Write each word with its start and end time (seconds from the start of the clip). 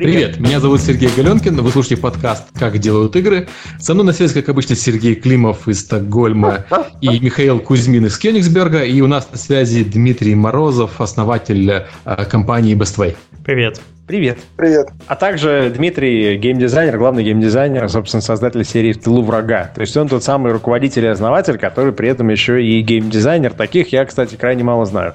Привет. 0.00 0.36
Привет, 0.36 0.40
меня 0.40 0.60
зовут 0.60 0.80
Сергей 0.80 1.10
Галенкин, 1.14 1.60
вы 1.60 1.70
слушаете 1.70 2.00
подкаст 2.00 2.44
«Как 2.58 2.78
делают 2.78 3.14
игры». 3.16 3.48
Со 3.78 3.92
мной 3.92 4.06
на 4.06 4.12
связи, 4.14 4.32
как 4.32 4.48
обычно, 4.48 4.74
Сергей 4.74 5.14
Климов 5.14 5.68
из 5.68 5.80
Стокгольма 5.80 6.64
и 7.02 7.20
Михаил 7.20 7.60
Кузьмин 7.60 8.06
из 8.06 8.16
Кёнигсберга. 8.16 8.82
И 8.82 8.98
у 9.02 9.06
нас 9.06 9.28
на 9.30 9.36
связи 9.36 9.84
Дмитрий 9.84 10.34
Морозов, 10.34 11.02
основатель 11.02 11.70
э, 11.70 12.24
компании 12.30 12.74
Bestway. 12.74 13.14
Привет. 13.44 13.82
Привет. 14.06 14.38
Привет. 14.56 14.88
А 15.06 15.16
также 15.16 15.70
Дмитрий, 15.76 16.38
геймдизайнер, 16.38 16.96
главный 16.96 17.22
геймдизайнер, 17.22 17.86
собственно, 17.90 18.22
создатель 18.22 18.64
серии 18.64 18.94
«В 18.94 19.02
тылу 19.02 19.22
врага». 19.22 19.70
То 19.74 19.82
есть 19.82 19.94
он 19.98 20.08
тот 20.08 20.24
самый 20.24 20.52
руководитель 20.52 21.04
и 21.04 21.08
основатель, 21.08 21.58
который 21.58 21.92
при 21.92 22.08
этом 22.08 22.30
еще 22.30 22.64
и 22.64 22.80
геймдизайнер. 22.80 23.52
Таких 23.52 23.92
я, 23.92 24.06
кстати, 24.06 24.36
крайне 24.36 24.64
мало 24.64 24.86
знаю. 24.86 25.12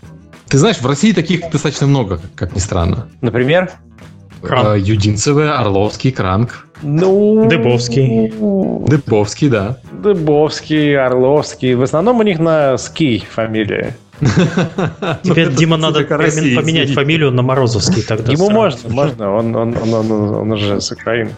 Ты 0.47 0.59
знаешь, 0.59 0.77
в 0.77 0.85
России 0.85 1.11
таких 1.11 1.41
достаточно 1.51 1.87
много, 1.87 2.21
как 2.35 2.55
ни 2.55 2.59
странно. 2.59 3.09
Например? 3.21 3.71
Кран. 4.45 4.67
Э, 4.67 4.79
Юдинцевы, 4.79 5.49
Орловский, 5.49 6.11
Кранк. 6.11 6.67
Ну... 6.81 7.47
Дыбовский. 7.49 8.29
Дыбовский, 8.87 9.49
да. 9.49 9.77
Дыбовский, 9.91 10.97
Орловский. 10.97 11.73
В 11.75 11.83
основном 11.83 12.19
у 12.19 12.23
них 12.23 12.39
на 12.39 12.77
ски 12.77 13.23
фамилия. 13.29 13.95
Теперь 15.23 15.49
ну, 15.49 15.55
Дима 15.55 15.77
надо 15.77 16.03
поменять 16.03 16.93
фамилию 16.93 17.31
на 17.31 17.41
Морозовский 17.41 18.01
тогда. 18.01 18.31
Ему 18.31 18.49
можно, 18.49 18.89
можно. 18.89 19.35
Он, 19.35 19.55
он, 19.55 19.75
он, 19.77 20.11
он, 20.11 20.51
уже 20.51 20.79
с 20.79 20.91
Украины. 20.91 21.31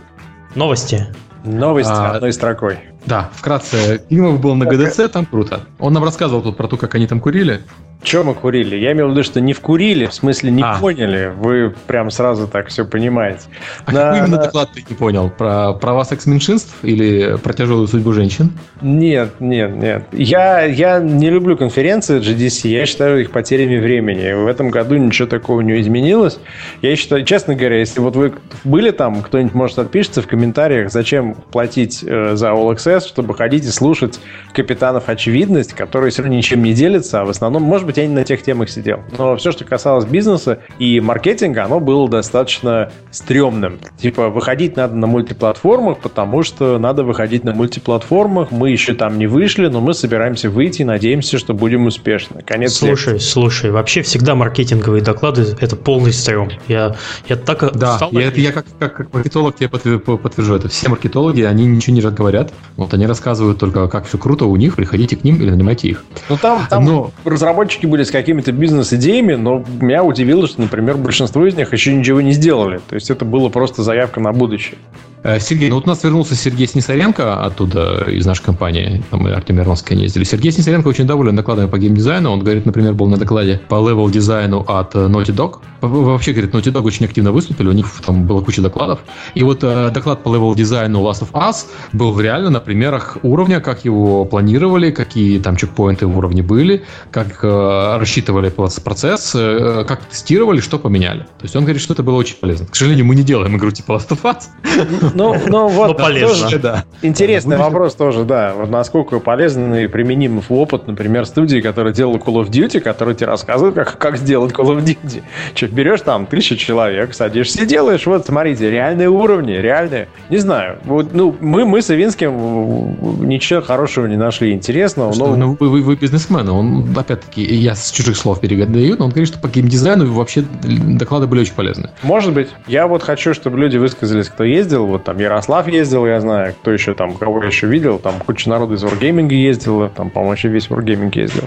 Новости. 0.56 1.08
Новости 1.44 1.92
а, 1.92 2.12
одной 2.12 2.34
строкой. 2.34 2.78
Да, 3.06 3.30
вкратце. 3.34 4.02
Климов 4.10 4.42
был 4.42 4.56
на 4.56 4.66
ГДЦ, 4.66 5.10
там 5.12 5.26
круто. 5.26 5.62
Он 5.80 5.94
нам 5.94 6.04
рассказывал 6.04 6.42
тут 6.42 6.58
про 6.58 6.68
то, 6.68 6.78
как 6.78 6.94
они 6.96 7.08
там 7.08 7.20
курили. 7.20 7.62
Чем 8.04 8.28
мы 8.28 8.36
курили? 8.36 8.76
Я 8.76 8.92
имел 8.94 9.08
в 9.08 9.12
виду, 9.12 9.24
что 9.24 9.42
не 9.42 9.54
вкурили, 9.54 10.06
в 10.06 10.14
смысле 10.14 10.52
не 10.52 10.64
а. 10.64 10.80
поняли. 10.80 11.34
Вы 11.36 11.74
прям 11.88 12.12
сразу 12.12 12.48
так 12.48 12.68
все 12.68 12.86
понимаете. 12.86 13.42
А 13.86 13.92
на, 13.92 14.00
какой 14.02 14.20
именно 14.20 14.38
на... 14.38 14.44
доклад 14.44 14.70
ты 14.74 14.86
не 14.88 14.96
понял? 14.96 15.30
Про 15.30 15.74
права 15.74 16.04
секс-меньшинств 16.04 16.76
или 16.84 17.38
про 17.38 17.54
тяжелую 17.54 17.88
судьбу 17.88 18.14
женщин? 18.14 18.52
Нет, 18.82 19.32
нет, 19.40 19.76
нет. 19.76 20.04
Я, 20.12 20.64
я 20.64 21.00
не 21.00 21.30
люблю 21.30 21.58
конференции 21.58 22.20
GDC, 22.20 22.70
я 22.70 22.86
считаю 22.86 23.22
их 23.22 23.32
потерями 23.32 23.78
времени. 23.78 24.32
В 24.34 24.48
этом 24.48 24.70
году 24.70 24.96
ничего 24.96 25.28
такого 25.28 25.62
не 25.62 25.82
изменилось. 25.82 26.40
Я 26.82 26.96
считаю, 26.96 27.26
честно 27.26 27.56
говоря, 27.56 27.80
если 27.80 28.00
вот 28.00 28.16
вы 28.16 28.34
были 28.64 28.92
там, 28.92 29.22
кто-нибудь 29.22 29.54
может 29.54 29.80
отпишется 29.80 30.22
в 30.22 30.28
комментариях, 30.28 30.92
зачем 30.92 31.36
платить 31.52 32.04
э, 32.04 32.36
за 32.36 32.50
All 32.50 32.74
Access, 32.74 33.08
чтобы 33.08 33.34
ходить 33.34 33.66
и 33.66 33.70
слушать 33.70 34.20
капитанов 34.54 35.10
очевидность, 35.10 35.74
которые 35.74 36.12
все 36.12 36.22
равно 36.22 36.38
ничем 36.38 36.64
не 36.64 36.74
делятся, 36.74 37.22
а 37.22 37.26
в 37.26 37.30
основном, 37.30 37.64
может 37.64 37.87
быть, 37.88 37.98
я 37.98 38.08
не 38.08 38.14
на 38.14 38.24
тех 38.24 38.42
темах 38.42 38.70
сидел. 38.70 39.02
Но 39.18 39.36
все, 39.38 39.52
что 39.52 39.66
касалось 39.66 40.06
бизнеса 40.06 40.60
и 40.80 41.00
маркетинга, 41.00 41.66
оно 41.66 41.80
было 41.80 42.08
достаточно 42.10 42.92
стрёмным. 43.12 43.80
Типа, 43.98 44.30
выходить 44.30 44.76
надо 44.76 44.96
на 44.96 45.08
мультиплатформах, 45.08 46.00
потому 46.00 46.44
что 46.44 46.78
надо 46.78 47.04
выходить 47.04 47.44
на 47.44 47.54
мультиплатформах. 47.54 48.52
Мы 48.52 48.72
еще 48.72 48.94
там 48.94 49.18
не 49.18 49.28
вышли, 49.28 49.68
но 49.68 49.82
мы 49.82 49.94
собираемся 49.94 50.50
выйти 50.50 50.82
и 50.82 50.86
надеемся, 50.86 51.38
что 51.38 51.54
будем 51.54 51.86
успешны. 51.86 52.42
Конец 52.42 52.74
слушай, 52.74 53.14
лекции. 53.14 53.30
слушай, 53.30 53.72
вообще 53.72 54.02
всегда 54.02 54.36
маркетинговые 54.36 55.04
доклады– 55.04 55.46
это 55.60 55.76
полный 55.76 56.14
стрём. 56.14 56.50
Я, 56.68 56.96
я 57.28 57.36
так 57.36 57.72
Да, 57.74 58.00
я, 58.12 58.30
я 58.32 58.52
как, 58.52 58.66
как, 58.80 58.96
как 58.96 59.14
маркетолог 59.14 59.56
тебе 59.56 59.70
подтвержу 59.70 60.56
это. 60.56 60.70
Все 60.70 60.90
маркетологи, 60.90 61.42
они 61.42 61.66
ничего 61.66 61.96
не 61.96 62.02
говорят. 62.02 62.54
Вот 62.76 62.94
они 62.94 63.06
рассказывают 63.06 63.60
только, 63.60 63.88
как 63.88 64.06
все 64.06 64.18
круто 64.18 64.46
у 64.46 64.56
них, 64.56 64.76
приходите 64.76 65.16
к 65.16 65.24
ним 65.24 65.38
или 65.38 65.50
нанимайте 65.50 65.88
их. 65.88 66.04
Ну 66.30 66.38
там, 66.38 66.68
там 66.70 66.86
но... 66.86 67.12
разработчики 67.26 67.77
были 67.86 68.04
с 68.04 68.12
какими-то 68.12 68.52
бизнес-идеями, 68.52 69.36
но 69.36 69.64
меня 69.80 70.04
удивило, 70.04 70.48
что, 70.48 70.62
например, 70.62 70.98
большинство 70.98 71.46
из 71.46 71.56
них 71.56 71.74
еще 71.74 71.94
ничего 71.94 72.22
не 72.22 72.32
сделали. 72.32 72.80
То 72.90 72.96
есть 72.96 73.10
это 73.10 73.26
было 73.26 73.50
просто 73.50 73.84
заявка 73.84 74.20
на 74.20 74.32
будущее. 74.32 74.78
Э, 75.28 75.42
Сергей, 75.42 75.68
ну 75.68 75.76
вот 75.76 75.84
у 75.84 75.90
нас 75.90 76.02
вернулся 76.06 76.36
Сергей 76.36 76.68
Снисаренко 76.68 77.44
оттуда, 77.44 78.06
из 78.08 78.26
нашей 78.26 78.44
компании, 78.44 79.04
там 79.12 79.24
мы 79.24 79.34
Артем 79.34 79.58
Мироновский 79.58 79.98
ездили. 79.98 80.24
Сергей 80.24 80.54
Снисаренко 80.54 80.88
очень 80.88 81.06
доволен 81.06 81.36
докладами 81.36 81.68
по 81.68 81.78
геймдизайну. 81.78 82.32
Он 82.32 82.40
говорит, 82.40 82.66
например, 82.66 82.94
был 82.94 83.08
на 83.08 83.18
докладе 83.18 83.60
по 83.68 83.76
level 83.76 84.10
дизайну 84.10 84.64
от 84.66 84.96
э, 84.96 85.00
Naughty 85.00 85.36
Dog. 85.36 85.56
Вообще, 85.82 86.32
говорит, 86.32 86.56
Naughty 86.56 86.72
Dog 86.72 86.84
очень 86.84 87.06
активно 87.06 87.34
выступили, 87.34 87.68
у 87.68 87.74
них 87.74 87.88
там 88.06 88.26
была 88.26 88.42
куча 88.42 88.62
докладов. 88.62 89.00
И 89.36 89.44
вот 89.44 89.66
э, 89.66 89.92
доклад 89.94 90.24
по 90.24 90.34
level 90.34 90.56
дизайну 90.56 91.02
Last 91.02 91.24
of 91.24 91.32
Us 91.34 91.66
был 91.92 92.18
реально 92.18 92.50
на 92.50 92.62
примерах 92.62 93.18
уровня, 93.22 93.60
как 93.60 93.84
его 93.84 94.24
планировали, 94.24 94.92
какие 94.92 95.40
там 95.42 95.58
чекпоинты 95.58 96.08
в 96.08 96.18
уровне 96.18 96.42
были, 96.42 96.86
как 97.12 97.44
э, 97.44 97.98
рассчитывали 98.00 98.50
процесс, 98.50 99.34
э, 99.36 99.84
как 99.86 100.06
тестировали, 100.06 100.62
что 100.62 100.80
поменяли. 100.80 101.24
То 101.24 101.44
есть 101.44 101.56
он 101.58 101.64
говорит, 101.64 101.82
что 101.82 101.92
это 101.92 102.04
было 102.04 102.16
очень 102.16 102.38
полезно. 102.38 102.66
К 102.66 102.76
сожалению, 102.78 103.06
мы 103.06 103.16
не 103.16 103.24
делаем 103.24 103.58
игру 103.58 103.72
типа 103.72 103.92
Last 103.92 104.08
of 104.12 104.22
Us. 104.22 105.17
Ну, 105.18 105.36
ну 105.48 105.68
вот, 105.68 105.88
Но 105.88 105.94
полезно. 105.96 106.44
Тоже, 106.44 106.60
да. 106.60 106.86
Интересный 107.02 107.58
вопрос 107.58 107.96
тоже, 107.96 108.24
да. 108.24 108.54
Вот 108.56 108.70
насколько 108.70 109.20
полезен 109.20 109.74
и 109.74 109.88
применим 109.88 110.42
опыт, 110.48 110.88
например, 110.88 111.26
студии, 111.26 111.60
которая 111.60 111.94
делала 111.94 112.18
Call 112.18 112.44
of 112.44 112.50
Duty, 112.50 112.80
которая 112.80 113.16
тебе 113.16 113.28
рассказывает, 113.28 113.76
как, 113.76 113.98
как 113.98 114.18
сделать 114.18 114.54
Call 114.54 114.76
of 114.76 114.84
Duty. 114.84 115.24
Что, 115.56 115.68
берешь 115.68 116.02
там 116.02 116.28
тысячу 116.28 116.56
человек, 116.56 117.14
садишься 117.14 117.64
и 117.64 117.66
делаешь, 117.66 118.06
вот, 118.06 118.26
смотрите, 118.26 118.70
реальные 118.70 119.10
уровни, 119.10 119.54
реальные. 119.54 120.08
Не 120.30 120.38
знаю, 120.38 120.78
вот, 120.84 121.14
ну, 121.14 121.36
мы, 121.40 121.66
мы 121.66 121.82
с 121.82 121.90
Ивинским 121.90 123.28
ничего 123.28 123.62
хорошего 123.62 124.06
не 124.06 124.18
нашли 124.18 124.52
интересного. 124.52 125.14
Что, 125.14 125.36
но... 125.36 125.36
ну, 125.36 125.58
вы, 125.60 125.70
вы, 125.70 125.82
вы 125.82 125.96
бизнесмен, 125.96 126.48
он, 126.50 126.96
опять-таки, 126.96 127.44
я 127.44 127.76
с 127.76 127.92
чужих 127.92 128.18
слов 128.18 128.40
передаю, 128.40 128.98
но 128.98 129.06
он 129.06 129.12
говорит, 129.12 129.28
что 129.28 129.40
по 129.40 129.48
геймдизайну 129.48 130.12
вообще 130.14 130.44
доклады 130.62 131.28
были 131.28 131.42
очень 131.42 131.54
полезны. 131.54 131.90
Может 132.04 132.34
быть. 132.34 132.50
Я 132.68 132.88
вот 132.88 133.02
хочу, 133.04 133.34
чтобы 133.34 133.58
люди 133.58 133.78
высказались, 133.78 134.30
кто 134.30 134.44
ездил, 134.44 134.86
вот 134.98 135.04
там 135.04 135.18
Ярослав 135.20 135.68
ездил, 135.68 136.06
я 136.06 136.20
знаю, 136.20 136.54
кто 136.60 136.72
еще 136.72 136.94
там, 136.94 137.14
кого 137.14 137.42
я 137.42 137.48
еще 137.48 137.68
видел, 137.68 138.00
там 138.00 138.16
куча 138.26 138.50
народу 138.50 138.74
из 138.74 138.84
Wargaming 138.84 139.32
ездила, 139.32 139.90
там, 139.90 140.10
по-моему, 140.10 140.34
еще 140.34 140.50
весь 140.50 140.68
Wargaming 140.68 141.12
ездил. 141.14 141.44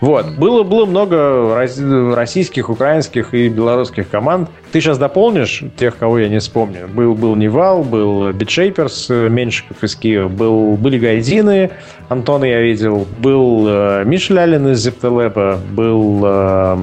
Вот. 0.00 0.36
Было, 0.36 0.64
было 0.64 0.84
много 0.84 1.54
российских, 2.14 2.68
украинских 2.70 3.34
и 3.34 3.48
белорусских 3.48 4.10
команд. 4.10 4.50
Ты 4.72 4.80
сейчас 4.80 4.98
дополнишь 4.98 5.62
тех, 5.76 5.96
кого 5.96 6.18
я 6.18 6.28
не 6.28 6.40
вспомню. 6.40 6.88
Был, 6.88 7.14
был 7.14 7.36
Nival, 7.36 7.84
был 7.84 8.32
Beatshapers, 8.32 9.08
Меньшиков 9.08 9.82
из 9.82 9.94
Киева, 9.94 10.28
был, 10.28 10.76
были 10.76 10.98
Gaijin 10.98 11.52
ы, 11.52 11.70
Антона 12.08 12.44
я 12.44 12.60
видел, 12.60 13.06
был 13.18 13.66
э, 13.68 14.04
Миш 14.04 14.30
Лялин 14.30 14.68
из 14.68 14.78
Зептелеба, 14.78 15.58
был 15.70 16.22
э, 16.24 16.76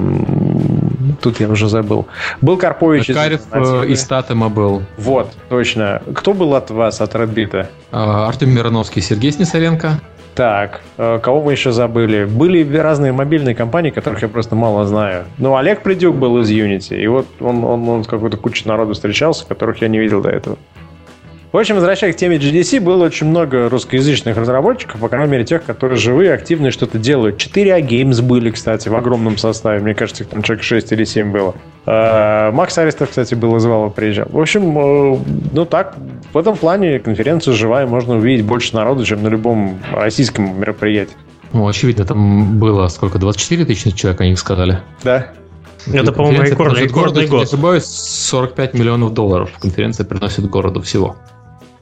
тут 1.20 1.40
я 1.40 1.48
уже 1.48 1.68
забыл. 1.68 2.06
Был 2.40 2.56
Карпович 2.56 3.08
Карев 3.08 3.42
из, 3.54 3.90
из 3.90 4.04
Татема 4.04 4.48
был. 4.48 4.82
Вот, 4.96 5.32
точно. 5.48 6.02
Кто 6.14 6.34
был 6.34 6.54
от 6.54 6.70
вас, 6.70 7.00
от 7.00 7.14
Редбита? 7.14 7.70
А, 7.92 8.28
Артем 8.28 8.54
Мироновский, 8.54 9.02
Сергей 9.02 9.32
Снисаренко. 9.32 10.00
Так, 10.36 10.82
э, 10.98 11.18
кого 11.22 11.42
мы 11.42 11.52
еще 11.52 11.72
забыли? 11.72 12.24
Были 12.24 12.76
разные 12.76 13.10
мобильные 13.12 13.54
компании, 13.54 13.88
которых 13.88 14.20
я 14.20 14.28
просто 14.28 14.54
мало 14.54 14.84
знаю. 14.84 15.24
Ну, 15.38 15.56
Олег 15.56 15.82
Придюк 15.82 16.14
был 16.16 16.38
из 16.40 16.50
Unity, 16.50 16.94
и 16.94 17.06
вот 17.06 17.26
он, 17.40 17.64
он, 17.64 17.88
он 17.88 18.04
с 18.04 18.06
какой-то 18.06 18.36
кучей 18.36 18.68
народу 18.68 18.92
встречался, 18.92 19.46
которых 19.46 19.80
я 19.80 19.88
не 19.88 19.98
видел 19.98 20.20
до 20.20 20.28
этого. 20.28 20.58
В 21.52 21.58
общем, 21.58 21.76
возвращаясь 21.76 22.16
к 22.16 22.18
теме 22.18 22.36
GDC, 22.36 22.80
было 22.80 23.04
очень 23.04 23.28
много 23.28 23.68
русскоязычных 23.68 24.36
разработчиков, 24.36 25.00
по 25.00 25.08
крайней 25.08 25.30
мере, 25.30 25.44
тех, 25.44 25.64
которые 25.64 25.96
живые, 25.96 26.34
активные, 26.34 26.72
что-то 26.72 26.98
делают. 26.98 27.36
4A 27.36 27.80
Games 27.86 28.20
были, 28.20 28.50
кстати, 28.50 28.88
в 28.88 28.96
огромном 28.96 29.38
составе. 29.38 29.80
Мне 29.80 29.94
кажется, 29.94 30.24
их 30.24 30.30
там 30.30 30.42
человек 30.42 30.64
6 30.64 30.92
или 30.92 31.04
7 31.04 31.30
было. 31.30 31.54
А, 31.86 32.50
Макс 32.50 32.76
Аристов, 32.76 33.10
кстати, 33.10 33.34
был 33.34 33.56
из 33.56 33.64
Вала, 33.64 33.90
приезжал. 33.90 34.26
В 34.28 34.40
общем, 34.40 34.76
э, 34.76 35.18
ну 35.52 35.64
так, 35.64 35.96
в 36.32 36.36
этом 36.36 36.56
плане 36.56 36.98
конференция 36.98 37.54
живая, 37.54 37.86
можно 37.86 38.16
увидеть 38.16 38.44
больше 38.44 38.74
народу, 38.74 39.04
чем 39.04 39.22
на 39.22 39.28
любом 39.28 39.78
российском 39.92 40.60
мероприятии. 40.60 41.14
Ну, 41.52 41.68
очевидно, 41.68 42.04
там 42.04 42.58
было 42.58 42.88
сколько, 42.88 43.18
24 43.18 43.64
тысячи 43.64 43.92
человек, 43.92 44.20
они 44.20 44.34
сказали? 44.34 44.80
Да. 45.04 45.28
Это, 45.92 46.10
по-моему, 46.10 46.42
рекордный, 46.42 46.82
рекордный 46.82 47.26
год. 47.28 47.42
Если 47.42 47.54
не 47.54 47.60
ошибаюсь, 47.60 47.84
45 47.84 48.74
миллионов 48.74 49.14
долларов 49.14 49.50
конференция 49.60 50.04
приносит 50.04 50.50
городу 50.50 50.82
всего 50.82 51.16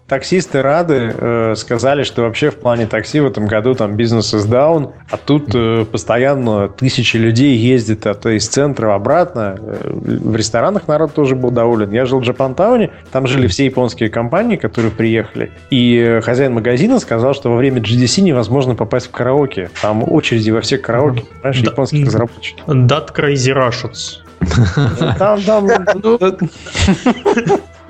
таксисты 0.09 0.61
рады, 0.63 1.15
э, 1.17 1.55
сказали, 1.57 2.03
что 2.03 2.23
вообще 2.23 2.51
в 2.51 2.57
плане 2.57 2.87
такси 2.87 3.21
в 3.21 3.27
этом 3.27 3.47
году 3.47 3.75
там 3.75 3.97
бизнес 3.97 4.35
is 4.35 4.47
down, 4.47 4.93
а 5.11 5.17
тут 5.17 5.55
э, 5.55 5.85
постоянно 5.91 6.69
тысячи 6.69 7.17
людей 7.17 7.57
ездят 7.57 8.07
а 8.07 8.15
то 8.15 8.29
из 8.31 8.47
центра 8.47 8.95
обратно. 8.95 9.57
Э, 9.59 9.93
в 9.95 10.37
ресторанах 10.37 10.89
народ 10.89 11.15
тоже 11.15 11.37
был 11.37 11.51
доволен. 11.51 11.91
Я 11.91 12.05
жил 12.05 12.21
в 12.21 12.23
Джапантауне, 12.23 12.91
там 13.13 13.27
жили 13.27 13.47
все 13.47 13.65
японские 13.65 14.11
компании, 14.11 14.57
которые 14.57 14.91
приехали, 14.91 15.53
и 15.71 16.21
хозяин 16.23 16.53
магазина 16.53 17.01
сказал, 17.01 17.35
что 17.35 17.51
во 17.51 17.57
время 17.57 17.81
GDC 17.81 18.21
невозможно 18.21 18.75
попасть 18.75 19.07
в 19.07 19.11
караоке. 19.11 19.71
Там 19.81 20.05
очереди 20.07 20.51
во 20.51 20.61
все 20.61 20.77
караоке, 20.79 21.25
понимаешь, 21.43 21.61
японских 21.61 22.07
разработчиков. 22.07 22.69
That 22.69 23.15
crazy 23.15 23.55
Russians. 23.55 24.21
Там, 25.19 25.41
там... 25.43 25.67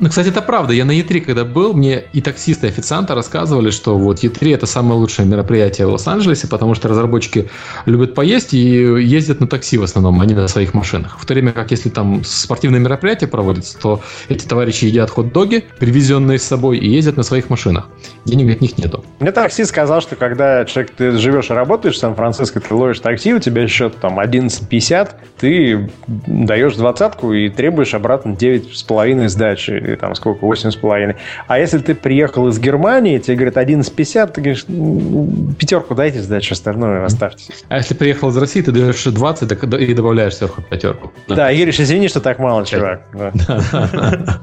Ну, 0.00 0.08
кстати, 0.08 0.28
это 0.28 0.42
правда. 0.42 0.72
Я 0.72 0.84
на 0.84 0.90
E3, 0.90 1.20
когда 1.20 1.44
был, 1.44 1.72
мне 1.72 2.04
и 2.12 2.20
таксисты, 2.20 2.66
и 2.66 2.70
официанты 2.70 3.14
рассказывали, 3.14 3.70
что 3.70 3.96
вот 3.96 4.24
E3 4.24 4.54
это 4.54 4.66
самое 4.66 4.98
лучшее 4.98 5.26
мероприятие 5.26 5.86
в 5.86 5.90
Лос-Анджелесе, 5.90 6.48
потому 6.48 6.74
что 6.74 6.88
разработчики 6.88 7.48
любят 7.86 8.14
поесть 8.14 8.54
и 8.54 8.58
ездят 8.58 9.40
на 9.40 9.46
такси 9.46 9.78
в 9.78 9.84
основном, 9.84 10.20
а 10.20 10.26
не 10.26 10.34
на 10.34 10.48
своих 10.48 10.74
машинах. 10.74 11.18
В 11.20 11.24
то 11.24 11.34
время 11.34 11.52
как 11.52 11.70
если 11.70 11.90
там 11.90 12.24
спортивное 12.24 12.80
мероприятие 12.80 13.28
проводится, 13.28 13.78
то 13.78 14.02
эти 14.28 14.44
товарищи 14.46 14.86
едят 14.86 15.10
хот-доги, 15.10 15.64
привезенные 15.78 16.38
с 16.38 16.42
собой, 16.42 16.78
и 16.78 16.88
ездят 16.88 17.16
на 17.16 17.22
своих 17.22 17.48
машинах. 17.48 17.88
Денег 18.24 18.56
от 18.56 18.60
них 18.60 18.76
нету. 18.78 19.04
Мне 19.20 19.30
таксист 19.30 19.70
сказал, 19.70 20.00
что 20.00 20.16
когда 20.16 20.64
человек, 20.64 20.92
ты 20.96 21.12
живешь 21.12 21.50
и 21.50 21.52
работаешь 21.52 21.94
в 21.94 21.98
Сан-Франциско, 21.98 22.60
ты 22.60 22.74
ловишь 22.74 22.98
такси, 22.98 23.32
у 23.32 23.38
тебя 23.38 23.68
счет 23.68 23.94
там 24.00 24.18
11.50, 24.18 25.10
ты 25.38 25.90
даешь 26.08 26.74
двадцатку 26.74 27.32
и 27.32 27.48
требуешь 27.48 27.94
обратно 27.94 28.30
9,5 28.30 29.28
сдачи 29.28 29.83
или 29.84 29.96
там 29.96 30.14
сколько, 30.14 30.44
8,5. 30.46 31.16
А 31.46 31.58
если 31.58 31.78
ты 31.78 31.94
приехал 31.94 32.48
из 32.48 32.58
Германии, 32.58 33.18
тебе 33.18 33.36
говорят 33.36 33.56
11,50, 33.56 34.32
ты 34.32 34.40
говоришь, 34.40 34.64
«Ну, 34.68 35.54
пятерку 35.58 35.94
дайте 35.94 36.20
сдачу, 36.20 36.52
остальное 36.52 37.04
оставьте. 37.04 37.52
А 37.68 37.76
если 37.76 37.94
приехал 37.94 38.30
из 38.30 38.36
России, 38.36 38.62
ты 38.62 38.72
даешь 38.72 39.02
20 39.04 39.52
и 39.52 39.94
добавляешь 39.94 40.36
сверху 40.36 40.62
пятерку. 40.62 41.12
Да, 41.28 41.50
и 41.50 41.56
говоришь, 41.56 41.80
извини, 41.80 42.08
что 42.08 42.20
так 42.20 42.38
мало, 42.38 42.64
чувак. 42.66 43.02
Да. 43.12 43.32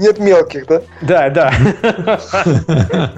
Нет 0.00 0.18
мелких, 0.18 0.66
да? 0.66 0.82
Да, 1.02 1.28
да. 1.30 1.52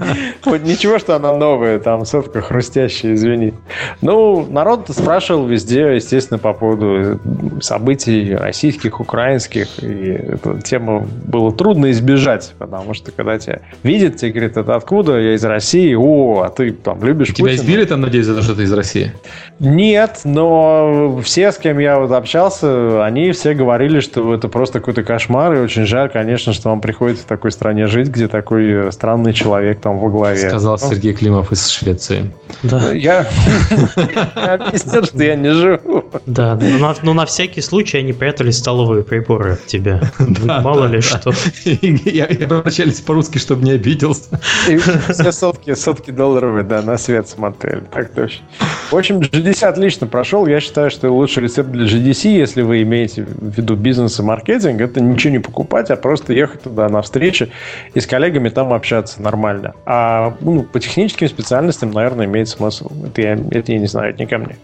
Вот 0.45 0.61
ничего, 0.63 0.99
что 0.99 1.15
она 1.15 1.33
новая, 1.33 1.79
там 1.79 2.05
сотка 2.05 2.41
хрустящая, 2.41 3.13
извини. 3.13 3.53
Ну, 4.01 4.45
народ 4.49 4.89
спрашивал 4.89 5.47
везде, 5.47 5.95
естественно, 5.95 6.37
по 6.37 6.53
поводу 6.53 7.19
событий 7.61 8.35
российских, 8.35 8.99
украинских, 8.99 9.81
и 9.81 10.11
эту 10.33 10.59
тему 10.59 11.07
было 11.25 11.53
трудно 11.53 11.89
избежать, 11.91 12.53
потому 12.59 12.93
что 12.93 13.11
когда 13.11 13.39
тебя 13.39 13.61
видят, 13.83 14.17
тебе 14.17 14.31
говорят, 14.31 14.57
это 14.57 14.75
откуда? 14.75 15.17
Я 15.17 15.35
из 15.35 15.45
России. 15.45 15.95
О, 15.95 16.41
а 16.41 16.49
ты 16.49 16.71
там 16.73 17.01
любишь 17.03 17.29
Тебя 17.29 17.45
Путина? 17.45 17.55
избили 17.55 17.85
там, 17.85 18.01
надеюсь, 18.01 18.25
за 18.25 18.35
то, 18.35 18.41
что 18.41 18.55
ты 18.55 18.63
из 18.63 18.73
России? 18.73 19.13
Нет, 19.59 20.19
но 20.25 21.19
все, 21.23 21.51
с 21.53 21.57
кем 21.57 21.79
я 21.79 21.97
вот 21.99 22.11
общался, 22.11 23.05
они 23.05 23.31
все 23.31 23.53
говорили, 23.53 24.01
что 24.01 24.33
это 24.33 24.49
просто 24.49 24.79
какой-то 24.79 25.03
кошмар, 25.03 25.53
и 25.53 25.59
очень 25.59 25.85
жаль, 25.85 26.09
конечно, 26.09 26.51
что 26.51 26.72
вам 26.73 26.81
приходится 26.81 27.23
в 27.23 27.27
такой 27.27 27.51
стране 27.51 27.85
жить, 27.85 28.07
где 28.07 28.27
такой 28.27 28.87
э, 28.87 28.91
странный 28.91 29.31
человек 29.31 29.79
там 29.79 29.99
во 29.99 30.09
главе. 30.09 30.49
Сказал 30.49 30.79
Ну, 30.81 30.89
Сергей 30.89 31.13
Климов 31.13 31.51
из 31.51 31.67
Швеции. 31.69 32.31
Да, 32.63 32.91
Я 32.91 33.21
объяснил, 34.35 35.03
что 35.03 35.23
я 35.23 35.35
не 35.35 35.51
живу. 35.51 36.03
да. 36.25 36.59
Но 37.03 37.13
на, 37.13 37.25
всякий 37.27 37.61
случай 37.61 37.99
они 37.99 38.11
прятали 38.11 38.49
столовые 38.49 39.03
приборы 39.03 39.53
от 39.53 39.65
тебя. 39.67 40.01
Мало 40.43 40.87
ли 40.87 41.01
что. 41.01 41.31
Я 41.63 42.27
я 42.27 42.45
обращались 42.45 43.01
по-русски, 43.01 43.37
чтобы 43.37 43.63
не 43.63 43.71
обиделся. 43.71 44.39
И 44.67 44.77
все 44.77 45.31
сотки, 45.31 45.75
сотки 45.75 46.09
долларовые, 46.09 46.63
да, 46.63 46.81
на 46.81 46.97
свет 46.97 47.29
смотрели. 47.29 47.83
Так 47.91 48.13
точно. 48.13 48.45
В 48.89 48.97
общем, 48.97 49.19
GDC 49.19 49.65
отлично 49.65 50.07
прошел. 50.07 50.47
Я 50.47 50.59
считаю, 50.59 50.89
что 50.89 51.11
лучший 51.11 51.43
рецепт 51.43 51.69
для 51.69 51.85
GDC, 51.85 52.29
если 52.29 52.63
вы 52.63 52.81
имеете 52.81 53.23
в 53.23 53.55
виду 53.57 53.75
бизнес 53.75 54.19
и 54.19 54.23
маркетинг, 54.23 54.81
это 54.81 55.01
ничего 55.01 55.33
не 55.33 55.39
покупать, 55.39 55.91
а 55.91 55.95
просто 55.95 56.33
ехать 56.33 56.62
туда 56.63 56.89
на 56.89 57.01
встречи 57.01 57.51
и 57.93 57.99
с 57.99 58.07
коллегами 58.07 58.49
там 58.49 58.73
общаться 58.73 59.21
нормально. 59.21 59.73
А 59.85 60.35
ну, 60.41 60.63
по 60.63 60.79
техническим 60.79 61.27
специальностям, 61.27 61.91
наверное, 61.91 62.25
имеет 62.25 62.49
смысл. 62.49 62.89
Это 63.05 63.21
я, 63.21 63.33
это 63.51 63.71
я 63.71 63.79
не 63.79 63.87
знаю, 63.87 64.11
это 64.11 64.19
не 64.19 64.25
ко 64.27 64.37
мне. 64.37 64.57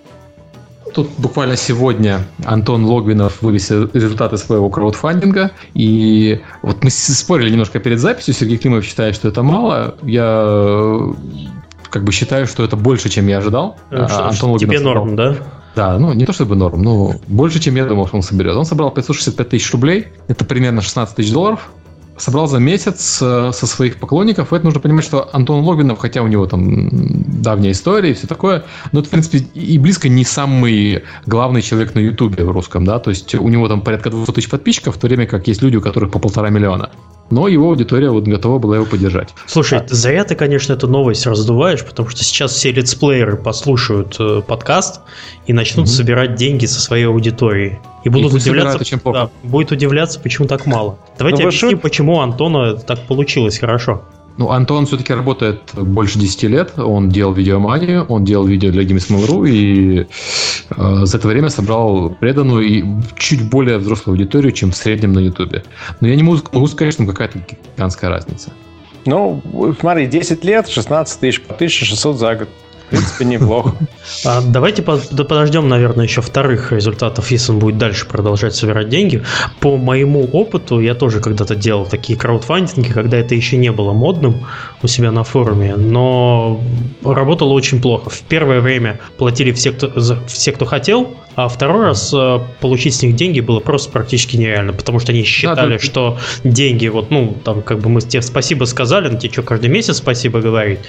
Тут 0.94 1.12
буквально 1.20 1.56
сегодня 1.56 2.22
Антон 2.46 2.84
Логвинов 2.86 3.44
вывесил 3.44 3.90
результаты 3.94 4.38
своего 4.38 4.70
краудфандинга. 4.70 5.52
И 5.76 6.42
вот 6.64 6.84
мы 6.84 6.90
спорили 6.90 7.52
немножко 7.52 7.80
перед 7.80 8.00
записью. 8.00 8.34
Сергей 8.34 8.58
Климов 8.58 8.84
считает, 8.84 9.14
что 9.14 9.28
это 9.28 9.44
мало. 9.44 9.96
Я 10.02 10.44
э, 10.48 11.14
как 11.92 12.04
бы 12.04 12.12
считаю, 12.12 12.48
что 12.48 12.64
это 12.64 12.76
больше, 12.76 13.10
чем 13.10 13.28
я 13.28 13.38
ожидал. 13.38 13.78
Э, 13.92 14.08
что- 14.08 14.28
А 14.30 14.34
что 14.34 14.58
тебе 14.58 14.78
сказал- 14.80 14.96
норм, 14.96 15.16
да? 15.16 15.36
Да, 15.76 15.98
ну 16.00 16.12
не 16.14 16.26
то 16.26 16.34
чтобы 16.34 16.56
норм, 16.56 16.82
но 16.82 17.14
больше, 17.28 17.60
чем 17.60 17.76
я 17.76 17.86
думал, 17.86 18.08
что 18.08 18.18
он 18.18 18.24
соберет. 18.24 18.56
Он 18.56 18.66
собрал 18.66 18.90
565 18.90 19.50
тысяч 19.50 19.72
рублей, 19.72 20.08
это 20.28 20.44
примерно 20.44 20.82
16 20.82 21.16
тысяч 21.16 21.32
долларов. 21.32 21.70
Собрал 22.20 22.48
за 22.48 22.60
месяц 22.60 23.20
э, 23.22 23.52
со 23.54 23.66
своих 23.66 23.98
поклонников. 23.98 24.52
Это 24.54 24.66
нужно 24.66 24.80
понимать, 24.80 25.06
что 25.06 25.30
Антон 25.34 25.64
Логвинов, 25.64 26.00
хотя 26.00 26.22
у 26.22 26.28
него 26.28 26.46
там 26.46 26.90
давняя 27.42 27.72
история 27.72 28.12
и 28.12 28.14
все 28.14 28.28
такое, 28.28 28.66
но 28.92 29.00
это, 29.00 29.08
в 29.08 29.12
принципе, 29.12 29.40
и 29.54 29.78
близко 29.78 30.10
не 30.10 30.26
самый 30.26 31.04
главный 31.26 31.62
человек 31.62 31.96
на 31.96 32.00
Ютубе 32.00 32.44
в 32.44 32.52
русском, 32.52 32.86
да, 32.86 33.00
то 33.00 33.10
есть 33.10 33.34
у 33.36 33.48
него 33.48 33.68
там 33.68 33.82
порядка 33.82 34.10
200 34.10 34.32
тысяч 34.34 34.50
подписчиков, 34.50 34.96
в 34.96 35.00
то 35.00 35.08
время 35.08 35.26
как 35.26 35.48
есть 35.48 35.62
люди, 35.62 35.78
у 35.78 35.82
которых 35.82 36.12
по 36.12 36.20
полтора 36.20 36.50
миллиона. 36.50 36.90
Но 37.30 37.48
его 37.48 37.70
аудитория 37.70 38.10
вот 38.10 38.24
готова 38.26 38.58
была 38.60 38.78
его 38.78 38.86
поддержать. 38.86 39.30
Слушай, 39.46 39.82
зря 39.88 40.24
ты, 40.24 40.36
конечно, 40.36 40.74
эту 40.74 40.88
новость 40.88 41.28
раздуваешь, 41.28 41.86
потому 41.86 42.10
что 42.10 42.24
сейчас 42.24 42.54
все 42.54 42.72
летсплееры 42.72 43.38
послушают 43.38 44.16
э, 44.20 44.42
подкаст 44.46 45.02
и 45.46 45.54
начнут 45.54 45.86
Мгм. 45.86 45.94
собирать 45.94 46.36
деньги 46.36 46.66
со 46.66 46.80
своей 46.82 47.06
аудитории. 47.06 47.80
И 48.04 48.10
будут 48.10 48.32
пусть 48.32 48.46
удивляться, 48.48 48.78
очень 48.80 48.98
плохо. 49.00 49.30
да, 49.44 49.48
будет 49.50 49.72
удивляться, 49.72 50.20
почему 50.20 50.48
так 50.48 50.66
мало. 50.66 50.98
Давайте 51.18 51.44
Ну, 51.44 51.50
объясним, 51.50 51.72
шут- 51.78 51.82
почему 51.82 52.16
у 52.16 52.20
Антона 52.22 52.74
так 52.76 53.06
получилось 53.08 53.60
хорошо. 53.60 54.02
Ну, 54.38 54.52
Антон 54.52 54.86
все-таки 54.86 55.14
работает 55.14 55.62
больше 55.76 56.18
10 56.20 56.44
лет. 56.44 56.74
Он 56.78 57.10
делал 57.10 57.34
видеоманию, 57.34 58.06
он 58.06 58.24
делал 58.24 58.46
видео 58.46 58.72
для 58.72 58.84
Games.Mail.ru 58.84 59.50
и 59.50 60.08
э, 60.70 61.06
за 61.06 61.18
это 61.18 61.28
время 61.28 61.50
собрал 61.50 62.10
преданную 62.10 62.64
и 62.64 62.84
чуть 63.18 63.50
более 63.50 63.78
взрослую 63.78 64.14
аудиторию, 64.14 64.52
чем 64.52 64.72
в 64.72 64.78
среднем 64.78 65.14
на 65.14 65.20
Ютубе. 65.20 65.64
Но 66.00 66.08
я 66.08 66.16
не 66.16 66.24
могу, 66.24 66.40
могу 66.54 66.68
сказать, 66.68 66.94
что 66.94 67.06
какая-то 67.06 67.40
гигантская 67.76 68.10
разница. 68.10 68.52
Ну, 69.06 69.42
смотри, 69.80 70.08
10 70.08 70.44
лет, 70.44 70.68
16 70.68 71.20
тысяч 71.20 71.42
по 71.42 71.54
1600 71.54 72.18
за 72.18 72.36
год. 72.36 72.50
В 72.90 72.92
принципе, 72.92 73.26
неплохо. 73.26 73.76
А 74.26 74.42
давайте 74.42 74.82
по- 74.82 75.00
да 75.12 75.24
подождем, 75.24 75.70
наверное, 75.70 76.06
еще 76.06 76.22
вторых 76.22 76.72
результатов, 76.72 77.30
если 77.30 77.52
он 77.52 77.60
будет 77.60 77.78
дальше 77.78 78.08
продолжать 78.08 78.56
собирать 78.56 78.90
деньги. 78.90 79.22
По 79.60 79.78
моему 79.78 80.26
опыту, 80.26 80.80
я 80.80 80.96
тоже 80.96 81.20
когда-то 81.20 81.56
делал 81.56 81.86
такие 81.86 82.18
краудфандинги, 82.18 82.92
когда 82.92 83.18
это 83.18 83.36
еще 83.36 83.58
не 83.58 83.72
было 83.72 83.94
модным 83.94 84.44
у 84.82 84.88
себя 84.88 85.12
на 85.12 85.24
форуме, 85.24 85.76
но 85.76 86.60
работало 87.04 87.54
очень 87.54 87.80
плохо. 87.80 88.10
В 88.10 88.22
первое 88.22 88.60
время 88.60 89.00
платили 89.20 89.52
все, 89.52 89.72
кто, 89.72 89.92
за- 90.00 90.20
все, 90.26 90.52
кто 90.52 90.66
хотел, 90.66 91.16
а 91.36 91.48
второй 91.48 91.86
раз 91.86 92.12
э, 92.14 92.40
получить 92.60 92.96
с 92.96 93.02
них 93.04 93.16
деньги 93.16 93.40
было 93.40 93.60
просто 93.60 93.92
практически 93.92 94.36
нереально, 94.36 94.74
потому 94.74 95.00
что 95.00 95.12
они 95.12 95.24
считали, 95.24 95.74
да. 95.78 95.80
что 95.80 96.18
деньги, 96.44 96.88
вот, 96.88 97.12
ну, 97.12 97.38
там, 97.44 97.62
как 97.62 97.80
бы 97.80 97.90
мы 97.90 98.02
тебе 98.02 98.22
спасибо 98.22 98.66
сказали, 98.66 99.10
но 99.10 99.18
тебе 99.18 99.32
что, 99.32 99.44
каждый 99.44 99.70
месяц 99.70 99.98
спасибо 99.98 100.42
говорить? 100.42 100.80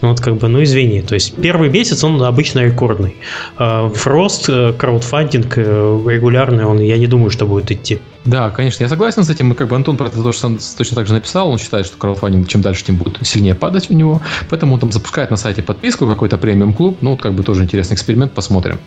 Ну, 0.00 0.10
вот, 0.10 0.20
как 0.20 0.36
бы, 0.36 0.48
ну, 0.48 0.62
извини. 0.62 1.02
То 1.02 1.14
есть, 1.14 1.38
первый 1.48 1.70
месяц 1.70 2.04
он 2.04 2.22
обычно 2.22 2.60
рекордный. 2.60 3.16
А 3.56 3.88
В 3.88 4.06
рост 4.06 4.50
э, 4.50 4.74
краудфандинг 4.74 5.56
э, 5.56 5.62
регулярный, 6.06 6.66
он, 6.66 6.78
я 6.80 6.98
не 6.98 7.06
думаю, 7.06 7.30
что 7.30 7.46
будет 7.46 7.70
идти. 7.70 7.98
Да, 8.24 8.50
конечно, 8.50 8.82
я 8.82 8.88
согласен 8.88 9.24
с 9.24 9.30
этим. 9.30 9.52
И 9.52 9.54
как 9.54 9.68
бы 9.68 9.76
Антон 9.76 9.96
про 9.96 10.06
это 10.08 10.22
тоже 10.22 10.38
сам 10.38 10.58
точно 10.76 10.96
так 10.96 11.06
же 11.06 11.14
написал. 11.14 11.48
Он 11.50 11.58
считает, 11.58 11.86
что 11.86 11.96
краудфандинг 11.96 12.46
чем 12.48 12.60
дальше, 12.60 12.84
тем 12.84 12.96
будет 12.96 13.26
сильнее 13.26 13.54
падать 13.54 13.90
у 13.90 13.94
него. 13.94 14.20
Поэтому 14.50 14.74
он 14.74 14.80
там 14.80 14.92
запускает 14.92 15.30
на 15.30 15.36
сайте 15.36 15.62
подписку, 15.62 16.06
какой-то 16.06 16.36
премиум 16.36 16.74
клуб. 16.74 16.98
Ну, 17.00 17.12
вот 17.12 17.22
как 17.22 17.32
бы 17.34 17.42
тоже 17.42 17.62
интересный 17.62 17.94
эксперимент, 17.94 18.32
посмотрим. 18.32 18.78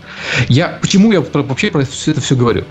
Я, 0.48 0.78
почему 0.82 1.12
я 1.12 1.22
вообще 1.22 1.72
про 1.72 1.84
все 1.86 2.12
это 2.12 2.22
все 2.22 2.36
говорю? 2.36 2.66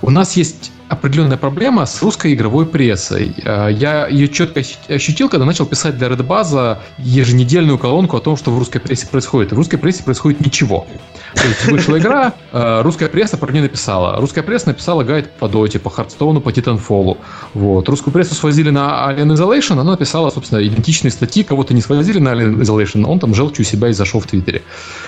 У 0.00 0.10
нас 0.10 0.36
есть 0.36 0.70
определенная 0.88 1.38
проблема 1.38 1.86
с 1.86 2.02
русской 2.02 2.34
игровой 2.34 2.66
прессой. 2.66 3.34
Э, 3.44 3.68
Я 3.72 4.06
ее 4.08 4.28
четко 4.28 4.60
ощу- 4.60 4.76
ощутил, 4.94 5.30
когда 5.30 5.46
начал 5.46 5.64
писать 5.64 5.96
для 5.96 6.08
Redbuzz 6.08 6.76
еженедельную 6.98 7.78
колонку 7.78 8.18
о 8.18 8.20
том, 8.20 8.36
что 8.36 8.50
в 8.50 8.58
русской 8.58 8.78
прессе 8.78 9.06
происходит. 9.06 9.52
В 9.52 9.56
русской 9.56 9.78
прессе 9.78 10.02
происходит 10.02 10.44
ничего. 10.44 10.86
То 11.34 11.48
есть 11.48 11.64
вышла 11.64 11.98
игра, 11.98 12.34
э, 12.52 12.82
русская 12.82 13.08
пресса 13.08 13.38
про 13.38 13.50
нее 13.50 13.62
написала. 13.62 14.20
Русская 14.20 14.42
пресса 14.42 14.68
написала 14.68 15.02
гайд 15.02 15.30
по 15.38 15.48
Доте, 15.48 15.78
по 15.78 15.88
Хардстоуну, 16.02 16.40
по 16.40 16.52
Титанфолу. 16.52 17.18
Вот. 17.54 17.88
Русскую 17.88 18.12
прессу 18.12 18.34
свозили 18.34 18.70
на 18.70 19.10
Alien 19.10 19.34
Isolation, 19.34 19.72
она 19.72 19.92
написала, 19.92 20.30
собственно, 20.30 20.66
идентичные 20.66 21.10
статьи. 21.10 21.44
Кого-то 21.44 21.74
не 21.74 21.80
свозили 21.80 22.18
на 22.18 22.30
Alien 22.30 22.60
Isolation, 22.60 23.04
он 23.04 23.18
там 23.18 23.34
желчью 23.34 23.64
себя 23.64 23.88
и 23.88 23.92
зашел 23.92 24.20
в 24.20 24.26
Твиттере. 24.26 24.62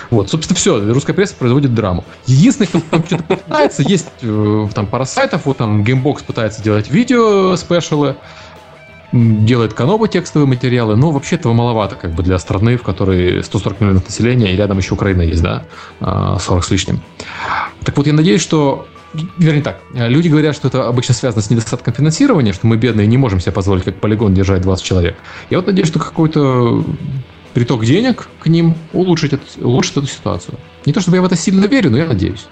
Вот, 0.09 0.29
собственно, 0.29 0.57
все. 0.57 0.79
Русская 0.93 1.13
пресса 1.13 1.35
производит 1.37 1.73
драму. 1.73 2.05
Единственное, 2.25 2.67
кто 2.67 2.79
там 2.89 3.03
что-то 3.05 3.23
пытается, 3.23 3.83
есть 3.83 4.07
э, 4.21 4.67
там 4.73 4.87
пара 4.87 5.05
сайтов, 5.05 5.45
вот 5.45 5.57
там 5.57 5.83
Gamebox 5.83 6.23
пытается 6.25 6.63
делать 6.63 6.89
видео 6.89 7.55
спешалы, 7.57 8.15
делает 9.11 9.73
Канобу 9.73 10.07
текстовые 10.07 10.47
материалы, 10.47 10.95
но 10.95 11.11
вообще 11.11 11.35
этого 11.35 11.53
маловато 11.53 11.95
как 11.95 12.13
бы 12.13 12.23
для 12.23 12.39
страны, 12.39 12.77
в 12.77 12.83
которой 12.83 13.43
140 13.43 13.81
миллионов 13.81 14.05
населения, 14.05 14.53
и 14.53 14.55
рядом 14.55 14.77
еще 14.77 14.93
Украина 14.93 15.21
есть, 15.21 15.41
да, 15.41 15.65
а, 15.99 16.37
40 16.39 16.63
с 16.63 16.71
лишним. 16.71 17.01
Так 17.83 17.95
вот, 17.97 18.07
я 18.07 18.13
надеюсь, 18.13 18.41
что 18.41 18.87
Вернее 19.37 19.61
так, 19.61 19.81
люди 19.93 20.27
говорят, 20.27 20.55
что 20.55 20.67
это 20.67 20.87
обычно 20.87 21.13
связано 21.13 21.41
с 21.41 21.49
недостатком 21.49 21.93
финансирования, 21.93 22.53
что 22.53 22.67
мы 22.67 22.77
бедные 22.77 23.07
не 23.07 23.17
можем 23.17 23.39
себе 23.39 23.51
позволить 23.51 23.83
как 23.83 23.95
полигон 23.95 24.33
держать 24.33 24.61
20 24.61 24.85
человек. 24.85 25.15
Я 25.49 25.57
вот 25.57 25.67
надеюсь, 25.67 25.87
что 25.87 25.99
какой-то 25.99 26.83
приток 27.53 27.85
денег 27.85 28.27
к 28.39 28.47
ним 28.47 28.75
улучшит, 28.93 29.39
улучшит 29.61 29.97
эту 29.97 30.07
ситуацию. 30.07 30.57
Не 30.85 30.93
то 30.93 31.01
чтобы 31.01 31.17
я 31.17 31.21
в 31.21 31.25
это 31.25 31.35
сильно 31.35 31.65
верю, 31.65 31.91
но 31.91 31.97
я 31.97 32.05
надеюсь. 32.05 32.47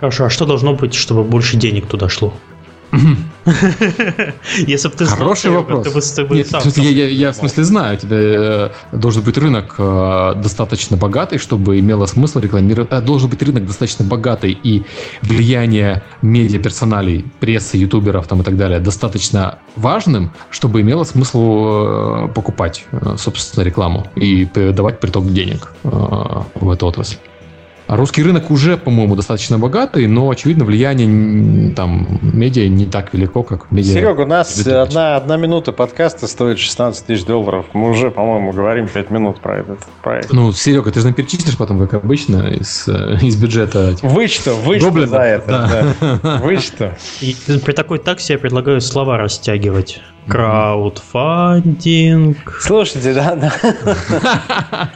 Хорошо, 0.00 0.26
а 0.26 0.30
что 0.30 0.46
должно 0.46 0.74
быть, 0.74 0.94
чтобы 0.94 1.24
больше 1.24 1.56
денег 1.56 1.86
туда 1.86 2.08
шло? 2.08 2.32
Если 4.66 4.88
бы 4.88 4.94
ты 4.94 5.04
Хороший 5.04 5.50
вопрос. 5.50 5.86
ты 5.86 5.92
бы, 5.92 6.00
ты 6.00 6.24
бы 6.24 6.36
Нет, 6.36 6.48
сам 6.48 6.60
в 6.60 6.62
смысле, 6.64 6.84
я, 6.84 7.06
я, 7.06 7.08
я 7.08 7.32
в 7.32 7.36
смысле 7.36 7.64
знаю, 7.64 7.96
у 7.96 8.00
тебя 8.00 8.16
э, 8.16 8.70
должен 8.92 9.22
быть 9.22 9.38
рынок 9.38 9.74
э, 9.78 10.34
достаточно 10.36 10.96
богатый, 10.96 11.38
чтобы 11.38 11.78
имело 11.78 12.06
смысл 12.06 12.40
рекламировать. 12.40 12.88
э, 12.90 13.00
должен 13.00 13.30
быть 13.30 13.42
рынок 13.42 13.66
достаточно 13.66 14.04
богатый 14.04 14.58
и 14.62 14.84
влияние 15.22 16.02
медиаперсоналей, 16.22 17.24
прессы, 17.40 17.76
ютуберов 17.76 18.26
там 18.26 18.40
и 18.40 18.44
так 18.44 18.56
далее 18.56 18.80
достаточно 18.80 19.58
важным, 19.76 20.32
чтобы 20.50 20.80
имело 20.80 21.04
смысл 21.04 22.28
покупать, 22.28 22.84
собственно, 23.16 23.64
рекламу 23.64 24.06
и 24.16 24.46
давать 24.46 25.00
приток 25.00 25.32
денег 25.32 25.72
э, 25.84 25.88
в 26.54 26.70
эту 26.70 26.86
отрасль. 26.86 27.16
А 27.88 27.96
русский 27.96 28.22
рынок 28.22 28.50
уже, 28.50 28.76
по-моему, 28.76 29.16
достаточно 29.16 29.58
богатый, 29.58 30.06
но, 30.06 30.28
очевидно, 30.28 30.66
влияние 30.66 31.70
там 31.74 32.20
медиа 32.20 32.68
не 32.68 32.84
так 32.84 33.14
велико, 33.14 33.42
как 33.42 33.70
медиа. 33.70 33.94
Серега, 33.94 34.20
у 34.20 34.26
нас 34.26 34.66
одна, 34.66 35.16
одна 35.16 35.38
минута 35.38 35.72
подкаста 35.72 36.26
стоит 36.26 36.58
16 36.58 37.06
тысяч 37.06 37.24
долларов. 37.24 37.64
Мы 37.72 37.88
уже, 37.88 38.10
по-моему, 38.10 38.52
говорим 38.52 38.88
5 38.88 39.10
минут 39.10 39.40
про 39.40 39.60
этот 39.60 39.78
проект. 40.02 40.30
Ну, 40.34 40.52
Серега, 40.52 40.92
ты 40.92 41.00
же 41.00 41.06
нам 41.06 41.14
перечислишь 41.14 41.56
потом, 41.56 41.80
как 41.80 42.04
обычно, 42.04 42.48
из, 42.48 42.86
э, 42.88 43.16
из 43.22 43.36
бюджета. 43.36 43.92
этих 43.92 44.02
Вычту, 44.02 44.54
вычту 44.56 44.88
гоблинов. 44.88 45.10
за 45.10 45.22
это. 45.22 45.96
да. 46.22 46.36
Вычту. 46.42 46.90
И 47.22 47.34
при 47.64 47.72
такой 47.72 48.00
таксе 48.00 48.34
я 48.34 48.38
предлагаю 48.38 48.82
слова 48.82 49.16
растягивать. 49.16 50.02
Краудфандинг. 50.28 52.58
Слушайте, 52.60 53.14
да, 53.14 53.34
да. 53.34 53.52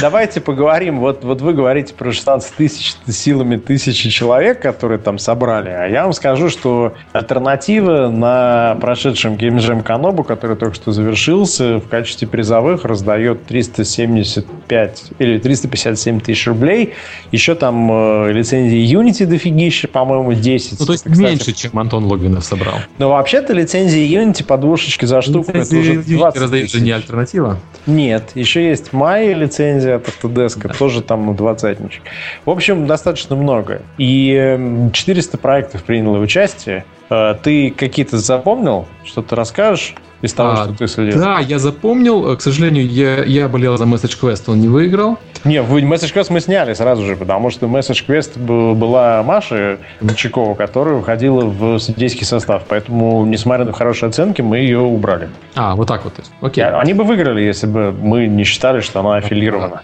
Давайте 0.00 0.40
поговорим. 0.40 0.98
Вот, 0.98 1.24
вот 1.24 1.40
вы 1.40 1.52
говорите 1.52 1.94
про 1.94 2.12
16 2.12 2.54
тысяч 2.54 2.94
силами 3.08 3.56
тысячи 3.56 4.10
человек, 4.10 4.60
которые 4.60 4.98
там 4.98 5.18
собрали. 5.18 5.70
А 5.70 5.86
я 5.86 6.02
вам 6.02 6.12
скажу, 6.12 6.48
что 6.48 6.94
альтернатива 7.12 8.08
на 8.08 8.76
прошедшем 8.80 9.34
Jam 9.34 9.82
Канобу, 9.82 10.24
который 10.24 10.56
только 10.56 10.74
что 10.74 10.92
завершился, 10.92 11.78
в 11.78 11.88
качестве 11.88 12.26
призовых 12.26 12.84
раздает 12.84 13.46
375 13.46 15.04
или 15.18 15.38
357 15.38 16.20
тысяч 16.20 16.46
рублей. 16.48 16.94
Еще 17.30 17.54
там 17.54 17.90
э, 17.92 18.32
лицензии 18.32 18.82
Unity 18.92 19.26
дофигища, 19.26 19.86
по-моему, 19.86 20.32
10. 20.32 20.80
Ну, 20.80 20.86
то 20.86 20.92
есть 20.92 21.06
Это, 21.06 21.12
кстати, 21.12 21.30
меньше, 21.30 21.52
чем 21.52 21.78
Антон 21.78 22.06
Логвинов 22.06 22.44
собрал. 22.44 22.74
Но 22.98 23.10
вообще-то 23.10 23.52
лицензии 23.52 24.08
Unity 24.08 24.44
по 24.44 24.56
двушечке 24.72 25.06
за 25.06 25.20
штуку 25.20 25.50
это 25.52 25.60
уже 25.76 25.92
Лицензии 25.92 26.16
20 26.16 26.40
раздают 26.40 26.70
же 26.70 26.80
не 26.80 26.90
альтернатива. 26.92 27.58
Нет, 27.86 28.30
еще 28.34 28.66
есть 28.66 28.92
Майя 28.92 29.34
лицензия 29.34 29.96
от 29.96 30.08
Autodesk, 30.08 30.74
тоже 30.78 31.02
там 31.02 31.26
на 31.26 31.34
двадцатничек. 31.34 32.02
В 32.46 32.50
общем, 32.50 32.86
достаточно 32.86 33.36
много. 33.36 33.82
И 33.98 34.32
эм, 34.32 34.90
400 34.92 35.36
проектов 35.36 35.82
приняло 35.82 36.18
участие. 36.18 36.84
Э, 37.10 37.34
Ты 37.42 37.70
какие-то 37.70 38.16
запомнил? 38.18 38.86
Что-то 39.04 39.36
расскажешь 39.36 39.94
из 40.22 40.32
того, 40.32 40.52
А, 40.52 40.64
что 40.64 40.74
ты 40.74 40.86
следил? 40.86 41.20
Да, 41.20 41.38
я 41.40 41.58
запомнил. 41.58 42.34
К 42.36 42.40
сожалению, 42.40 42.86
я, 42.88 43.24
я 43.24 43.48
болел 43.48 43.76
за 43.76 43.84
Message 43.84 44.18
Quest, 44.20 44.44
он 44.46 44.60
не 44.60 44.68
выиграл. 44.68 45.18
Не, 45.44 45.56
Message 45.56 46.14
Quest 46.14 46.28
мы 46.30 46.40
сняли 46.40 46.72
сразу 46.74 47.04
же, 47.04 47.16
потому 47.16 47.50
что 47.50 47.66
Message 47.66 48.04
Quest 48.06 48.38
была 48.38 49.22
Маша 49.24 49.78
Чикова, 50.14 50.54
которая 50.54 51.00
входила 51.00 51.44
в 51.44 51.78
судейский 51.78 52.24
состав. 52.24 52.62
Поэтому, 52.68 53.24
несмотря 53.26 53.64
на 53.64 53.72
хорошие 53.72 54.08
оценки, 54.08 54.40
мы 54.40 54.58
ее 54.58 54.78
убрали. 54.78 55.28
А, 55.56 55.74
вот 55.74 55.88
так 55.88 56.04
вот. 56.04 56.14
Окей. 56.40 56.64
Они 56.64 56.94
бы 56.94 57.02
выиграли, 57.02 57.40
если 57.40 57.66
бы 57.66 57.92
мы 57.92 58.28
не 58.28 58.44
считали, 58.44 58.80
что 58.80 59.00
она 59.00 59.16
аффилирована. 59.16 59.82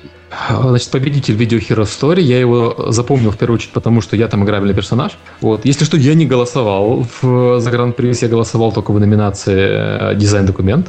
Значит, 0.50 0.90
победитель 0.90 1.34
Video 1.34 1.58
Hero 1.58 1.84
Story, 1.84 2.20
я 2.20 2.38
его 2.38 2.92
запомнил 2.92 3.30
в 3.30 3.38
первую 3.38 3.56
очередь, 3.56 3.72
потому 3.72 4.00
что 4.00 4.14
я 4.14 4.28
там 4.28 4.44
играбельный 4.44 4.74
персонаж. 4.74 5.12
Вот. 5.40 5.64
Если 5.64 5.84
что, 5.84 5.96
я 5.96 6.14
не 6.14 6.26
голосовал 6.26 7.06
в, 7.20 7.60
за 7.60 7.70
Гран-при, 7.70 8.12
я 8.20 8.28
голосовал 8.28 8.72
только 8.72 8.92
в 8.92 9.00
номинации 9.00 10.12
э, 10.12 10.14
дизайн-документ. 10.14 10.88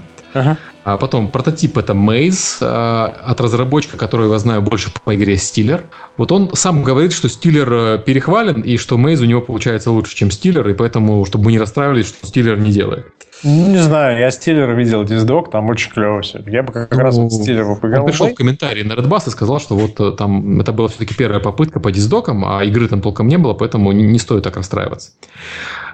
А 0.93 0.97
потом 0.97 1.29
прототип 1.29 1.77
это 1.77 1.93
Maze 1.93 2.57
а, 2.61 3.13
от 3.23 3.39
разработчика, 3.39 3.95
которого 3.95 4.33
я 4.33 4.39
знаю 4.39 4.63
больше 4.63 4.91
по 5.03 5.15
игре 5.15 5.37
Стиллер. 5.37 5.83
Вот 6.17 6.31
он 6.31 6.49
сам 6.55 6.81
говорит, 6.81 7.13
что 7.13 7.29
Стиллер 7.29 7.71
э, 7.71 8.03
перехвален 8.03 8.61
и 8.61 8.77
что 8.77 8.97
Maze 8.97 9.21
у 9.21 9.25
него 9.25 9.41
получается 9.41 9.91
лучше, 9.91 10.15
чем 10.15 10.31
Стиллер, 10.31 10.67
и 10.67 10.73
поэтому, 10.73 11.23
чтобы 11.25 11.45
мы 11.45 11.51
не 11.51 11.59
расстраивались, 11.59 12.07
что 12.07 12.25
Стиллер 12.25 12.57
не 12.57 12.71
делает. 12.71 13.05
Ну, 13.43 13.67
Не 13.67 13.77
знаю, 13.77 14.19
я 14.19 14.31
Стиллера 14.31 14.73
видел 14.73 15.03
диздок, 15.03 15.51
там 15.51 15.69
очень 15.69 15.91
клево 15.91 16.21
все. 16.21 16.43
Я 16.45 16.63
бы 16.63 16.73
как 16.73 16.95
раз 16.97 17.15
вот 17.17 17.31
Стиллера 17.31 17.75
поиграл. 17.75 18.03
Он 18.03 18.09
пришел 18.09 18.27
в 18.27 18.35
комментарии 18.35 18.83
на 18.83 18.93
Redbus 18.93 19.27
и 19.27 19.29
сказал, 19.29 19.59
что 19.59 19.75
вот 19.75 19.99
э, 19.99 20.15
там 20.17 20.59
это 20.59 20.73
была 20.73 20.87
все-таки 20.87 21.15
первая 21.15 21.39
попытка 21.39 21.79
по 21.79 21.91
диздокам, 21.91 22.43
а 22.45 22.63
игры 22.63 22.87
там 22.87 23.01
толком 23.01 23.27
не 23.27 23.37
было, 23.37 23.53
поэтому 23.53 23.91
не, 23.91 24.03
не 24.03 24.19
стоит 24.19 24.43
так 24.43 24.57
расстраиваться. 24.57 25.11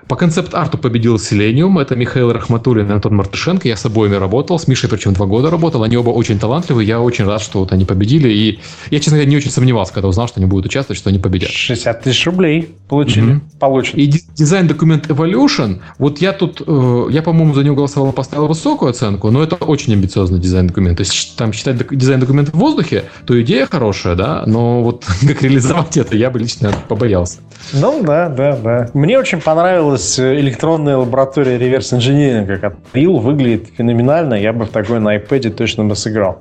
По 0.08 0.16
концепт-арту 0.16 0.78
победил 0.78 1.18
Селениум. 1.18 1.80
Это 1.80 1.96
Михаил 1.96 2.32
Рахматуллин 2.32 2.88
и 2.90 2.94
Антон 2.94 3.16
Мартышенко. 3.16 3.68
Я 3.68 3.76
с 3.76 3.86
обоими 3.86 4.16
работал. 4.16 4.60
С 4.60 4.68
Мишей 4.68 4.88
причем 4.88 5.14
два 5.14 5.26
года 5.26 5.50
работал. 5.50 5.82
Они 5.82 5.98
оба 5.98 6.12
очень 6.12 6.38
талантливые. 6.38 6.88
Я 6.88 7.02
очень 7.02 7.26
рад, 7.26 7.42
что 7.42 7.60
вот 7.60 7.72
они 7.72 7.86
победили. 7.86 8.30
И 8.30 8.60
я, 8.92 9.00
честно 9.00 9.14
говоря, 9.14 9.30
не 9.30 9.38
очень 9.38 9.50
сомневался, 9.50 9.94
когда 9.94 10.08
узнал, 10.08 10.28
что 10.28 10.40
они 10.40 10.46
будут 10.46 10.68
участвовать, 10.68 11.00
что 11.00 11.10
они 11.10 11.18
победят. 11.18 11.50
60 11.50 12.04
тысяч 12.04 12.24
рублей 12.28 12.76
получили. 12.88 13.26
Мгм. 13.26 13.42
Получили. 13.60 14.02
И 14.02 14.06
ди- 14.06 14.24
дизайн-документ 14.36 15.08
Evolution, 15.08 15.80
вот 15.98 16.20
я 16.20 16.34
тут, 16.34 16.62
э, 16.66 17.08
я, 17.10 17.24
по-моему, 17.36 17.54
за 17.54 17.64
него 17.66 17.76
голосовал, 17.76 18.14
поставил 18.14 18.48
высокую 18.48 18.92
оценку, 18.92 19.30
но 19.30 19.44
это 19.44 19.56
очень 19.56 19.92
амбициозный 19.94 20.40
дизайн-документ. 20.40 20.98
То 20.98 21.02
есть 21.02 21.12
щ- 21.12 21.34
там 21.38 21.52
считать 21.52 21.76
док- 21.78 21.94
дизайн-документ 21.94 22.50
в 22.50 22.54
воздухе, 22.58 23.04
то 23.26 23.40
идея 23.42 23.66
хорошая, 23.66 24.16
да, 24.16 24.44
но 24.46 24.82
вот 24.82 25.04
как 25.28 25.42
реализовать 25.42 25.98
это, 25.98 26.16
я 26.16 26.30
бы 26.30 26.40
лично 26.40 26.72
побоялся. 26.88 27.40
Ну 27.74 28.02
да, 28.04 28.30
да, 28.30 28.56
да. 28.56 28.90
Мне 28.94 29.20
очень 29.20 29.42
понравилась 29.42 30.18
э, 30.18 30.40
электронная 30.40 30.96
лаборатория 30.98 31.58
реверс-инжиниринга. 31.58 32.58
Как 32.58 32.76
Рил 32.94 33.18
выглядит 33.18 33.68
феноменально. 33.78 34.36
Я 34.36 34.54
бы 34.54 34.66
в 34.66 34.70
такой 34.70 35.00
на 35.02 35.18
iPad 35.18 35.50
точно 35.50 35.84
бы 35.84 35.96
сыграл. 35.96 36.40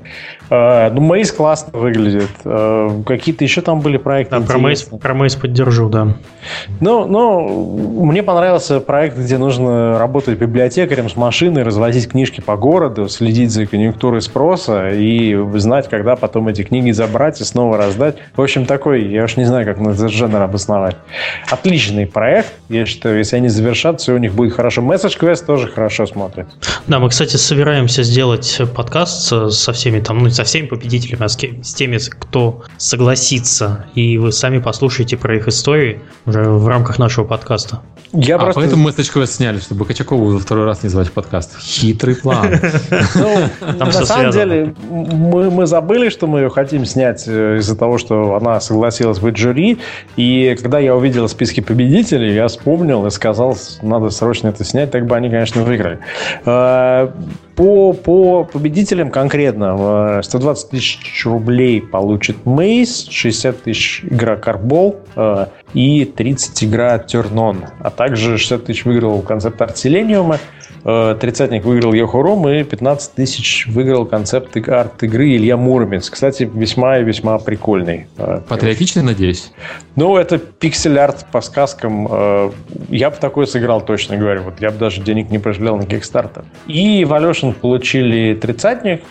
Э, 0.50 0.90
Ну, 0.92 1.00
Мейс 1.00 1.32
классно 1.32 1.76
выглядит. 1.76 2.28
Э, 2.44 3.02
Какие-то 3.06 3.42
еще 3.42 3.62
там 3.62 3.80
были 3.80 3.96
проекты. 3.96 4.38
Да, 4.38 4.46
про 4.46 4.58
Мейс, 4.58 4.82
про 4.82 5.14
Мейс 5.14 5.34
поддержу, 5.34 5.88
да. 5.88 6.08
Ну, 6.80 7.06
ну, 7.06 8.04
мне 8.04 8.22
понравился 8.22 8.80
проект, 8.80 9.18
где 9.18 9.38
нужно 9.38 9.98
работать 9.98 10.38
библиотекарем 10.84 11.08
с 11.08 11.16
машиной, 11.16 11.62
развозить 11.62 12.08
книжки 12.08 12.40
по 12.40 12.56
городу, 12.56 13.08
следить 13.08 13.50
за 13.50 13.66
конъюнктурой 13.66 14.20
спроса 14.20 14.90
и 14.90 15.36
знать, 15.54 15.88
когда 15.88 16.16
потом 16.16 16.48
эти 16.48 16.62
книги 16.62 16.90
забрать 16.90 17.40
и 17.40 17.44
снова 17.44 17.78
раздать. 17.78 18.16
В 18.36 18.42
общем, 18.42 18.66
такой, 18.66 19.06
я 19.06 19.24
уж 19.24 19.36
не 19.36 19.44
знаю, 19.44 19.64
как 19.64 19.80
этот 19.80 20.10
жанр 20.10 20.42
обосновать. 20.42 20.96
Отличный 21.50 22.06
проект. 22.06 22.52
Я 22.68 22.86
считаю, 22.86 23.18
если 23.18 23.36
они 23.36 23.48
завершат, 23.48 24.00
все 24.00 24.12
у 24.14 24.18
них 24.18 24.34
будет 24.34 24.54
хорошо. 24.54 24.82
Message 24.82 25.18
Quest 25.18 25.46
тоже 25.46 25.68
хорошо 25.68 26.06
смотрит. 26.06 26.46
Да, 26.86 26.98
мы, 26.98 27.08
кстати, 27.08 27.36
собираемся 27.36 28.02
сделать 28.02 28.60
подкаст 28.74 29.52
со- 29.52 29.72
всеми 29.72 30.00
там, 30.00 30.18
ну, 30.18 30.26
не 30.26 30.32
со 30.32 30.44
всеми 30.44 30.66
победителями, 30.66 31.24
а 31.24 31.28
с, 31.28 31.36
с 31.36 31.74
теми, 31.74 31.98
кто 32.10 32.62
согласится. 32.76 33.86
И 33.94 34.18
вы 34.18 34.32
сами 34.32 34.58
послушаете 34.58 35.16
про 35.16 35.36
их 35.36 35.48
истории 35.48 36.00
уже 36.26 36.42
в 36.42 36.68
рамках 36.68 36.98
нашего 36.98 37.24
подкаста. 37.24 37.80
Я 38.12 38.36
а 38.36 38.38
просто... 38.38 38.60
поэтому 38.60 38.88
Message 38.88 39.12
Quest 39.12 39.26
сняли, 39.26 39.58
чтобы 39.58 39.84
Качакову 39.84 40.30
за 40.30 40.38
второй 40.38 40.66
раз 40.66 40.73
не 40.82 40.88
звать 40.88 41.08
в 41.08 41.12
подкаст. 41.12 41.58
Хитрый 41.58 42.16
план. 42.16 42.48
Ну, 43.14 43.84
на 43.84 43.92
самом 43.92 44.30
деле, 44.30 44.74
мы, 44.90 45.66
забыли, 45.66 46.08
что 46.08 46.26
мы 46.26 46.40
ее 46.40 46.50
хотим 46.50 46.84
снять 46.84 47.24
э, 47.26 47.58
из-за 47.58 47.76
того, 47.76 47.98
что 47.98 48.34
она 48.34 48.60
согласилась 48.60 49.18
быть 49.18 49.36
жюри. 49.36 49.78
И 50.16 50.56
когда 50.60 50.78
я 50.78 50.94
увидел 50.94 51.28
списки 51.28 51.60
победителей, 51.60 52.34
я 52.34 52.48
вспомнил 52.48 53.06
и 53.06 53.10
сказал, 53.10 53.56
надо 53.82 54.10
срочно 54.10 54.48
это 54.48 54.64
снять, 54.64 54.90
так 54.90 55.06
бы 55.06 55.16
они, 55.16 55.30
конечно, 55.30 55.62
выиграли. 55.62 55.98
Э, 56.44 57.08
По, 57.56 57.92
по 57.92 58.44
победителям 58.44 59.10
конкретно 59.10 60.18
э, 60.18 60.22
120 60.22 60.70
тысяч 60.70 61.24
рублей 61.24 61.80
получит 61.80 62.44
Мейс, 62.46 63.06
60 63.08 63.62
тысяч 63.62 64.04
игра 64.04 64.36
Карбол 64.36 64.96
э, 65.16 65.46
и 65.72 66.04
30 66.04 66.64
игра 66.64 66.98
Тернон. 66.98 67.64
А 67.80 67.90
также 67.90 68.38
60 68.38 68.64
тысяч 68.64 68.84
выиграл 68.84 69.22
концепт 69.22 69.60
арт 69.62 69.78
Селениума, 69.78 70.38
Э, 70.38 70.63
Тридцатник 70.82 71.64
выиграл 71.64 71.92
Йохуром 71.94 72.48
и 72.48 72.62
15 72.64 73.14
тысяч 73.14 73.66
выиграл 73.66 74.04
концепт 74.06 74.56
иг- 74.56 74.68
арт-игры 74.68 75.30
Илья 75.36 75.56
Муромец. 75.56 76.10
Кстати, 76.10 76.50
весьма 76.52 76.98
и 76.98 77.04
весьма 77.04 77.38
прикольный. 77.38 78.06
Э, 78.18 78.40
Патриотичный, 78.48 79.02
надеюсь. 79.02 79.52
Ну, 79.96 80.16
это 80.16 80.38
пиксель-арт 80.38 81.26
по 81.32 81.40
сказкам. 81.40 82.08
Э, 82.10 82.50
Я 82.90 83.10
бы 83.10 83.16
такой 83.16 83.46
сыграл, 83.46 83.80
точно 83.80 84.16
говорю. 84.16 84.42
Вот 84.42 84.60
я 84.60 84.70
бы 84.70 84.78
даже 84.78 85.00
денег 85.00 85.30
не 85.30 85.38
пожалел 85.38 85.76
на 85.76 85.82
Kickstarter. 85.82 86.44
И 86.66 87.02
Evolution 87.02 87.52
получили 87.54 88.34
тридцатник, 88.34 89.02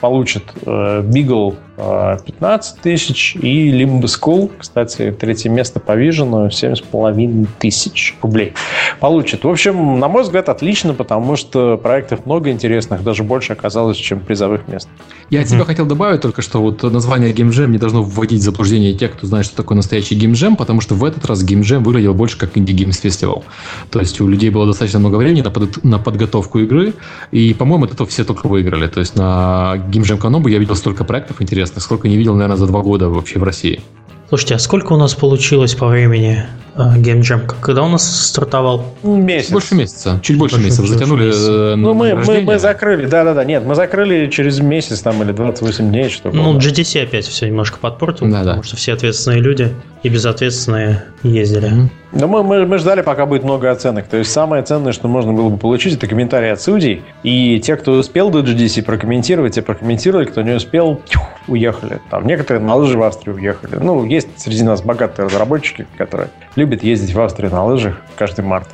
э, 0.65 1.01
Beagle 1.01 1.55
15 1.77 2.81
тысяч. 2.81 3.35
И 3.35 3.71
Limbo 3.71 4.03
School, 4.03 4.51
кстати, 4.57 5.15
третье 5.17 5.49
место 5.49 5.79
по 5.79 5.93
Vision, 5.93 6.49
7,5 6.49 7.47
тысяч 7.59 8.15
рублей 8.21 8.53
получит. 8.99 9.43
В 9.43 9.49
общем, 9.49 9.99
на 9.99 10.07
мой 10.07 10.23
взгляд, 10.23 10.49
отлично, 10.49 10.93
потому 10.93 11.35
что 11.35 11.77
проектов 11.77 12.25
много 12.25 12.51
интересных, 12.51 13.03
даже 13.03 13.23
больше 13.23 13.53
оказалось, 13.53 13.97
чем 13.97 14.19
призовых 14.19 14.67
мест. 14.67 14.87
Я 15.29 15.41
от 15.41 15.49
себя 15.49 15.65
хотел 15.65 15.85
добавить 15.85 16.21
только, 16.21 16.41
что 16.41 16.61
вот 16.61 16.83
название 16.83 17.33
Jam 17.33 17.67
не 17.67 17.77
должно 17.77 18.03
вводить 18.03 18.41
в 18.41 18.43
заблуждение 18.43 18.93
тех, 18.93 19.13
кто 19.13 19.25
знает, 19.25 19.45
что 19.45 19.55
такое 19.55 19.75
настоящий 19.75 20.15
Jam, 20.15 20.55
потому 20.55 20.79
что 20.81 20.93
в 20.95 21.03
этот 21.03 21.25
раз 21.25 21.43
Jam 21.43 21.79
выглядел 21.79 22.13
больше 22.13 22.37
как 22.37 22.55
Indie 22.55 22.75
Games 22.75 23.01
Festival. 23.03 23.43
То 23.89 23.99
есть 23.99 24.21
у 24.21 24.27
людей 24.27 24.51
было 24.51 24.67
достаточно 24.67 24.99
много 24.99 25.15
времени 25.15 25.41
на, 25.41 25.49
под, 25.49 25.83
на 25.83 25.97
подготовку 25.97 26.59
игры, 26.59 26.93
и, 27.31 27.53
по-моему, 27.53 27.85
от 27.85 27.93
этого 27.93 28.07
все 28.07 28.23
только 28.23 28.47
выиграли. 28.47 28.87
То 28.87 28.99
есть 28.99 29.15
на 29.15 29.75
Jam 29.89 30.17
Канобу 30.17 30.49
я 30.49 30.59
видел 30.59 30.75
столько 30.75 31.03
проектов 31.03 31.41
интересных, 31.41 31.62
сколько 31.65 32.07
не 32.07 32.17
видел, 32.17 32.33
наверное, 32.35 32.57
за 32.57 32.67
два 32.67 32.81
года 32.81 33.09
вообще 33.09 33.39
в 33.39 33.43
России. 33.43 33.81
Слушайте, 34.29 34.55
а 34.55 34.59
сколько 34.59 34.93
у 34.93 34.97
нас 34.97 35.13
получилось 35.13 35.75
по 35.75 35.87
времени 35.87 36.45
Game 36.75 37.21
Jam? 37.21 37.51
Когда 37.61 37.83
у 37.83 37.89
нас 37.89 38.27
стартовал? 38.27 38.95
Месяц. 39.03 39.51
Больше 39.51 39.75
месяца. 39.75 40.19
Чуть 40.23 40.37
больше, 40.37 40.55
больше 40.55 40.65
месяца. 40.65 40.87
Затянули 40.87 41.27
месяца. 41.27 41.75
Ну, 41.77 41.93
мы, 41.93 42.15
мы, 42.15 42.41
мы 42.41 42.59
закрыли, 42.59 43.05
да-да-да. 43.05 43.43
Нет, 43.43 43.63
мы 43.65 43.75
закрыли 43.75 44.29
через 44.29 44.59
месяц 44.59 45.01
там 45.01 45.21
или 45.21 45.31
28 45.31 45.89
дней, 45.89 46.09
что 46.09 46.31
Ну, 46.31 46.57
GTC 46.57 47.03
опять 47.03 47.25
все 47.27 47.47
немножко 47.47 47.77
подпортил, 47.79 48.27
да, 48.27 48.39
потому 48.39 48.61
да. 48.61 48.67
что 48.67 48.75
все 48.75 48.93
ответственные 48.93 49.41
люди 49.41 49.73
и 50.01 50.09
безответственные 50.09 51.03
ездили. 51.23 51.71
Mm-hmm. 51.71 51.89
Но 52.13 52.27
мы, 52.27 52.43
мы, 52.43 52.65
мы 52.67 52.77
ждали, 52.77 53.01
пока 53.01 53.25
будет 53.25 53.43
много 53.43 53.71
оценок. 53.71 54.07
То 54.07 54.17
есть 54.17 54.31
самое 54.31 54.61
ценное, 54.61 54.91
что 54.91 55.07
можно 55.07 55.33
было 55.33 55.49
бы 55.49 55.57
получить, 55.57 55.95
это 55.95 56.05
комментарии 56.05 56.49
от 56.49 56.61
судей. 56.61 57.01
И 57.23 57.59
те, 57.59 57.75
кто 57.75 57.93
успел 57.93 58.29
до 58.29 58.39
GDC 58.41 58.83
прокомментировать, 58.83 59.55
те 59.55 59.63
прокомментировали, 59.63 60.25
кто 60.25 60.43
не 60.43 60.51
успел, 60.51 61.01
тьфу, 61.05 61.23
уехали. 61.47 61.99
Там 62.11 62.27
некоторые 62.27 62.63
на 62.63 62.75
лыжи 62.75 62.97
в 62.97 63.03
Австрию 63.03 63.35
уехали. 63.37 63.77
Ну, 63.81 64.05
есть 64.13 64.27
среди 64.37 64.63
нас 64.63 64.81
богатые 64.81 65.25
разработчики, 65.25 65.87
которые 65.97 66.29
любят 66.55 66.83
ездить 66.83 67.13
в 67.13 67.19
Австрию 67.19 67.51
на 67.51 67.65
лыжах 67.65 67.97
каждый 68.15 68.45
март. 68.45 68.67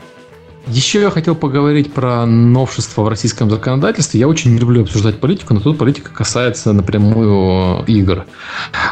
Еще 0.67 1.01
я 1.01 1.09
хотел 1.09 1.33
поговорить 1.33 1.93
про 1.93 2.27
новшества 2.27 3.01
в 3.01 3.07
российском 3.07 3.49
законодательстве. 3.49 4.19
Я 4.19 4.27
очень 4.27 4.53
не 4.53 4.59
люблю 4.59 4.83
обсуждать 4.83 5.19
политику, 5.19 5.55
но 5.55 5.61
тут 5.61 5.79
политика 5.79 6.11
касается 6.13 6.73
напрямую 6.73 7.83
игр. 7.85 8.25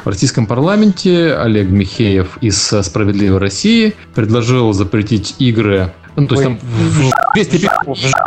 В 0.04 0.08
российском 0.08 0.48
парламенте 0.48 1.36
Олег 1.36 1.70
Михеев 1.70 2.40
из 2.42 2.58
«Справедливой 2.58 3.38
России» 3.38 3.94
предложил 4.16 4.74
запретить 4.74 5.36
игры 5.38 5.94
ну, 6.22 6.28
то 6.28 6.36
есть 6.36 6.44
там 6.44 6.60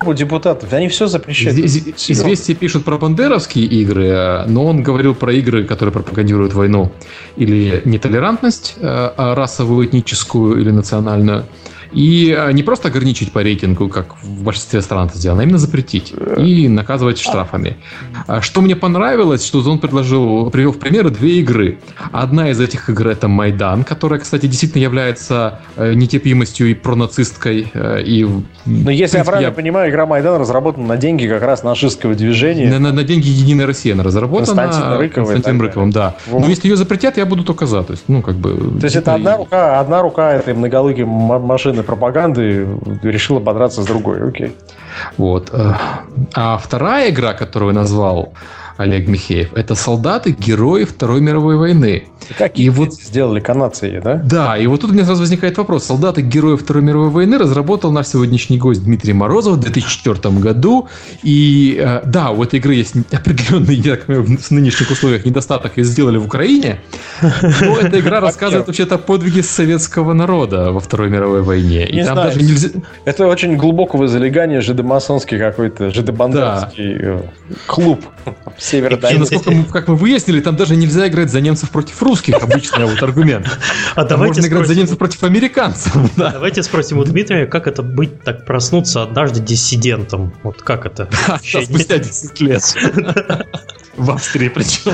в 0.03 0.15
депутатов, 0.15 0.73
они 0.73 0.89
все 0.89 1.09
запрещают. 1.09 1.59
Известия 1.59 2.55
пишут 2.55 2.85
про 2.85 2.99
бандеровские 2.99 3.67
игры, 3.67 4.45
но 4.47 4.65
он 4.67 4.83
говорил 4.85 5.15
про 5.17 5.33
игры, 5.33 5.65
которые 5.65 5.93
пропагандируют 5.93 6.55
войну 6.55 6.93
или 7.37 7.83
нетолерантность 7.85 8.75
э, 8.77 8.81
а 8.83 9.35
расовую, 9.35 9.89
этническую 9.89 10.61
или 10.61 10.71
национальную. 10.71 11.47
И 11.93 12.35
э, 12.37 12.53
не 12.53 12.63
просто 12.63 12.89
ограничить 12.89 13.33
по 13.33 13.43
рейтингу, 13.43 13.89
как 13.89 14.23
в 14.23 14.45
большинстве 14.45 14.81
стран 14.83 15.09
это 15.09 15.19
сделано, 15.19 15.43
а 15.43 15.45
именно 15.45 15.59
запретить 15.59 16.13
и 16.37 16.69
наказывать 16.69 17.19
штрафами. 17.19 17.77
А 18.27 18.41
что 18.41 18.61
мне 18.61 18.77
понравилось, 18.77 19.45
что 19.45 19.61
он 19.71 19.79
предложил, 19.79 20.51
привел 20.51 20.73
в 20.73 20.79
примеры 20.79 21.11
две 21.11 21.41
игры. 21.41 21.79
Одна 22.13 22.51
из 22.51 22.61
этих 22.61 22.89
игр 22.89 23.09
это 23.09 23.29
Майдан, 23.29 23.85
которая, 23.85 24.21
кстати, 24.21 24.47
действительно 24.47 24.83
является 24.83 25.61
э, 25.77 25.95
нетерпимостью 25.95 26.71
и 26.71 26.75
пронацисткой. 26.75 27.71
Э, 27.75 28.01
и, 28.03 28.25
Но 28.67 28.91
если 28.91 28.91
принципе, 28.91 29.19
я 29.19 29.25
правильно 29.25 29.49
я... 29.49 29.53
понимаю, 29.53 29.91
игра 29.91 30.07
Майдан 30.07 30.41
разработана 30.41 30.87
на 30.87 30.97
деньги 30.97 31.27
как 31.27 31.43
раз 31.43 31.63
нашистского 31.63 32.15
движения. 32.15 32.71
На, 32.71 32.79
на, 32.79 32.93
на 32.93 33.03
деньги 33.03 33.29
Единой 33.29 33.65
России 33.65 33.93
она 33.93 34.03
разработана. 34.03 34.63
Константин 34.63 34.99
Рыковой. 34.99 35.35
Константин 35.35 35.61
Рыковым, 35.61 35.91
да. 35.91 36.17
Вот. 36.27 36.41
Но 36.41 36.49
если 36.49 36.69
ее 36.69 36.77
запретят, 36.77 37.17
я 37.17 37.27
буду 37.27 37.45
только 37.45 37.67
за. 37.67 37.83
То 37.83 37.93
есть, 37.93 38.05
ну, 38.09 38.23
как 38.23 38.37
бы... 38.37 38.79
То 38.81 38.85
есть 38.85 38.97
это 38.97 39.15
одна 39.15 39.37
рука, 39.37 39.81
одна 39.81 40.03
рука 40.03 40.33
этой 40.33 40.55
многолыкой 40.55 41.05
машины 41.05 41.80
военной 41.81 41.85
пропаганды 41.85 42.67
решила 43.03 43.41
подраться 43.41 43.83
с 43.83 43.87
другой. 43.87 44.29
Окей. 44.29 44.57
Вот. 45.17 45.51
Э, 45.53 45.75
а 46.35 46.59
вторая 46.59 47.11
игра, 47.11 47.33
которую 47.33 47.75
назвал 47.75 48.33
Олег 48.81 49.09
Михеев, 49.09 49.53
это 49.53 49.75
солдаты, 49.75 50.31
герои 50.31 50.85
Второй 50.85 51.21
мировой 51.21 51.57
войны. 51.57 52.05
Как 52.39 52.59
и 52.59 52.71
вот 52.71 52.95
сделали 52.95 53.39
канадцы, 53.39 54.01
да? 54.03 54.15
Да, 54.25 54.57
и 54.57 54.67
вот 54.67 54.81
тут 54.81 54.91
у 54.91 54.95
меня 54.95 55.05
сразу 55.05 55.21
возникает 55.21 55.59
вопрос. 55.59 55.85
Солдаты, 55.85 56.23
герои 56.23 56.57
Второй 56.57 56.83
мировой 56.83 57.11
войны 57.11 57.37
разработал 57.37 57.93
наш 57.93 58.07
сегодняшний 58.07 58.57
гость 58.57 58.83
Дмитрий 58.83 59.13
Морозов 59.13 59.57
в 59.57 59.61
2004 59.61 60.35
году. 60.37 60.89
И 61.23 61.79
э, 61.79 62.03
да, 62.07 62.31
у 62.31 62.43
этой 62.43 62.59
игры 62.59 62.75
есть 62.75 62.95
определенный, 63.13 63.75
я 63.75 63.97
так 63.97 64.07
понимаю, 64.07 64.39
в 64.39 64.51
нынешних 64.51 64.91
условиях 64.91 65.27
недостаток, 65.27 65.77
ее 65.77 65.85
сделали 65.85 66.17
в 66.17 66.25
Украине. 66.25 66.81
Но 67.21 67.77
эта 67.77 68.01
игра 68.01 68.21
рассказывает 68.21 68.67
вообще-то 68.67 68.97
подвиги 68.97 69.43
советского 69.43 70.15
народа 70.15 70.73
во 70.73 70.81
Второй 70.81 71.11
мировой 71.11 71.43
войне. 71.43 71.87
И 71.87 72.03
там 72.03 72.17
даже 72.17 72.41
нельзя... 72.41 72.71
Это 73.05 73.27
очень 73.27 73.57
глубокого 73.57 74.09
залегания 74.09 74.63
жидомасонский 74.63 75.39
какой-то, 75.39 75.91
жидобандерский 75.91 76.97
э, 76.99 77.23
клуб 77.67 78.05
Северодонецк. 78.71 79.33
Насколько 79.33 79.51
мы, 79.51 79.65
как 79.65 79.89
мы 79.89 79.97
выяснили, 79.97 80.41
там 80.41 80.57
даже 80.57 80.77
нельзя 80.77 81.09
играть 81.09 81.31
за 81.31 81.41
немцев 81.41 81.71
против 81.71 82.01
русских, 82.03 82.37
обычный 82.43 82.85
вот 82.85 83.03
аргумент. 83.03 83.47
А 83.95 84.05
давайте 84.05 84.41
можно 84.41 84.53
играть 84.53 84.69
за 84.69 84.75
немцев 84.75 84.99
против 84.99 85.25
американцев. 85.25 85.93
Давайте 86.17 86.63
спросим 86.63 86.99
у 86.99 87.05
Дмитрия, 87.05 87.47
как 87.47 87.67
это 87.67 87.83
быть 87.83 88.23
так 88.23 88.47
проснуться 88.47 89.03
однажды 89.03 89.41
диссидентом? 89.41 90.33
Вот 90.43 90.63
как 90.63 90.87
это? 90.87 91.09
Спустя 91.43 91.99
10 91.99 92.41
лет. 92.41 92.63
В 93.97 94.11
Австрии 94.11 94.49
причем. 94.49 94.93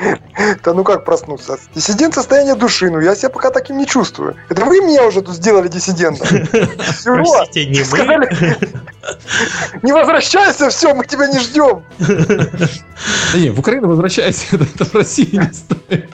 Да 0.64 0.74
ну 0.74 0.84
как 0.84 1.04
проснуться? 1.04 1.58
Диссидент 1.74 2.14
состояние 2.14 2.54
души, 2.54 2.90
ну 2.90 3.00
я 3.00 3.14
себя 3.14 3.30
пока 3.30 3.50
таким 3.50 3.78
не 3.78 3.86
чувствую. 3.86 4.36
Это 4.48 4.64
вы 4.64 4.80
меня 4.80 5.06
уже 5.06 5.22
тут 5.22 5.34
сделали 5.34 5.68
диссидентом. 5.68 6.26
Простите, 7.04 7.66
не 7.66 7.82
мы. 7.90 8.28
Не 9.82 9.92
возвращайся, 9.92 10.68
все, 10.68 10.94
мы 10.94 11.06
тебя 11.06 11.26
не 11.26 11.38
ждем. 11.38 11.82
Да 11.98 13.38
не, 13.38 13.50
в 13.50 13.58
Украину 13.58 13.88
возвращайся, 13.88 14.56
это 14.56 14.84
в 14.84 14.94
России 14.94 15.36
не 15.36 15.52
стоит. 15.52 16.10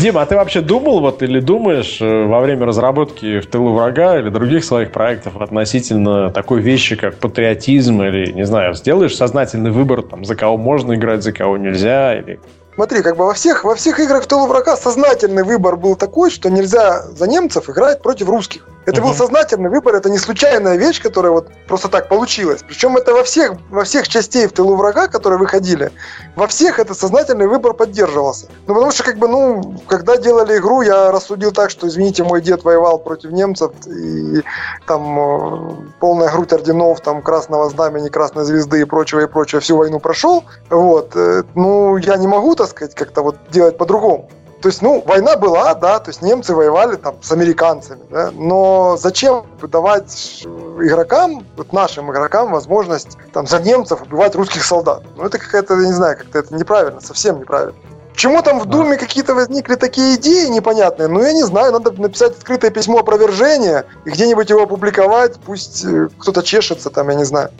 Дима, 0.00 0.22
а 0.22 0.26
ты 0.26 0.36
вообще 0.36 0.60
думал 0.60 1.00
вот 1.00 1.22
или 1.22 1.40
думаешь 1.40 2.00
э, 2.00 2.24
во 2.26 2.40
время 2.40 2.66
разработки 2.66 3.40
в 3.40 3.46
тылу 3.46 3.74
врага 3.74 4.18
или 4.18 4.30
других 4.30 4.64
своих 4.64 4.92
проектов 4.92 5.36
относительно 5.40 6.30
такой 6.30 6.60
вещи, 6.60 6.96
как 6.96 7.18
патриотизм 7.18 8.02
или, 8.02 8.32
не 8.32 8.46
знаю, 8.46 8.74
сделаешь 8.74 9.16
сознательный 9.16 9.70
выбор, 9.70 10.02
там, 10.02 10.24
за 10.24 10.36
кого 10.36 10.56
можно 10.56 10.94
играть, 10.94 11.22
за 11.22 11.32
кого 11.32 11.58
нельзя, 11.58 12.18
или 12.18 12.40
Смотри, 12.74 13.02
как 13.02 13.16
бы 13.16 13.26
во 13.26 13.34
всех, 13.34 13.64
во 13.64 13.74
всех 13.74 14.00
играх 14.00 14.24
в 14.24 14.26
тылу 14.26 14.46
врага 14.46 14.76
сознательный 14.76 15.44
выбор 15.44 15.76
был 15.76 15.94
такой, 15.94 16.30
что 16.30 16.48
нельзя 16.48 17.02
за 17.02 17.26
немцев 17.26 17.68
играть 17.68 18.00
против 18.00 18.28
русских. 18.28 18.66
Это 18.84 19.00
угу. 19.00 19.08
был 19.08 19.14
сознательный 19.14 19.70
выбор, 19.70 19.94
это 19.94 20.10
не 20.10 20.18
случайная 20.18 20.76
вещь, 20.76 21.00
которая 21.00 21.32
вот 21.32 21.48
просто 21.68 21.88
так 21.88 22.08
получилась. 22.08 22.64
Причем 22.66 22.96
это 22.96 23.12
во 23.12 23.22
всех, 23.22 23.54
во 23.70 23.84
всех 23.84 24.08
частей 24.08 24.46
в 24.46 24.52
тылу 24.52 24.76
врага, 24.76 25.06
которые 25.06 25.38
выходили, 25.38 25.92
во 26.34 26.46
всех 26.48 26.80
этот 26.80 26.98
сознательный 26.98 27.46
выбор 27.46 27.74
поддерживался. 27.74 28.46
Ну, 28.66 28.74
потому 28.74 28.90
что, 28.90 29.04
как 29.04 29.18
бы, 29.18 29.28
ну, 29.28 29.76
когда 29.86 30.16
делали 30.16 30.58
игру, 30.58 30.82
я 30.82 31.12
рассудил 31.12 31.52
так, 31.52 31.70
что, 31.70 31.86
извините, 31.86 32.24
мой 32.24 32.40
дед 32.40 32.64
воевал 32.64 32.98
против 32.98 33.30
немцев, 33.30 33.72
и 33.86 34.42
там 34.86 35.18
э, 35.18 35.74
полная 36.00 36.30
грудь 36.30 36.52
орденов, 36.52 37.00
там, 37.00 37.22
Красного 37.22 37.70
Знамени, 37.70 38.08
Красной 38.08 38.44
Звезды 38.44 38.80
и 38.80 38.84
прочего, 38.84 39.20
и 39.20 39.26
прочего, 39.26 39.60
всю 39.60 39.76
войну 39.76 40.00
прошел. 40.00 40.44
Вот. 40.70 41.14
Э, 41.14 41.44
ну, 41.54 41.96
я 41.98 42.16
не 42.16 42.26
могу, 42.26 42.56
так 42.56 42.68
сказать, 42.68 42.94
как-то 42.94 43.22
вот 43.22 43.36
делать 43.50 43.78
по-другому. 43.78 44.28
То 44.62 44.68
есть, 44.68 44.80
ну, 44.80 45.02
война 45.04 45.36
была, 45.36 45.74
да, 45.74 45.98
то 45.98 46.10
есть 46.10 46.22
немцы 46.22 46.54
воевали 46.54 46.94
там 46.94 47.16
с 47.20 47.32
американцами, 47.32 48.02
да, 48.08 48.30
но 48.32 48.96
зачем 48.96 49.44
давать 49.60 50.44
игрокам, 50.80 51.44
вот 51.56 51.72
нашим 51.72 52.12
игрокам, 52.12 52.52
возможность 52.52 53.18
там 53.32 53.48
за 53.48 53.60
немцев 53.60 54.02
убивать 54.02 54.36
русских 54.36 54.64
солдат? 54.64 55.02
Ну, 55.16 55.24
это 55.24 55.38
какая-то, 55.38 55.74
я 55.74 55.86
не 55.88 55.92
знаю, 55.92 56.16
как-то 56.16 56.38
это 56.38 56.54
неправильно, 56.54 57.00
совсем 57.00 57.40
неправильно. 57.40 57.74
Почему 58.12 58.40
там 58.42 58.60
в 58.60 58.66
Думе 58.66 58.98
какие-то 58.98 59.34
возникли 59.34 59.74
такие 59.74 60.14
идеи 60.14 60.46
непонятные? 60.46 61.08
Ну, 61.08 61.20
я 61.22 61.32
не 61.32 61.42
знаю, 61.42 61.72
надо 61.72 61.90
написать 61.90 62.36
открытое 62.36 62.70
письмо 62.70 63.00
опровержения 63.00 63.86
и 64.04 64.10
где-нибудь 64.10 64.48
его 64.48 64.62
опубликовать, 64.62 65.40
пусть 65.44 65.84
э, 65.84 66.08
кто-то 66.18 66.42
чешется 66.44 66.90
там, 66.90 67.08
я 67.08 67.16
не 67.16 67.24
знаю 67.24 67.50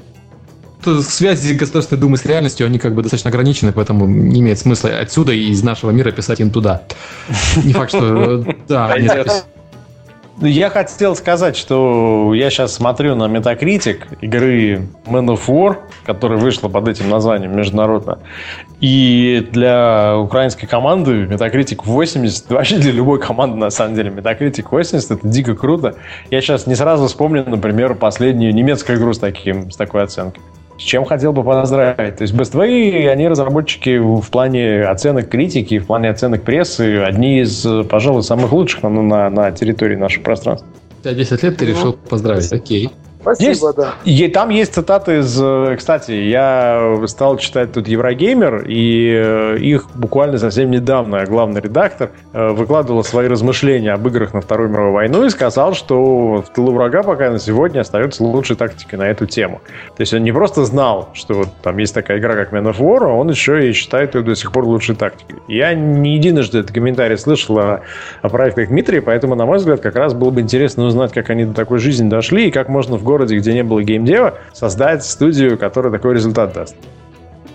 связи 1.02 1.54
Государственной 1.54 2.00
Думы 2.00 2.16
с 2.16 2.24
реальностью, 2.24 2.66
они 2.66 2.78
как 2.78 2.94
бы 2.94 3.02
достаточно 3.02 3.30
ограничены, 3.30 3.72
поэтому 3.72 4.06
не 4.06 4.40
имеет 4.40 4.58
смысла 4.58 4.90
отсюда 5.00 5.32
и 5.32 5.50
из 5.50 5.62
нашего 5.62 5.90
мира 5.90 6.10
писать 6.10 6.40
им 6.40 6.50
туда. 6.50 6.82
Не 7.62 7.72
факт, 7.72 7.90
что... 7.90 8.44
Да, 8.68 8.94
ну, 10.42 10.48
я 10.48 10.70
хотел 10.70 11.14
сказать, 11.14 11.56
что 11.56 12.32
я 12.34 12.50
сейчас 12.50 12.74
смотрю 12.74 13.14
на 13.14 13.24
Metacritic 13.24 14.18
игры 14.22 14.88
Man 15.06 15.26
of 15.26 15.42
War, 15.46 15.76
которая 16.04 16.38
вышла 16.38 16.68
под 16.68 16.88
этим 16.88 17.10
названием 17.10 17.54
международно. 17.54 18.18
И 18.80 19.46
для 19.52 20.18
украинской 20.18 20.66
команды 20.66 21.26
Metacritic 21.26 21.82
80, 21.84 22.50
вообще 22.50 22.78
для 22.78 22.92
любой 22.92 23.20
команды 23.20 23.56
на 23.56 23.70
самом 23.70 23.94
деле 23.94 24.10
Metacritic 24.10 24.66
80, 24.70 25.10
это 25.12 25.28
дико 25.28 25.54
круто. 25.54 25.94
Я 26.30 26.40
сейчас 26.40 26.66
не 26.66 26.74
сразу 26.74 27.06
вспомню, 27.06 27.44
например, 27.46 27.94
последнюю 27.94 28.54
немецкую 28.54 28.98
игру 28.98 29.12
с, 29.12 29.18
таким, 29.18 29.70
с 29.70 29.76
такой 29.76 30.02
оценкой. 30.02 30.42
С 30.82 30.84
чем 30.84 31.04
хотел 31.04 31.32
бы 31.32 31.44
поздравить. 31.44 32.16
То 32.16 32.22
есть 32.22 32.34
Best 32.34 32.54
Way, 32.54 33.06
они 33.08 33.28
разработчики 33.28 33.98
в 33.98 34.28
плане 34.30 34.82
оценок 34.82 35.28
критики, 35.28 35.78
в 35.78 35.86
плане 35.86 36.10
оценок 36.10 36.42
прессы, 36.42 36.98
одни 36.98 37.40
из, 37.40 37.64
пожалуй, 37.88 38.24
самых 38.24 38.52
лучших 38.52 38.82
на, 38.82 38.90
на, 38.90 39.30
на 39.30 39.52
территории 39.52 39.94
нашего 39.94 40.24
пространства. 40.24 40.66
За 41.04 41.14
10 41.14 41.42
лет 41.42 41.56
ты 41.56 41.66
решил 41.66 41.92
ну, 41.92 42.08
поздравить. 42.08 42.52
Окей. 42.52 42.90
Спасибо, 43.22 43.48
есть, 43.50 43.76
да. 43.76 43.94
И, 44.04 44.28
там 44.28 44.50
есть 44.50 44.74
цитаты 44.74 45.18
из... 45.18 45.40
Э, 45.40 45.76
кстати, 45.76 46.10
я 46.10 47.00
стал 47.06 47.38
читать 47.38 47.72
тут 47.72 47.86
Еврогеймер, 47.86 48.64
и 48.66 49.12
э, 49.14 49.58
их 49.58 49.86
буквально 49.94 50.38
совсем 50.38 50.70
недавно 50.70 51.24
главный 51.24 51.60
редактор 51.60 52.10
э, 52.32 52.48
выкладывал 52.50 53.04
свои 53.04 53.28
размышления 53.28 53.92
об 53.92 54.06
играх 54.08 54.34
на 54.34 54.40
Вторую 54.40 54.70
мировую 54.70 54.92
войну 54.92 55.24
и 55.24 55.30
сказал, 55.30 55.74
что 55.74 56.42
в 56.42 56.52
тылу 56.52 56.72
врага 56.72 57.04
пока 57.04 57.30
на 57.30 57.38
сегодня 57.38 57.80
остается 57.80 58.24
лучшей 58.24 58.56
тактикой 58.56 58.98
на 58.98 59.04
эту 59.08 59.26
тему. 59.26 59.60
То 59.96 60.00
есть 60.00 60.12
он 60.12 60.24
не 60.24 60.32
просто 60.32 60.64
знал, 60.64 61.10
что 61.14 61.34
вот 61.34 61.48
там 61.62 61.78
есть 61.78 61.94
такая 61.94 62.18
игра, 62.18 62.34
как 62.34 62.52
Man 62.52 62.72
of 62.72 62.78
War, 62.78 63.04
он 63.04 63.30
еще 63.30 63.68
и 63.68 63.72
считает 63.72 64.16
ее 64.16 64.22
до 64.22 64.34
сих 64.34 64.50
пор 64.50 64.64
лучшей 64.64 64.96
тактикой. 64.96 65.38
Я 65.46 65.74
не 65.74 66.16
единожды 66.16 66.58
этот 66.58 66.72
комментарий 66.72 67.16
слышал 67.16 67.56
о, 67.58 67.82
о 68.20 68.28
проектах 68.28 68.68
Дмитрия, 68.68 69.00
поэтому, 69.00 69.36
на 69.36 69.46
мой 69.46 69.58
взгляд, 69.58 69.80
как 69.80 69.94
раз 69.94 70.12
было 70.12 70.30
бы 70.30 70.40
интересно 70.40 70.84
узнать, 70.84 71.12
как 71.12 71.30
они 71.30 71.44
до 71.44 71.54
такой 71.54 71.78
жизни 71.78 72.08
дошли 72.08 72.48
и 72.48 72.50
как 72.50 72.68
можно 72.68 72.96
в 72.96 73.04
городе, 73.12 73.36
где 73.36 73.52
не 73.52 73.62
было 73.62 73.82
геймдева, 73.82 74.38
создать 74.54 75.04
студию, 75.04 75.58
которая 75.58 75.92
такой 75.92 76.14
результат 76.14 76.54
даст. 76.54 76.74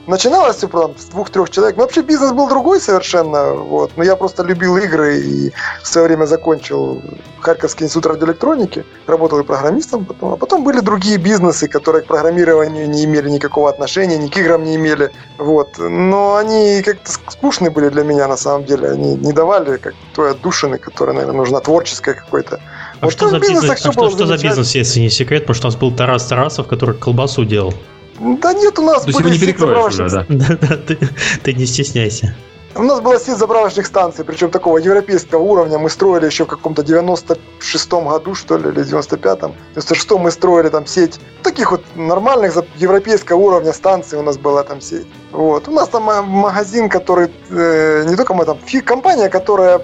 Начиналось 0.07 0.55
все 0.55 0.67
там, 0.67 0.97
с 0.97 1.05
двух-трех 1.05 1.49
человек. 1.49 1.75
Но 1.75 1.83
вообще 1.83 2.01
бизнес 2.01 2.31
был 2.31 2.47
другой 2.47 2.79
совершенно. 2.79 3.53
Вот. 3.53 3.91
Но 3.97 4.03
я 4.03 4.15
просто 4.15 4.41
любил 4.43 4.77
игры 4.77 5.19
и 5.19 5.51
в 5.83 5.87
свое 5.87 6.07
время 6.07 6.25
закончил 6.25 7.01
Харьковский 7.41 7.85
институт 7.85 8.05
радиоэлектроники. 8.05 8.85
Работал 9.05 9.39
и 9.39 9.43
программистом 9.43 10.05
потом. 10.05 10.33
А 10.33 10.37
потом 10.37 10.63
были 10.63 10.79
другие 10.79 11.17
бизнесы, 11.17 11.67
которые 11.67 12.03
к 12.03 12.07
программированию 12.07 12.89
не 12.89 13.03
имели 13.03 13.29
никакого 13.29 13.69
отношения, 13.69 14.17
ни 14.17 14.29
к 14.29 14.37
играм 14.37 14.63
не 14.63 14.77
имели. 14.77 15.11
Вот. 15.37 15.77
Но 15.77 16.37
они 16.37 16.81
как-то 16.85 17.11
скучные 17.11 17.69
были 17.69 17.89
для 17.89 18.03
меня 18.03 18.29
на 18.29 18.37
самом 18.37 18.63
деле. 18.63 18.91
Они 18.91 19.15
не 19.15 19.33
давали 19.33 19.75
как 19.75 19.93
той 20.15 20.31
отдушины, 20.31 20.77
которая, 20.77 21.15
наверное, 21.15 21.37
нужна 21.37 21.59
творческая 21.59 22.13
какой-то. 22.13 22.61
А, 22.99 23.11
что 23.11 23.29
за, 23.29 23.39
бизнес, 23.39 23.69
а 23.69 23.77
что, 23.77 24.09
что 24.09 24.25
за 24.25 24.37
бизнес, 24.37 24.73
если 24.75 24.99
не 24.99 25.09
секрет? 25.09 25.43
Потому 25.43 25.55
что 25.55 25.67
у 25.67 25.69
нас 25.71 25.79
был 25.79 25.91
Тарас 25.91 26.25
Тарасов, 26.25 26.67
который 26.67 26.95
колбасу 26.95 27.45
делал. 27.45 27.73
Да 28.19 28.53
нет, 28.53 28.79
у 28.79 28.81
нас 28.81 29.03
То 29.03 29.09
есть 29.09 29.21
были 29.21 29.33
не 29.33 29.39
перекроешь 29.39 29.93
уже, 29.93 30.09
да? 30.09 30.25
Да-да, 30.29 30.77
ты, 30.77 30.97
ты 31.43 31.53
не 31.53 31.65
стесняйся. 31.65 32.35
У 32.75 32.83
нас 32.83 32.99
была 33.01 33.17
сеть 33.17 33.37
заправочных 33.37 33.87
станций, 33.87 34.23
причем 34.23 34.51
такого 34.51 34.77
европейского 34.77 35.41
уровня. 35.41 35.79
Мы 35.79 35.89
строили 35.89 36.25
еще 36.25 36.43
в 36.43 36.47
каком-то 36.47 36.81
96-м 36.81 38.07
году, 38.07 38.35
что 38.35 38.57
ли, 38.57 38.69
или 38.69 38.83
95-м. 38.83 39.55
96-м 39.75 40.21
мы 40.21 40.31
строили 40.31 40.69
там 40.69 40.85
сеть 40.85 41.19
таких 41.43 41.71
вот 41.71 41.83
нормальных 41.95 42.55
европейского 42.75 43.37
уровня 43.37 43.73
станций 43.73 44.19
у 44.19 44.21
нас 44.21 44.37
была 44.37 44.63
там 44.63 44.81
сеть. 44.81 45.07
Вот. 45.31 45.67
У 45.67 45.71
нас 45.71 45.89
там 45.89 46.03
магазин, 46.03 46.89
который 46.89 47.31
э, 47.49 48.03
не 48.07 48.15
только 48.15 48.33
мы 48.33 48.45
там, 48.45 48.59
компания, 48.85 49.29
которая 49.29 49.81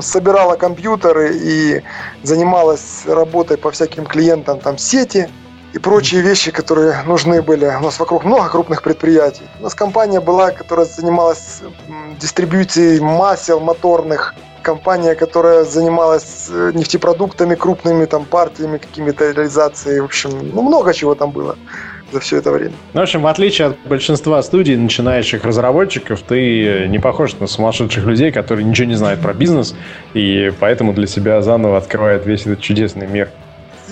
собирала 0.00 0.56
компьютеры 0.56 1.36
и 1.36 1.82
занималась 2.22 3.02
работой 3.06 3.56
по 3.56 3.70
всяким 3.70 4.04
клиентам 4.06 4.58
там 4.58 4.78
сети 4.78 5.28
и 5.72 5.78
прочие 5.78 6.20
вещи, 6.20 6.50
которые 6.50 7.02
нужны 7.04 7.42
были. 7.42 7.64
У 7.66 7.80
нас 7.80 7.98
вокруг 7.98 8.24
много 8.24 8.48
крупных 8.48 8.82
предприятий. 8.82 9.44
У 9.60 9.64
нас 9.64 9.74
компания 9.74 10.20
была, 10.20 10.50
которая 10.50 10.86
занималась 10.86 11.60
дистрибьюцией 12.20 13.00
масел 13.00 13.60
моторных, 13.60 14.34
компания, 14.62 15.14
которая 15.14 15.64
занималась 15.64 16.48
э, 16.50 16.70
нефтепродуктами, 16.74 17.54
крупными 17.54 18.04
там 18.04 18.24
партиями, 18.24 18.78
какими-то 18.78 19.32
реализацией. 19.32 20.00
В 20.00 20.04
общем, 20.04 20.30
ну 20.54 20.62
много 20.62 20.94
чего 20.94 21.14
там 21.14 21.32
было 21.32 21.56
за 22.12 22.20
все 22.20 22.36
это 22.36 22.50
время. 22.50 22.74
Ну, 22.92 23.00
в 23.00 23.02
общем, 23.02 23.22
в 23.22 23.26
отличие 23.26 23.68
от 23.68 23.78
большинства 23.86 24.42
студий, 24.42 24.76
начинающих 24.76 25.44
разработчиков, 25.44 26.20
ты 26.22 26.86
не 26.88 26.98
похож 26.98 27.34
на 27.40 27.46
сумасшедших 27.46 28.04
людей, 28.04 28.30
которые 28.30 28.64
ничего 28.64 28.86
не 28.86 28.94
знают 28.94 29.20
про 29.20 29.32
бизнес, 29.32 29.74
и 30.14 30.52
поэтому 30.60 30.92
для 30.92 31.06
себя 31.06 31.40
заново 31.42 31.78
открывают 31.78 32.26
весь 32.26 32.42
этот 32.42 32.60
чудесный 32.60 33.06
мир 33.06 33.30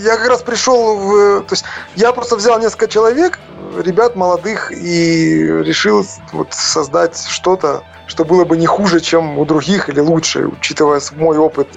я 0.00 0.16
как 0.16 0.28
раз 0.28 0.42
пришел 0.42 0.96
в... 0.96 1.40
То 1.42 1.52
есть 1.52 1.64
я 1.96 2.12
просто 2.12 2.36
взял 2.36 2.58
несколько 2.58 2.88
человек, 2.88 3.38
ребят 3.78 4.16
молодых, 4.16 4.72
и 4.72 5.44
решил 5.64 6.04
вот 6.32 6.48
создать 6.52 7.26
что-то, 7.28 7.82
что 8.06 8.24
было 8.24 8.44
бы 8.44 8.56
не 8.56 8.66
хуже, 8.66 9.00
чем 9.00 9.38
у 9.38 9.44
других 9.44 9.88
или 9.88 10.00
лучше, 10.00 10.48
учитывая 10.48 11.00
мой 11.16 11.38
опыт 11.38 11.68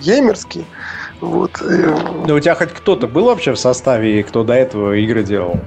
геймерский. 0.00 0.66
Вот. 1.20 1.60
Но 1.60 2.34
у 2.34 2.40
тебя 2.40 2.54
хоть 2.54 2.72
кто-то 2.72 3.06
был 3.06 3.24
вообще 3.24 3.52
в 3.52 3.58
составе, 3.58 4.22
кто 4.22 4.44
до 4.44 4.52
этого 4.52 4.94
игры 4.94 5.22
делал? 5.22 5.60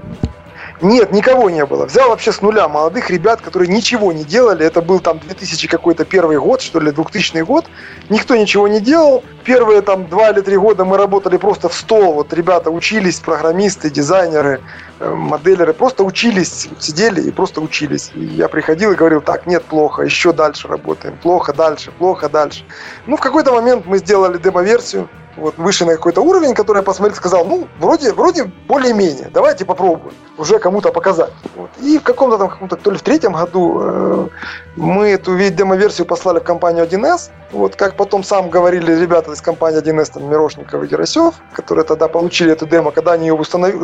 Нет, 0.81 1.11
никого 1.11 1.49
не 1.49 1.63
было. 1.65 1.85
Взял 1.85 2.09
вообще 2.09 2.31
с 2.31 2.41
нуля 2.41 2.67
молодых 2.67 3.11
ребят, 3.11 3.41
которые 3.41 3.69
ничего 3.69 4.11
не 4.11 4.23
делали. 4.23 4.65
Это 4.65 4.81
был 4.81 4.99
там 4.99 5.19
2000 5.19 5.67
какой-то 5.67 6.05
первый 6.05 6.39
год, 6.39 6.61
что 6.61 6.79
ли, 6.79 6.91
2000 6.91 7.43
год. 7.43 7.65
Никто 8.09 8.35
ничего 8.35 8.67
не 8.67 8.79
делал. 8.79 9.23
Первые 9.43 9.81
там 9.81 10.07
два 10.07 10.31
или 10.31 10.41
три 10.41 10.57
года 10.57 10.83
мы 10.83 10.97
работали 10.97 11.37
просто 11.37 11.69
в 11.69 11.73
стол. 11.75 12.13
Вот 12.13 12.33
ребята 12.33 12.71
учились, 12.71 13.19
программисты, 13.19 13.91
дизайнеры, 13.91 14.61
э, 14.99 15.09
моделеры. 15.13 15.73
Просто 15.73 16.03
учились, 16.03 16.67
сидели 16.79 17.21
и 17.21 17.31
просто 17.31 17.61
учились. 17.61 18.11
И 18.15 18.23
я 18.23 18.47
приходил 18.47 18.91
и 18.91 18.95
говорил, 18.95 19.21
так, 19.21 19.45
нет, 19.45 19.63
плохо, 19.63 20.01
еще 20.01 20.33
дальше 20.33 20.67
работаем. 20.67 21.15
Плохо, 21.21 21.53
дальше, 21.53 21.91
плохо, 21.91 22.27
дальше. 22.27 22.65
Ну, 23.05 23.17
в 23.17 23.21
какой-то 23.21 23.53
момент 23.53 23.85
мы 23.85 23.99
сделали 23.99 24.39
демо-версию 24.39 25.09
вот, 25.37 25.57
вышли 25.57 25.85
на 25.85 25.95
какой-то 25.95 26.21
уровень, 26.21 26.53
который 26.53 26.77
я 26.77 26.83
посмотрел, 26.83 27.15
сказал, 27.15 27.45
ну, 27.45 27.67
вроде, 27.79 28.13
вроде 28.13 28.45
более-менее, 28.67 29.29
давайте 29.33 29.65
попробуем 29.65 30.13
уже 30.37 30.59
кому-то 30.59 30.91
показать. 30.91 31.31
Вот. 31.55 31.69
И 31.81 31.97
в 31.99 32.03
каком-то 32.03 32.37
там, 32.37 32.49
каком-то, 32.49 32.75
то 32.75 32.91
ли 32.91 32.97
в 32.97 33.01
третьем 33.01 33.33
году 33.33 33.79
э, 33.81 34.27
мы 34.75 35.09
эту 35.09 35.37
демо-версию 35.37 36.07
послали 36.07 36.39
в 36.39 36.43
компанию 36.43 36.85
1С, 36.85 37.29
вот, 37.51 37.75
как 37.75 37.95
потом 37.95 38.23
сам 38.23 38.49
говорили 38.49 38.93
ребята 38.93 39.31
из 39.31 39.41
компании 39.41 39.81
1С, 39.81 40.13
там, 40.13 40.29
Мирошников 40.29 40.83
и 40.83 40.87
Герасев, 40.87 41.35
которые 41.53 41.85
тогда 41.85 42.07
получили 42.07 42.51
эту 42.53 42.65
демо, 42.65 42.91
когда 42.91 43.13
они 43.13 43.27
ее 43.27 43.33
установили, 43.33 43.79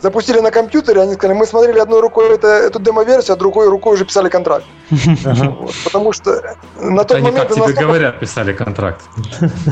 запустили 0.00 0.40
на 0.40 0.50
компьютере, 0.50 1.02
они 1.02 1.14
сказали, 1.14 1.36
мы 1.36 1.46
смотрели 1.46 1.78
одной 1.78 2.00
рукой 2.00 2.34
это, 2.34 2.48
эту 2.48 2.78
демо-версию, 2.78 3.34
а 3.34 3.36
другой 3.36 3.68
рукой 3.68 3.94
уже 3.94 4.04
писали 4.04 4.28
контракт. 4.28 4.64
Потому 5.84 6.12
что 6.12 6.56
на 6.80 7.04
тот 7.04 7.20
момент... 7.20 7.50
Они 7.50 7.72
тебе 7.72 7.86
говорят, 7.86 8.20
писали 8.20 8.52
контракт. 8.52 9.02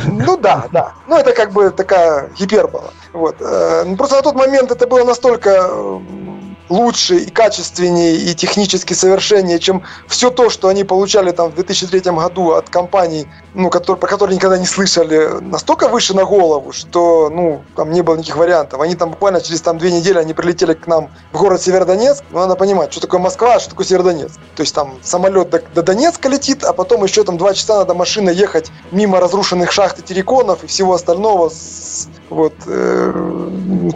Ну 0.06 0.36
да, 0.36 0.66
да. 0.72 0.92
Ну 1.06 1.15
это 1.18 1.32
как 1.32 1.52
бы 1.52 1.70
такая 1.70 2.30
гипербола. 2.38 2.92
Вот. 3.12 3.36
Э, 3.40 3.84
просто 3.96 4.16
на 4.16 4.22
тот 4.22 4.34
момент 4.34 4.70
это 4.70 4.86
было 4.86 5.04
настолько 5.04 6.00
лучше 6.68 7.16
и 7.16 7.30
качественнее 7.30 8.16
и 8.16 8.34
технически 8.34 8.92
совершеннее, 8.92 9.58
чем 9.58 9.82
все 10.08 10.30
то, 10.30 10.50
что 10.50 10.68
они 10.68 10.84
получали 10.84 11.30
там 11.30 11.50
в 11.50 11.54
2003 11.54 12.00
году 12.12 12.52
от 12.52 12.68
компаний, 12.70 13.26
ну, 13.54 13.70
которые, 13.70 14.00
про 14.00 14.08
которые 14.08 14.36
никогда 14.36 14.58
не 14.58 14.66
слышали, 14.66 15.40
настолько 15.40 15.88
выше 15.88 16.14
на 16.14 16.24
голову, 16.24 16.72
что, 16.72 17.30
ну, 17.30 17.62
там 17.74 17.90
не 17.90 18.02
было 18.02 18.14
никаких 18.16 18.36
вариантов. 18.36 18.80
Они 18.80 18.94
там 18.94 19.10
буквально 19.10 19.40
через 19.40 19.60
там 19.60 19.78
две 19.78 19.92
недели 19.92 20.18
они 20.18 20.34
прилетели 20.34 20.74
к 20.74 20.86
нам 20.86 21.10
в 21.32 21.38
город 21.38 21.62
Северодонецк. 21.62 22.24
Ну, 22.30 22.40
надо 22.40 22.56
понимать, 22.56 22.92
что 22.92 23.00
такое 23.00 23.20
Москва, 23.20 23.54
а 23.54 23.60
что 23.60 23.70
такое 23.70 23.86
Северодонецк. 23.86 24.38
То 24.54 24.62
есть 24.62 24.74
там 24.74 24.98
самолет 25.02 25.50
до, 25.50 25.62
до 25.74 25.82
Донецка 25.82 26.28
летит, 26.28 26.64
а 26.64 26.72
потом 26.72 27.04
еще 27.04 27.24
там 27.24 27.38
два 27.38 27.54
часа 27.54 27.78
надо 27.78 27.94
машина 27.94 28.30
ехать 28.30 28.70
мимо 28.90 29.20
разрушенных 29.20 29.72
шахт 29.72 29.98
и 29.98 30.02
терриконов 30.02 30.64
и 30.64 30.66
всего 30.66 30.94
остального 30.94 31.48
с 31.48 32.08
вот 32.30 32.54
э, 32.66 33.12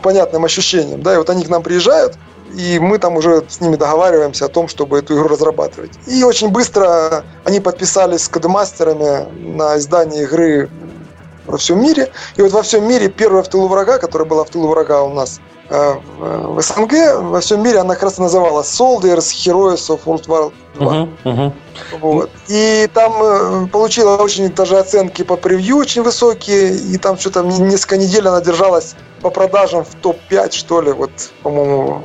понятным 0.02 0.44
ощущением, 0.44 1.02
да, 1.02 1.14
и 1.14 1.16
вот 1.18 1.30
они 1.30 1.44
к 1.44 1.48
нам 1.48 1.62
приезжают, 1.62 2.16
и 2.54 2.78
мы 2.78 2.98
там 2.98 3.16
уже 3.16 3.44
с 3.48 3.60
ними 3.60 3.76
договариваемся 3.76 4.46
о 4.46 4.48
том, 4.48 4.68
чтобы 4.68 4.98
эту 4.98 5.14
игру 5.14 5.28
разрабатывать. 5.28 5.92
И 6.06 6.24
очень 6.24 6.48
быстро 6.48 7.24
они 7.44 7.60
подписались 7.60 8.24
с 8.24 8.28
кодемастерами 8.28 9.28
на 9.56 9.78
издание 9.78 10.24
игры 10.24 10.68
во 11.46 11.58
всем 11.58 11.82
мире. 11.82 12.10
И 12.36 12.42
вот 12.42 12.52
во 12.52 12.62
всем 12.62 12.88
мире 12.88 13.08
первая 13.08 13.42
в 13.42 13.48
тылу 13.48 13.68
врага, 13.68 13.98
которая 13.98 14.28
была 14.28 14.44
в 14.44 14.50
тылу 14.50 14.68
врага 14.68 15.02
у 15.02 15.12
нас 15.12 15.40
э, 15.68 15.94
в 16.18 16.60
СНГ, 16.60 16.92
во 17.20 17.40
всем 17.40 17.62
мире 17.62 17.80
она 17.80 17.94
как 17.94 18.04
раз 18.04 18.18
называлась 18.18 18.68
Soldiers 18.68 19.32
Heroes 19.32 19.88
of 19.88 20.00
World 20.04 20.26
War 20.26 20.52
2. 20.74 20.92
Uh-huh, 20.92 21.08
uh-huh. 21.24 21.52
Вот. 22.00 22.30
И 22.48 22.88
там 22.94 23.12
э, 23.22 23.66
получила 23.68 24.16
очень 24.16 24.48
даже 24.50 24.78
оценки 24.78 25.22
по 25.22 25.36
превью 25.36 25.78
очень 25.78 26.02
высокие, 26.02 26.74
и 26.74 26.98
там 26.98 27.18
что-то 27.18 27.42
несколько 27.42 27.96
недель 27.96 28.28
она 28.28 28.40
держалась 28.40 28.94
по 29.20 29.30
продажам 29.30 29.84
в 29.84 29.94
топ-5, 29.96 30.52
что 30.52 30.80
ли, 30.80 30.92
вот, 30.92 31.10
по-моему, 31.42 32.02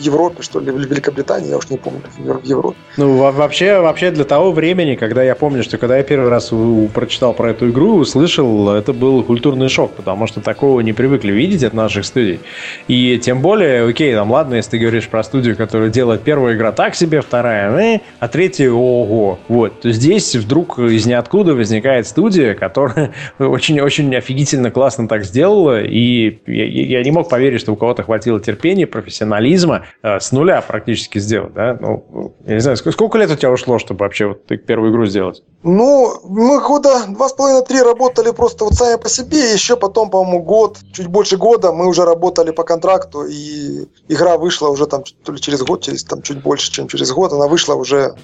Европе, 0.00 0.42
что 0.42 0.60
ли, 0.60 0.70
в 0.70 0.78
Великобритании, 0.78 1.50
я 1.50 1.58
уж 1.58 1.68
не 1.70 1.76
помню, 1.76 2.02
в 2.18 2.44
Европе. 2.44 2.76
Ну, 2.96 3.16
вообще, 3.16 3.80
вообще 3.80 4.10
для 4.10 4.24
того 4.24 4.52
времени, 4.52 4.94
когда 4.94 5.22
я 5.22 5.34
помню, 5.34 5.62
что 5.62 5.78
когда 5.78 5.96
я 5.96 6.02
первый 6.02 6.28
раз 6.28 6.52
прочитал 6.92 7.32
про 7.32 7.50
эту 7.50 7.70
игру, 7.70 7.96
услышал, 7.96 8.70
это 8.70 8.92
был 8.92 9.22
культурный 9.22 9.68
шок, 9.68 9.92
потому 9.92 10.26
что 10.26 10.40
такого 10.40 10.80
не 10.80 10.92
привыкли 10.92 11.32
видеть 11.32 11.64
от 11.64 11.74
наших 11.74 12.04
студий. 12.04 12.40
И 12.88 13.18
тем 13.18 13.40
более, 13.40 13.88
окей, 13.88 14.14
там, 14.14 14.30
ладно, 14.30 14.54
если 14.54 14.72
ты 14.72 14.78
говоришь 14.78 15.08
про 15.08 15.22
студию, 15.22 15.56
которая 15.56 15.90
делает 15.90 16.22
первая 16.22 16.56
игра 16.56 16.72
так 16.72 16.94
себе, 16.94 17.20
вторая, 17.20 17.70
э, 17.78 18.00
а 18.18 18.28
третья, 18.28 18.70
ого. 18.70 19.38
Вот, 19.48 19.80
то 19.80 19.92
здесь 19.92 20.34
вдруг 20.34 20.78
из 20.78 21.06
ниоткуда 21.06 21.54
возникает 21.54 22.06
студия, 22.06 22.54
которая 22.54 23.12
очень-очень 23.38 24.14
офигительно 24.16 24.70
классно 24.70 25.08
так 25.08 25.24
сделала, 25.24 25.82
и 25.82 26.38
я, 26.46 26.64
я 26.98 27.02
не 27.02 27.10
мог 27.10 27.28
поверить, 27.28 27.60
что 27.60 27.72
у 27.72 27.76
кого-то 27.76 28.02
хватило 28.02 28.40
терпения, 28.40 28.86
профессионализма 28.86 29.84
с 30.02 30.32
нуля 30.32 30.60
практически 30.60 31.18
сделать, 31.18 31.54
да? 31.54 31.76
Ну, 31.80 32.34
я 32.46 32.54
не 32.54 32.60
знаю, 32.60 32.76
сколько 32.76 33.18
лет 33.18 33.30
у 33.30 33.36
тебя 33.36 33.50
ушло, 33.50 33.78
чтобы 33.78 34.04
вообще 34.04 34.26
вот 34.26 34.46
первую 34.46 34.92
игру 34.92 35.06
сделать? 35.06 35.42
Ну, 35.62 36.20
мы 36.24 36.60
года 36.60 37.04
два 37.08 37.28
с 37.28 37.32
половиной-три 37.32 37.82
работали 37.82 38.30
просто 38.30 38.64
вот 38.64 38.74
сами 38.74 39.00
по 39.00 39.08
себе, 39.08 39.52
еще 39.52 39.76
потом, 39.76 40.10
по-моему, 40.10 40.42
год, 40.42 40.78
чуть 40.92 41.06
больше 41.06 41.36
года 41.36 41.72
мы 41.72 41.86
уже 41.86 42.04
работали 42.04 42.50
по 42.50 42.62
контракту, 42.62 43.24
и 43.24 43.86
игра 44.08 44.38
вышла 44.38 44.68
уже 44.68 44.86
там 44.86 45.02
то 45.24 45.32
ли 45.32 45.40
через 45.40 45.62
год, 45.62 45.82
через 45.82 46.04
там 46.04 46.22
чуть 46.22 46.42
больше, 46.42 46.72
чем 46.72 46.88
через 46.88 47.12
год, 47.12 47.32
она 47.32 47.46
вышла 47.46 47.74
уже. 47.74 48.14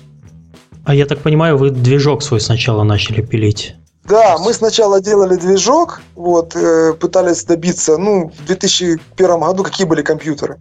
А 0.85 0.95
я 0.95 1.05
так 1.07 1.19
понимаю, 1.19 1.57
вы 1.57 1.71
движок 1.71 2.23
свой 2.23 2.41
сначала 2.41 2.85
начали 2.85 3.21
пилить? 3.21 3.75
Да, 4.09 4.37
мы 4.39 4.53
сначала 4.53 5.01
делали 5.01 5.37
движок, 5.37 6.01
вот, 6.15 6.55
э, 6.55 6.93
пытались 6.95 7.45
добиться, 7.45 7.97
ну, 7.97 8.31
в 8.31 8.47
2001 8.47 9.41
году 9.41 9.65
какие 9.65 9.87
были 9.87 10.03
компьютеры, 10.03 10.59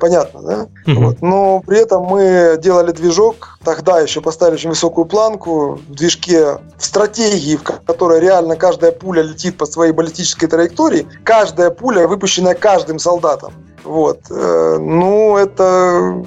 понятно, 0.00 0.42
да? 0.42 0.66
Угу. 0.92 1.04
Вот, 1.04 1.22
но 1.22 1.60
при 1.66 1.78
этом 1.78 2.04
мы 2.04 2.58
делали 2.62 2.92
движок, 2.92 3.58
тогда 3.62 4.00
еще 4.00 4.20
поставили 4.20 4.54
очень 4.54 4.70
высокую 4.70 5.04
планку 5.04 5.80
в 5.88 5.94
движке, 5.94 6.58
в 6.78 6.84
стратегии, 6.84 7.56
в 7.56 7.62
которой 7.62 8.20
реально 8.20 8.56
каждая 8.56 8.92
пуля 8.92 9.22
летит 9.22 9.58
по 9.58 9.66
своей 9.66 9.92
баллистической 9.92 10.48
траектории, 10.48 11.06
каждая 11.24 11.70
пуля 11.70 12.06
выпущенная 12.08 12.54
каждым 12.54 12.98
солдатом. 12.98 13.52
Вот. 13.84 14.20
Э, 14.30 14.78
ну, 14.78 15.36
это 15.36 16.24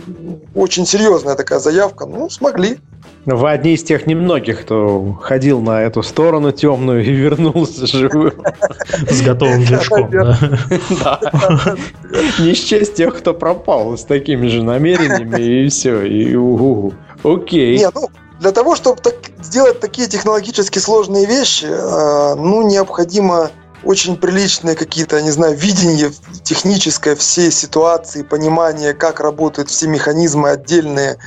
очень 0.56 0.86
серьезная 0.86 1.36
такая 1.36 1.60
заявка. 1.60 2.06
Ну, 2.06 2.30
смогли. 2.30 2.80
Вы 3.25 3.51
одни 3.51 3.73
из 3.73 3.84
тех 3.84 4.07
немногих, 4.07 4.62
кто 4.62 5.13
ходил 5.21 5.62
на 5.62 5.81
эту 5.81 6.01
сторону 6.01 6.51
темную 6.51 7.05
и 7.05 7.12
вернулся 7.12 7.86
живым. 7.86 8.34
С 9.10 9.21
готовым 9.21 9.63
движком, 9.63 10.10
да. 10.12 10.39
Не 12.39 12.53
счесть 12.55 12.95
тех, 12.95 13.17
кто 13.17 13.34
пропал 13.34 13.97
с 13.97 14.03
такими 14.03 14.47
же 14.47 14.63
намерениями, 14.63 15.65
и 15.65 15.69
все, 15.69 16.01
и 16.03 16.36
угу. 16.36 16.93
Окей. 17.23 17.77
Не, 17.77 17.89
ну, 17.93 18.10
для 18.39 18.51
того, 18.51 18.75
чтобы 18.75 18.99
так, 19.01 19.15
сделать 19.39 19.79
такие 19.79 20.07
технологически 20.07 20.79
сложные 20.79 21.27
вещи, 21.27 21.65
э, 21.65 22.36
ну, 22.36 22.67
необходимо 22.67 23.51
очень 23.83 24.17
приличные 24.17 24.75
какие-то, 24.75 25.21
не 25.21 25.31
знаю, 25.31 25.55
видение 25.55 26.11
техническое 26.43 27.15
всей 27.15 27.51
ситуации, 27.51 28.23
понимание, 28.23 28.93
как 28.93 29.19
работают 29.19 29.69
все 29.69 29.87
механизмы 29.87 30.49
отдельные, 30.49 31.17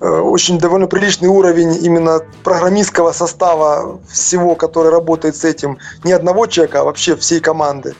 э, 0.00 0.08
очень 0.08 0.58
довольно 0.58 0.86
приличный 0.86 1.28
уровень 1.28 1.84
именно 1.84 2.20
программистского 2.44 3.12
состава 3.12 4.00
всего, 4.10 4.54
который 4.54 4.90
работает 4.90 5.36
с 5.36 5.44
этим. 5.44 5.78
Не 6.04 6.12
одного 6.12 6.46
человека, 6.46 6.80
а 6.80 6.84
вообще 6.84 7.16
всей 7.16 7.40
команды. 7.40 7.94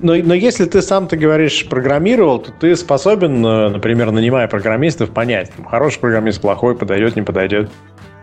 Но, 0.00 0.14
но 0.14 0.34
если 0.34 0.64
ты 0.64 0.80
сам, 0.80 1.08
ты 1.08 1.16
говоришь, 1.16 1.66
программировал, 1.68 2.38
то 2.38 2.52
ты 2.52 2.76
способен, 2.76 3.44
э, 3.44 3.68
например, 3.70 4.12
нанимая 4.12 4.46
программистов, 4.46 5.10
понять, 5.10 5.50
хороший 5.68 5.98
программист, 5.98 6.40
плохой, 6.40 6.76
подойдет, 6.76 7.16
не 7.16 7.22
подойдет. 7.22 7.68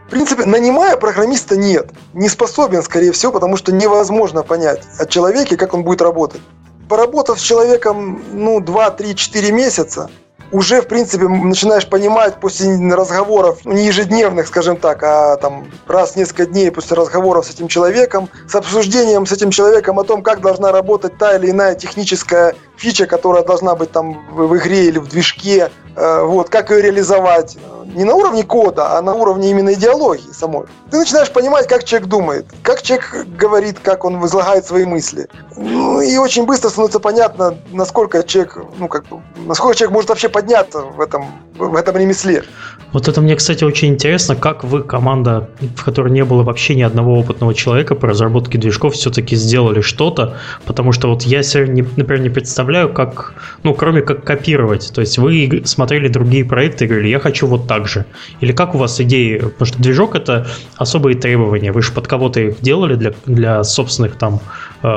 В 0.07 0.09
принципе, 0.11 0.45
нанимая 0.45 0.97
программиста 0.97 1.57
нет. 1.57 1.89
Не 2.13 2.29
способен, 2.29 2.83
скорее 2.83 3.11
всего, 3.11 3.31
потому 3.31 3.57
что 3.57 3.71
невозможно 3.71 4.43
понять 4.43 4.81
от 4.99 5.09
человека, 5.09 5.57
как 5.57 5.73
он 5.73 5.83
будет 5.83 6.01
работать. 6.01 6.41
Поработав 6.87 7.39
с 7.39 7.41
человеком, 7.41 8.21
ну, 8.31 8.59
2, 8.59 8.91
3, 8.91 9.15
4 9.15 9.51
месяца, 9.51 10.11
уже, 10.51 10.81
в 10.81 10.87
принципе, 10.87 11.27
начинаешь 11.27 11.87
понимать 11.87 12.39
после 12.39 12.75
разговоров, 12.93 13.59
ну, 13.63 13.73
не 13.73 13.85
ежедневных, 13.85 14.47
скажем 14.47 14.77
так, 14.77 15.03
а 15.03 15.37
там 15.37 15.67
раз 15.87 16.11
в 16.11 16.15
несколько 16.15 16.45
дней 16.45 16.71
после 16.71 16.95
разговоров 16.95 17.45
с 17.45 17.49
этим 17.49 17.67
человеком, 17.67 18.29
с 18.47 18.55
обсуждением 18.55 19.25
с 19.25 19.31
этим 19.31 19.51
человеком 19.51 19.99
о 19.99 20.03
том, 20.03 20.21
как 20.21 20.41
должна 20.41 20.71
работать 20.71 21.17
та 21.17 21.35
или 21.35 21.51
иная 21.51 21.75
техническая 21.75 22.55
фича, 22.77 23.05
которая 23.05 23.43
должна 23.43 23.75
быть 23.75 23.91
там 23.91 24.25
в 24.31 24.55
игре 24.57 24.85
или 24.85 24.99
в 24.99 25.07
движке, 25.07 25.71
э, 25.95 26.23
вот, 26.23 26.49
как 26.49 26.71
ее 26.71 26.81
реализовать. 26.81 27.57
Не 27.85 28.03
на 28.03 28.15
уровне 28.15 28.43
кода, 28.43 28.97
а 28.97 29.01
на 29.01 29.13
уровне 29.13 29.51
именно 29.51 29.73
идеологии 29.73 30.31
самой. 30.33 30.65
Ты 30.91 30.97
начинаешь 30.97 31.31
понимать, 31.31 31.67
как 31.67 31.83
человек 31.83 32.09
думает, 32.09 32.45
как 32.63 32.81
человек 32.81 33.27
говорит, 33.37 33.79
как 33.79 34.03
он 34.03 34.25
излагает 34.25 34.65
свои 34.65 34.85
мысли. 34.85 35.27
Ну, 35.55 36.01
и 36.01 36.17
очень 36.17 36.45
быстро 36.45 36.69
становится 36.69 36.99
понятно, 36.99 37.57
насколько 37.71 38.23
человек, 38.23 38.57
ну, 38.77 38.87
как 38.87 39.05
бы, 39.05 39.21
насколько 39.45 39.77
человек 39.77 39.93
может 39.93 40.09
вообще 40.09 40.29
подняться 40.35 40.81
в 40.81 40.99
этом, 40.99 41.27
в 41.57 41.75
этом 41.75 41.95
ремесле. 41.95 42.43
Вот 42.91 43.07
это 43.07 43.21
мне, 43.21 43.35
кстати, 43.35 43.63
очень 43.63 43.89
интересно, 43.89 44.35
как 44.35 44.63
вы, 44.63 44.83
команда, 44.83 45.49
в 45.75 45.83
которой 45.83 46.11
не 46.11 46.23
было 46.23 46.43
вообще 46.43 46.75
ни 46.75 46.81
одного 46.81 47.19
опытного 47.19 47.53
человека 47.53 47.95
по 47.95 48.07
разработке 48.07 48.57
движков, 48.57 48.93
все-таки 48.93 49.35
сделали 49.35 49.81
что-то, 49.81 50.37
потому 50.65 50.93
что 50.93 51.09
вот 51.09 51.23
я 51.23 51.43
себе, 51.43 51.85
например, 51.97 52.21
не 52.21 52.29
представляю, 52.29 52.93
как, 52.93 53.33
ну, 53.63 53.73
кроме 53.73 54.01
как 54.01 54.23
копировать, 54.23 54.91
то 54.93 55.01
есть 55.01 55.17
вы 55.17 55.61
смотрели 55.65 56.07
другие 56.07 56.45
проекты 56.45 56.85
и 56.85 56.87
говорили, 56.87 57.09
я 57.09 57.19
хочу 57.19 57.47
вот 57.47 57.67
так 57.67 57.87
же, 57.87 58.05
или 58.39 58.53
как 58.53 58.75
у 58.75 58.77
вас 58.77 59.01
идеи, 59.01 59.39
потому 59.39 59.65
что 59.65 59.81
движок 59.81 60.15
это 60.15 60.47
особые 60.77 61.15
требования, 61.15 61.73
вы 61.73 61.81
же 61.81 61.91
под 61.91 62.07
кого-то 62.07 62.39
их 62.39 62.61
делали 62.61 62.95
для, 62.95 63.13
для 63.25 63.63
собственных 63.63 64.17
там 64.17 64.39
э, 64.83 64.87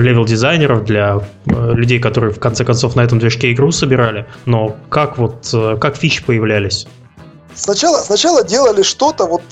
level-дизайнеров, 0.00 0.84
для 0.84 1.20
э, 1.44 1.72
людей, 1.74 2.00
которые 2.00 2.32
в 2.32 2.38
конце 2.38 2.64
концов 2.64 2.96
на 2.96 3.02
этом 3.02 3.18
движке 3.18 3.52
игру 3.52 3.70
собирали, 3.70 4.24
но 4.46 4.57
как 4.88 5.18
вот, 5.18 5.48
э, 5.52 5.76
как 5.80 5.96
фичи 5.96 6.24
появлялись? 6.24 6.86
Сначала, 7.54 7.98
сначала 7.98 8.44
делали 8.44 8.82
что-то, 8.82 9.26
вот 9.26 9.42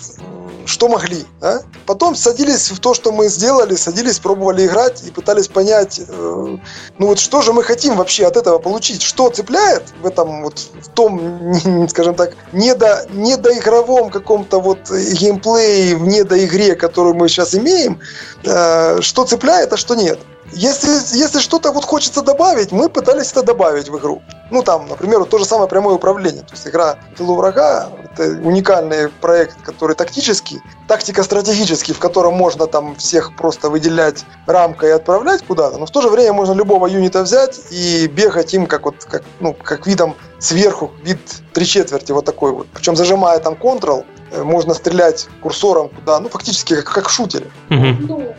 что 0.66 0.88
могли. 0.88 1.24
Да? 1.40 1.62
Потом 1.86 2.14
садились 2.14 2.70
в 2.70 2.80
то, 2.80 2.92
что 2.94 3.12
мы 3.12 3.28
сделали, 3.28 3.74
садились, 3.76 4.18
пробовали 4.18 4.66
играть 4.66 5.02
и 5.06 5.10
пытались 5.10 5.48
понять, 5.48 6.00
э, 6.06 6.56
ну 6.98 7.06
вот 7.06 7.18
что 7.18 7.40
же 7.42 7.52
мы 7.52 7.62
хотим 7.62 7.96
вообще 7.96 8.26
от 8.26 8.36
этого 8.36 8.58
получить, 8.58 9.02
что 9.02 9.30
цепляет 9.30 9.84
в 10.02 10.06
этом 10.06 10.42
вот 10.42 10.58
в 10.58 10.88
том, 10.88 11.88
скажем 11.88 12.14
так, 12.14 12.34
недо, 12.52 13.06
недоигровом 13.12 14.10
каком-то 14.10 14.60
вот 14.60 14.90
геймплее, 14.90 15.96
в 15.96 16.06
недоигре, 16.06 16.74
которую 16.74 17.14
мы 17.14 17.28
сейчас 17.28 17.54
имеем, 17.54 18.00
э, 18.44 19.00
что 19.00 19.24
цепляет, 19.24 19.72
а 19.72 19.76
что 19.76 19.94
нет. 19.94 20.18
Если, 20.52 21.18
если 21.18 21.40
что-то 21.40 21.72
вот 21.72 21.84
хочется 21.84 22.22
добавить, 22.22 22.72
мы 22.72 22.88
пытались 22.88 23.32
это 23.32 23.42
добавить 23.42 23.88
в 23.88 23.98
игру. 23.98 24.22
Ну, 24.50 24.62
там, 24.62 24.86
например, 24.88 25.20
вот 25.20 25.30
то 25.30 25.38
же 25.38 25.44
самое 25.44 25.68
прямое 25.68 25.94
управление. 25.94 26.42
То 26.42 26.52
есть 26.52 26.66
игра 26.66 26.96
«Тылу 27.16 27.34
врага»— 27.34 27.88
это 28.04 28.28
уникальный 28.42 29.08
проект, 29.08 29.60
который 29.62 29.96
тактический, 29.96 30.60
тактико-стратегический, 30.86 31.92
в 31.92 31.98
котором 31.98 32.34
можно 32.34 32.66
там 32.66 32.94
всех 32.96 33.34
просто 33.36 33.70
выделять 33.70 34.24
рамкой 34.46 34.90
и 34.90 34.92
отправлять 34.92 35.44
куда-то, 35.44 35.78
но 35.78 35.86
в 35.86 35.90
то 35.90 36.00
же 36.00 36.08
время 36.08 36.32
можно 36.32 36.52
любого 36.52 36.86
юнита 36.86 37.22
взять 37.22 37.60
и 37.70 38.06
бегать 38.06 38.54
им 38.54 38.66
как 38.66 38.84
вот, 38.84 39.04
как, 39.04 39.24
ну, 39.40 39.52
как 39.52 39.86
видом 39.86 40.14
сверху, 40.38 40.92
вид 41.02 41.18
три 41.52 41.66
четверти 41.66 42.12
вот 42.12 42.24
такой 42.24 42.52
вот. 42.52 42.68
Причем 42.72 42.94
зажимая 42.94 43.40
там 43.40 43.54
Ctrl, 43.54 44.04
э, 44.30 44.42
можно 44.42 44.74
стрелять 44.74 45.28
курсором 45.42 45.88
куда, 45.88 46.20
ну, 46.20 46.28
фактически 46.28 46.76
как, 46.76 46.84
как 46.84 47.08
в 47.08 47.12
шутере. 47.12 47.50
Mm-hmm. 47.70 48.36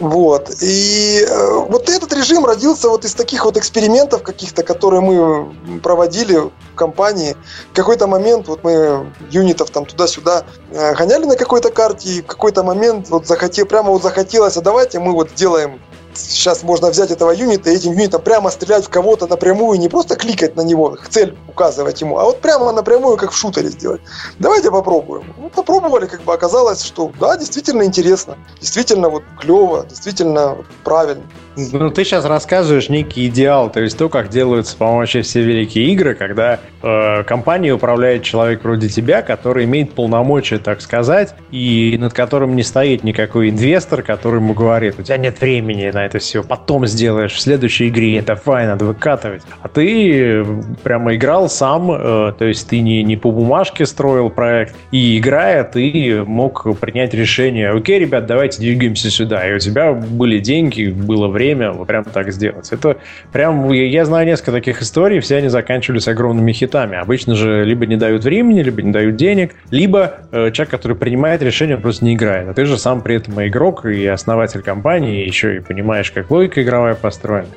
Вот. 0.00 0.50
И 0.62 1.26
э, 1.28 1.54
вот 1.68 1.90
этот 1.90 2.12
режим 2.14 2.46
родился 2.46 2.88
вот 2.88 3.04
из 3.04 3.14
таких 3.14 3.44
вот 3.44 3.58
экспериментов 3.58 4.22
каких-то, 4.22 4.62
которые 4.62 5.02
мы 5.02 5.80
проводили 5.80 6.36
в 6.36 6.52
компании. 6.74 7.36
В 7.72 7.76
какой-то 7.76 8.06
момент 8.06 8.48
вот 8.48 8.64
мы 8.64 9.12
юнитов 9.30 9.68
там 9.70 9.84
туда-сюда 9.84 10.44
э, 10.70 10.94
гоняли 10.94 11.26
на 11.26 11.36
какой-то 11.36 11.70
карте, 11.70 12.08
и 12.08 12.22
в 12.22 12.26
какой-то 12.26 12.62
момент 12.62 13.10
вот 13.10 13.26
захотел, 13.26 13.66
прямо 13.66 13.90
вот 13.90 14.02
захотелось, 14.02 14.56
а 14.56 14.62
давайте 14.62 14.98
мы 15.00 15.12
вот 15.12 15.30
сделаем 15.32 15.78
сейчас 16.14 16.62
можно 16.62 16.90
взять 16.90 17.10
этого 17.10 17.30
юнита 17.30 17.70
и 17.70 17.74
этим 17.74 17.92
юнитом 17.92 18.22
прямо 18.22 18.50
стрелять 18.50 18.86
в 18.86 18.88
кого-то 18.88 19.26
напрямую, 19.26 19.78
не 19.78 19.88
просто 19.88 20.16
кликать 20.16 20.56
на 20.56 20.62
него, 20.62 20.96
цель 21.08 21.36
указывать 21.48 22.00
ему, 22.00 22.18
а 22.18 22.24
вот 22.24 22.40
прямо 22.40 22.72
напрямую, 22.72 23.16
как 23.16 23.32
в 23.32 23.36
шутере 23.36 23.68
сделать. 23.68 24.00
Давайте 24.38 24.70
попробуем. 24.70 25.34
Ну, 25.38 25.48
попробовали, 25.48 26.06
как 26.06 26.22
бы 26.22 26.32
оказалось, 26.32 26.82
что 26.82 27.12
да, 27.20 27.36
действительно 27.36 27.84
интересно, 27.84 28.36
действительно 28.60 29.08
вот 29.08 29.22
клево, 29.38 29.86
действительно 29.88 30.58
правильно. 30.84 31.24
Ну, 31.56 31.90
ты 31.90 32.04
сейчас 32.04 32.24
рассказываешь 32.24 32.88
некий 32.88 33.26
идеал, 33.26 33.70
то 33.70 33.80
есть 33.80 33.98
то, 33.98 34.08
как 34.08 34.28
делаются, 34.28 34.76
по-моему, 34.76 35.00
вообще 35.00 35.22
все 35.22 35.42
великие 35.42 35.86
игры, 35.86 36.14
когда 36.14 36.60
э, 36.82 37.24
компанией 37.24 37.72
управляет 37.72 38.22
человек 38.22 38.62
вроде 38.62 38.88
тебя, 38.88 39.22
который 39.22 39.64
имеет 39.64 39.92
полномочия, 39.92 40.58
так 40.58 40.80
сказать, 40.80 41.34
и 41.50 41.96
над 41.98 42.12
которым 42.12 42.54
не 42.54 42.62
стоит 42.62 43.02
никакой 43.02 43.50
инвестор, 43.50 44.02
который 44.02 44.36
ему 44.36 44.54
говорит, 44.54 44.94
у 44.98 45.02
тебя 45.02 45.16
нет 45.16 45.40
времени 45.40 45.90
на 45.90 46.06
это 46.06 46.20
все, 46.20 46.44
потом 46.44 46.86
сделаешь, 46.86 47.32
в 47.32 47.40
следующей 47.40 47.88
игре, 47.88 48.22
давай, 48.22 48.66
надо 48.66 48.84
выкатывать. 48.84 49.42
А 49.60 49.68
ты 49.68 50.46
прямо 50.84 51.16
играл 51.16 51.48
сам, 51.48 51.90
э, 51.90 52.32
то 52.38 52.44
есть 52.44 52.68
ты 52.68 52.80
не, 52.80 53.02
не 53.02 53.16
по 53.16 53.32
бумажке 53.32 53.86
строил 53.86 54.30
проект, 54.30 54.76
и 54.92 55.18
играя, 55.18 55.64
ты 55.64 56.22
мог 56.24 56.78
принять 56.78 57.12
решение, 57.12 57.70
окей, 57.70 57.98
ребят, 57.98 58.26
давайте 58.26 58.60
двигаемся 58.60 59.10
сюда, 59.10 59.48
и 59.48 59.54
у 59.54 59.58
тебя 59.58 59.92
были 59.92 60.38
деньги, 60.38 60.86
было 60.86 61.26
время, 61.26 61.39
время 61.40 61.72
вот 61.72 61.86
прям 61.86 62.04
так 62.04 62.30
сделать. 62.32 62.70
Это 62.70 62.98
прям, 63.32 63.70
я 63.72 64.04
знаю 64.04 64.26
несколько 64.26 64.52
таких 64.52 64.82
историй, 64.82 65.20
все 65.20 65.36
они 65.36 65.48
заканчивались 65.48 66.06
огромными 66.06 66.52
хитами. 66.52 66.98
Обычно 66.98 67.34
же 67.34 67.64
либо 67.64 67.86
не 67.86 67.96
дают 67.96 68.24
времени, 68.24 68.62
либо 68.62 68.82
не 68.82 68.92
дают 68.92 69.16
денег, 69.16 69.54
либо 69.70 70.18
э, 70.32 70.50
человек, 70.52 70.70
который 70.70 70.96
принимает 70.96 71.42
решение, 71.42 71.78
просто 71.78 72.04
не 72.04 72.14
играет. 72.14 72.48
А 72.48 72.54
ты 72.54 72.66
же 72.66 72.76
сам 72.76 73.00
при 73.00 73.16
этом 73.16 73.40
и 73.40 73.48
игрок, 73.48 73.86
и 73.86 74.06
основатель 74.06 74.62
компании, 74.62 75.24
и 75.24 75.26
еще 75.26 75.56
и 75.56 75.60
понимаешь, 75.60 76.10
как 76.10 76.30
логика 76.30 76.62
игровая 76.62 76.94
построена. 76.94 77.48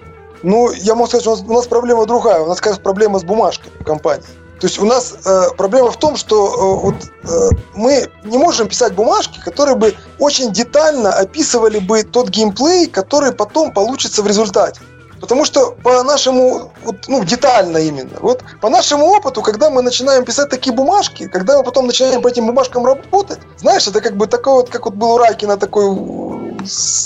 Ну, 0.44 0.72
я 0.72 0.96
могу 0.96 1.08
сказать, 1.08 1.24
что 1.24 1.32
у 1.32 1.36
нас, 1.36 1.46
у 1.48 1.54
нас 1.54 1.68
проблема 1.68 2.06
другая. 2.06 2.42
У 2.42 2.48
нас, 2.48 2.62
раз, 2.62 2.80
проблема 2.80 3.20
с 3.20 3.24
бумажкой 3.24 3.72
в 3.80 3.84
компании. 3.84 4.24
То 4.64 4.68
есть 4.68 4.80
у 4.80 4.86
нас 4.86 5.14
э, 5.26 5.48
проблема 5.58 5.92
в 5.92 5.98
том, 5.98 6.16
что 6.16 6.48
э, 6.48 6.86
вот, 6.86 6.96
э, 7.26 7.50
мы 7.76 8.08
не 8.24 8.38
можем 8.38 8.70
писать 8.70 8.94
бумажки, 8.94 9.42
которые 9.44 9.76
бы 9.76 9.94
очень 10.20 10.54
детально 10.54 11.10
описывали 11.12 11.80
бы 11.80 12.04
тот 12.04 12.30
геймплей, 12.30 12.88
который 12.88 13.34
потом 13.34 13.74
получится 13.74 14.22
в 14.22 14.28
результате. 14.28 14.80
Потому 15.20 15.44
что 15.44 15.72
по 15.84 16.02
нашему, 16.04 16.72
вот, 16.86 16.96
ну, 17.10 17.26
детально 17.26 17.80
именно, 17.80 18.18
вот 18.22 18.46
по 18.62 18.70
нашему 18.70 19.08
опыту, 19.08 19.42
когда 19.42 19.70
мы 19.70 19.82
начинаем 19.82 20.24
писать 20.24 20.48
такие 20.50 20.74
бумажки, 20.74 21.28
когда 21.28 21.58
мы 21.58 21.66
потом 21.66 21.86
начинаем 21.86 22.22
по 22.22 22.30
этим 22.30 22.48
бумажкам 22.48 22.86
работать, 22.86 23.40
знаешь, 23.58 23.86
это 23.86 24.00
как 24.00 24.16
бы 24.16 24.28
такой 24.28 24.54
вот, 24.54 24.70
как 24.70 24.86
вот 24.86 24.94
был 24.94 25.12
у 25.12 25.18
Райкина 25.18 25.58
такой 25.58 25.90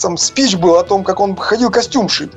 там 0.01 0.17
спич 0.17 0.55
был 0.55 0.75
о 0.75 0.83
том, 0.83 1.03
как 1.03 1.19
он 1.19 1.35
ходил 1.35 1.69
костюм 1.69 2.09
шить. 2.09 2.31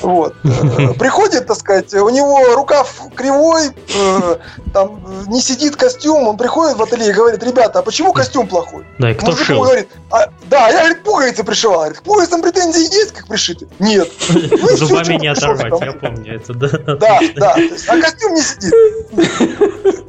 Вот. 0.00 0.34
Э, 0.44 0.94
приходит, 0.94 1.46
так 1.46 1.58
сказать, 1.58 1.92
у 1.94 2.08
него 2.08 2.54
рукав 2.54 3.00
кривой, 3.14 3.68
э, 3.68 4.36
там 4.72 5.02
не 5.28 5.40
сидит 5.40 5.76
костюм, 5.76 6.28
он 6.28 6.36
приходит 6.36 6.76
в 6.76 6.82
ателье 6.82 7.10
и 7.10 7.12
говорит, 7.12 7.42
ребята, 7.42 7.80
а 7.80 7.82
почему 7.82 8.12
костюм 8.12 8.46
плохой? 8.46 8.86
Да, 8.98 9.10
и 9.10 9.14
кто 9.14 9.32
Мужик 9.32 9.46
шил? 9.46 9.62
говорит, 9.62 9.88
«А, 10.10 10.28
да, 10.48 10.68
я, 10.68 10.78
говорит, 10.80 11.02
пуговицы 11.04 11.44
пришивал. 11.44 11.80
Говорит, 11.80 11.98
к 11.98 12.02
пуговицам 12.02 12.42
претензии 12.42 12.82
есть, 12.82 13.12
как 13.12 13.26
пришиты? 13.26 13.68
Нет. 13.78 14.10
Ну 14.28 14.76
Зубами 14.76 15.14
не 15.14 15.28
оторвать, 15.28 15.80
я 15.80 15.92
помню 15.92 16.36
это, 16.36 16.54
да. 16.54 16.68
Да, 16.96 17.20
да. 17.36 17.56
А 17.88 18.00
костюм 18.00 18.34
не 18.34 18.42
сидит. 18.42 18.74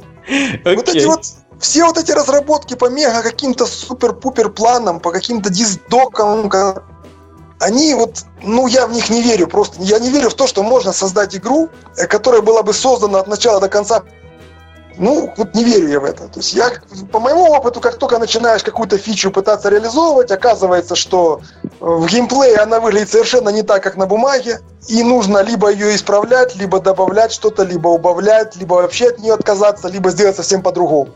Вот 0.64 0.88
эти 0.88 0.98
Окей. 0.98 1.06
вот 1.06 1.24
все 1.62 1.84
вот 1.84 1.96
эти 1.96 2.10
разработки 2.10 2.74
по 2.74 2.90
мега 2.90 3.22
каким-то 3.22 3.66
супер-пупер 3.66 4.50
планам, 4.50 4.98
по 4.98 5.12
каким-то 5.12 5.48
диздокам, 5.48 6.48
ка- 6.48 6.82
они 7.60 7.94
вот, 7.94 8.24
ну 8.42 8.66
я 8.66 8.88
в 8.88 8.92
них 8.92 9.08
не 9.10 9.22
верю 9.22 9.46
просто. 9.46 9.76
Я 9.80 10.00
не 10.00 10.10
верю 10.10 10.28
в 10.28 10.34
то, 10.34 10.48
что 10.48 10.64
можно 10.64 10.92
создать 10.92 11.36
игру, 11.36 11.68
э, 11.96 12.06
которая 12.08 12.42
была 12.42 12.64
бы 12.64 12.74
создана 12.74 13.20
от 13.20 13.28
начала 13.28 13.60
до 13.60 13.68
конца. 13.68 14.02
Ну, 14.98 15.32
вот 15.36 15.54
не 15.54 15.62
верю 15.64 15.88
я 15.88 16.00
в 16.00 16.04
это. 16.04 16.28
То 16.28 16.40
есть 16.40 16.52
я, 16.52 16.70
по 17.12 17.20
моему 17.20 17.44
опыту, 17.44 17.80
как 17.80 17.96
только 17.96 18.18
начинаешь 18.18 18.62
какую-то 18.64 18.98
фичу 18.98 19.30
пытаться 19.30 19.68
реализовывать, 19.70 20.32
оказывается, 20.32 20.96
что 20.96 21.40
э, 21.62 21.66
в 21.80 22.06
геймплее 22.06 22.56
она 22.56 22.80
выглядит 22.80 23.10
совершенно 23.10 23.50
не 23.50 23.62
так, 23.62 23.84
как 23.84 23.96
на 23.96 24.06
бумаге, 24.06 24.58
и 24.88 25.02
нужно 25.04 25.38
либо 25.38 25.70
ее 25.70 25.94
исправлять, 25.94 26.56
либо 26.56 26.80
добавлять 26.80 27.30
что-то, 27.30 27.62
либо 27.62 27.86
убавлять, 27.86 28.56
либо 28.56 28.74
вообще 28.74 29.10
от 29.10 29.20
нее 29.20 29.34
отказаться, 29.34 29.86
либо 29.86 30.10
сделать 30.10 30.34
совсем 30.34 30.60
по-другому. 30.60 31.12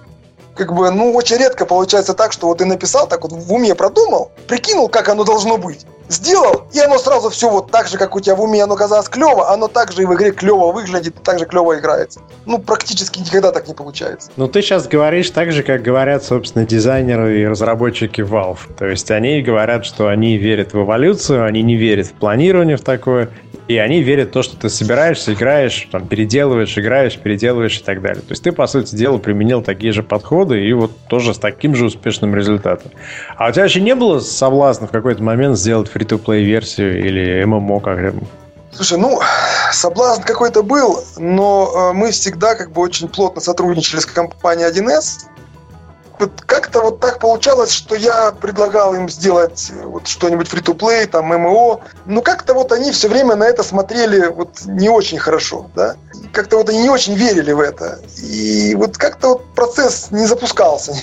Как 0.57 0.73
бы, 0.73 0.91
ну, 0.91 1.13
очень 1.13 1.37
редко 1.37 1.67
получается 1.67 2.15
так, 2.15 2.33
что 2.33 2.47
вот 2.47 2.59
ты 2.59 2.65
написал, 2.65 3.07
так 3.07 3.23
вот 3.23 3.33
в 3.33 3.53
уме 3.53 3.75
продумал, 3.75 4.31
прикинул, 4.49 4.89
как 4.89 5.09
оно 5.11 5.23
должно 5.23 5.59
быть, 5.59 5.85
сделал, 6.09 6.67
и 6.73 6.81
оно 6.81 6.99
сразу 6.99 7.31
все 7.31 7.51
вот 7.51 7.71
так 7.71 7.89
же, 7.89 7.99
как 7.99 8.15
у 8.17 8.21
тебя 8.21 8.35
в 8.37 8.43
уме 8.43 8.63
оно 8.63 8.77
казалось 8.77 9.09
клево, 9.09 9.51
оно 9.53 9.69
так 9.69 9.93
же 9.93 10.03
и 10.03 10.07
в 10.07 10.15
игре 10.15 10.33
клево 10.33 10.73
выглядит, 10.73 11.15
и 11.19 11.23
так 11.23 11.39
же 11.39 11.47
клево 11.47 11.79
играется. 11.79 12.21
Ну, 12.45 12.59
практически 12.59 13.21
никогда 13.21 13.53
так 13.53 13.69
не 13.69 13.75
получается. 13.75 14.31
Ну, 14.37 14.49
ты 14.49 14.63
сейчас 14.63 14.87
говоришь 14.87 15.31
так 15.31 15.53
же, 15.53 15.63
как 15.63 15.83
говорят, 15.83 16.25
собственно, 16.25 16.65
дизайнеры 16.67 17.41
и 17.41 17.47
разработчики 17.47 18.21
Valve. 18.21 18.59
То 18.79 18.87
есть 18.87 19.11
они 19.11 19.43
говорят, 19.43 19.85
что 19.85 20.09
они 20.09 20.37
верят 20.37 20.73
в 20.73 20.83
эволюцию, 20.83 21.45
они 21.45 21.63
не 21.63 21.77
верят 21.77 22.07
в 22.07 22.13
планирование 22.13 22.77
в 22.77 22.83
такое, 22.83 23.31
и 23.69 23.79
они 23.79 24.03
верят 24.03 24.29
в 24.29 24.33
то, 24.33 24.43
что 24.43 24.57
ты 24.57 24.69
собираешься, 24.69 25.33
играешь, 25.33 25.89
там, 25.91 26.07
переделываешь, 26.07 26.79
играешь, 26.79 27.19
переделываешь 27.19 27.79
и 27.79 27.83
так 27.83 28.01
далее. 28.01 28.23
То 28.23 28.31
есть 28.31 28.43
ты, 28.45 28.53
по 28.53 28.67
сути 28.67 28.95
дела, 28.95 29.19
применил 29.19 29.63
такие 29.63 29.93
же 29.93 30.03
подходы 30.03 30.65
и 30.65 30.73
вот 30.73 30.93
тоже 31.09 31.35
с 31.35 31.39
таким 31.39 31.75
же 31.75 31.87
успешным 31.87 32.35
результатом. 32.35 32.93
А 33.37 33.49
у 33.49 33.53
тебя 33.53 33.63
вообще 33.63 33.81
не 33.81 33.95
было 33.95 34.21
соблазна 34.21 34.87
в 34.87 34.91
какой-то 34.91 35.23
момент 35.23 35.59
сделать 35.59 35.89
фри-то-плей 35.97 36.45
версию 36.45 37.07
или 37.07 37.43
ММО, 37.45 37.81
как 37.81 38.15
Слушай, 38.73 38.99
ну, 38.99 39.19
соблазн 39.73 40.23
какой-то 40.23 40.63
был, 40.63 41.03
но 41.17 41.73
э, 41.75 41.93
мы 41.95 42.11
всегда 42.11 42.55
как 42.55 42.73
бы 42.73 42.83
очень 42.83 43.09
плотно 43.09 43.41
сотрудничали 43.41 44.01
с 44.01 44.07
компанией 44.07 44.69
1С. 44.69 45.29
Вот 46.19 46.43
как-то 46.45 46.83
вот 46.83 47.01
так 47.01 47.19
получалось, 47.19 47.71
что 47.71 47.95
я 47.95 48.33
предлагал 48.33 48.95
им 48.95 49.09
сделать 49.09 49.71
э, 49.71 49.87
вот 49.87 50.07
что-нибудь 50.07 50.49
фри-то-плей, 50.49 51.07
там, 51.07 51.29
ММО. 51.29 51.81
Но 52.05 52.21
как-то 52.21 52.53
вот 52.53 52.71
они 52.73 52.93
все 52.93 53.09
время 53.09 53.35
на 53.35 53.45
это 53.45 53.63
смотрели 53.63 54.27
вот 54.27 54.67
не 54.67 54.91
очень 54.91 55.19
хорошо, 55.19 55.71
да. 55.75 55.97
Как-то 56.33 56.59
вот 56.59 56.69
они 56.69 56.83
не 56.83 56.91
очень 56.91 57.15
верили 57.15 57.53
в 57.53 57.61
это. 57.61 58.01
И 58.23 58.75
вот 58.75 58.99
как-то 58.99 59.29
вот 59.29 59.55
процесс 59.55 60.11
не 60.11 60.27
запускался 60.27 60.95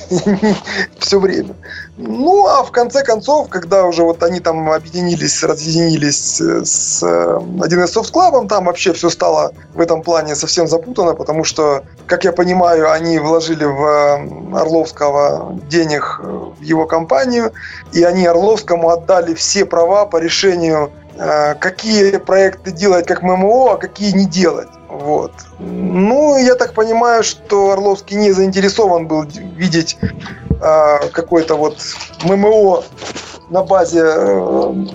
все 0.99 1.19
время. 1.19 1.55
Ну, 1.95 2.47
а 2.47 2.63
в 2.63 2.71
конце 2.71 3.03
концов, 3.03 3.49
когда 3.49 3.85
уже 3.85 4.03
вот 4.03 4.23
они 4.23 4.39
там 4.39 4.71
объединились, 4.71 5.43
разъединились 5.43 6.41
э, 6.41 6.65
с 6.65 7.03
э, 7.03 7.37
1С 7.39 7.93
Soft 7.93 8.11
Club, 8.11 8.47
там 8.47 8.65
вообще 8.65 8.93
все 8.93 9.11
стало 9.11 9.53
в 9.75 9.79
этом 9.79 10.01
плане 10.01 10.33
совсем 10.33 10.67
запутано, 10.67 11.13
потому 11.13 11.43
что, 11.43 11.83
как 12.07 12.23
я 12.23 12.31
понимаю, 12.31 12.91
они 12.91 13.19
вложили 13.19 13.65
в 13.65 13.83
э, 13.83 14.59
Орловского 14.59 15.59
денег 15.69 16.19
э, 16.23 16.27
в 16.27 16.61
его 16.63 16.87
компанию, 16.87 17.53
и 17.91 18.03
они 18.03 18.25
Орловскому 18.25 18.89
отдали 18.89 19.35
все 19.35 19.63
права 19.63 20.07
по 20.07 20.17
решению, 20.17 20.89
э, 20.89 21.02
какие 21.15 22.17
проекты 22.17 22.71
делать 22.71 23.05
как 23.05 23.21
ММО, 23.21 23.73
а 23.73 23.77
какие 23.77 24.11
не 24.11 24.25
делать. 24.25 24.69
Вот. 24.89 25.31
Ну, 25.59 26.37
я 26.37 26.55
так 26.55 26.73
понимаю, 26.73 27.23
что 27.23 27.71
Орловский 27.71 28.15
не 28.15 28.31
заинтересован 28.31 29.07
был 29.07 29.23
видеть 29.23 29.97
э, 30.01 31.09
какой-то 31.11 31.55
вот 31.55 31.79
ММО 32.23 32.83
на 33.49 33.63
базе 33.63 34.03
э, 34.03 34.85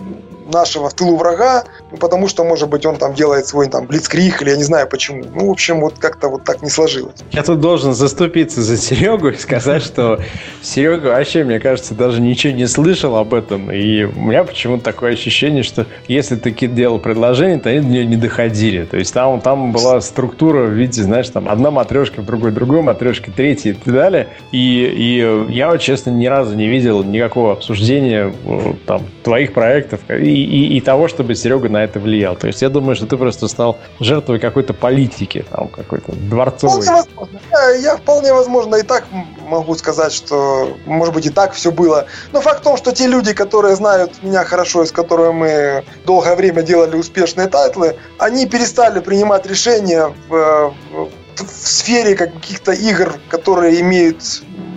нашего 0.52 0.88
в 0.88 0.94
тылу 0.94 1.16
врага, 1.16 1.64
ну, 1.90 1.96
потому 1.96 2.28
что, 2.28 2.44
может 2.44 2.68
быть, 2.68 2.84
он 2.84 2.96
там 2.96 3.14
делает 3.14 3.46
свой 3.46 3.68
там 3.68 3.86
блицкрик, 3.86 4.42
или 4.42 4.50
я 4.50 4.56
не 4.56 4.64
знаю 4.64 4.86
почему. 4.88 5.24
Ну, 5.34 5.48
в 5.48 5.50
общем, 5.50 5.80
вот 5.80 5.98
как-то 5.98 6.28
вот 6.28 6.44
так 6.44 6.62
не 6.62 6.68
сложилось. 6.68 7.14
Я 7.32 7.42
тут 7.42 7.60
должен 7.60 7.94
заступиться 7.94 8.60
за 8.62 8.76
Серегу 8.76 9.28
и 9.28 9.36
сказать, 9.36 9.82
что 9.82 10.20
Серега 10.62 11.08
вообще, 11.08 11.44
мне 11.44 11.60
кажется, 11.60 11.94
даже 11.94 12.20
ничего 12.20 12.52
не 12.52 12.66
слышал 12.66 13.16
об 13.16 13.32
этом. 13.32 13.70
И 13.72 14.04
у 14.04 14.20
меня 14.20 14.44
почему-то 14.44 14.84
такое 14.84 15.12
ощущение, 15.12 15.62
что 15.62 15.86
если 16.08 16.36
ты 16.36 16.50
делал 16.68 16.98
предложение, 16.98 17.58
то 17.58 17.70
они 17.70 17.80
до 17.80 17.86
нее 17.86 18.04
не 18.04 18.16
доходили. 18.16 18.84
То 18.84 18.98
есть 18.98 19.14
там, 19.14 19.40
там 19.40 19.72
была 19.72 20.00
структура 20.02 20.66
в 20.66 20.72
виде, 20.72 21.02
знаешь, 21.02 21.28
там 21.30 21.48
одна 21.48 21.70
матрешка, 21.70 22.20
другой 22.20 22.52
другой 22.52 22.82
матрешка, 22.82 23.30
третья 23.30 23.70
и 23.70 23.74
так 23.74 23.94
далее. 23.94 24.28
И, 24.52 24.58
и 24.58 25.52
я, 25.52 25.70
вот, 25.70 25.80
честно, 25.80 26.10
ни 26.10 26.26
разу 26.26 26.54
не 26.54 26.68
видел 26.68 27.02
никакого 27.02 27.52
обсуждения 27.52 28.32
э, 28.44 28.72
там, 28.86 29.02
твоих 29.22 29.54
проектов 29.54 30.00
и, 30.08 30.44
и, 30.44 30.76
и 30.76 30.80
того, 30.80 31.08
чтобы 31.08 31.34
Серега 31.34 31.68
на 31.78 31.84
это 31.84 32.00
влиял. 32.00 32.36
То 32.36 32.48
есть 32.48 32.62
я 32.62 32.68
думаю, 32.68 32.96
что 32.96 33.06
ты 33.06 33.16
просто 33.16 33.48
стал 33.48 33.78
жертвой 34.00 34.38
какой-то 34.40 34.74
политики, 34.74 35.44
там, 35.50 35.68
какой-то 35.68 36.12
дворцовой. 36.12 36.82
Вполне 36.82 37.02
возможно. 37.02 37.40
Я, 37.52 37.70
я 37.70 37.96
вполне 37.96 38.32
возможно 38.32 38.76
и 38.76 38.82
так 38.82 39.04
могу 39.46 39.74
сказать, 39.76 40.12
что 40.12 40.76
может 40.86 41.14
быть 41.14 41.26
и 41.26 41.30
так 41.30 41.52
все 41.52 41.70
было. 41.70 42.06
Но 42.32 42.40
факт 42.40 42.60
в 42.60 42.64
том, 42.64 42.76
что 42.76 42.92
те 42.92 43.06
люди, 43.06 43.32
которые 43.32 43.76
знают 43.76 44.22
меня 44.22 44.44
хорошо 44.44 44.82
и 44.82 44.86
с 44.86 44.92
которыми 44.92 45.32
мы 45.32 45.84
долгое 46.04 46.34
время 46.36 46.62
делали 46.62 46.96
успешные 46.96 47.48
title 47.48 47.83
ы, 47.83 47.96
они 48.18 48.46
перестали 48.46 49.00
принимать 49.00 49.46
решения 49.46 50.12
в, 50.28 50.74
в- 50.92 51.08
в 51.36 51.68
сфере 51.68 52.16
каких-то 52.16 52.72
игр, 52.72 53.14
которые 53.28 53.80
имеют 53.80 54.22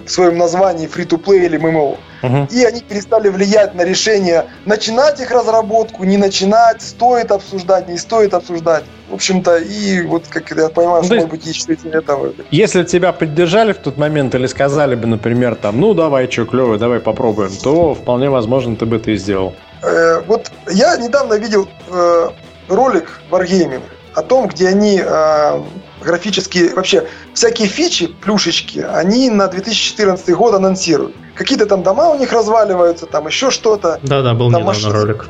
в 0.05 0.09
своем 0.11 0.37
названии 0.37 0.87
free-to-play 0.87 1.45
или 1.45 1.59
MMO. 1.59 1.97
Мгм. 2.21 2.47
И 2.51 2.63
они 2.63 2.81
перестали 2.81 3.29
влиять 3.29 3.75
на 3.75 3.83
решение, 3.83 4.45
начинать 4.65 5.19
их 5.19 5.31
разработку, 5.31 6.03
не 6.03 6.17
начинать, 6.17 6.81
стоит 6.81 7.31
обсуждать, 7.31 7.89
не 7.89 7.97
стоит 7.97 8.33
обсуждать. 8.33 8.83
В 9.09 9.15
общем-то, 9.15 9.57
и 9.57 10.01
вот 10.03 10.27
как 10.29 10.51
я 10.51 10.69
понимаю, 10.69 11.03
Ну, 11.03 11.15
может 11.15 11.29
быть, 11.29 11.47
и 11.47 11.53
что 11.53 11.73
этого. 11.73 12.33
Если 12.51 12.83
тебя 12.83 13.11
поддержали 13.11 13.73
в 13.73 13.77
тот 13.77 13.97
момент 13.97 14.35
или 14.35 14.47
сказали 14.47 14.95
бы, 14.95 15.07
например, 15.07 15.55
там, 15.55 15.79
ну 15.79 15.93
давай, 15.93 16.31
что 16.31 16.45
клево, 16.45 16.77
давай 16.77 16.99
попробуем, 16.99 17.51
то 17.61 17.93
вполне 17.93 18.29
возможно 18.29 18.75
ты 18.75 18.85
бы 18.85 18.97
это 18.97 19.11
и 19.11 19.17
сделал. 19.17 19.53
Э, 19.83 20.21
вот 20.27 20.51
я 20.69 20.95
недавно 20.97 21.33
видел 21.33 21.67
э, 21.89 22.29
ролик 22.69 23.19
Wargaming 23.29 23.81
о 24.13 24.21
том, 24.21 24.47
где 24.47 24.69
они 24.69 25.01
э, 25.03 25.61
графические, 26.01 26.73
вообще 26.73 27.07
всякие 27.33 27.67
фичи, 27.67 28.07
плюшечки, 28.07 28.79
они 28.79 29.29
на 29.29 29.47
2014 29.47 30.29
год 30.35 30.53
анонсируют. 30.53 31.15
Какие-то 31.35 31.65
там 31.65 31.83
дома 31.83 32.09
у 32.09 32.17
них 32.17 32.31
разваливаются, 32.31 33.05
там 33.05 33.27
еще 33.27 33.51
что-то. 33.51 33.99
Да-да, 34.03 34.33
был 34.33 34.51
Там 34.51 34.61
недавно 34.61 34.65
машины 34.65 34.93
ролик. 34.93 35.25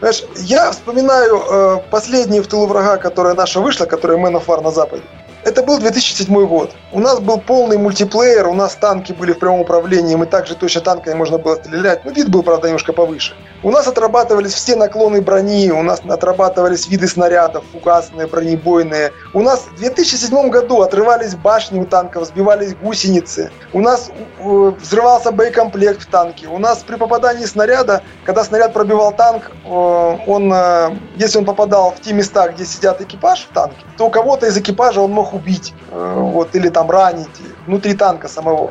Знаешь, 0.00 0.24
я 0.36 0.70
вспоминаю 0.70 1.36
э, 1.36 1.78
последнюю 1.90 2.42
в 2.42 2.46
тылу 2.46 2.66
врага, 2.66 2.96
которая 2.96 3.34
наша 3.34 3.60
вышла, 3.60 3.84
которая 3.84 4.18
Man 4.18 4.32
of 4.32 4.46
War 4.46 4.62
на 4.62 4.70
Западе. 4.70 5.02
Это 5.42 5.62
был 5.62 5.78
2007 5.78 6.46
год. 6.46 6.72
У 6.92 7.00
нас 7.00 7.18
был 7.18 7.38
полный 7.38 7.78
мультиплеер, 7.78 8.46
у 8.46 8.54
нас 8.54 8.74
танки 8.74 9.12
были 9.12 9.32
в 9.32 9.38
прямом 9.38 9.60
управлении, 9.60 10.14
мы 10.14 10.26
также 10.26 10.54
точно 10.54 10.82
танками 10.82 11.14
можно 11.14 11.38
было 11.38 11.54
стрелять. 11.54 12.04
Ну, 12.04 12.12
вид 12.12 12.28
был, 12.28 12.42
правда, 12.42 12.66
немножко 12.66 12.92
повыше. 12.92 13.34
У 13.62 13.70
нас 13.70 13.86
отрабатывались 13.86 14.52
все 14.52 14.76
наклоны 14.76 15.22
брони, 15.22 15.70
у 15.70 15.82
нас 15.82 16.00
отрабатывались 16.06 16.88
виды 16.88 17.06
снарядов, 17.06 17.64
фугасные, 17.72 18.26
бронебойные. 18.26 19.12
У 19.32 19.40
нас 19.40 19.66
в 19.72 19.78
2007 19.78 20.50
году 20.50 20.82
отрывались 20.82 21.34
башни 21.34 21.80
у 21.80 21.84
танков, 21.84 22.26
сбивались 22.26 22.74
гусеницы. 22.74 23.50
У 23.72 23.80
нас 23.80 24.10
э, 24.38 24.72
взрывался 24.80 25.30
боекомплект 25.30 26.02
в 26.02 26.06
танке. 26.06 26.48
У 26.48 26.58
нас 26.58 26.78
при 26.78 26.96
попадании 26.96 27.44
снаряда, 27.44 28.02
когда 28.24 28.44
снаряд 28.44 28.72
пробивал 28.72 29.12
танк, 29.12 29.50
э, 29.64 29.68
он, 29.68 30.52
э, 30.52 30.96
если 31.16 31.38
он 31.38 31.44
попадал 31.44 31.92
в 31.92 32.00
те 32.00 32.12
места, 32.12 32.48
где 32.48 32.64
сидят 32.64 33.00
экипаж 33.00 33.46
в 33.50 33.54
танке, 33.54 33.76
то 33.96 34.06
у 34.06 34.10
кого-то 34.10 34.46
из 34.46 34.56
экипажа 34.56 35.00
он 35.00 35.12
мог 35.12 35.29
убить, 35.34 35.74
вот, 35.90 36.54
или 36.54 36.68
там 36.68 36.90
ранить 36.90 37.40
внутри 37.66 37.94
танка 37.94 38.28
самого. 38.28 38.70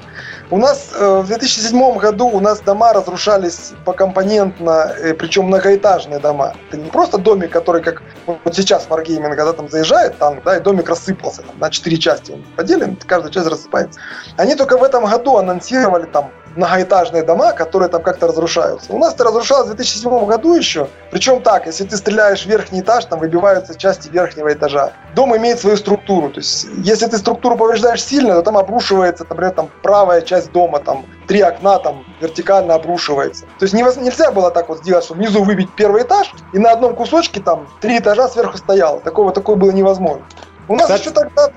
У 0.51 0.57
нас 0.57 0.89
э, 0.95 1.21
в 1.21 1.27
2007 1.27 1.97
году 1.99 2.27
у 2.27 2.39
нас 2.39 2.59
дома 2.61 2.91
разрушались 2.91 3.73
покомпонентно, 3.85 4.95
э, 4.97 5.13
причем 5.13 5.45
многоэтажные 5.45 6.17
дома. 6.17 6.55
Это 6.67 6.77
не 6.77 6.89
просто 6.89 7.19
домик, 7.19 7.51
который 7.51 7.83
как 7.83 8.01
вот 8.25 8.55
сейчас 8.55 8.87
Wargaming, 8.89 9.35
когда 9.35 9.53
там 9.53 9.69
заезжает 9.69 10.17
танк, 10.17 10.41
да, 10.43 10.57
и 10.57 10.59
домик 10.59 10.89
рассыпался 10.89 11.43
там, 11.43 11.59
на 11.59 11.69
четыре 11.69 11.97
части. 11.97 12.31
Он 12.31 12.43
поделен, 12.55 12.97
каждая 13.05 13.31
часть 13.31 13.47
рассыпается. 13.47 13.99
Они 14.37 14.55
только 14.55 14.77
в 14.79 14.83
этом 14.83 15.05
году 15.05 15.37
анонсировали 15.37 16.05
там 16.05 16.31
многоэтажные 16.55 17.23
дома, 17.23 17.51
которые 17.53 17.89
там 17.89 18.01
как-то 18.01 18.27
разрушаются. 18.27 18.91
У 18.93 18.97
нас 18.97 19.13
это 19.13 19.23
разрушалось 19.25 19.67
в 19.67 19.75
2007 19.75 20.25
году 20.25 20.55
еще. 20.55 20.87
Причем 21.11 21.41
так, 21.41 21.67
если 21.67 21.83
ты 21.83 21.97
стреляешь 21.97 22.43
в 22.43 22.45
верхний 22.47 22.81
этаж, 22.81 23.05
там 23.05 23.19
выбиваются 23.19 23.75
части 23.75 24.09
верхнего 24.09 24.51
этажа. 24.51 24.93
Дом 25.15 25.35
имеет 25.37 25.59
свою 25.59 25.77
структуру. 25.77 26.29
То 26.29 26.39
есть, 26.39 26.67
если 26.83 27.07
ты 27.07 27.17
структуру 27.17 27.57
повреждаешь 27.57 28.03
сильно, 28.03 28.33
то 28.33 28.41
там 28.41 28.57
обрушивается, 28.57 29.25
например, 29.29 29.51
там 29.51 29.69
правая 29.81 30.21
часть 30.21 30.38
дома, 30.47 30.79
там 30.79 31.05
три 31.27 31.41
окна 31.41 31.79
там 31.79 32.03
вертикально 32.21 32.75
обрушивается. 32.75 33.45
То 33.59 33.65
есть 33.65 33.73
нельзя 33.73 34.31
было 34.31 34.51
так 34.51 34.69
вот 34.69 34.79
сделать, 34.79 35.03
что 35.03 35.13
внизу 35.13 35.43
выбить 35.43 35.69
первый 35.75 36.03
этаж, 36.03 36.31
и 36.53 36.59
на 36.59 36.71
одном 36.71 36.95
кусочке 36.95 37.39
там 37.39 37.67
три 37.81 37.99
этажа 37.99 38.27
сверху 38.27 38.57
стояло. 38.57 38.99
Такого, 38.99 39.31
такое 39.31 39.55
было 39.55 39.71
невозможно. 39.71 40.23
У 40.69 40.75
нас 40.75 40.83
Кстати, 40.83 41.01
еще 41.01 41.11
тогда... 41.11 41.49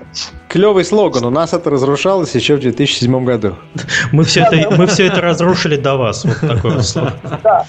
Клевый 0.48 0.86
слоган. 0.86 1.26
У 1.26 1.30
нас 1.30 1.52
это 1.52 1.68
разрушалось 1.68 2.34
еще 2.34 2.56
в 2.56 2.60
2007 2.60 3.24
году. 3.26 3.56
Мы 4.10 4.24
все, 4.24 4.40
это, 4.40 4.70
мы 4.70 4.86
все 4.86 5.06
это 5.06 5.20
разрушили 5.20 5.76
до 5.76 5.96
вас. 5.96 6.24
Вот 6.24 6.40
такой 6.40 6.76
вот 6.76 6.86
слоган. 6.86 7.20
Да. 7.42 7.66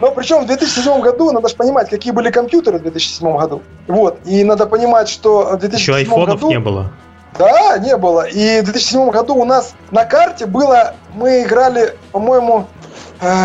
Но 0.00 0.10
причем 0.12 0.44
в 0.44 0.46
2007 0.46 1.02
году, 1.02 1.30
надо 1.30 1.48
же 1.48 1.56
понимать, 1.56 1.90
какие 1.90 2.10
были 2.10 2.30
компьютеры 2.30 2.78
в 2.78 2.82
2007 2.82 3.36
году. 3.36 3.62
Вот. 3.86 4.20
И 4.24 4.42
надо 4.44 4.64
понимать, 4.64 5.10
что 5.10 5.42
в 5.42 5.58
2007 5.58 5.78
еще 5.78 5.94
айфонов 5.94 6.40
году... 6.40 6.48
не 6.48 6.58
было. 6.58 6.90
Да, 7.38 7.78
не 7.78 7.96
было. 7.96 8.26
И 8.26 8.60
в 8.60 8.64
2007 8.64 9.10
году 9.10 9.34
у 9.34 9.44
нас 9.44 9.74
на 9.90 10.04
карте 10.04 10.46
было, 10.46 10.94
мы 11.14 11.42
играли, 11.42 11.96
по-моему, 12.12 12.66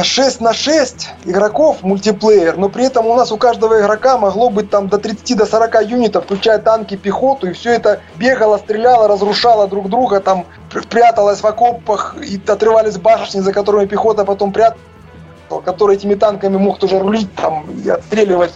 6 0.03 0.41
на 0.41 0.53
6 0.53 1.09
игроков 1.25 1.83
мультиплеер, 1.83 2.57
но 2.57 2.67
при 2.67 2.85
этом 2.85 3.05
у 3.05 3.13
нас 3.13 3.31
у 3.31 3.37
каждого 3.37 3.79
игрока 3.79 4.17
могло 4.17 4.49
быть 4.49 4.71
там 4.71 4.89
до 4.89 4.97
30 4.97 5.37
до 5.37 5.45
40 5.45 5.83
юнитов, 5.83 6.25
включая 6.25 6.57
танки, 6.57 6.95
пехоту, 6.95 7.47
и 7.47 7.53
все 7.53 7.73
это 7.73 7.99
бегало, 8.15 8.57
стреляло, 8.57 9.07
разрушало 9.07 9.67
друг 9.67 9.89
друга, 9.89 10.19
там 10.19 10.45
пряталось 10.89 11.41
в 11.41 11.45
окопах 11.45 12.15
и 12.19 12.41
отрывались 12.47 12.97
башни, 12.97 13.39
за 13.39 13.53
которыми 13.53 13.85
пехота 13.85 14.25
потом 14.25 14.51
пряталась, 14.51 14.81
который 15.63 15.95
этими 15.95 16.15
танками 16.15 16.57
мог 16.57 16.79
тоже 16.79 16.97
рулить 16.97 17.33
там 17.35 17.69
и 17.69 17.87
отстреливать 17.87 18.53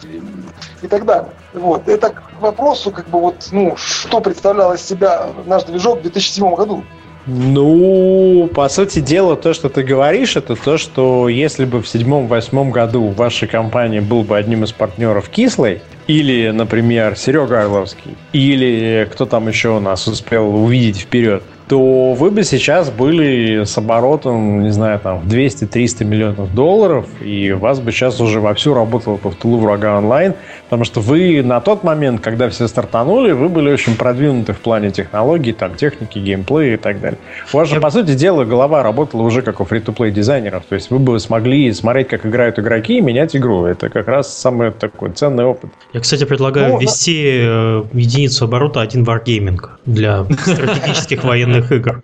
и 0.82 0.88
так 0.88 1.06
далее. 1.06 1.32
Вот. 1.54 1.88
Это 1.88 2.10
к 2.10 2.24
вопросу, 2.40 2.92
как 2.92 3.08
бы 3.10 3.20
вот, 3.20 3.50
ну, 3.52 3.76
что 3.78 4.20
представлял 4.20 4.74
из 4.74 4.82
себя 4.82 5.28
наш 5.46 5.64
движок 5.64 6.00
в 6.00 6.02
2007 6.04 6.56
году. 6.56 6.84
Ну, 7.28 8.50
по 8.54 8.68
сути 8.68 9.00
дела, 9.00 9.36
то, 9.36 9.54
что 9.54 9.70
ты 9.70 9.84
говоришь, 9.84 10.36
это 10.36 10.56
то, 10.56 10.78
что 10.80 11.30
если 11.30 11.66
бы 11.66 11.82
в 11.82 11.88
седьмом-восьмом 11.88 12.72
году 12.72 13.10
в 13.10 13.16
вашей 13.16 13.48
компании 13.48 14.00
был 14.00 14.24
бы 14.24 14.36
одним 14.36 14.64
из 14.64 14.72
партнеров 14.72 15.30
кислый, 15.30 15.82
или, 16.08 16.50
например, 16.50 17.16
Серега 17.16 17.62
Орловский, 17.62 18.18
или 18.34 19.08
кто 19.12 19.26
там 19.26 19.48
еще 19.48 19.70
у 19.70 19.80
нас 19.80 20.08
успел 20.08 20.56
увидеть 20.56 21.02
вперед, 21.02 21.44
то 21.72 22.12
вы 22.16 22.32
бы 22.32 22.44
сейчас 22.44 22.90
были 22.90 23.64
с 23.64 23.78
оборотом, 23.78 24.62
не 24.62 24.72
знаю, 24.72 25.00
там, 25.00 25.22
200-300 25.26 26.04
миллионов 26.04 26.54
долларов, 26.54 27.06
и 27.22 27.54
у 27.54 27.60
вас 27.60 27.80
бы 27.80 27.94
сейчас 27.94 28.20
уже 28.20 28.42
вовсю 28.42 28.74
работало 28.74 29.16
по 29.16 29.32
втулу 29.32 29.58
врага 29.60 29.98
онлайн, 29.98 30.34
потому 30.66 30.84
что 30.84 31.00
вы 31.00 31.42
на 31.42 31.62
тот 31.62 31.86
момент, 31.86 32.20
когда 32.20 32.50
все 32.50 32.68
стартанули, 32.68 33.32
вы 33.32 33.48
были 33.48 33.72
очень 33.72 33.96
продвинуты 33.96 34.52
в 34.52 34.60
плане 34.60 34.92
технологий, 34.92 35.54
там, 35.54 35.76
техники, 35.76 36.20
геймплея 36.20 36.74
и 36.74 36.78
так 36.78 37.00
далее. 37.00 37.18
У 37.54 37.56
вас 37.56 37.70
же, 37.70 37.80
по 37.80 37.90
сути 37.90 38.16
дела, 38.16 38.44
голова 38.44 38.84
работала 38.84 39.22
уже 39.22 39.42
как 39.42 39.62
у 39.62 39.64
фри-то-плей 39.64 40.12
дизайнеров, 40.12 40.64
то 40.68 40.76
есть 40.76 40.92
вы 40.92 41.00
бы 41.00 41.18
смогли 41.22 41.72
смотреть, 41.72 42.10
как 42.10 42.26
играют 42.26 42.60
игроки 42.60 42.98
и 42.98 43.02
менять 43.02 43.34
игру. 43.34 43.64
Это 43.64 43.88
как 43.88 44.10
раз 44.10 44.38
самый 44.38 44.72
такой 44.72 45.12
ценный 45.12 45.46
опыт. 45.46 45.72
Я, 45.94 46.02
кстати, 46.02 46.26
предлагаю 46.26 46.74
ну, 46.74 46.80
ввести 46.80 47.44
да. 47.46 47.48
Э, 47.48 47.84
единицу 47.94 48.44
оборота 48.44 48.82
один 48.82 49.06
Wargaming 49.06 49.62
для 49.86 50.26
стратегических 50.42 51.24
военных 51.24 51.61
настольных 51.62 51.72
игр. 51.72 52.04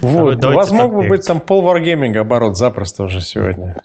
Вот, 0.00 0.44
у 0.44 0.52
вас 0.52 0.70
мог 0.70 0.94
бы 0.94 1.08
быть 1.08 1.26
там 1.26 1.40
пол 1.40 1.64
Wargaming 1.64 2.16
оборот 2.16 2.56
запросто 2.56 3.04
уже 3.04 3.20
сегодня. 3.20 3.76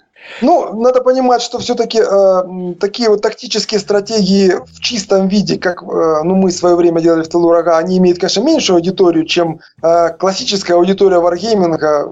Ну, 0.42 0.80
надо 0.80 1.00
понимать, 1.00 1.42
что 1.42 1.58
все-таки 1.58 1.98
э, 1.98 2.74
такие 2.78 3.08
вот 3.08 3.22
тактические 3.22 3.80
стратегии 3.80 4.54
в 4.72 4.80
чистом 4.80 5.28
виде, 5.28 5.58
как 5.58 5.82
э, 5.82 6.22
ну, 6.24 6.34
мы 6.34 6.50
в 6.50 6.52
свое 6.52 6.76
время 6.76 7.00
делали 7.00 7.22
в 7.22 7.28
тылу 7.28 7.48
врага, 7.48 7.78
они 7.78 7.98
имеют, 7.98 8.18
конечно, 8.18 8.42
меньшую 8.42 8.76
аудиторию, 8.76 9.26
чем 9.26 9.60
э, 9.82 10.10
классическая 10.18 10.74
аудитория 10.74 11.18
варгейминга. 11.18 12.10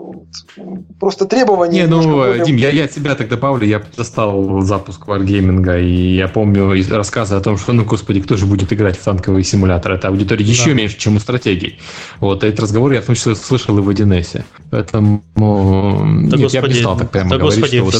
Просто 1.01 1.25
требования... 1.27 1.83
Не, 1.83 1.87
ну, 1.87 2.03
более... 2.03 2.45
Дим, 2.45 2.57
я, 2.57 2.71
я 2.71 2.85
от 2.85 2.93
себя 2.93 3.15
так 3.15 3.29
добавлю, 3.29 3.67
я 3.67 3.83
достал 3.97 4.61
запуск 4.61 5.07
варгейминга, 5.07 5.79
и 5.79 6.17
я 6.17 6.29
помню 6.29 6.75
рассказы 6.91 7.35
о 7.35 7.41
том, 7.41 7.57
что, 7.57 7.73
ну, 7.73 7.85
господи, 7.85 8.21
кто 8.21 8.37
же 8.37 8.47
будет 8.47 8.73
играть 8.73 8.99
в 8.99 9.05
танковые 9.05 9.45
симуляторы? 9.45 9.97
Это 9.97 10.09
аудитория 10.09 10.45
да. 10.45 10.51
еще 10.51 10.75
меньше, 10.75 10.99
чем 10.99 11.17
у 11.17 11.21
стратегий. 11.21 11.79
Вот, 12.21 12.45
этот 12.45 12.61
разговор 12.61 12.93
я 12.93 13.01
в 13.01 13.07
том 13.07 13.15
числе 13.15 13.35
слышал 13.37 13.79
и 13.79 13.81
в 13.81 13.89
1С. 13.89 14.43
Поэтому 14.71 15.23
да, 15.35 16.37
нет, 16.37 16.41
господи, 16.41 16.55
я 16.57 16.63
бы 16.63 16.69
не 16.69 16.75
стал 16.75 16.97
так 16.97 17.11
прямо 17.11 17.31
да, 17.31 17.39
говорить, 17.39 17.61
господи, 17.61 17.77
что 17.77 17.85
вот 17.85 17.95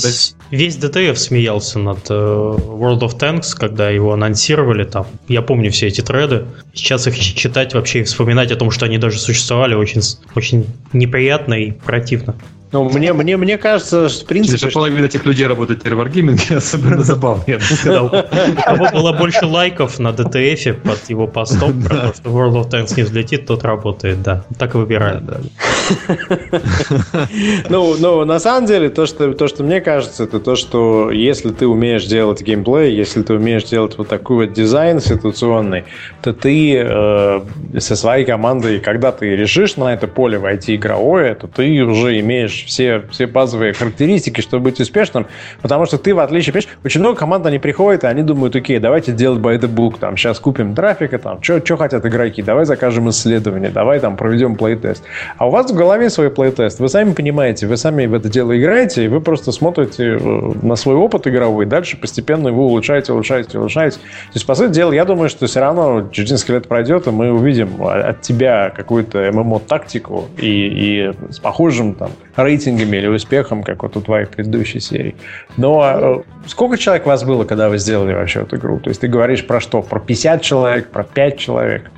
Весь 0.51 0.77
ДТФ 0.77 1.19
смеялся 1.19 1.79
над 1.79 2.11
э, 2.11 2.15
World 2.15 3.01
of 3.01 3.19
Tanks, 3.19 3.55
когда 3.57 3.91
его 3.91 4.13
анонсировали 4.13 4.85
там. 4.85 5.07
Я 5.29 5.43
помню 5.43 5.71
все 5.71 5.89
эти 5.89 6.01
треды. 6.01 6.47
Сейчас 6.75 7.07
их 7.07 7.19
читать 7.19 7.75
вообще 7.75 8.01
и 8.01 8.03
вспоминать 8.05 8.53
о 8.53 8.57
том, 8.57 8.71
что 8.71 8.87
они 8.87 8.99
даже 8.99 9.19
существовали, 9.19 9.75
очень, 9.75 10.01
очень 10.35 10.67
неприятно 10.93 11.55
и 11.55 11.73
противно. 11.73 12.37
Ну, 12.71 12.85
мне, 12.85 13.13
мне, 13.15 13.37
мне 13.37 13.57
кажется, 13.57 14.09
что 14.09 14.25
в 14.25 14.29
принципе... 14.29 14.59
Даже 14.59 14.75
половина 14.75 15.07
этих 15.07 15.25
людей 15.25 15.47
работает 15.47 15.83
в 15.83 15.87
Wargaming, 15.87 16.57
особенно 16.57 17.03
забавно, 17.03 17.45
я 17.47 17.57
бы 17.57 17.63
сказал. 17.63 18.07
У 18.07 18.63
кого 18.63 18.89
было 18.93 19.13
больше 19.13 19.47
лайков 19.47 19.99
на 19.99 20.09
DTF 20.09 20.75
под 20.83 21.09
его 21.09 21.27
постом, 21.27 21.83
про 21.83 21.97
то, 21.97 22.15
что 22.15 22.31
World 22.31 22.63
of 22.63 22.71
Tanks 22.71 22.95
не 22.97 23.05
взлетит, 23.05 23.47
тот 23.47 23.65
работает, 23.65 24.23
да. 24.23 24.45
Так 24.59 24.75
и 24.75 24.79
выбирают. 24.79 25.25
Ну, 27.71 27.97
ну, 27.99 28.25
на 28.25 28.39
самом 28.39 28.67
деле, 28.67 28.91
то 28.91 29.07
что, 29.07 29.33
то, 29.33 29.49
что 29.49 29.65
мне 29.65 29.81
кажется, 29.81 30.25
это 30.25 30.39
то, 30.39 30.57
что 30.57 31.11
если 31.11 31.51
ты 31.51 31.67
умеешь 31.67 32.05
делать 32.05 32.43
геймплей, 32.43 32.95
если 32.95 33.23
ты 33.23 33.35
умеешь 33.35 33.65
делать 33.65 33.97
вот 33.97 34.09
такой 34.09 34.47
вот 34.47 34.55
дизайн 34.55 35.01
ситуационный, 35.01 35.85
то 36.23 36.33
ты 36.33 36.77
э, 36.77 37.41
со 37.79 37.97
своей 37.97 38.27
командой, 38.27 38.81
когда 38.81 39.13
ты 39.13 39.37
решишь 39.37 39.77
на 39.77 39.95
это 39.95 40.07
поле 40.07 40.39
войти 40.39 40.77
игровое, 40.77 41.35
то 41.35 41.47
ты 41.47 41.83
уже 41.83 42.21
имеешь 42.21 42.58
имеешь 42.59 42.65
все, 42.67 43.03
все 43.11 43.27
базовые 43.27 43.73
характеристики, 43.73 44.41
чтобы 44.41 44.65
быть 44.65 44.81
успешным, 44.81 45.27
потому 45.63 45.87
что 45.87 45.99
ты, 45.99 46.15
в 46.15 46.19
отличие, 46.19 46.53
понимаешь, 46.53 46.69
очень 46.85 47.01
много 47.01 47.17
команд, 47.17 47.47
они 47.47 47.59
приходят, 47.59 48.05
и 48.05 48.07
они 48.07 48.23
думают, 48.23 48.57
окей, 48.57 48.79
давайте 48.79 49.13
делать 49.13 49.41
by 49.41 49.59
the 49.59 49.73
book, 49.73 49.99
там, 49.99 50.17
сейчас 50.17 50.39
купим 50.39 50.75
трафика, 50.75 51.19
там, 51.19 51.43
что 51.43 51.77
хотят 51.77 52.05
игроки, 52.07 52.43
давай 52.43 52.65
закажем 52.65 53.09
исследование, 53.11 53.71
давай 53.71 54.01
там 54.01 54.17
проведем 54.17 54.57
плейтест. 54.57 55.05
А 55.37 55.47
у 55.47 55.51
вас 55.51 55.71
в 55.71 55.75
голове 55.75 56.11
свой 56.11 56.31
плейтест, 56.31 56.81
вы 56.81 56.89
сами 56.89 57.13
понимаете, 57.13 57.67
вы 57.67 57.77
сами 57.77 58.07
в 58.07 58.15
это 58.15 58.29
дело 58.29 58.59
играете, 58.59 59.05
и 59.05 59.09
вы 59.09 59.21
просто 59.21 59.53
смотрите 59.53 60.19
э, 60.21 60.53
на 60.63 60.77
свой 60.77 60.97
опыт 60.97 61.27
игровой, 61.27 61.67
дальше 61.67 61.97
постепенно 61.97 62.49
его 62.49 62.67
улучшаете, 62.67 63.13
улучшаете, 63.13 63.59
улучшаете. 63.59 63.97
То 63.99 64.35
есть, 64.35 64.47
по 64.47 64.55
сути 64.55 64.73
дела, 64.73 64.93
я 64.93 65.05
думаю, 65.05 65.29
что 65.29 65.47
все 65.47 65.61
равно 65.61 66.09
через 66.13 66.31
несколько 66.31 66.55
лет 66.55 66.69
пройдет, 66.69 67.07
и 67.07 67.11
мы 67.11 67.33
увидим 67.33 67.83
от 67.83 68.21
тебя 68.23 68.71
какую-то 68.71 69.31
ММО-тактику 69.33 70.27
и, 70.37 70.49
и 70.49 71.33
с 71.33 71.39
похожим 71.39 71.95
там 71.95 72.11
рейтингами 72.49 72.97
или 72.97 73.07
успехом, 73.09 73.63
как 73.63 73.83
вот 73.83 73.97
у 73.97 74.01
твоих 74.01 74.31
предыдущей 74.31 74.81
серий. 74.81 75.15
Но 75.57 75.83
э, 75.85 76.49
сколько 76.49 76.77
человек 76.79 77.07
у 77.07 77.09
вас 77.09 77.25
было, 77.25 77.45
когда 77.45 77.69
вы 77.69 77.79
сделали 77.79 78.15
вообще 78.15 78.41
эту 78.41 78.57
игру? 78.57 78.81
То 78.81 78.91
есть 78.91 79.01
ты 79.01 79.09
говоришь 79.09 79.47
про 79.47 79.61
что? 79.61 79.83
Про 79.83 80.01
50 80.01 80.43
человек, 80.43 80.89
про 80.91 81.05
5 81.05 81.39
человек? 81.39 81.91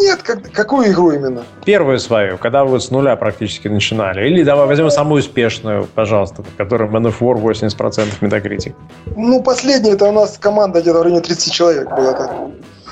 Нет, 0.00 0.22
как, 0.22 0.50
какую 0.52 0.90
игру 0.90 1.12
именно? 1.12 1.42
Первую 1.64 1.98
свою, 1.98 2.38
когда 2.38 2.64
вы 2.64 2.80
с 2.80 2.90
нуля 2.90 3.16
практически 3.16 3.68
начинали. 3.68 4.26
Или 4.26 4.42
давай 4.42 4.66
возьмем 4.66 4.90
самую 4.90 5.20
успешную, 5.20 5.86
пожалуйста, 5.94 6.44
которая 6.56 6.88
Man 6.88 7.06
of 7.06 7.18
War 7.20 7.40
80% 7.40 8.20
Metacritic. 8.20 8.74
Ну, 9.16 9.42
последняя, 9.42 9.92
это 9.92 10.06
у 10.06 10.12
нас 10.12 10.38
команда 10.38 10.80
где-то 10.80 10.98
в 10.98 11.02
районе 11.02 11.20
30 11.20 11.52
человек 11.52 11.88
была. 11.90 12.12
Так. 12.12 12.30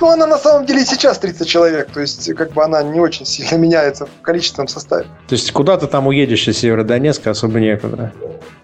Ну, 0.01 0.09
она 0.09 0.27
на 0.27 0.37
самом 0.37 0.65
деле 0.65 0.81
и 0.81 0.85
сейчас 0.85 1.19
30 1.19 1.47
человек, 1.47 1.91
то 1.91 1.99
есть 1.99 2.33
как 2.35 2.53
бы 2.53 2.63
она 2.63 2.81
не 2.83 2.99
очень 2.99 3.25
сильно 3.25 3.57
меняется 3.57 4.05
в 4.05 4.21
количественном 4.21 4.67
составе. 4.67 5.05
То 5.27 5.35
есть 5.35 5.51
куда 5.51 5.77
ты 5.77 5.87
там 5.87 6.07
уедешь 6.07 6.47
из 6.47 6.57
Северодонецка 6.57 7.31
особо 7.31 7.59
некуда? 7.59 8.13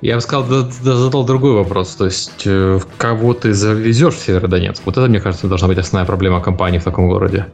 Я 0.01 0.15
бы 0.15 0.21
сказал, 0.21 0.45
да, 0.45 0.69
да, 0.83 0.95
задал 0.95 1.25
другой 1.25 1.53
вопрос. 1.53 1.95
То 1.95 2.05
есть, 2.05 2.43
э, 2.45 2.79
кого 2.97 3.33
ты 3.33 3.53
завезешь 3.53 4.15
в 4.15 4.19
Северодонецк? 4.19 4.81
Вот 4.85 4.97
это, 4.97 5.07
мне 5.07 5.19
кажется, 5.19 5.47
должна 5.47 5.67
быть 5.67 5.77
основная 5.77 6.05
проблема 6.05 6.41
компании 6.41 6.79
в 6.79 6.83
таком 6.83 7.09
городе. 7.09 7.47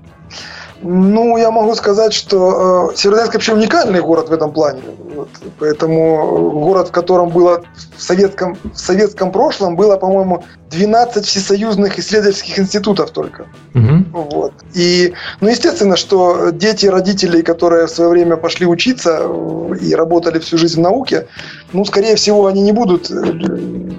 Ну, 0.83 1.37
я 1.37 1.51
могу 1.51 1.75
сказать, 1.75 2.13
что 2.13 2.91
э, 2.91 2.95
Северодонецк 2.95 3.33
вообще 3.35 3.53
уникальный 3.53 4.01
город 4.01 4.29
в 4.29 4.33
этом 4.33 4.51
плане. 4.51 4.81
Вот, 5.15 5.29
поэтому 5.59 6.51
город, 6.51 6.87
в 6.87 6.91
котором 6.91 7.29
было 7.29 7.63
в 7.95 8.01
советском, 8.01 8.57
в 8.63 8.77
советском 8.77 9.31
прошлом 9.31 9.75
было, 9.75 9.97
по-моему, 9.97 10.43
12 10.71 11.25
всесоюзных 11.25 11.99
исследовательских 11.99 12.57
институтов 12.57 13.11
только. 13.11 13.45
Угу. 13.75 14.05
Вот. 14.31 14.53
И, 14.73 15.13
ну, 15.39 15.49
естественно, 15.49 15.95
что 15.95 16.49
дети 16.49 16.87
родителей, 16.87 17.43
которые 17.43 17.85
в 17.85 17.91
свое 17.91 18.09
время 18.09 18.37
пошли 18.37 18.65
учиться 18.65 19.19
э, 19.21 19.75
и 19.81 19.93
работали 19.93 20.39
всю 20.39 20.57
жизнь 20.57 20.79
в 20.79 20.83
науке, 20.83 21.27
ну, 21.73 21.85
скорее 21.85 22.15
всего, 22.15 22.47
они 22.47 22.61
не 22.61 22.71
будут 22.71 23.11
э, 23.11 23.91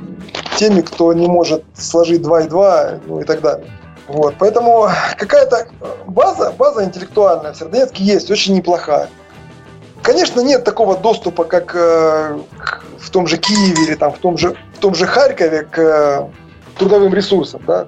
теми, 0.58 0.80
кто 0.80 1.12
не 1.12 1.28
может 1.28 1.62
сложить 1.76 2.22
2 2.22 2.40
и 2.42 2.48
2, 2.48 2.90
ну 3.06 3.20
и 3.20 3.24
так 3.24 3.40
далее. 3.40 3.66
Вот, 4.08 4.34
поэтому 4.38 4.88
какая-то 5.16 5.68
база, 6.06 6.52
база 6.52 6.84
интеллектуальная 6.84 7.52
в 7.52 7.56
Сердонецке 7.56 8.02
есть, 8.04 8.30
очень 8.30 8.54
неплохая. 8.54 9.08
Конечно, 10.02 10.40
нет 10.40 10.64
такого 10.64 10.96
доступа, 10.96 11.44
как 11.44 11.74
э, 11.76 12.38
в 12.98 13.10
том 13.10 13.28
же 13.28 13.36
Киеве 13.36 13.84
или 13.84 13.94
там, 13.94 14.12
в, 14.12 14.18
том 14.18 14.36
же, 14.36 14.56
в 14.74 14.78
том 14.78 14.94
же 14.94 15.06
Харькове 15.06 15.62
к 15.62 15.78
э, 15.78 16.28
трудовым 16.76 17.14
ресурсам. 17.14 17.62
Да? 17.66 17.86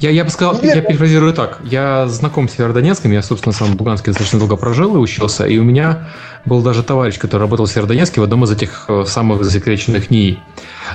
Я, 0.00 0.08
я 0.08 0.24
бы 0.24 0.30
сказал, 0.30 0.54
Неверно. 0.54 0.76
я 0.76 0.80
перефразирую 0.80 1.34
так. 1.34 1.58
Я 1.62 2.08
знаком 2.08 2.48
с 2.48 2.52
Северодонецком, 2.52 3.12
я, 3.12 3.22
собственно, 3.22 3.52
сам 3.52 3.76
в 3.76 3.78
Луганске 3.78 4.12
достаточно 4.12 4.38
долго 4.38 4.56
прожил 4.56 4.96
и 4.96 4.98
учился, 4.98 5.46
и 5.46 5.58
у 5.58 5.62
меня 5.62 6.08
был 6.46 6.62
даже 6.62 6.82
товарищ, 6.82 7.18
который 7.18 7.42
работал 7.42 7.66
в 7.66 7.70
Северодонецке 7.70 8.22
в 8.22 8.24
одном 8.24 8.44
из 8.44 8.50
этих 8.50 8.86
э, 8.88 9.04
самых 9.06 9.44
засекреченных 9.44 10.08
НИИ. 10.10 10.38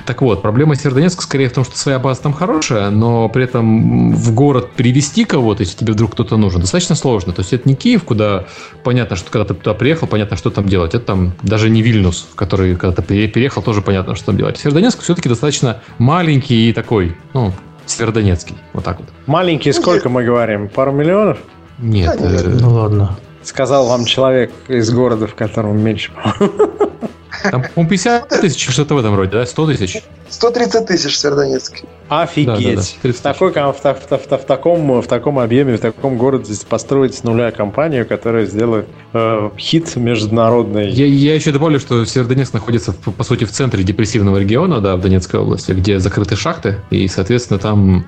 Так 0.06 0.22
вот, 0.22 0.42
проблема 0.42 0.74
Северодонецка 0.74 1.22
скорее 1.22 1.48
в 1.48 1.52
том, 1.52 1.64
что 1.64 1.78
своя 1.78 2.00
база 2.00 2.22
там 2.22 2.32
хорошая, 2.32 2.90
но 2.90 3.28
при 3.28 3.44
этом 3.44 4.12
в 4.12 4.34
город 4.34 4.72
перевести 4.74 5.24
кого-то, 5.24 5.62
если 5.62 5.76
тебе 5.76 5.92
вдруг 5.92 6.12
кто-то 6.12 6.36
нужен, 6.36 6.60
достаточно 6.60 6.96
сложно. 6.96 7.32
То 7.32 7.42
есть 7.42 7.52
это 7.52 7.68
не 7.68 7.76
Киев, 7.76 8.02
куда 8.02 8.46
понятно, 8.82 9.14
что 9.14 9.30
когда 9.30 9.44
ты 9.44 9.54
туда 9.54 9.74
приехал, 9.74 10.08
понятно, 10.08 10.36
что 10.36 10.50
там 10.50 10.68
делать. 10.68 10.94
Это 10.94 11.04
там 11.04 11.32
даже 11.42 11.70
не 11.70 11.80
Вильнюс, 11.80 12.26
в 12.32 12.34
который 12.34 12.74
когда 12.74 13.02
ты 13.02 13.28
переехал, 13.28 13.62
тоже 13.62 13.82
понятно, 13.82 14.16
что 14.16 14.26
там 14.26 14.36
делать. 14.36 14.58
Северодонецк 14.58 15.00
все-таки 15.00 15.28
достаточно 15.28 15.80
маленький 15.98 16.70
и 16.70 16.72
такой, 16.72 17.16
ну, 17.34 17.52
Северодонецкий. 17.86 18.56
Вот 18.72 18.84
так 18.84 18.98
вот. 18.98 19.08
Маленький 19.26 19.72
сколько 19.72 20.08
мы 20.08 20.24
говорим? 20.24 20.68
Пару 20.68 20.92
миллионов? 20.92 21.38
Нет. 21.78 22.16
Э, 22.20 22.42
ну 22.44 22.70
ладно. 22.70 23.16
Сказал 23.42 23.86
вам 23.86 24.04
человек 24.04 24.52
из 24.68 24.90
города, 24.90 25.26
в 25.26 25.34
котором 25.34 25.80
меньше. 25.80 26.12
Там, 27.50 27.64
по 27.74 27.84
50 27.84 28.28
тысяч, 28.28 28.68
что-то 28.68 28.94
в 28.94 28.98
этом 28.98 29.14
роде, 29.14 29.32
да? 29.32 29.46
100 29.46 29.66
тысяч? 29.66 30.02
130 30.28 30.86
тысяч 30.86 31.14
в 31.14 31.18
Северодонецке. 31.18 31.84
Офигеть. 32.08 32.96
Да, 33.02 33.08
да, 33.08 33.08
да. 33.08 33.12
В, 33.12 33.20
такой, 33.20 33.52
в, 33.52 33.54
в, 33.54 33.84
в, 33.84 34.38
в, 34.38 34.44
таком, 34.46 35.00
в 35.00 35.06
таком 35.06 35.38
объеме, 35.38 35.76
в 35.76 35.80
таком 35.80 36.18
городе 36.18 36.54
построить 36.68 37.14
с 37.14 37.22
нуля 37.22 37.50
компанию, 37.50 38.06
которая 38.06 38.46
сделает 38.46 38.86
э, 39.12 39.50
хит 39.56 39.96
международный. 39.96 40.90
Я, 40.90 41.06
я 41.06 41.34
еще 41.34 41.52
добавлю, 41.52 41.78
что 41.80 42.04
Северодонецк 42.04 42.52
находится, 42.52 42.92
по 42.92 43.24
сути, 43.24 43.44
в 43.44 43.52
центре 43.52 43.82
депрессивного 43.84 44.38
региона, 44.38 44.80
да, 44.80 44.96
в 44.96 45.00
Донецкой 45.00 45.40
области, 45.40 45.72
где 45.72 45.98
закрыты 46.00 46.36
шахты, 46.36 46.80
и, 46.90 47.08
соответственно, 47.08 47.58
там 47.58 48.04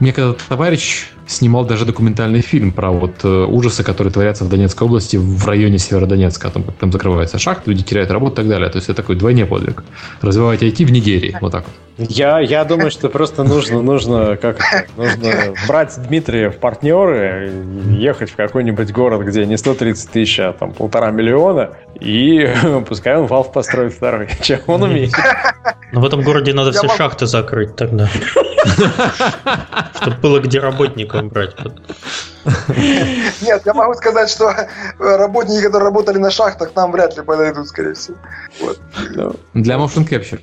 мне 0.00 0.14
когда 0.14 0.34
товарищ 0.48 1.10
снимал 1.30 1.64
даже 1.64 1.84
документальный 1.84 2.40
фильм 2.40 2.72
про 2.72 2.90
вот 2.90 3.24
э, 3.24 3.28
ужасы, 3.28 3.84
которые 3.84 4.12
творятся 4.12 4.44
в 4.44 4.48
Донецкой 4.48 4.88
области 4.88 5.16
в 5.16 5.46
районе 5.46 5.78
Северодонецка. 5.78 6.50
Там, 6.50 6.64
там 6.64 6.92
закрывается 6.92 7.38
шахт, 7.38 7.66
люди 7.66 7.82
теряют 7.82 8.10
работу 8.10 8.32
и 8.32 8.36
так 8.36 8.48
далее. 8.48 8.68
То 8.68 8.76
есть 8.76 8.88
это 8.88 9.02
такой 9.02 9.16
двойне 9.16 9.46
подвиг. 9.46 9.84
Развивать 10.20 10.62
IT 10.62 10.84
в 10.84 10.92
Нигерии. 10.92 11.38
Вот 11.40 11.52
так 11.52 11.64
вот. 11.64 11.74
Я, 12.08 12.38
я 12.40 12.64
думаю, 12.64 12.90
что 12.90 13.10
просто 13.10 13.44
нужно, 13.44 13.82
нужно, 13.82 14.36
как 14.36 14.58
нужно 14.96 15.54
брать 15.68 15.98
Дмитрия 16.08 16.50
в 16.50 16.56
партнеры, 16.56 17.52
ехать 17.90 18.30
в 18.30 18.36
какой-нибудь 18.36 18.90
город, 18.90 19.22
где 19.22 19.44
не 19.44 19.58
130 19.58 20.10
тысяч, 20.10 20.40
а 20.40 20.54
там 20.54 20.72
полтора 20.72 21.10
миллиона, 21.10 21.72
и 22.00 22.48
пускай 22.88 23.16
он 23.16 23.26
Valve 23.26 23.52
построит 23.52 23.92
второй, 23.92 24.28
чем 24.42 24.60
он 24.66 24.84
умеет. 24.84 25.12
Но 25.92 26.00
в 26.00 26.04
этом 26.06 26.22
городе 26.22 26.54
надо 26.54 26.72
все 26.72 26.88
шахты 26.88 27.26
закрыть 27.26 27.76
тогда. 27.76 28.08
Чтобы 30.00 30.16
было 30.22 30.40
где 30.40 30.60
работникам 31.20 31.28
брать. 31.28 31.54
Нет, 33.42 33.62
я 33.64 33.74
могу 33.74 33.94
сказать, 33.94 34.30
что 34.30 34.54
работники, 34.98 35.64
которые 35.64 35.84
работали 35.84 36.18
на 36.18 36.30
шахтах, 36.30 36.74
нам 36.74 36.92
вряд 36.92 37.16
ли 37.16 37.22
подойдут, 37.22 37.68
скорее 37.68 37.94
всего. 37.94 38.16
Для 39.54 39.76
motion 39.76 40.08
capture. 40.08 40.40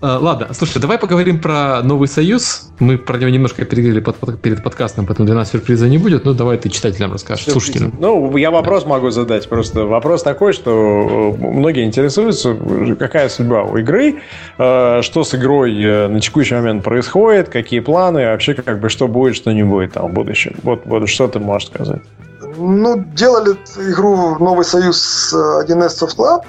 Э, 0.00 0.16
ладно, 0.20 0.48
слушай, 0.52 0.80
давай 0.80 0.96
поговорим 0.96 1.40
про 1.40 1.82
новый 1.82 2.06
союз. 2.06 2.68
Мы 2.78 2.98
про 2.98 3.18
него 3.18 3.30
немножко 3.30 3.64
переговорили 3.64 4.00
под, 4.00 4.16
под, 4.16 4.40
перед 4.40 4.62
подкастом, 4.62 5.06
поэтому 5.06 5.26
для 5.26 5.34
нас 5.34 5.50
сюрприза 5.50 5.88
не 5.88 5.98
будет. 5.98 6.24
Ну, 6.24 6.34
давай 6.34 6.56
ты 6.56 6.68
читателям 6.68 7.12
расскажешь, 7.12 7.46
Сюрприз. 7.46 7.64
слушателям. 7.64 7.94
Ну, 7.98 8.36
я 8.36 8.52
вопрос 8.52 8.84
да. 8.84 8.90
могу 8.90 9.10
задать. 9.10 9.48
Просто 9.48 9.86
вопрос 9.86 10.22
такой, 10.22 10.52
что 10.52 10.70
э, 10.70 11.44
многие 11.44 11.84
интересуются, 11.84 12.56
какая 12.96 13.28
судьба 13.28 13.64
у 13.64 13.76
игры, 13.78 14.22
э, 14.58 15.02
что 15.02 15.24
с 15.24 15.34
игрой 15.34 16.08
на 16.08 16.20
текущий 16.20 16.54
момент 16.54 16.84
происходит, 16.84 17.48
какие 17.48 17.80
планы, 17.80 18.24
вообще 18.26 18.54
как 18.54 18.80
бы 18.80 18.90
что 18.90 19.08
будет, 19.08 19.34
что 19.34 19.52
не 19.52 19.64
будет 19.64 19.94
там 19.94 20.10
в 20.10 20.12
будущем. 20.12 20.54
Вот, 20.62 20.82
вот 20.84 21.08
что 21.08 21.26
ты 21.26 21.40
можешь 21.40 21.68
сказать? 21.68 22.02
Ну, 22.56 23.04
делали 23.14 23.56
игру 23.90 24.38
«Новый 24.38 24.64
союз» 24.64 25.00
с 25.00 25.34
1С 25.34 26.00
Soft 26.00 26.18
Lab. 26.18 26.44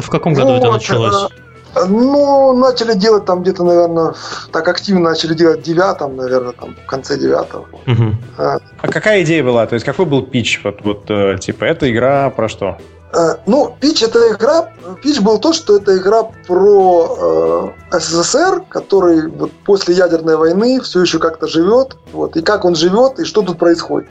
В 0.00 0.08
каком 0.08 0.32
году 0.32 0.48
ну, 0.48 0.56
это 0.56 0.72
началось? 0.72 1.30
Ну, 1.88 2.52
начали 2.54 2.94
делать 2.94 3.24
там 3.24 3.42
где-то, 3.42 3.64
наверное, 3.64 4.14
так 4.52 4.68
активно 4.68 5.00
начали 5.00 5.34
делать 5.34 5.60
в 5.60 5.62
девятом, 5.62 6.16
наверное, 6.16 6.52
там, 6.52 6.74
в 6.74 6.86
конце 6.86 7.18
девятого. 7.18 7.66
Угу. 7.86 8.14
А. 8.38 8.58
а 8.80 8.88
какая 8.88 9.22
идея 9.22 9.44
была? 9.44 9.66
То 9.66 9.74
есть 9.74 9.84
какой 9.84 10.06
был 10.06 10.22
пич? 10.22 10.60
Вот, 10.64 10.82
вот 10.82 11.04
э, 11.08 11.36
типа, 11.38 11.64
эта 11.64 11.90
игра 11.90 12.30
про 12.30 12.48
что? 12.48 12.78
А, 13.12 13.38
ну, 13.46 13.74
пич 13.80 14.02
это 14.02 14.32
игра, 14.32 14.70
пич 15.02 15.20
был 15.20 15.38
то, 15.38 15.52
что 15.52 15.76
это 15.76 15.96
игра 15.96 16.24
про 16.46 17.72
э, 17.90 17.98
СССР, 17.98 18.62
который 18.68 19.28
вот 19.28 19.52
после 19.64 19.94
ядерной 19.94 20.36
войны 20.36 20.80
все 20.80 21.02
еще 21.02 21.18
как-то 21.18 21.46
живет, 21.46 21.96
вот, 22.12 22.36
и 22.36 22.42
как 22.42 22.64
он 22.64 22.74
живет, 22.74 23.18
и 23.20 23.24
что 23.24 23.42
тут 23.42 23.58
происходит. 23.58 24.08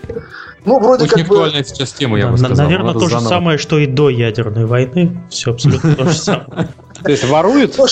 Ну, 0.66 0.80
вроде 0.80 1.04
Очень 1.04 1.14
как 1.14 1.22
актуальная 1.24 1.62
бы... 1.62 1.68
сейчас 1.68 1.92
тема, 1.92 2.18
я 2.18 2.28
бы 2.28 2.38
сказал. 2.38 2.66
Наверное, 2.66 2.94
то 2.94 3.08
же 3.08 3.20
самое, 3.20 3.58
что 3.58 3.78
и 3.78 3.86
до 3.86 4.10
ядерной 4.10 4.66
войны. 4.66 5.22
Все 5.30 5.52
абсолютно 5.52 5.96
то 5.96 6.06
же 6.06 6.18
самое. 6.18 6.70
То 7.04 7.12
есть 7.12 7.26
воруют? 7.26 7.76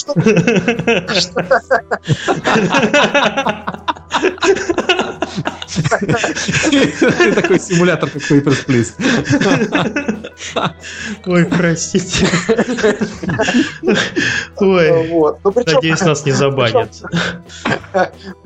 Ну. 5.75 7.33
Такой 7.35 7.59
симулятор, 7.59 8.09
как 8.09 8.21
Papers, 8.21 8.65
Please. 8.65 8.93
Ой, 11.25 11.45
простите. 11.45 12.27
Ой, 14.57 15.09
вот. 15.09 15.39
ну, 15.43 15.51
причем, 15.51 15.75
надеюсь, 15.75 16.01
нас 16.01 16.25
не 16.25 16.31
забанят. 16.31 16.89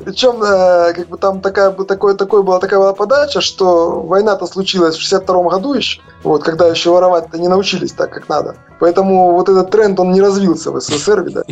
Причем, 0.04 0.44
э, 0.44 0.94
как 0.94 1.08
бы 1.08 1.18
там 1.18 1.42
такая, 1.42 1.72
такое, 1.72 2.16
такое 2.16 2.42
была 2.42 2.60
такая 2.60 2.80
была 2.80 2.94
подача, 2.94 3.42
что 3.42 4.02
война-то 4.02 4.48
случилась 4.48 4.96
в 4.96 5.02
62 5.02 5.50
году 5.50 5.74
еще, 5.74 6.02
вот, 6.24 6.44
когда 6.44 6.68
еще 6.68 6.92
воровать-то 6.92 7.38
не 7.38 7.48
научились 7.48 7.94
так, 7.94 8.12
как 8.12 8.30
надо. 8.30 8.56
Поэтому 8.80 9.32
вот 9.32 9.50
этот 9.50 9.72
тренд, 9.72 10.00
он 10.00 10.12
не 10.12 10.22
развился 10.22 10.72
в 10.72 10.80
СССР, 10.80 11.22
видать 11.22 11.48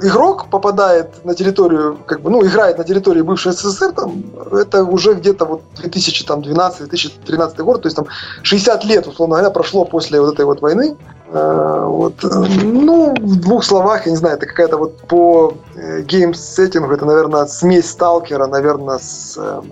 игрок 0.00 0.48
попадает 0.50 1.24
на 1.24 1.34
территорию, 1.34 1.98
как 2.06 2.20
бы, 2.20 2.30
ну, 2.30 2.44
играет 2.46 2.78
на 2.78 2.84
территории 2.84 3.22
бывшей 3.22 3.52
СССР, 3.52 3.92
там, 3.92 4.24
это 4.52 4.84
уже 4.84 5.14
где-то 5.14 5.44
вот 5.44 5.62
2012-2013 5.82 7.62
год, 7.62 7.82
то 7.82 7.86
есть 7.86 7.96
там 7.96 8.06
60 8.42 8.84
лет, 8.84 9.06
условно 9.06 9.36
говоря, 9.36 9.50
прошло 9.50 9.84
после 9.84 10.20
вот 10.20 10.34
этой 10.34 10.44
вот 10.44 10.60
войны. 10.60 10.96
Э, 11.28 11.84
вот, 11.86 12.14
ну, 12.22 13.14
в 13.18 13.40
двух 13.40 13.64
словах, 13.64 14.06
я 14.06 14.12
не 14.12 14.18
знаю, 14.18 14.36
это 14.36 14.46
какая-то 14.46 14.76
вот 14.76 14.98
по 15.08 15.54
game-setting 15.74 16.75
у, 16.75 16.92
это, 16.92 17.04
наверное, 17.04 17.46
смесь 17.46 17.90
Сталкера, 17.90 18.46
наверное, 18.46 18.98
с 18.98 19.36
э, 19.36 19.62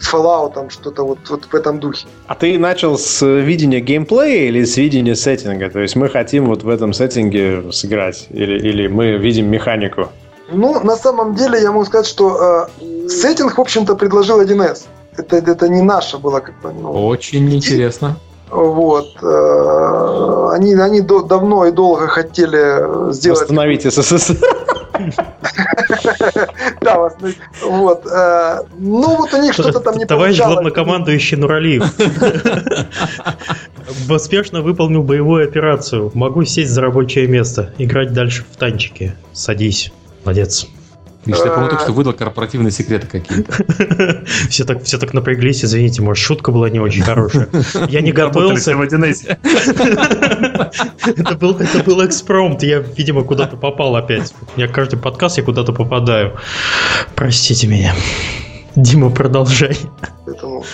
Fallout, 0.00 0.54
там 0.54 0.70
что-то 0.70 1.04
вот, 1.04 1.18
вот 1.28 1.44
в 1.44 1.54
этом 1.54 1.80
духе. 1.80 2.06
А 2.26 2.34
ты 2.34 2.58
начал 2.58 2.98
с 2.98 3.24
видения 3.24 3.80
геймплея 3.80 4.48
или 4.48 4.64
с 4.64 4.76
видения 4.76 5.14
сеттинга? 5.14 5.70
То 5.70 5.80
есть 5.80 5.96
мы 5.96 6.08
хотим 6.08 6.46
вот 6.46 6.62
в 6.62 6.68
этом 6.68 6.92
сеттинге 6.92 7.72
сыграть? 7.72 8.26
Или, 8.30 8.58
или 8.58 8.88
мы 8.88 9.16
видим 9.18 9.50
механику? 9.50 10.08
Ну, 10.50 10.80
на 10.80 10.96
самом 10.96 11.34
деле 11.34 11.60
я 11.60 11.72
могу 11.72 11.84
сказать, 11.84 12.06
что 12.06 12.68
э, 12.80 13.08
сеттинг, 13.08 13.58
в 13.58 13.60
общем-то, 13.60 13.96
предложил 13.96 14.40
1С. 14.40 14.84
Это, 15.16 15.36
это 15.36 15.68
не 15.68 15.82
наше 15.82 16.18
было 16.18 16.40
как 16.40 16.60
бы. 16.60 16.72
Ну, 16.72 17.06
Очень 17.06 17.52
интересно. 17.52 18.16
Вот. 18.50 19.08
Э, 19.22 20.50
они, 20.52 20.74
они 20.74 21.00
до, 21.00 21.22
давно 21.22 21.66
и 21.66 21.72
долго 21.72 22.06
хотели 22.06 23.12
сделать... 23.12 23.42
Остановить 23.42 23.82
СССР. 23.82 24.36
Да, 26.80 27.10
вот. 27.62 28.06
Э, 28.06 28.60
ну, 28.78 29.16
вот 29.16 29.32
у 29.34 29.42
них 29.42 29.52
что-то 29.52 29.80
там 29.80 29.96
не 29.96 30.04
Товарищ 30.04 30.38
главнокомандующий 30.38 31.36
Нуралиев. 31.36 31.84
Успешно 34.10 34.62
выполнил 34.62 35.02
боевую 35.02 35.44
операцию. 35.44 36.10
Могу 36.14 36.44
сесть 36.44 36.70
за 36.70 36.80
рабочее 36.82 37.26
место. 37.26 37.72
Играть 37.78 38.12
дальше 38.12 38.44
в 38.50 38.56
танчики. 38.56 39.14
Садись. 39.32 39.92
Молодец. 40.24 40.66
Видишь, 41.26 41.40
я, 41.44 41.50
по-моему, 41.50 41.70
только 41.70 41.82
что 41.82 41.92
выдал 41.92 42.12
корпоративные 42.12 42.70
секреты 42.70 43.06
какие-то. 43.08 44.24
Все 44.48 44.64
так, 44.64 44.84
все 44.84 44.96
так 44.98 45.12
напряглись, 45.12 45.64
извините, 45.64 46.02
может, 46.02 46.24
шутка 46.24 46.52
была 46.52 46.70
не 46.70 46.78
очень 46.78 47.02
хорошая. 47.02 47.48
Я 47.88 48.00
не 48.00 48.12
готовился. 48.16 48.70
это, 51.06 51.36
был, 51.36 51.56
это 51.58 51.82
был 51.84 52.06
экспромт, 52.06 52.62
я, 52.62 52.78
видимо, 52.78 53.24
куда-то 53.24 53.56
попал 53.56 53.96
опять. 53.96 54.32
У 54.54 54.58
меня 54.58 54.68
каждый 54.68 54.98
подкаст 55.00 55.38
я 55.38 55.42
куда-то 55.42 55.72
попадаю. 55.72 56.36
Простите 57.14 57.66
меня. 57.66 57.94
Дима, 58.76 59.10
продолжай. 59.10 59.76
Поэтому 60.24 60.64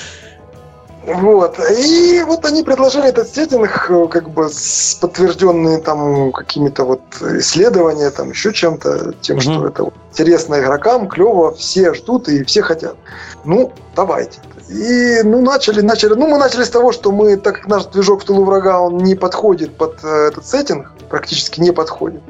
вот. 1.05 1.59
И 1.71 2.23
вот 2.27 2.45
они 2.45 2.63
предложили 2.63 3.09
этот 3.09 3.29
сеттинг, 3.29 3.91
э, 3.91 4.07
как 4.09 4.31
бы 4.31 4.49
с 4.49 4.97
подтвержденные 5.01 5.79
там 5.79 6.33
какими-то 6.33 6.85
вот 6.85 7.01
исследованиями, 7.21 8.11
там 8.11 8.31
еще 8.31 8.53
чем-то, 8.53 9.15
тем, 9.21 9.37
угу. 9.37 9.43
что 9.43 9.67
это 9.67 9.91
интересно 10.13 10.61
игрокам, 10.61 11.09
клево, 11.09 11.53
все 11.55 11.93
ждут 11.95 12.29
и 12.29 12.45
все 12.45 12.63
хотят. 12.63 12.97
Ну, 13.45 13.73
давайте. 13.97 14.41
И, 14.69 15.23
ну, 15.25 15.43
начали, 15.43 15.81
начали. 15.81 16.15
Ну, 16.15 16.29
мы 16.29 16.39
начали 16.39 16.63
с 16.63 16.71
того, 16.71 16.93
что 16.93 17.11
мы, 17.11 17.37
так 17.37 17.57
как 17.57 17.67
наш 17.67 17.85
движок 17.87 18.23
в 18.23 18.25
тылу 18.25 18.45
врага, 18.45 18.81
он 18.81 18.99
не 18.99 19.15
подходит 19.15 19.77
под 19.77 20.03
э, 20.05 20.29
этот 20.29 20.47
сеттинг, 20.47 20.93
практически 21.11 21.61
не 21.61 21.73
подходит. 21.73 22.23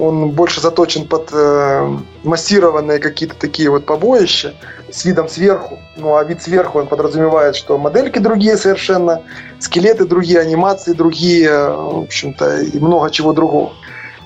Он 0.00 0.30
больше 0.30 0.60
заточен 0.60 1.06
под 1.06 1.30
э, 1.32 1.98
массированные 2.22 2.98
какие-то 2.98 3.34
такие 3.34 3.70
вот 3.70 3.86
побоища 3.86 4.54
с 4.90 5.04
видом 5.04 5.28
сверху. 5.28 5.78
Ну, 5.96 6.16
а 6.16 6.24
вид 6.24 6.42
сверху, 6.42 6.78
он 6.78 6.86
подразумевает, 6.86 7.56
что 7.56 7.78
модельки 7.78 8.18
другие 8.18 8.56
совершенно, 8.56 9.22
скелеты 9.58 10.04
другие, 10.04 10.40
анимации 10.40 10.92
другие, 10.92 11.50
в 11.50 12.04
общем-то, 12.04 12.60
и 12.60 12.78
много 12.78 13.10
чего 13.10 13.32
другого. 13.32 13.72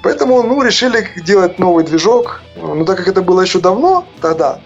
Поэтому, 0.03 0.43
ну, 0.43 0.63
решили 0.63 1.09
делать 1.25 1.59
новый 1.59 1.85
движок. 1.85 2.43
Ну, 2.57 2.85
так 2.85 2.99
как 2.99 3.09
это 3.09 3.23
было 3.23 3.41
еще 3.41 3.59
давно, 3.59 4.05
тогда, 4.21 4.61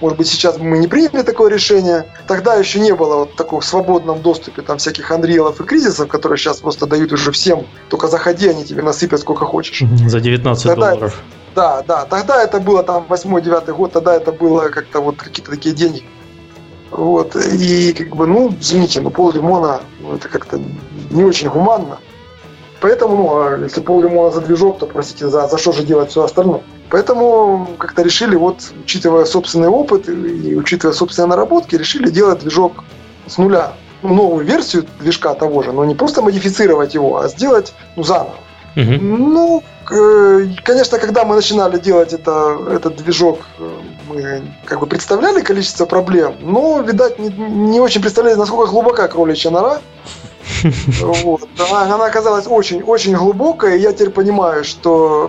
может 0.00 0.18
быть, 0.18 0.28
сейчас 0.28 0.58
мы 0.58 0.78
не 0.78 0.86
приняли 0.86 1.22
такое 1.22 1.50
решение. 1.50 2.06
Тогда 2.26 2.54
еще 2.54 2.78
не 2.80 2.94
было 2.94 3.16
вот 3.16 3.36
такого 3.36 3.60
в 3.60 3.64
свободном 3.64 4.22
доступе 4.22 4.62
там 4.62 4.78
всяких 4.78 5.10
Анриелов 5.10 5.60
и 5.60 5.64
кризисов, 5.64 6.08
которые 6.08 6.38
сейчас 6.38 6.58
просто 6.60 6.86
дают 6.86 7.12
уже 7.12 7.32
всем. 7.32 7.66
Только 7.88 8.08
заходи, 8.08 8.48
они 8.48 8.64
тебе 8.64 8.82
насыпят 8.82 9.20
сколько 9.20 9.44
хочешь. 9.44 9.82
За 10.06 10.20
19 10.20 10.64
тогда, 10.64 10.90
долларов. 10.90 11.22
Да, 11.54 11.82
да. 11.82 12.04
Тогда 12.04 12.42
это 12.42 12.60
было 12.60 12.82
там 12.82 13.06
8-9 13.08 13.72
год, 13.72 13.92
тогда 13.92 14.14
это 14.14 14.32
было 14.32 14.68
как-то 14.68 15.00
вот 15.00 15.16
какие-то 15.16 15.50
такие 15.50 15.74
деньги. 15.74 16.04
Вот. 16.90 17.34
И 17.36 17.92
как 17.92 18.14
бы, 18.14 18.26
ну, 18.26 18.54
извините, 18.60 19.00
но 19.00 19.10
пол 19.10 19.32
лимона, 19.32 19.80
ну, 20.00 20.14
это 20.14 20.28
как-то 20.28 20.60
не 21.10 21.24
очень 21.24 21.48
гуманно. 21.48 21.98
Поэтому, 22.80 23.16
ну, 23.16 23.40
а 23.40 23.58
если 23.58 23.80
пол 23.80 24.02
лимона 24.02 24.30
за 24.30 24.40
движок, 24.40 24.78
то, 24.78 24.86
простите, 24.86 25.28
за, 25.28 25.48
за 25.48 25.58
что 25.58 25.72
же 25.72 25.82
делать 25.82 26.10
все 26.10 26.22
остальное? 26.22 26.62
Поэтому 26.90 27.68
как-то 27.78 28.02
решили, 28.02 28.36
вот, 28.36 28.56
учитывая 28.84 29.24
собственный 29.24 29.68
опыт 29.68 30.08
и 30.08 30.54
учитывая 30.54 30.94
собственные 30.94 31.30
наработки, 31.30 31.74
решили 31.74 32.10
делать 32.10 32.40
движок 32.40 32.84
с 33.26 33.38
нуля. 33.38 33.72
Ну, 34.02 34.14
новую 34.14 34.44
версию 34.44 34.86
движка 35.00 35.34
того 35.34 35.62
же, 35.62 35.72
но 35.72 35.84
не 35.84 35.94
просто 35.94 36.22
модифицировать 36.22 36.94
его, 36.94 37.18
а 37.18 37.28
сделать 37.28 37.72
ну, 37.96 38.04
заново. 38.04 38.36
Угу. 38.76 38.92
Ну, 39.00 39.62
конечно, 40.64 40.98
когда 40.98 41.24
мы 41.24 41.34
начинали 41.34 41.78
делать 41.78 42.12
это, 42.12 42.58
этот 42.70 42.96
движок, 42.96 43.46
мы 44.08 44.42
как 44.66 44.80
бы 44.80 44.86
представляли 44.86 45.40
количество 45.40 45.86
проблем, 45.86 46.36
но, 46.40 46.82
видать, 46.82 47.18
не, 47.18 47.30
не 47.30 47.80
очень 47.80 48.02
представляли, 48.02 48.34
насколько 48.34 48.70
глубока 48.70 49.08
кроличья 49.08 49.50
нора. 49.50 49.80
Вот. 51.00 51.48
Она, 51.70 51.94
она 51.94 52.06
оказалась 52.06 52.46
очень-очень 52.46 53.14
глубокая, 53.14 53.76
и 53.76 53.80
я 53.80 53.92
теперь 53.92 54.10
понимаю, 54.10 54.64
что 54.64 55.26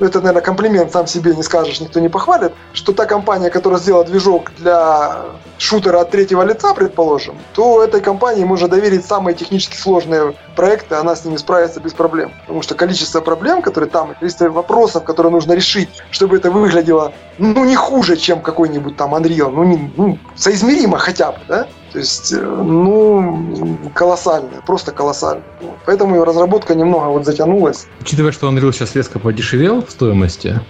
э, 0.00 0.04
это, 0.04 0.20
наверное, 0.20 0.42
комплимент 0.42 0.92
сам 0.92 1.06
себе 1.06 1.34
не 1.34 1.42
скажешь, 1.42 1.80
никто 1.80 2.00
не 2.00 2.08
похвалит, 2.08 2.52
что 2.72 2.92
та 2.92 3.06
компания, 3.06 3.50
которая 3.50 3.80
сделала 3.80 4.04
движок 4.04 4.52
для 4.58 5.22
шутера 5.58 6.00
от 6.00 6.10
третьего 6.10 6.42
лица, 6.42 6.74
предположим, 6.74 7.36
то 7.54 7.82
этой 7.82 8.00
компании 8.00 8.44
можно 8.44 8.68
доверить 8.68 9.06
самые 9.06 9.34
технически 9.34 9.76
сложные 9.76 10.34
проекты, 10.54 10.96
она 10.96 11.16
с 11.16 11.24
ними 11.24 11.36
справится 11.36 11.80
без 11.80 11.94
проблем. 11.94 12.32
Потому 12.42 12.62
что 12.62 12.74
количество 12.74 13.20
проблем, 13.20 13.62
которые 13.62 13.88
там, 13.90 14.14
количество 14.14 14.50
вопросов, 14.50 15.04
которые 15.04 15.32
нужно 15.32 15.52
решить, 15.52 15.88
чтобы 16.10 16.36
это 16.36 16.50
выглядело, 16.50 17.12
ну, 17.38 17.64
не 17.64 17.76
хуже, 17.76 18.16
чем 18.16 18.40
какой-нибудь 18.40 18.96
там 18.96 19.14
Unreal, 19.14 19.50
ну, 19.50 19.64
не, 19.64 19.92
ну 19.96 20.18
соизмеримо 20.34 20.98
хотя 20.98 21.32
бы, 21.32 21.38
да? 21.48 21.66
То 21.96 22.00
есть, 22.00 22.30
э, 22.30 22.36
ну, 22.36 23.78
колоссальная, 23.94 24.60
просто 24.66 24.92
колоссальная. 24.92 25.46
Поэтому 25.86 26.22
разработка 26.26 26.74
немного 26.74 27.06
вот 27.06 27.24
затянулась. 27.24 27.86
Учитывая, 28.02 28.32
что 28.32 28.50
Unreal 28.50 28.70
сейчас 28.74 28.94
резко 28.94 29.18
подешевел 29.18 29.82
в 29.82 29.90
стоимости. 29.90 30.60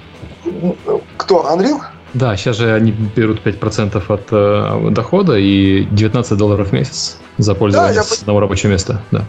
Кто, 1.17 1.45
Unreal? 1.53 1.81
Да, 2.15 2.37
сейчас 2.37 2.59
же 2.59 2.73
они 2.73 2.93
берут 2.93 3.45
5% 3.45 4.01
от 4.07 4.29
э, 4.31 4.91
дохода 4.93 5.37
и 5.37 5.83
19 5.87 6.39
долларов 6.39 6.69
в 6.69 6.73
месяц 6.73 7.19
за 7.39 7.57
пользование 7.57 7.97
да, 7.97 8.05
с 8.05 8.21
одного 8.21 8.39
рабочего 8.39 8.71
места. 8.71 9.03
Да. 9.11 9.25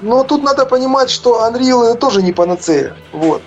Но 0.00 0.24
тут 0.24 0.42
надо 0.42 0.64
понимать, 0.64 1.10
что 1.10 1.46
Unreal 1.46 1.98
тоже 1.98 2.22
не 2.22 2.32
панацея. 2.32 2.94
Вот. 3.12 3.42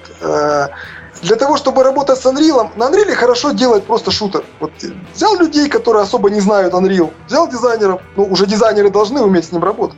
Э, 1.26 1.28
для 1.28 1.36
того, 1.36 1.58
чтобы 1.58 1.84
работать 1.84 2.20
с 2.20 2.26
Unreal, 2.26 2.70
на 2.76 2.90
Unreal 2.90 3.14
хорошо 3.16 3.52
делать 3.52 3.84
просто 3.84 4.12
шутер. 4.12 4.44
Вот 4.60 4.72
взял 5.14 5.38
людей, 5.38 5.70
которые 5.70 6.04
особо 6.04 6.30
не 6.30 6.40
знают 6.40 6.74
Unreal, 6.74 7.12
взял 7.28 7.48
дизайнеров, 7.48 8.02
ну 8.16 8.26
уже 8.26 8.46
дизайнеры 8.46 8.90
должны 8.90 9.22
уметь 9.22 9.46
с 9.46 9.52
ним 9.52 9.64
работать. 9.64 9.98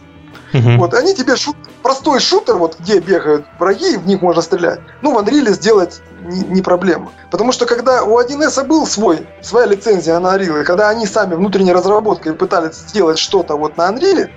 Uh-huh. 0.54 0.78
Вот, 0.78 0.94
они 0.94 1.14
тебе 1.14 1.36
шут, 1.36 1.58
простой 1.84 2.22
шутер, 2.22 2.56
вот 2.56 2.78
где 2.80 3.00
бегают 3.00 3.46
враги, 3.60 3.98
в 3.98 4.08
них 4.08 4.22
можно 4.22 4.42
стрелять. 4.42 4.80
Ну, 5.02 5.14
в 5.14 5.18
Unreal 5.18 5.52
сделать 5.52 6.02
не, 6.22 6.40
не 6.40 6.62
проблема. 6.62 7.12
Потому 7.32 7.52
что 7.52 7.66
когда 7.66 8.04
у 8.04 8.18
1С 8.18 8.66
был 8.66 8.88
свой, 8.88 9.28
своя 9.42 9.66
лицензия 9.66 10.18
на 10.20 10.38
Unreal, 10.38 10.62
и 10.62 10.64
когда 10.64 10.88
они 10.88 11.06
сами 11.06 11.36
внутренней 11.36 11.74
разработкой 11.74 12.34
пытались 12.34 12.76
сделать 12.76 13.20
что-то 13.20 13.58
вот 13.58 13.76
на 13.76 13.90
Unreal, 13.90 14.30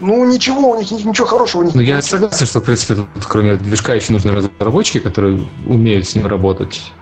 ну, 0.00 0.24
ничего, 0.24 0.70
у 0.70 0.78
них 0.78 0.90
ничего 0.90 1.26
хорошего 1.26 1.62
у 1.62 1.64
них 1.64 1.74
Ну, 1.74 1.80
я 1.80 2.02
согласен, 2.02 2.46
что, 2.46 2.60
в 2.60 2.64
принципе, 2.64 2.94
тут, 2.94 3.08
кроме 3.26 3.56
движка 3.56 3.94
еще 3.94 4.12
нужны 4.12 4.32
разработчики, 4.32 4.98
которые 4.98 5.46
умеют 5.66 6.08
с 6.08 6.14
ним 6.14 6.26
работать. 6.26 6.92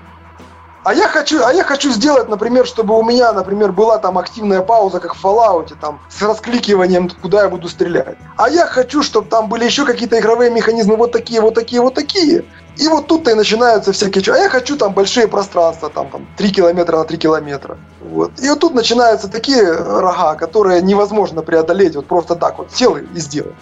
А 0.84 0.94
я 0.94 1.06
хочу, 1.06 1.44
а 1.44 1.52
я 1.52 1.62
хочу 1.62 1.92
сделать, 1.92 2.28
например, 2.28 2.66
чтобы 2.66 2.98
у 2.98 3.04
меня, 3.04 3.32
например, 3.32 3.70
была 3.70 3.98
там 3.98 4.18
активная 4.18 4.62
пауза, 4.62 4.98
как 4.98 5.14
в 5.14 5.24
Fallout, 5.24 5.72
там, 5.80 6.00
с 6.08 6.20
раскликиванием, 6.20 7.08
куда 7.08 7.42
я 7.42 7.48
буду 7.48 7.68
стрелять. 7.68 8.16
А 8.36 8.50
я 8.50 8.66
хочу, 8.66 9.04
чтобы 9.04 9.28
там 9.28 9.48
были 9.48 9.64
еще 9.64 9.84
какие-то 9.84 10.18
игровые 10.18 10.50
механизмы 10.50 10.96
вот 10.96 11.12
такие, 11.12 11.40
вот 11.40 11.54
такие, 11.54 11.80
вот 11.80 11.94
такие. 11.94 12.44
И 12.76 12.88
вот 12.88 13.06
тут-то 13.06 13.30
и 13.30 13.34
начинаются 13.34 13.92
всякие... 13.92 14.34
А 14.34 14.38
я 14.38 14.48
хочу 14.48 14.76
там 14.76 14.94
большие 14.94 15.28
пространства, 15.28 15.90
там, 15.90 16.08
там 16.10 16.26
3 16.36 16.50
километра 16.50 16.98
на 16.98 17.04
3 17.04 17.18
километра. 17.18 17.78
Вот. 18.00 18.32
И 18.40 18.48
вот 18.48 18.60
тут 18.60 18.74
начинаются 18.74 19.28
такие 19.28 19.70
рога, 19.72 20.34
которые 20.34 20.80
невозможно 20.82 21.42
преодолеть 21.42 21.96
вот 21.96 22.06
просто 22.06 22.34
так 22.34 22.58
вот. 22.58 22.72
Сел 22.72 22.96
и 22.96 23.06
сделал. 23.20 23.52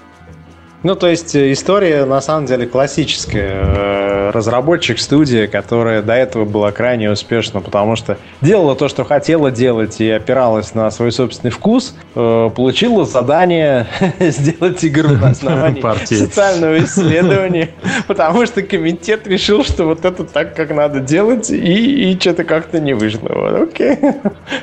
Ну, 0.82 0.94
то 0.94 1.08
есть 1.08 1.34
э, 1.34 1.52
история 1.52 2.04
на 2.04 2.20
самом 2.20 2.46
деле 2.46 2.66
классическая. 2.66 3.50
Э, 3.52 4.30
разработчик 4.30 4.98
студии, 4.98 5.46
которая 5.46 6.02
до 6.02 6.14
этого 6.14 6.44
была 6.44 6.72
крайне 6.72 7.10
успешна, 7.10 7.60
потому 7.60 7.96
что 7.96 8.18
делала 8.40 8.74
то, 8.74 8.88
что 8.88 9.04
хотела 9.04 9.50
делать 9.50 10.00
и 10.00 10.10
опиралась 10.10 10.74
на 10.74 10.90
свой 10.90 11.12
собственный 11.12 11.50
вкус, 11.50 11.94
э, 12.14 12.50
получила 12.54 13.04
задание 13.04 13.86
сделать 14.18 14.84
игру 14.84 15.10
на 15.10 15.28
основании 15.30 16.14
социального 16.14 16.78
исследования, 16.84 17.70
потому 18.06 18.46
что 18.46 18.62
комитет 18.62 19.26
решил, 19.26 19.64
что 19.64 19.84
вот 19.84 20.04
это 20.04 20.24
так, 20.24 20.54
как 20.54 20.70
надо 20.70 21.00
делать, 21.00 21.50
и, 21.50 22.12
и 22.12 22.18
что-то 22.18 22.44
как-то 22.44 22.80
не 22.80 22.94
вышло. 22.94 23.28
Вот, 23.28 23.62
окей. 23.62 23.98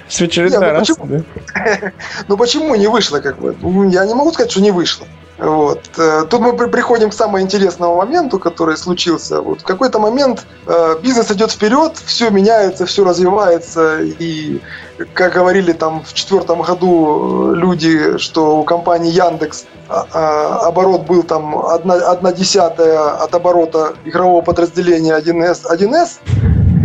Все 0.07 0.26
очередной 0.26 0.72
раз. 0.72 0.89
Ну 2.28 2.38
почему 2.38 2.76
не 2.76 2.88
вышло, 2.88 3.20
как 3.20 3.39
бы? 3.39 3.55
Ну, 3.61 3.89
я 3.89 4.05
не 4.05 4.13
могу 4.13 4.32
сказать, 4.32 4.51
что 4.51 4.61
не 4.61 4.72
вышло. 4.72 5.05
Вот. 5.38 5.82
Э, 5.98 6.26
тут 6.30 6.42
мы 6.42 6.54
приходим 6.54 7.10
к 7.10 7.14
самому 7.14 7.42
интересному 7.42 7.96
моменту, 7.96 8.40
который 8.40 8.76
случился. 8.76 9.42
Вот 9.42 9.62
в 9.62 9.64
какой-то 9.64 10.00
момент 10.00 10.46
э, 10.66 10.96
бизнес 11.02 11.32
идет 11.32 11.52
вперед, 11.52 11.98
все 12.06 12.32
меняется, 12.32 12.86
все 12.86 13.06
развивается, 13.06 14.02
и 14.02 14.62
как 15.14 15.34
говорили 15.34 15.74
там 15.74 16.04
в 16.04 16.14
четвертом 16.14 16.64
году 16.64 17.54
э, 17.54 17.56
люди, 17.56 18.18
что 18.18 18.58
у 18.60 18.64
компании 18.64 19.12
Яндекс 19.12 19.66
а, 19.90 20.08
а, 20.12 20.68
оборот 20.68 21.06
был 21.06 21.24
там 21.24 21.56
одна, 21.66 21.94
одна 21.94 22.34
десятая 22.34 23.24
от 23.24 23.34
оборота 23.34 23.94
игрового 24.06 24.42
подразделения 24.42 25.18
1С, 25.18 25.72
1С 25.72 26.20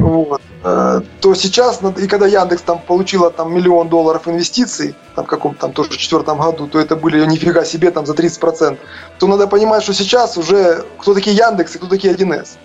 вот, 0.03 0.43
э, 0.65 1.01
то 1.21 1.35
сейчас, 1.35 1.81
и 1.97 2.07
когда 2.07 2.27
Яндекс 2.27 2.63
там 2.63 2.81
получила 2.81 3.31
там 3.31 3.55
миллион 3.55 3.89
долларов 3.89 4.27
инвестиций, 4.27 4.95
там 5.15 5.25
в 5.25 5.29
каком-то 5.29 5.61
там 5.61 5.73
тоже 5.73 5.97
четвертом 5.97 6.39
году, 6.39 6.67
то 6.67 6.79
это 6.79 6.97
были 6.97 7.25
нифига 7.25 7.65
себе 7.65 7.91
там 7.91 8.05
за 8.05 8.15
30%, 8.15 8.79
то 9.19 9.27
надо 9.27 9.47
понимать, 9.47 9.83
что 9.83 9.95
сейчас 9.95 10.37
уже 10.37 10.85
кто 10.99 11.15
такие 11.15 11.37
Яндекс 11.37 11.77
и 11.77 11.79
кто 11.79 11.87
такие 11.87 12.15
1С. 12.15 12.57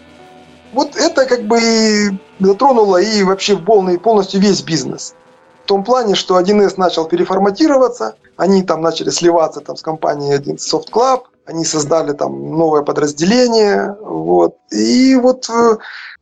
вот 0.74 0.96
это 0.96 1.26
как 1.26 1.44
бы 1.44 1.60
и 1.62 2.10
затронуло 2.40 2.98
и 2.98 3.24
вообще 3.24 3.56
полный, 3.56 4.00
полностью 4.00 4.42
весь 4.42 4.62
бизнес. 4.62 5.14
В 5.64 5.68
том 5.68 5.84
плане, 5.84 6.16
что 6.16 6.40
1С 6.40 6.74
начал 6.78 7.06
переформатироваться, 7.06 8.16
они 8.38 8.64
там 8.64 8.82
начали 8.82 9.10
сливаться 9.10 9.60
там, 9.60 9.76
с 9.76 9.82
компанией 9.82 10.34
1 10.34 10.56
Soft 10.56 10.92
Club, 10.92 11.24
они 11.48 11.66
создали 11.66 12.14
там 12.14 12.58
новое 12.58 12.84
подразделение, 12.84 13.96
вот. 14.02 14.58
И 14.72 15.16
вот 15.16 15.50
э, 15.50 15.78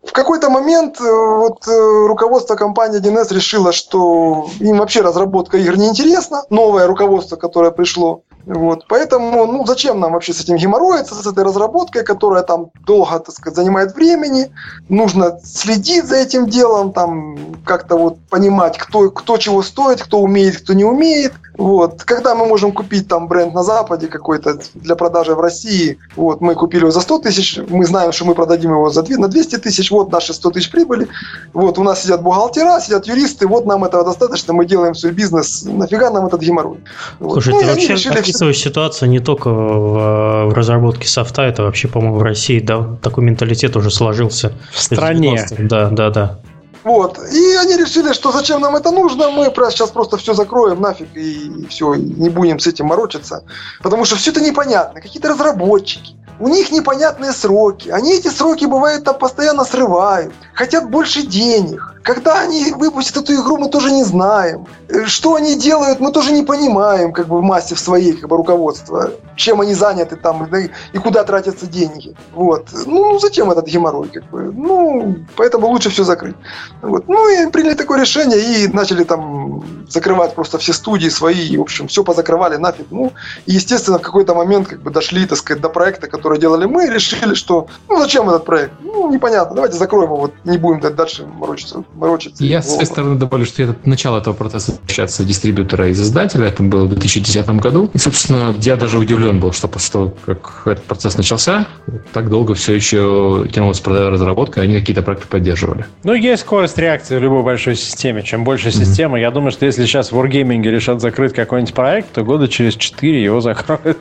в 0.05 0.11
какой-то 0.11 0.49
момент 0.49 0.99
э, 0.99 1.03
вот, 1.03 1.67
э, 1.67 2.07
руководство 2.07 2.55
компании 2.55 3.01
1С 3.01 3.33
решило, 3.33 3.71
что 3.71 4.47
им 4.59 4.77
вообще 4.77 5.01
разработка 5.01 5.57
игр 5.57 5.77
не 5.77 5.87
интересна, 5.87 6.43
новое 6.49 6.87
руководство, 6.87 7.35
которое 7.35 7.71
пришло, 7.71 8.21
вот. 8.45 8.85
Поэтому, 8.87 9.45
ну, 9.45 9.65
зачем 9.65 9.99
нам 9.99 10.13
вообще 10.13 10.33
с 10.33 10.41
этим 10.41 10.57
геморроиться, 10.57 11.15
с 11.15 11.25
этой 11.25 11.43
разработкой, 11.43 12.03
которая 12.03 12.43
там 12.43 12.69
долго, 12.85 13.19
так 13.19 13.33
сказать, 13.33 13.55
занимает 13.55 13.95
времени. 13.95 14.51
Нужно 14.87 15.39
следить 15.43 16.05
за 16.05 16.17
этим 16.17 16.47
делом, 16.47 16.93
там, 16.93 17.37
как-то 17.65 17.97
вот 17.97 18.19
понимать, 18.29 18.77
кто, 18.77 19.09
кто 19.09 19.37
чего 19.37 19.63
стоит, 19.63 20.01
кто 20.01 20.19
умеет, 20.19 20.57
кто 20.57 20.73
не 20.73 20.83
умеет. 20.83 21.33
Вот. 21.57 22.03
Когда 22.03 22.35
мы 22.35 22.45
можем 22.45 22.71
купить 22.71 23.07
там 23.07 23.27
бренд 23.27 23.53
на 23.53 23.63
Западе 23.63 24.07
какой-то 24.07 24.59
для 24.73 24.95
продажи 24.95 25.33
в 25.33 25.39
России, 25.39 25.97
вот, 26.15 26.41
мы 26.41 26.53
купили 26.55 26.81
его 26.81 26.91
за 26.91 27.01
100 27.01 27.19
тысяч, 27.19 27.59
мы 27.69 27.85
знаем, 27.85 28.11
что 28.11 28.25
мы 28.25 28.35
продадим 28.35 28.71
его 28.71 28.89
за 28.89 29.03
2, 29.03 29.17
на 29.17 29.27
200 29.27 29.57
тысяч, 29.57 29.89
вот 29.91 30.11
наши 30.11 30.33
100 30.33 30.51
тысяч 30.51 30.71
прибыли, 30.71 31.07
вот 31.53 31.79
у 31.79 31.83
нас 31.83 32.03
сидят 32.03 32.21
бухгалтера, 32.21 32.79
сидят 32.81 33.07
юристы, 33.07 33.47
вот 33.47 33.65
нам 33.65 33.85
этого 33.85 34.03
достаточно, 34.03 34.53
мы 34.53 34.65
делаем 34.65 34.95
свой 34.95 35.13
бизнес, 35.13 35.63
нафига 35.63 36.09
нам 36.09 36.25
этот 36.27 36.41
геморрой? 36.41 36.83
Слушай, 37.19 37.53
вот. 37.53 37.59
ты 37.59 37.65
ну, 37.65 37.71
вообще 37.71 37.93
решили 37.93 38.21
описываешь 38.35 38.59
ситуацию 38.59 39.09
не 39.09 39.19
только 39.19 39.49
в, 39.49 40.49
в 40.49 40.53
разработке 40.53 41.07
софта, 41.07 41.43
это 41.43 41.63
вообще, 41.63 41.87
по-моему, 41.87 42.17
в 42.17 42.23
России 42.23 42.59
да, 42.59 42.97
такой 43.01 43.23
менталитет 43.23 43.75
уже 43.75 43.89
сложился. 43.89 44.53
В 44.71 44.81
стране. 44.81 45.45
Да, 45.57 45.89
да, 45.89 46.09
да. 46.09 46.39
Вот. 46.83 47.17
И 47.17 47.55
они 47.55 47.77
решили, 47.77 48.13
что 48.13 48.31
зачем 48.31 48.61
нам 48.61 48.75
это 48.75 48.91
нужно, 48.91 49.31
мы 49.31 49.45
сейчас 49.71 49.89
просто 49.89 50.17
все 50.17 50.33
закроем 50.33 50.81
нафиг 50.81 51.07
и 51.15 51.65
все, 51.67 51.95
не 51.95 52.29
будем 52.29 52.59
с 52.59 52.67
этим 52.67 52.87
морочиться. 52.87 53.43
Потому 53.81 54.05
что 54.05 54.17
все 54.17 54.31
это 54.31 54.41
непонятно. 54.41 55.01
Какие-то 55.01 55.29
разработчики, 55.29 56.13
у 56.39 56.47
них 56.47 56.71
непонятные 56.71 57.31
сроки. 57.31 57.89
Они 57.89 58.13
эти 58.13 58.27
сроки, 58.27 58.65
бывает, 58.65 59.03
там 59.03 59.17
постоянно 59.17 59.63
срывают. 59.63 60.33
Хотят 60.53 60.89
больше 60.91 61.25
денег. 61.25 61.94
Когда 62.05 62.41
они 62.41 62.71
выпустят 62.71 63.17
эту 63.17 63.33
игру, 63.33 63.57
мы 63.57 63.67
тоже 63.67 63.91
не 63.91 64.03
знаем. 64.03 64.67
Э, 64.89 65.05
что 65.05 65.33
они 65.33 65.55
делают, 65.55 65.99
мы 65.99 66.11
тоже 66.11 66.33
не 66.33 66.43
понимаем, 66.43 67.11
как 67.11 67.27
бы 67.27 67.39
в 67.39 67.41
массе 67.41 67.73
в 67.73 67.79
своей 67.79 68.13
как 68.13 68.29
бы, 68.29 68.37
руководства. 68.37 69.09
Чем 69.35 69.59
они 69.59 69.73
заняты 69.73 70.15
там 70.15 70.45
и 70.45 70.97
куда 70.99 71.23
тратятся 71.23 71.65
деньги. 71.65 72.15
Вот. 72.33 72.67
Ну, 72.85 73.13
ну, 73.13 73.19
зачем 73.19 73.49
этот 73.49 73.65
геморрой, 73.65 74.09
как 74.09 74.23
бы? 74.29 74.43
Ну, 74.53 75.17
поэтому 75.35 75.67
лучше 75.67 75.89
все 75.89 76.03
закрыть. 76.03 76.35
Вот. 76.83 77.07
Ну, 77.07 77.27
и 77.27 77.49
приняли 77.49 77.73
такое 77.73 77.99
решение 77.99 78.39
и 78.39 78.67
начали 78.67 79.03
там 79.03 79.63
закрывать 79.89 80.35
просто 80.35 80.59
все 80.59 80.73
студии 80.73 81.09
свои. 81.09 81.47
И, 81.47 81.57
в 81.57 81.61
общем, 81.61 81.87
все 81.87 82.03
позакрывали 82.03 82.57
нафиг. 82.57 82.85
Ну, 82.91 83.13
и, 83.47 83.53
естественно, 83.53 83.97
в 83.97 84.03
какой-то 84.03 84.35
момент 84.35 84.67
как 84.67 84.83
бы 84.83 84.91
дошли, 84.91 85.25
так 85.25 85.39
сказать, 85.39 85.59
до 85.59 85.69
проекта, 85.69 86.05
который 86.05 86.37
делали 86.37 86.65
мы, 86.65 86.85
и 86.85 86.91
решили, 86.91 87.33
что, 87.33 87.65
ну, 87.89 87.99
зачем 87.99 88.29
этот 88.29 88.45
проект? 88.45 88.73
Ну, 88.81 89.11
непонятно, 89.11 89.55
давайте 89.55 89.77
закроем 89.77 90.05
его, 90.05 90.17
вот 90.17 90.33
не 90.43 90.59
будем 90.59 90.95
дальше 90.95 91.25
морочиться 91.25 91.83
морочиться. 91.95 92.43
Я 92.43 92.61
с 92.61 92.73
своей 92.73 92.85
стороны 92.85 93.15
добавлю, 93.15 93.45
что 93.45 93.63
это 93.63 93.75
начало 93.85 94.19
этого 94.19 94.33
процесса 94.33 94.73
общаться 94.83 95.23
дистрибьютора 95.23 95.89
из 95.89 96.01
издателя, 96.01 96.47
это 96.47 96.63
было 96.63 96.85
в 96.85 96.89
2010 96.89 97.47
году. 97.57 97.89
И, 97.93 97.97
собственно, 97.97 98.53
я 98.59 98.75
даже 98.75 98.97
удивлен 98.97 99.39
был, 99.39 99.51
что 99.51 99.67
после 99.67 99.91
того, 99.91 100.13
как 100.25 100.63
этот 100.65 100.83
процесс 100.85 101.17
начался, 101.17 101.67
так 102.13 102.29
долго 102.29 102.53
все 102.53 102.73
еще 102.73 103.47
тянулась 103.51 103.81
разработка, 103.85 104.61
они 104.61 104.79
какие-то 104.79 105.01
проекты 105.01 105.27
поддерживали. 105.27 105.85
Ну, 106.03 106.13
есть 106.13 106.41
скорость 106.43 106.77
реакции 106.77 107.17
в 107.17 107.21
любой 107.21 107.43
большой 107.43 107.75
системе. 107.75 108.23
Чем 108.23 108.43
больше 108.43 108.69
mm-hmm. 108.69 108.85
система, 108.85 109.19
я 109.19 109.31
думаю, 109.31 109.51
что 109.51 109.65
если 109.65 109.85
сейчас 109.85 110.11
в 110.11 110.19
Wargaming 110.19 110.63
решат 110.63 111.01
закрыть 111.01 111.33
какой-нибудь 111.33 111.73
проект, 111.73 112.11
то 112.13 112.23
года 112.23 112.47
через 112.47 112.75
4 112.75 113.23
его 113.23 113.41
закроют. 113.41 113.97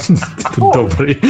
Добрый. 0.56 1.20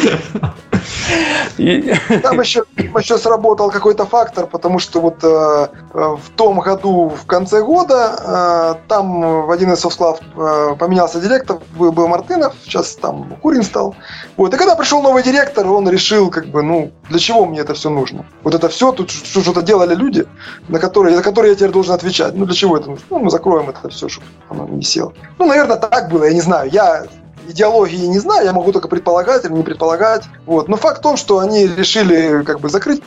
Там 2.22 2.40
еще, 2.40 2.64
еще 2.76 3.18
сработал 3.18 3.70
какой-то 3.70 4.06
фактор, 4.06 4.46
потому 4.46 4.78
что 4.78 5.00
вот 5.00 5.22
э, 5.22 5.68
в 5.92 6.30
том 6.36 6.60
году, 6.60 7.08
в 7.08 7.26
конце 7.26 7.62
года, 7.62 8.76
э, 8.78 8.88
там 8.88 9.46
в 9.46 9.50
один 9.50 9.72
из 9.72 9.80
софтклав 9.80 10.20
э, 10.36 10.76
поменялся 10.78 11.20
директор, 11.20 11.58
был, 11.78 11.92
был 11.92 12.08
Мартынов, 12.08 12.54
сейчас 12.64 12.96
там 12.96 13.36
Курин 13.42 13.62
стал. 13.62 13.94
Вот. 14.36 14.54
И 14.54 14.56
когда 14.56 14.76
пришел 14.76 15.02
новый 15.02 15.22
директор, 15.22 15.66
он 15.66 15.88
решил, 15.88 16.30
как 16.30 16.46
бы, 16.46 16.62
ну, 16.62 16.92
для 17.08 17.18
чего 17.18 17.46
мне 17.46 17.60
это 17.60 17.74
все 17.74 17.90
нужно? 17.90 18.24
Вот 18.42 18.54
это 18.54 18.68
все, 18.68 18.92
тут 18.92 19.10
что-то 19.10 19.62
делали 19.62 19.94
люди, 19.94 20.26
на 20.68 20.78
которые, 20.78 21.16
за 21.16 21.22
которые 21.22 21.50
я 21.50 21.56
теперь 21.56 21.70
должен 21.70 21.94
отвечать. 21.94 22.34
Ну, 22.34 22.46
для 22.46 22.54
чего 22.54 22.76
это 22.76 22.90
нужно? 22.90 23.04
Ну, 23.10 23.18
мы 23.18 23.30
закроем 23.30 23.68
это 23.68 23.88
все, 23.88 24.08
чтобы 24.08 24.26
оно 24.48 24.66
не 24.68 24.82
село. 24.82 25.12
Ну, 25.38 25.46
наверное, 25.46 25.76
так 25.76 26.08
было, 26.08 26.24
я 26.24 26.32
не 26.32 26.40
знаю. 26.40 26.70
Я 26.70 27.04
идеологии 27.50 28.06
не 28.06 28.18
знаю, 28.18 28.44
я 28.44 28.52
могу 28.52 28.72
только 28.72 28.88
предполагать 28.88 29.44
или 29.44 29.52
не 29.52 29.62
предполагать. 29.62 30.24
Вот. 30.46 30.68
Но 30.68 30.76
факт 30.76 30.98
в 30.98 31.02
том, 31.02 31.16
что 31.16 31.38
они 31.38 31.66
решили 31.66 32.42
как 32.44 32.60
бы 32.60 32.68
закрыть 32.68 33.02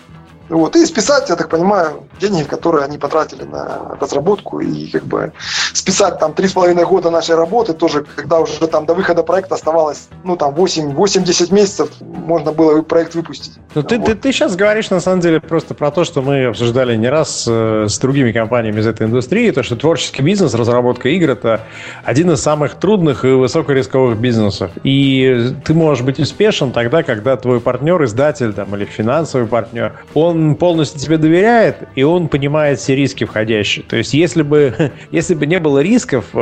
вот, 0.49 0.75
и 0.75 0.85
списать, 0.85 1.29
я 1.29 1.35
так 1.35 1.49
понимаю, 1.49 2.03
деньги, 2.19 2.43
которые 2.43 2.85
они 2.85 2.97
потратили 2.97 3.43
на 3.43 3.97
разработку, 3.99 4.59
и 4.59 4.87
как 4.87 5.03
бы 5.05 5.31
списать 5.73 6.19
там 6.19 6.33
три 6.33 6.47
с 6.47 6.53
половиной 6.53 6.85
года 6.85 7.09
нашей 7.09 7.35
работы 7.35 7.73
тоже, 7.73 8.05
когда 8.15 8.39
уже 8.39 8.67
там 8.67 8.85
до 8.85 8.93
выхода 8.93 9.23
проекта 9.23 9.55
оставалось, 9.55 10.09
ну 10.23 10.35
там 10.35 10.53
8-10 10.53 11.53
месяцев, 11.53 11.89
можно 12.01 12.51
было 12.51 12.81
проект 12.81 13.15
выпустить. 13.15 13.53
Ну 13.73 13.83
ты, 13.83 13.97
вот. 13.97 14.05
ты, 14.05 14.15
ты 14.15 14.31
сейчас 14.31 14.55
говоришь 14.55 14.89
на 14.89 14.99
самом 14.99 15.21
деле 15.21 15.39
просто 15.39 15.73
про 15.73 15.91
то, 15.91 16.03
что 16.03 16.21
мы 16.21 16.45
обсуждали 16.45 16.95
не 16.95 17.09
раз 17.09 17.45
э, 17.47 17.85
с 17.87 17.97
другими 17.99 18.31
компаниями 18.31 18.79
из 18.79 18.87
этой 18.87 19.07
индустрии, 19.07 19.51
то, 19.51 19.63
что 19.63 19.75
творческий 19.75 20.21
бизнес, 20.23 20.53
разработка 20.53 21.09
игр, 21.09 21.31
это 21.31 21.61
один 22.03 22.31
из 22.31 22.41
самых 22.41 22.75
трудных 22.75 23.23
и 23.25 23.29
высокорисковых 23.29 24.17
бизнесов. 24.17 24.71
И 24.83 25.53
ты 25.65 25.73
можешь 25.73 26.03
быть 26.03 26.19
успешен 26.19 26.71
тогда, 26.71 27.03
когда 27.03 27.37
твой 27.37 27.59
партнер, 27.59 28.03
издатель 28.03 28.53
там, 28.53 28.75
или 28.75 28.85
финансовый 28.85 29.47
партнер, 29.47 29.93
он 30.13 30.32
он 30.33 30.55
полностью 30.55 30.99
тебе 30.99 31.17
доверяет, 31.17 31.77
и 31.95 32.03
он 32.03 32.27
понимает 32.27 32.79
все 32.79 32.95
риски 32.95 33.23
входящие. 33.23 33.85
То 33.87 33.95
есть, 33.95 34.13
если 34.13 34.41
бы, 34.41 34.91
если 35.11 35.35
бы 35.35 35.45
не 35.45 35.59
было 35.59 35.79
рисков, 35.79 36.25
э, 36.33 36.37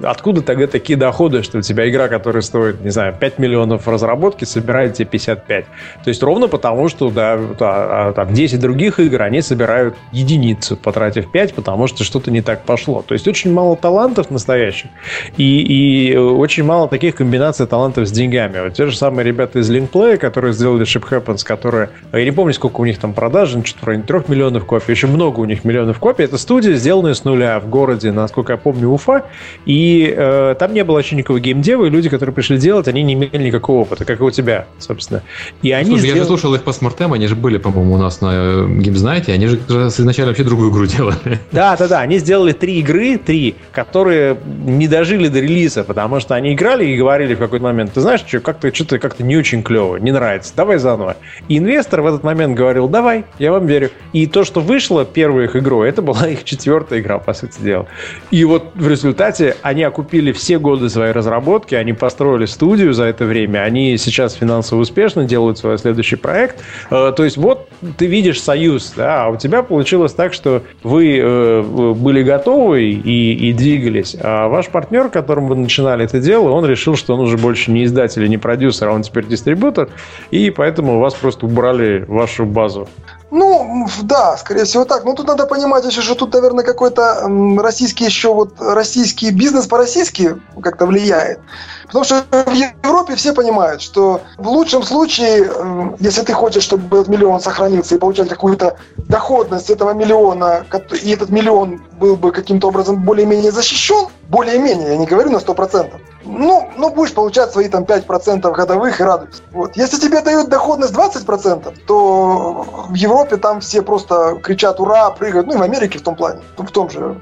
э, 0.00 0.06
откуда 0.06 0.42
тогда 0.42 0.66
такие 0.66 0.98
доходы, 0.98 1.42
что 1.42 1.58
у 1.58 1.62
тебя 1.62 1.88
игра, 1.88 2.08
которая 2.08 2.42
стоит, 2.42 2.80
не 2.82 2.90
знаю, 2.90 3.14
5 3.18 3.38
миллионов 3.38 3.86
разработки, 3.88 4.44
собирает 4.44 4.94
тебе 4.94 5.06
55? 5.06 5.64
То 6.04 6.08
есть, 6.08 6.22
ровно 6.22 6.48
потому, 6.48 6.88
что, 6.88 7.10
да, 7.10 7.38
да 7.58 8.12
там 8.12 8.32
10 8.32 8.60
других 8.60 9.00
игр, 9.00 9.22
они 9.22 9.42
собирают 9.42 9.94
единицу, 10.12 10.76
потратив 10.76 11.30
5, 11.30 11.54
потому 11.54 11.86
что 11.86 12.04
что-то 12.04 12.30
не 12.30 12.42
так 12.42 12.64
пошло. 12.64 13.02
То 13.06 13.14
есть, 13.14 13.26
очень 13.28 13.52
мало 13.52 13.76
талантов 13.76 14.30
настоящих, 14.30 14.90
и, 15.36 16.12
и 16.12 16.16
очень 16.16 16.64
мало 16.64 16.88
таких 16.88 17.16
комбинаций 17.16 17.66
талантов 17.66 18.06
с 18.06 18.12
деньгами. 18.12 18.60
Вот 18.60 18.74
те 18.74 18.86
же 18.86 18.96
самые 18.96 19.24
ребята 19.24 19.58
из 19.58 19.70
Linkplay, 19.70 20.16
которые 20.16 20.52
сделали 20.52 20.86
Ship 20.86 21.02
Happens, 21.08 21.44
которые, 21.44 21.90
я 22.12 22.24
не 22.24 22.30
помню, 22.30 22.54
сколько 22.54 22.80
у 22.80 22.84
них 22.84 22.98
там 22.98 23.12
продажи, 23.16 23.60
что-то 23.64 23.84
в 23.84 23.88
районе 23.88 24.04
3 24.04 24.20
миллионов 24.28 24.64
копий. 24.64 24.92
Очень 24.92 25.08
много 25.08 25.40
у 25.40 25.44
них 25.44 25.64
миллионов 25.64 25.98
копий. 25.98 26.22
Это 26.22 26.38
студия, 26.38 26.74
сделанная 26.74 27.14
с 27.14 27.24
нуля 27.24 27.58
в 27.58 27.68
городе, 27.68 28.12
насколько 28.12 28.52
я 28.52 28.56
помню, 28.56 28.88
Уфа. 28.90 29.24
И 29.64 30.14
э, 30.16 30.54
там 30.58 30.72
не 30.74 30.84
было 30.84 30.96
вообще 30.96 31.16
никакого 31.16 31.40
геймдева, 31.40 31.86
и 31.86 31.90
люди, 31.90 32.08
которые 32.08 32.34
пришли 32.34 32.58
делать, 32.58 32.86
они 32.86 33.02
не 33.02 33.14
имели 33.14 33.46
никакого 33.48 33.80
опыта, 33.80 34.04
как 34.04 34.20
и 34.20 34.22
у 34.22 34.30
тебя, 34.30 34.66
собственно. 34.78 35.22
И 35.62 35.72
они 35.72 35.86
Слушай, 35.86 36.00
сделали... 36.00 36.18
я 36.18 36.22
же 36.22 36.28
слушал 36.28 36.54
их 36.54 36.62
по 36.62 36.72
смартем, 36.72 37.12
они 37.12 37.26
же 37.26 37.34
были, 37.34 37.58
по-моему, 37.58 37.94
у 37.94 37.98
нас 37.98 38.20
на 38.20 38.66
Геймзнайте, 38.66 39.32
они 39.32 39.46
же 39.46 39.56
изначально 39.56 40.30
вообще 40.30 40.44
другую 40.44 40.70
игру 40.70 40.86
делали. 40.86 41.40
Да, 41.50 41.76
да, 41.76 41.88
да, 41.88 42.00
они 42.00 42.18
сделали 42.18 42.52
три 42.52 42.80
игры, 42.80 43.18
три, 43.18 43.56
которые 43.72 44.36
не 44.44 44.88
дожили 44.88 45.28
до 45.28 45.40
релиза, 45.40 45.84
потому 45.84 46.20
что 46.20 46.34
они 46.34 46.52
играли 46.52 46.84
и 46.84 46.96
говорили 46.96 47.34
в 47.34 47.38
какой-то 47.38 47.64
момент, 47.64 47.92
ты 47.92 48.00
знаешь, 48.00 48.20
что 48.26 48.40
как-то 48.40 48.74
что-то 48.74 48.98
как-то 48.98 49.22
не 49.22 49.36
очень 49.36 49.62
клево, 49.62 49.96
не 49.96 50.12
нравится, 50.12 50.52
давай 50.54 50.78
заново. 50.78 51.16
И 51.48 51.58
инвестор 51.58 52.02
в 52.02 52.06
этот 52.06 52.22
момент 52.22 52.56
говорил, 52.56 52.88
давай, 52.88 53.05
давай, 53.06 53.24
я 53.38 53.52
вам 53.52 53.66
верю. 53.66 53.90
И 54.12 54.26
то, 54.26 54.42
что 54.42 54.60
вышло 54.60 55.04
первой 55.04 55.44
их 55.44 55.54
игрой, 55.54 55.88
это 55.88 56.02
была 56.02 56.26
их 56.26 56.42
четвертая 56.42 56.98
игра, 56.98 57.18
по 57.18 57.34
сути 57.34 57.60
дела. 57.60 57.86
И 58.32 58.44
вот 58.44 58.72
в 58.74 58.88
результате 58.88 59.56
они 59.62 59.84
окупили 59.84 60.32
все 60.32 60.58
годы 60.58 60.88
своей 60.88 61.12
разработки, 61.12 61.76
они 61.76 61.92
построили 61.92 62.46
студию 62.46 62.92
за 62.94 63.04
это 63.04 63.24
время, 63.24 63.60
они 63.60 63.96
сейчас 63.96 64.32
финансово 64.32 64.80
успешно 64.80 65.24
делают 65.24 65.58
свой 65.58 65.78
следующий 65.78 66.16
проект. 66.16 66.64
Э, 66.90 67.12
то 67.16 67.22
есть 67.22 67.36
вот 67.36 67.68
ты 67.96 68.06
видишь 68.06 68.42
союз, 68.42 68.92
да, 68.96 69.26
а 69.26 69.28
у 69.28 69.36
тебя 69.36 69.62
получилось 69.62 70.12
так, 70.12 70.32
что 70.32 70.62
вы 70.82 71.18
э, 71.18 71.62
были 71.62 72.24
готовы 72.24 72.90
и, 72.90 73.50
и 73.50 73.52
двигались, 73.52 74.16
а 74.20 74.48
ваш 74.48 74.66
партнер, 74.66 75.10
которым 75.10 75.46
вы 75.46 75.54
начинали 75.54 76.04
это 76.04 76.18
дело, 76.18 76.50
он 76.50 76.66
решил, 76.66 76.96
что 76.96 77.14
он 77.14 77.20
уже 77.20 77.38
больше 77.38 77.70
не 77.70 77.84
издатель 77.84 78.24
и 78.24 78.28
не 78.28 78.38
продюсер, 78.38 78.88
а 78.88 78.92
он 78.92 79.02
теперь 79.02 79.26
дистрибьютор, 79.26 79.90
и 80.32 80.50
поэтому 80.50 80.96
у 80.96 81.00
вас 81.00 81.14
просто 81.14 81.46
убрали 81.46 82.04
вашу 82.08 82.44
базу. 82.44 82.88
Ну, 83.30 83.86
да, 84.02 84.36
скорее 84.36 84.64
всего 84.64 84.84
так. 84.84 85.04
Но 85.04 85.14
тут 85.14 85.26
надо 85.26 85.46
понимать 85.46 85.84
еще, 85.84 86.00
что 86.00 86.14
тут, 86.14 86.34
наверное, 86.34 86.64
какой-то 86.64 87.28
российский 87.58 88.04
еще 88.04 88.32
вот 88.32 88.54
российский 88.60 89.30
бизнес 89.30 89.66
по-российски 89.66 90.36
как-то 90.62 90.86
влияет. 90.86 91.40
Потому 91.86 92.04
что 92.04 92.24
в 92.30 92.52
Европе 92.52 93.14
все 93.14 93.32
понимают, 93.32 93.80
что 93.82 94.20
в 94.38 94.48
лучшем 94.48 94.82
случае, 94.82 95.48
э, 95.48 95.96
если 96.00 96.22
ты 96.22 96.32
хочешь, 96.32 96.62
чтобы 96.62 96.98
этот 96.98 97.08
миллион 97.08 97.40
сохранился 97.40 97.94
и 97.94 97.98
получать 97.98 98.28
какую-то 98.28 98.76
доходность 98.96 99.70
этого 99.70 99.92
миллиона, 99.92 100.64
и 101.02 101.10
этот 101.10 101.30
миллион 101.30 101.82
был 101.98 102.16
бы 102.16 102.32
каким-то 102.32 102.68
образом 102.68 103.04
более-менее 103.04 103.52
защищен, 103.52 104.08
более-менее, 104.28 104.88
я 104.88 104.96
не 104.96 105.06
говорю 105.06 105.30
на 105.30 105.38
100%, 105.38 105.92
ну, 106.26 106.68
ну 106.76 106.90
будешь 106.90 107.14
получать 107.14 107.52
свои 107.52 107.68
там 107.68 107.84
5% 107.84 108.52
годовых 108.52 109.00
и 109.00 109.04
радуйся. 109.04 109.42
Вот. 109.52 109.76
Если 109.76 109.98
тебе 109.98 110.20
дают 110.20 110.48
доходность 110.48 110.92
20%, 110.92 111.74
то 111.86 112.86
в 112.88 112.94
Европе 112.94 113.36
там 113.36 113.60
все 113.60 113.82
просто 113.82 114.38
кричат 114.42 114.80
«Ура!», 114.80 115.10
прыгают, 115.10 115.46
ну 115.46 115.54
и 115.54 115.56
в 115.56 115.62
Америке 115.62 115.98
в 115.98 116.02
том 116.02 116.16
плане, 116.16 116.40
в 116.56 116.70
том 116.70 116.90
же, 116.90 117.20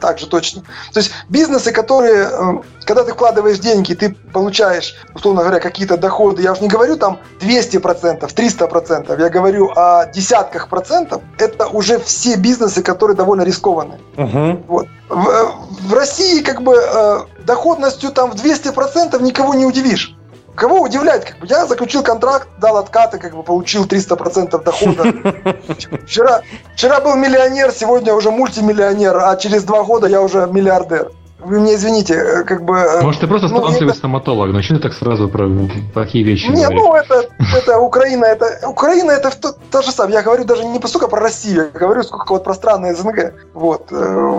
так 0.00 0.18
же 0.18 0.26
точно. 0.26 0.62
То 0.92 1.00
есть 1.00 1.10
бизнесы, 1.28 1.72
которые, 1.72 2.28
э, 2.30 2.52
когда 2.84 3.04
ты 3.04 3.12
вкладываешь 3.12 3.58
деньги, 3.58 3.89
ты 3.94 4.14
получаешь, 4.32 4.94
условно 5.14 5.42
говоря, 5.42 5.60
какие-то 5.60 5.96
доходы, 5.96 6.42
я 6.42 6.52
уже 6.52 6.62
не 6.62 6.68
говорю 6.68 6.96
там 6.96 7.18
200%, 7.40 8.20
300%, 8.20 9.20
я 9.20 9.28
говорю 9.28 9.70
о 9.74 10.06
десятках 10.06 10.68
процентов, 10.68 11.22
это 11.38 11.66
уже 11.66 11.98
все 11.98 12.36
бизнесы, 12.36 12.82
которые 12.82 13.16
довольно 13.16 13.42
рискованные. 13.42 14.00
Угу. 14.16 14.64
Вот. 14.68 14.86
В, 15.08 15.88
в 15.88 15.94
России 15.94 16.42
как 16.42 16.62
бы 16.62 16.74
э, 16.74 17.18
доходностью 17.44 18.10
там 18.10 18.30
в 18.30 18.34
200% 18.34 19.20
никого 19.22 19.54
не 19.54 19.66
удивишь. 19.66 20.16
Кого 20.54 20.80
удивлять? 20.82 21.24
Как 21.24 21.38
бы 21.38 21.46
я 21.46 21.64
заключил 21.66 22.02
контракт, 22.02 22.48
дал 22.58 22.76
откаты, 22.76 23.18
как 23.18 23.34
бы 23.34 23.42
получил 23.42 23.86
300% 23.86 24.62
дохода. 24.62 25.56
Вчера, 26.06 26.42
вчера 26.74 27.00
был 27.00 27.14
миллионер, 27.14 27.70
сегодня 27.72 28.12
уже 28.12 28.30
мультимиллионер, 28.30 29.16
а 29.16 29.36
через 29.36 29.64
два 29.64 29.84
года 29.84 30.06
я 30.06 30.20
уже 30.20 30.46
миллиардер. 30.46 31.12
Вы 31.42 31.60
мне 31.60 31.74
извините, 31.74 32.14
э, 32.14 32.44
как 32.44 32.64
бы... 32.64 32.76
Э, 32.76 33.02
Может, 33.02 33.22
ты 33.22 33.26
просто 33.26 33.48
ну, 33.48 33.56
талантливый 33.56 33.90
это... 33.90 33.98
стоматолог, 33.98 34.52
начни 34.52 34.78
так 34.78 34.92
сразу 34.92 35.28
про 35.28 35.48
плохие 35.94 36.24
вещи 36.24 36.46
Не, 36.46 36.66
говорить. 36.66 36.78
ну 36.78 36.94
это, 36.94 37.28
это 37.56 37.78
Украина, 37.78 38.24
это 38.26 38.68
Украина 38.68 39.10
это 39.12 39.30
то, 39.30 39.54
то 39.70 39.82
же 39.82 39.90
самое. 39.90 40.16
Я 40.16 40.22
говорю 40.22 40.44
даже 40.44 40.64
не 40.64 40.78
столько 40.86 41.08
про 41.08 41.20
Россию, 41.20 41.70
я 41.72 41.78
говорю 41.78 42.02
сколько 42.02 42.32
вот 42.32 42.44
про 42.44 42.54
страны 42.54 42.94
СНГ. 42.94 43.34
Вот. 43.54 43.86
Э, 43.90 44.32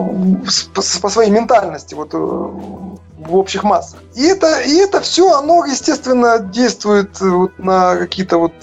по, 0.75 0.81
по 1.01 1.09
своей 1.09 1.31
ментальности, 1.31 1.95
вот 1.95 2.13
в 2.13 3.35
общих 3.35 3.63
массах. 3.63 3.99
И 4.15 4.23
это, 4.23 4.61
и 4.61 4.75
это 4.77 4.99
все, 5.01 5.31
оно, 5.33 5.65
естественно, 5.65 6.39
действует 6.39 7.19
вот 7.19 7.57
на 7.59 7.95
какие-то 7.95 8.37
вот 8.37 8.53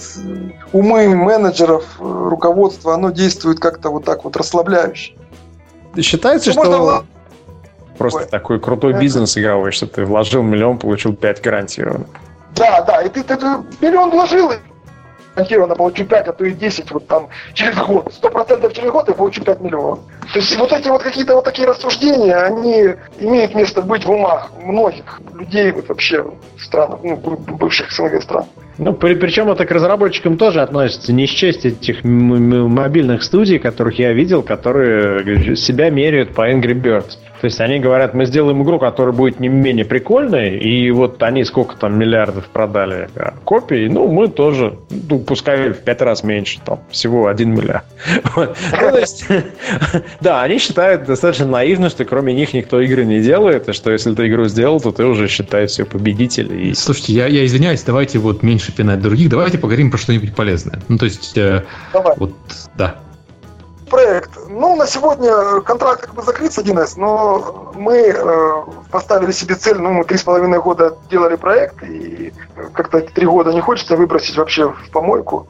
умы 0.73 1.07
менеджеров, 1.15 1.83
руководства, 1.99 2.93
оно 2.93 3.09
действует 3.09 3.59
как-то 3.59 3.89
вот 3.89 4.05
так 4.05 4.23
вот 4.23 4.35
расслабляюще. 4.37 5.15
Считается, 5.97 6.51
что... 6.51 6.63
Можно 6.63 7.05
просто 7.99 8.21
Ой. 8.21 8.25
такой 8.25 8.59
крутой 8.59 8.91
это... 8.91 9.01
бизнес 9.01 9.37
игровой, 9.37 9.71
что 9.71 9.85
ты 9.85 10.05
вложил 10.05 10.41
миллион, 10.41 10.79
получил 10.79 11.13
5 11.13 11.41
гарантированно. 11.43 12.05
Да, 12.55 12.81
да, 12.81 13.01
и 13.03 13.09
ты, 13.09 13.23
ты, 13.23 13.37
ты 13.37 13.45
миллион 13.81 14.09
вложил, 14.09 14.51
гарантированно 15.35 15.75
получу 15.75 16.05
5, 16.05 16.27
а 16.27 16.33
то 16.33 16.45
и 16.45 16.51
10 16.51 16.91
вот 16.91 17.07
там 17.07 17.29
через 17.53 17.75
год. 17.77 18.11
100% 18.21 18.73
через 18.73 18.91
год 18.91 19.07
я 19.07 19.13
получу 19.13 19.43
5 19.43 19.61
миллионов. 19.61 19.99
То 20.33 20.39
есть 20.39 20.57
вот 20.57 20.71
эти 20.71 20.87
вот 20.87 21.03
какие-то 21.03 21.35
вот 21.35 21.43
такие 21.43 21.67
рассуждения, 21.67 22.35
они 22.35 22.95
имеют 23.19 23.53
место 23.53 23.81
быть 23.81 24.05
в 24.05 24.11
умах 24.11 24.51
многих 24.63 25.19
людей 25.33 25.71
вот 25.71 25.87
вообще 25.89 26.23
в 26.23 26.63
странах, 26.63 26.99
ну, 27.03 27.15
бывших 27.15 27.91
СНГ 27.91 28.23
стран. 28.23 28.45
Ну, 28.79 28.93
при, 28.93 29.13
причем 29.15 29.51
это 29.51 29.65
к 29.65 29.71
разработчикам 29.71 30.37
тоже 30.37 30.61
относится. 30.61 31.11
Не 31.11 31.25
счесть 31.25 31.65
этих 31.65 32.03
мобильных 32.03 33.23
студий, 33.23 33.59
которых 33.59 33.99
я 33.99 34.13
видел, 34.13 34.41
которые 34.41 35.55
себя 35.57 35.89
меряют 35.89 36.33
по 36.33 36.49
Angry 36.49 36.73
Birds. 36.73 37.17
То 37.41 37.45
есть 37.45 37.61
они 37.61 37.79
говорят, 37.79 38.13
мы 38.13 38.25
сделаем 38.25 38.61
игру, 38.63 38.79
которая 38.79 39.13
будет 39.13 39.39
не 39.39 39.47
менее 39.47 39.85
прикольной, 39.85 40.57
и 40.57 40.91
вот 40.91 41.23
они 41.23 41.45
сколько 41.45 41.75
там 41.77 41.97
миллиардов 41.97 42.47
продали 42.47 43.07
копий, 43.45 43.87
ну, 43.87 44.07
мы 44.09 44.27
тоже, 44.27 44.77
ну, 44.89 45.19
пускай 45.19 45.69
в 45.69 45.77
пять 45.77 46.01
раз 46.01 46.23
меньше, 46.23 46.59
там, 46.65 46.81
всего 46.91 47.27
один 47.27 47.53
миллиард. 47.53 47.85
Ну, 48.35 48.47
да, 50.21 50.41
они 50.43 50.59
считают 50.59 51.05
достаточно 51.05 51.45
наивно, 51.45 51.89
что 51.89 52.05
кроме 52.05 52.33
них 52.33 52.53
никто 52.53 52.81
игры 52.81 53.05
не 53.05 53.21
делает, 53.21 53.69
и 53.69 53.73
что 53.73 53.91
если 53.91 54.13
ты 54.13 54.27
игру 54.27 54.45
сделал, 54.45 54.79
то 54.79 54.91
ты 54.91 55.05
уже 55.05 55.27
считай 55.27 55.67
все 55.67 55.85
победитель. 55.85 56.75
Слушайте, 56.75 57.13
я 57.13 57.45
извиняюсь, 57.45 57.83
давайте 57.83 58.19
вот 58.19 58.43
меньше 58.43 58.68
пинать 58.71 59.01
других, 59.01 59.29
давайте 59.29 59.57
поговорим 59.57 59.91
про 59.91 59.97
что-нибудь 59.97 60.35
полезное. 60.35 60.81
Ну, 60.87 60.97
то 60.97 61.05
есть, 61.05 61.37
э, 61.37 61.65
вот, 62.17 62.33
да 62.75 62.99
проект. 63.89 64.29
Ну, 64.49 64.75
на 64.75 64.87
сегодня 64.87 65.61
контракт 65.61 66.01
как 66.01 66.15
бы 66.15 66.21
закрыт 66.21 66.53
с 66.53 66.59
1С, 66.59 66.93
но 66.97 67.73
мы 67.75 68.13
э, 68.15 68.63
поставили 68.91 69.31
себе 69.31 69.55
цель, 69.55 69.77
ну, 69.77 69.91
мы 69.91 70.03
три 70.05 70.17
с 70.17 70.23
половиной 70.23 70.61
года 70.61 70.95
делали 71.09 71.35
проект, 71.35 71.83
и 71.83 72.31
как-то 72.73 73.01
три 73.01 73.25
года 73.25 73.51
не 73.51 73.61
хочется 73.61 73.95
выбросить 73.97 74.37
вообще 74.37 74.69
в 74.69 74.89
помойку. 74.91 75.47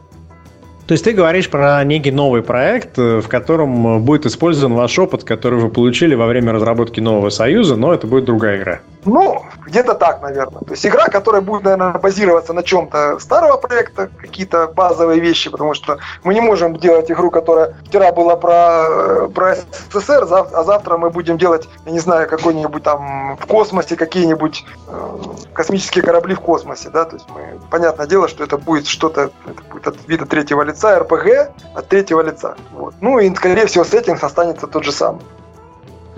То 0.87 0.93
есть 0.93 1.03
ты 1.03 1.11
говоришь 1.11 1.51
про 1.51 1.83
некий 1.83 2.09
новый 2.09 2.41
проект, 2.41 2.97
э, 2.97 3.19
в 3.19 3.27
котором 3.27 4.01
будет 4.03 4.25
использован 4.25 4.73
ваш 4.73 4.97
опыт, 4.97 5.23
который 5.23 5.59
вы 5.59 5.69
получили 5.69 6.15
во 6.15 6.25
время 6.25 6.51
разработки 6.51 6.99
нового 6.99 7.29
союза, 7.29 7.75
но 7.75 7.93
это 7.93 8.07
будет 8.07 8.25
другая 8.25 8.57
игра. 8.57 8.79
Ну, 9.05 9.45
где-то 9.65 9.93
так, 9.93 10.21
наверное. 10.21 10.61
То 10.61 10.71
есть 10.71 10.85
игра, 10.85 11.05
которая 11.07 11.41
будет, 11.41 11.63
наверное, 11.63 11.93
базироваться 11.93 12.53
на 12.53 12.63
чем-то 12.63 13.19
старого 13.19 13.57
проекта, 13.57 14.09
какие-то 14.17 14.67
базовые 14.67 15.21
вещи, 15.21 15.49
потому 15.49 15.73
что 15.73 15.99
мы 16.23 16.33
не 16.33 16.41
можем 16.41 16.75
делать 16.75 17.09
игру, 17.09 17.31
которая 17.31 17.75
вчера 17.85 18.11
была 18.11 18.35
про, 18.35 19.29
про 19.33 19.55
СССР, 19.91 20.27
а 20.29 20.63
завтра 20.63 20.97
мы 20.97 21.09
будем 21.09 21.37
делать, 21.37 21.69
я 21.85 21.91
не 21.91 21.99
знаю, 21.99 22.27
какой-нибудь 22.27 22.83
там 22.83 23.37
в 23.37 23.45
космосе, 23.45 23.95
какие-нибудь 23.95 24.65
э, 24.87 25.17
космические 25.53 26.03
корабли 26.03 26.35
в 26.35 26.41
космосе, 26.41 26.89
да, 26.89 27.05
то 27.05 27.15
есть 27.15 27.27
мы, 27.29 27.59
понятное 27.69 28.07
дело, 28.07 28.27
что 28.27 28.43
это 28.43 28.57
будет 28.57 28.87
что-то, 28.87 29.31
это 29.45 29.61
будет 29.71 29.87
от 29.87 30.07
вида 30.07 30.25
третьего 30.25 30.61
лица, 30.63 30.99
РПГ 30.99 31.51
от 31.73 31.87
третьего 31.87 32.21
лица. 32.21 32.55
Вот. 32.73 32.95
Ну 32.99 33.19
и, 33.19 33.33
скорее 33.33 33.65
всего, 33.65 33.83
сеттинг 33.83 34.23
останется 34.23 34.67
тот 34.67 34.83
же 34.83 34.91
самый. 34.91 35.21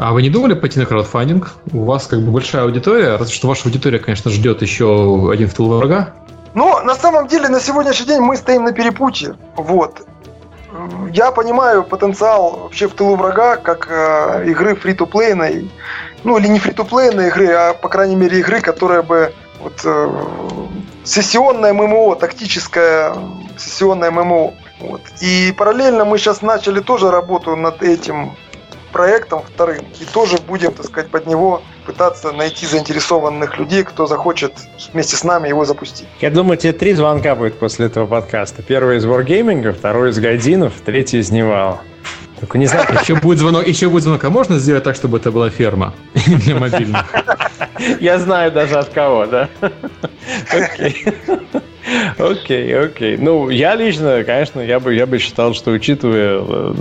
А 0.02 0.14
вы 0.14 0.24
не 0.24 0.32
думали 0.32 0.56
пойти 0.56 0.80
на 0.80 0.88
краудфандинг? 0.88 1.54
У 1.74 1.84
вас 1.84 2.08
как 2.08 2.22
бы 2.22 2.32
большая 2.32 2.64
аудитория, 2.64 3.18
разве 3.18 3.36
что 3.36 3.48
ваша 3.48 3.66
аудитория, 3.66 4.00
конечно, 4.00 4.32
ждет 4.32 4.64
еще 4.64 5.30
один 5.32 5.48
в 5.48 5.54
тылу 5.54 5.78
врага. 5.78 6.16
Ну, 6.56 6.84
на 6.84 6.96
самом 6.96 7.28
деле, 7.28 7.50
на 7.50 7.60
сегодняшний 7.60 8.08
день 8.08 8.20
мы 8.20 8.36
стоим 8.36 8.64
на 8.64 8.72
перепутье. 8.72 9.36
Вот. 9.56 10.02
Я 11.14 11.32
понимаю 11.32 11.84
потенциал 11.84 12.62
вообще 12.64 12.88
в 12.88 12.94
тылу 12.94 13.16
врага, 13.16 13.58
как 13.58 13.90
э, 13.92 14.50
игры 14.50 14.76
фри-то-плейной, 14.76 15.70
ну 16.24 16.40
или 16.40 16.48
не 16.48 16.58
фри-то-плейной 16.58 17.28
игры, 17.28 17.52
а 17.52 17.74
по 17.76 17.88
крайней 17.88 18.16
мере 18.16 18.40
игры, 18.40 18.60
которая 18.60 19.04
бы 19.04 19.32
вот, 19.60 19.82
э, 19.86 20.10
сессионное 21.04 21.74
ММО, 21.74 22.16
тактическое 22.16 23.14
сессионное 23.56 24.10
ММО. 24.10 24.54
Вот. 24.80 25.02
И 25.20 25.54
параллельно 25.56 26.06
мы 26.06 26.18
сейчас 26.18 26.42
начали 26.42 26.80
тоже 26.80 27.12
работу 27.12 27.56
над 27.56 27.84
этим 27.84 28.32
проектом 28.92 29.42
вторым. 29.44 29.86
И 30.00 30.06
тоже 30.06 30.38
будем, 30.48 30.72
так 30.74 30.86
сказать, 30.86 31.10
под 31.10 31.28
него 31.28 31.62
пытаться 31.86 32.32
найти 32.32 32.66
заинтересованных 32.66 33.58
людей, 33.58 33.84
кто 33.84 34.06
захочет 34.06 34.54
вместе 34.94 35.16
с 35.16 35.24
нами 35.24 35.48
его 35.48 35.66
запустить. 35.66 36.08
Я 36.20 36.30
думаю, 36.30 36.58
тебе 36.58 36.74
три 36.74 36.94
звонка 36.94 37.36
будет 37.36 37.58
после 37.58 37.88
этого 37.88 38.06
подкаста. 38.06 38.62
Первый 38.62 38.98
из 38.98 39.06
Wargaming, 39.06 39.72
второй 39.72 40.12
из 40.12 40.20
Гайдинов, 40.20 40.74
третий 40.86 41.20
из 41.20 41.32
Невала. 41.32 41.82
Только 42.40 42.58
не 42.58 42.66
знаю, 42.66 42.88
еще 43.00 43.16
будет 43.16 43.38
звонок, 43.38 43.68
еще 43.68 43.88
будет 43.88 44.04
звонок. 44.04 44.24
А 44.24 44.30
можно 44.32 44.58
сделать 44.58 44.84
так, 44.84 44.96
чтобы 44.96 45.18
это 45.20 45.32
была 45.32 45.52
ферма 45.52 45.94
для 46.26 46.56
мобильных? 46.56 47.06
Я 48.00 48.18
знаю 48.18 48.52
даже 48.52 48.80
от 48.80 48.90
кого, 48.90 49.28
да? 49.28 49.50
Окей. 50.52 51.06
Окей, 52.18 52.78
окей. 52.78 53.18
Ну, 53.18 53.50
я 53.50 53.76
лично, 53.76 54.24
конечно, 54.24 54.62
я 54.62 54.80
бы, 54.80 54.94
я 54.94 55.06
бы 55.06 55.20
считал, 55.20 55.54
что 55.54 55.72
учитывая 55.72 56.42
э, 56.42 56.74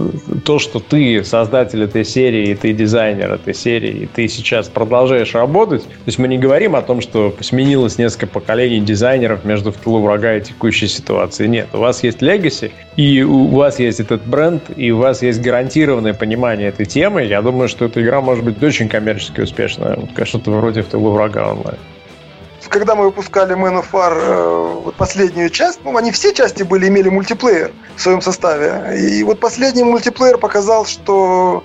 то, 0.44 0.58
что 0.58 0.80
ты 0.80 1.24
создатель 1.24 1.82
этой 1.82 2.04
серии, 2.04 2.50
и 2.50 2.54
ты 2.54 2.72
дизайнер 2.72 3.32
этой 3.32 3.54
серии, 3.54 4.02
и 4.02 4.06
ты 4.06 4.28
сейчас 4.28 4.68
продолжаешь 4.68 5.34
работать, 5.34 5.82
то 5.82 6.06
есть 6.06 6.18
мы 6.18 6.28
не 6.28 6.38
говорим 6.38 6.76
о 6.76 6.82
том, 6.82 7.00
что 7.00 7.34
сменилось 7.40 7.98
несколько 7.98 8.26
поколений 8.26 8.80
дизайнеров 8.80 9.44
между 9.44 9.72
в 9.72 9.76
тылу 9.76 10.00
врага 10.00 10.36
и 10.36 10.40
текущей 10.40 10.86
ситуации. 10.86 11.46
Нет, 11.46 11.68
у 11.72 11.78
вас 11.78 12.02
есть 12.02 12.22
легаси, 12.22 12.72
и 12.96 13.22
у 13.22 13.46
вас 13.46 13.78
есть 13.78 14.00
этот 14.00 14.24
бренд, 14.26 14.62
и 14.76 14.90
у 14.90 14.98
вас 14.98 15.22
есть 15.22 15.40
гарантированное 15.40 16.14
понимание 16.14 16.68
этой 16.68 16.86
темы. 16.86 17.24
Я 17.24 17.42
думаю, 17.42 17.68
что 17.68 17.86
эта 17.86 18.02
игра 18.02 18.20
может 18.20 18.44
быть 18.44 18.62
очень 18.62 18.88
коммерчески 18.88 19.40
успешная. 19.40 19.96
Вот, 19.96 20.28
что-то 20.28 20.50
вроде 20.50 20.82
в 20.82 20.86
тылу 20.86 21.10
врага 21.10 21.52
онлайн 21.52 21.78
когда 22.70 22.94
мы 22.94 23.04
выпускали 23.04 23.54
Man 23.54 23.82
of 23.82 23.86
War 23.92 24.12
э, 24.14 24.80
вот 24.84 24.94
последнюю 24.94 25.50
часть, 25.50 25.80
ну, 25.84 25.96
они 25.96 26.12
все 26.12 26.32
части 26.32 26.62
были, 26.62 26.88
имели 26.88 27.08
мультиплеер 27.08 27.72
в 27.96 28.00
своем 28.00 28.22
составе. 28.22 28.96
И 28.98 29.22
вот 29.24 29.40
последний 29.40 29.82
мультиплеер 29.82 30.38
показал, 30.38 30.86
что 30.86 31.64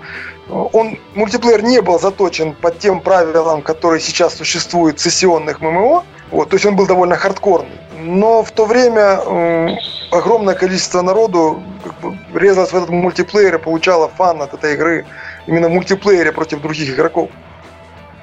он, 0.50 0.98
мультиплеер 1.14 1.64
не 1.64 1.82
был 1.82 2.00
заточен 2.00 2.54
под 2.54 2.80
тем 2.80 3.00
правилам, 3.00 3.62
которые 3.62 4.02
сейчас 4.02 4.36
существуют 4.36 5.00
в 5.00 5.04
сессионных 5.04 5.62
ММО. 5.62 6.04
Вот, 6.32 6.50
то 6.50 6.56
есть 6.56 6.66
он 6.66 6.76
был 6.76 6.88
довольно 6.88 7.16
хардкорный. 7.16 7.80
Но 8.00 8.44
в 8.44 8.52
то 8.52 8.66
время 8.66 9.20
э, 9.26 9.68
огромное 10.12 10.56
количество 10.56 11.02
народу 11.02 11.64
как 11.84 12.00
бы, 12.00 12.18
резалось 12.34 12.72
в 12.72 12.76
этот 12.76 12.90
мультиплеер 12.90 13.56
и 13.56 13.60
получало 13.60 14.10
фан 14.10 14.42
от 14.42 14.54
этой 14.56 14.74
игры 14.74 15.06
именно 15.46 15.70
в 15.70 15.72
мультиплеере 15.72 16.32
против 16.32 16.62
других 16.62 16.90
игроков. 16.94 17.30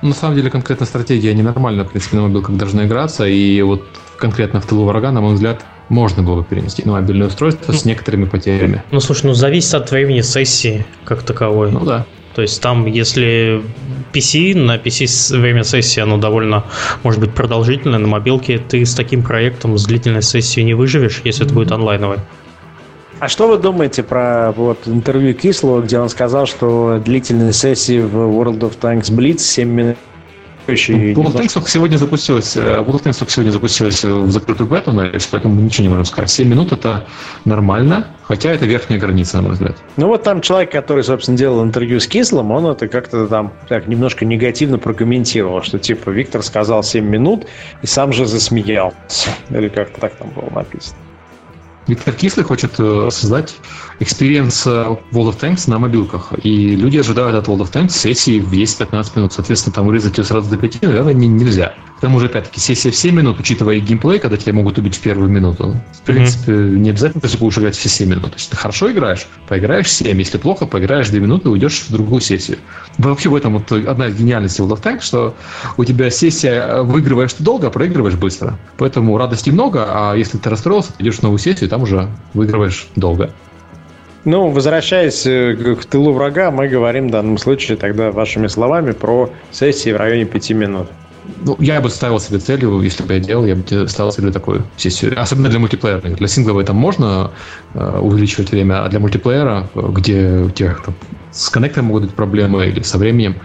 На 0.03 0.14
самом 0.14 0.34
деле, 0.36 0.50
конкретно 0.50 0.84
стратегия 0.84 1.32
ненормальная, 1.32 1.84
в 1.84 1.90
принципе, 1.90 2.16
на 2.16 2.22
мобилках 2.22 2.57
должна 2.57 2.86
играться, 2.86 3.24
и 3.24 3.62
вот 3.62 3.86
конкретно 4.18 4.61
в 4.61 4.66
тылу 4.66 4.84
врага, 4.84 5.12
на 5.12 5.20
мой 5.20 5.34
взгляд, 5.34 5.64
можно 5.88 6.22
было 6.22 6.40
бы 6.40 6.44
перенести 6.44 6.82
на 6.84 6.92
мобильное 6.92 7.28
устройство 7.28 7.72
с 7.72 7.84
некоторыми 7.84 8.24
потерями. 8.24 8.82
Ну, 8.90 9.00
слушай, 9.00 9.26
ну 9.26 9.34
зависит 9.34 9.74
от 9.74 9.90
времени 9.90 10.22
сессии 10.22 10.84
как 11.05 11.22
таковой. 11.22 11.70
Ну 11.70 11.84
да. 11.84 12.07
То 12.34 12.42
есть 12.42 12.61
там, 12.62 12.86
если 12.86 13.62
PC, 14.12 14.57
на 14.57 14.76
PC 14.76 15.38
время 15.38 15.64
сессии, 15.64 16.00
оно 16.00 16.16
довольно, 16.16 16.64
может 17.03 17.20
быть, 17.20 17.32
продолжительное, 17.32 17.98
на 17.98 18.09
мобилке 18.09 18.59
ты 18.59 18.84
с 18.84 18.94
таким 18.94 19.22
проектом 19.22 19.76
с 19.76 19.84
длительной 19.84 20.22
сессией 20.22 20.64
не 20.64 20.74
выживешь, 20.74 21.20
если 21.24 21.42
mm-hmm. 21.42 21.46
это 21.46 21.55
будет 21.55 21.72
онлайновый. 21.72 22.18
А 23.22 23.28
что 23.28 23.46
вы 23.46 23.56
думаете 23.56 24.02
про 24.02 24.50
вот 24.50 24.88
интервью 24.88 25.32
Кислого, 25.32 25.80
где 25.80 25.96
он 26.00 26.08
сказал, 26.08 26.44
что 26.44 27.00
длительные 27.04 27.52
сессии 27.52 28.00
в 28.00 28.16
World 28.16 28.58
of 28.58 28.80
Tanks 28.80 29.12
Blitz 29.12 29.38
7 29.38 29.68
минут 29.68 29.96
еще 30.66 30.94
World 30.94 31.26
of 31.26 31.34
Tanks 31.36 31.68
сегодня 31.68 31.98
запустилась, 31.98 32.56
э, 32.56 32.60
World 32.80 33.00
of 33.00 33.04
Tanks 33.04 33.24
сегодня 33.30 33.52
запустилась 33.52 34.02
в 34.02 34.28
закрытую 34.28 34.68
бету, 34.68 34.92
поэтому 35.30 35.60
ничего 35.60 35.84
не 35.84 35.88
можем 35.90 36.04
сказать. 36.04 36.30
7 36.30 36.48
минут 36.48 36.72
это 36.72 37.06
нормально, 37.44 38.08
хотя 38.24 38.50
это 38.50 38.66
верхняя 38.66 38.98
граница, 38.98 39.36
на 39.36 39.42
мой 39.44 39.52
взгляд. 39.52 39.76
Ну 39.96 40.08
вот 40.08 40.24
там 40.24 40.40
человек, 40.40 40.72
который, 40.72 41.04
собственно, 41.04 41.38
делал 41.38 41.62
интервью 41.62 42.00
с 42.00 42.08
Кислым, 42.08 42.50
он 42.50 42.66
это 42.66 42.88
как-то 42.88 43.28
там 43.28 43.52
так 43.68 43.86
немножко 43.86 44.24
негативно 44.24 44.78
прокомментировал, 44.78 45.62
что 45.62 45.78
типа 45.78 46.10
Виктор 46.10 46.42
сказал 46.42 46.82
7 46.82 47.04
минут 47.04 47.46
и 47.82 47.86
сам 47.86 48.12
же 48.12 48.26
засмеялся. 48.26 49.30
Или 49.50 49.68
как-то 49.68 50.00
так 50.00 50.16
там 50.16 50.30
было 50.30 50.50
написано. 50.50 50.96
Виктор 51.86 52.14
Кислый 52.14 52.44
хочет 52.44 52.74
э, 52.78 53.08
создать 53.10 53.56
experience 53.98 54.66
World 54.66 55.02
of 55.12 55.38
Tanks 55.40 55.68
на 55.68 55.78
мобилках. 55.78 56.32
И 56.42 56.76
люди 56.76 56.98
ожидают 56.98 57.36
от 57.36 57.48
World 57.48 57.66
of 57.66 57.72
Tanks 57.72 57.90
сессии 57.90 58.40
в 58.40 58.52
10-15 58.52 59.12
минут. 59.16 59.32
Соответственно, 59.32 59.74
там 59.74 59.86
вырезать 59.86 60.16
ее 60.18 60.24
сразу 60.24 60.48
до 60.48 60.56
5, 60.56 60.82
наверное, 60.82 61.14
нельзя. 61.14 61.74
К 62.03 62.07
тому 62.07 62.18
же, 62.18 62.26
опять-таки, 62.26 62.59
сессия 62.59 62.90
в 62.90 62.96
7 62.96 63.14
минут, 63.14 63.38
учитывая 63.38 63.78
геймплей, 63.78 64.18
когда 64.18 64.36
тебя 64.36 64.55
могут 64.55 64.76
убить 64.76 64.96
в 64.96 65.00
первую 65.00 65.30
минуту. 65.30 65.76
В 65.92 66.00
принципе, 66.00 66.50
mm-hmm. 66.50 66.78
не 66.78 66.90
обязательно 66.90 67.20
ты 67.20 67.38
будешь 67.38 67.57
играть 67.59 67.76
все 67.76 67.88
7 67.88 68.09
минут. 68.11 68.32
Если 68.34 68.50
ты 68.50 68.57
хорошо 68.57 68.90
играешь, 68.90 69.28
поиграешь 69.46 69.88
7. 69.88 70.18
Если 70.18 70.36
плохо, 70.36 70.66
поиграешь 70.66 71.11
2 71.11 71.20
минуты 71.20 71.48
и 71.48 71.53
уйдешь 71.53 71.82
в 71.82 71.92
другую 71.92 72.20
сессию. 72.20 72.59
Вообще 72.98 73.28
в 73.28 73.36
этом 73.36 73.53
вот 73.53 73.70
одна 73.70 74.09
из 74.09 74.16
гениальностей 74.16 74.64
World 74.64 74.80
of 74.80 74.82
Tanks, 74.82 75.03
что 75.03 75.36
у 75.76 75.84
тебя 75.84 76.11
сессия 76.11 76.55
э, 76.55 76.82
выигрываешь 76.82 77.34
ты 77.34 77.44
долго, 77.44 77.68
а 77.68 77.70
проигрываешь 77.70 78.16
быстро. 78.16 78.59
Поэтому 78.78 79.16
радости 79.16 79.50
много, 79.50 79.86
а 79.88 80.16
если 80.16 80.38
ты 80.38 80.50
расстроился, 80.50 80.92
ты 80.92 81.05
идешь 81.05 81.18
в 81.18 81.22
новую 81.22 81.38
сессию, 81.38 81.70
там 81.70 81.82
уже 81.82 82.09
выигрываешь 82.34 82.88
долго. 82.96 83.30
Ну, 84.24 84.48
возвращаясь 84.48 85.24
э, 85.24 85.76
к 85.80 85.84
тылу 85.84 86.12
врага, 86.12 86.50
мы 86.50 86.66
говорим 86.66 87.07
в 87.07 87.11
данном 87.12 87.38
случае 87.38 87.76
тогда 87.76 88.11
вашими 88.11 88.48
словами 88.48 88.90
про 88.90 89.30
сессии 89.53 89.90
в 89.90 89.96
районе 89.96 90.24
5 90.24 90.50
минут. 90.50 90.88
Ну, 91.24 91.56
я 91.60 91.80
бы 91.80 91.88
ставил 91.88 92.18
себе 92.20 92.38
целью, 92.38 92.80
если 92.80 93.04
бы 93.04 93.14
я 93.14 93.20
делал, 93.20 93.44
я 93.44 93.54
бы 93.54 93.88
ставил 93.88 94.12
себе 94.12 94.32
такую 94.32 94.64
сессию. 94.76 95.20
Особенно 95.20 95.48
для 95.48 95.58
мультиплеерных. 95.58 96.16
Для 96.16 96.28
сингловой 96.28 96.64
там 96.64 96.76
можно 96.76 97.32
э, 97.74 97.98
увеличивать 97.98 98.50
время, 98.50 98.84
а 98.84 98.88
для 98.88 98.98
мультиплеера, 98.98 99.70
где 99.74 100.40
у 100.46 100.50
тех 100.50 100.82
там, 100.82 100.94
с 101.30 101.48
коннектором 101.48 101.86
могут 101.86 102.04
быть 102.04 102.14
проблемы 102.14 102.66
или 102.66 102.82
со 102.82 102.98
временем, 102.98 103.36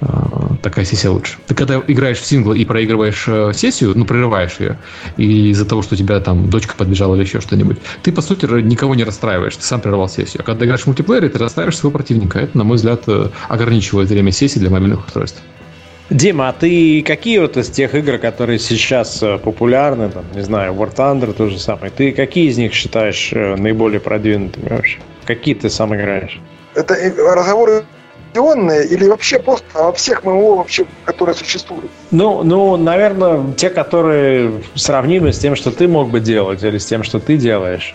Э, 0.00 0.56
такая 0.62 0.84
сессия 0.84 1.08
лучше. 1.08 1.38
Ты 1.46 1.54
когда 1.54 1.82
играешь 1.86 2.18
в 2.18 2.26
сингл 2.26 2.52
и 2.52 2.64
проигрываешь 2.64 3.24
э, 3.26 3.52
сессию, 3.54 3.92
ну, 3.94 4.04
прерываешь 4.04 4.56
ее, 4.58 4.78
и 5.16 5.50
из-за 5.50 5.64
того, 5.64 5.82
что 5.82 5.94
у 5.94 5.98
тебя 5.98 6.20
там 6.20 6.50
дочка 6.50 6.74
подбежала 6.76 7.14
или 7.14 7.22
еще 7.22 7.40
что-нибудь, 7.40 7.78
ты, 8.02 8.12
по 8.12 8.20
сути, 8.20 8.46
никого 8.62 8.94
не 8.94 9.04
расстраиваешь, 9.04 9.56
ты 9.56 9.62
сам 9.62 9.80
прервал 9.80 10.08
сессию. 10.08 10.42
А 10.42 10.44
когда 10.44 10.64
играешь 10.64 10.82
в 10.82 10.86
мультиплеере, 10.86 11.28
ты 11.28 11.38
расстраиваешь 11.38 11.78
своего 11.78 11.96
противника. 11.96 12.38
Это, 12.38 12.56
на 12.58 12.64
мой 12.64 12.76
взгляд, 12.76 13.04
э, 13.06 13.30
ограничивает 13.48 14.10
время 14.10 14.32
сессии 14.32 14.58
для 14.58 14.70
мобильных 14.70 15.06
устройств. 15.06 15.42
Дима, 16.10 16.48
а 16.48 16.52
ты 16.52 17.02
какие 17.02 17.38
вот 17.38 17.56
из 17.56 17.70
тех 17.70 17.94
игр, 17.94 18.18
которые 18.18 18.58
сейчас 18.58 19.22
популярны, 19.42 20.10
там, 20.10 20.24
не 20.34 20.42
знаю, 20.42 20.74
War 20.74 20.94
Thunder 20.94 21.32
то 21.32 21.48
же 21.48 21.58
самое, 21.58 21.90
ты 21.90 22.12
какие 22.12 22.48
из 22.48 22.58
них 22.58 22.74
считаешь 22.74 23.32
наиболее 23.32 24.00
продвинутыми 24.00 24.68
вообще? 24.68 24.98
Какие 25.24 25.54
ты 25.54 25.70
сам 25.70 25.94
играешь? 25.94 26.40
Это 26.74 26.94
разговоры 26.94 27.84
дистанционные 28.34 28.86
или 28.86 29.06
вообще 29.06 29.38
просто 29.38 29.66
во 29.74 29.92
всех 29.92 30.24
ММО, 30.24 30.56
вообще, 30.56 30.84
которые 31.04 31.34
существуют? 31.34 31.90
Ну, 32.10 32.42
ну, 32.42 32.76
наверное, 32.76 33.52
те, 33.54 33.70
которые 33.70 34.62
сравнимы 34.74 35.32
с 35.32 35.38
тем, 35.38 35.56
что 35.56 35.70
ты 35.70 35.88
мог 35.88 36.10
бы 36.10 36.20
делать, 36.20 36.62
или 36.62 36.78
с 36.78 36.86
тем, 36.86 37.02
что 37.04 37.20
ты 37.20 37.36
делаешь. 37.36 37.94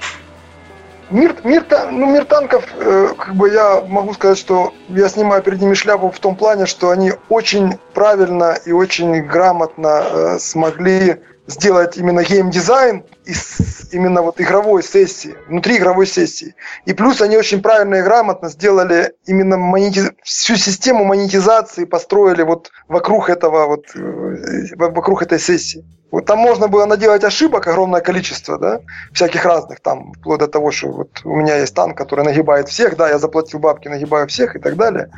Мир, 1.11 1.35
мир, 1.43 1.65
ну, 1.91 2.11
мир 2.11 2.25
танков, 2.25 2.63
э, 2.75 3.13
как 3.17 3.33
бы 3.35 3.49
я 3.49 3.81
могу 3.81 4.13
сказать, 4.13 4.37
что 4.37 4.73
я 4.89 5.09
снимаю 5.09 5.41
перед 5.41 5.59
ними 5.59 5.73
шляпу 5.73 6.11
в 6.11 6.19
том 6.19 6.35
плане, 6.35 6.67
что 6.67 6.91
они 6.91 7.13
очень 7.29 7.79
правильно 7.95 8.55
и 8.65 8.71
очень 8.71 9.23
грамотно 9.23 10.03
э, 10.03 10.39
смогли 10.39 11.21
сделать 11.47 11.97
именно 11.97 12.23
геймдизайн 12.23 13.03
из 13.25 13.57
именно 13.91 14.21
вот 14.21 14.39
игровой 14.39 14.83
сессии, 14.83 15.35
внутри 15.47 15.77
игровой 15.77 16.05
сессии. 16.05 16.53
И 16.85 16.93
плюс 16.93 17.21
они 17.21 17.37
очень 17.37 17.61
правильно 17.61 17.95
и 17.95 18.01
грамотно 18.03 18.49
сделали 18.49 19.13
именно 19.25 19.57
монетиз... 19.57 20.11
всю 20.23 20.55
систему 20.55 21.03
монетизации, 21.05 21.85
построили 21.85 22.43
вот 22.43 22.71
вокруг 22.87 23.29
этого 23.29 23.65
вот, 23.65 23.85
э, 23.95 24.75
вокруг 24.75 25.23
этой 25.23 25.39
сессии. 25.39 25.83
Вот 26.11 26.25
там 26.25 26.39
можно 26.39 26.67
было 26.67 26.85
наделать 26.85 27.23
ошибок 27.23 27.67
огромное 27.67 28.01
количество, 28.01 28.57
да, 28.57 28.81
всяких 29.13 29.45
разных, 29.45 29.79
там, 29.79 30.13
вплоть 30.13 30.39
до 30.39 30.47
того, 30.47 30.71
что 30.71 30.87
вот 30.87 31.21
у 31.23 31.35
меня 31.35 31.57
есть 31.57 31.75
танк, 31.75 31.97
который 31.97 32.25
нагибает 32.25 32.67
всех, 32.67 32.97
да, 32.97 33.09
я 33.09 33.19
заплатил 33.19 33.59
бабки, 33.59 33.87
нагибаю 33.87 34.27
всех 34.27 34.55
и 34.55 34.59
так 34.59 34.75
далее. 34.75 35.09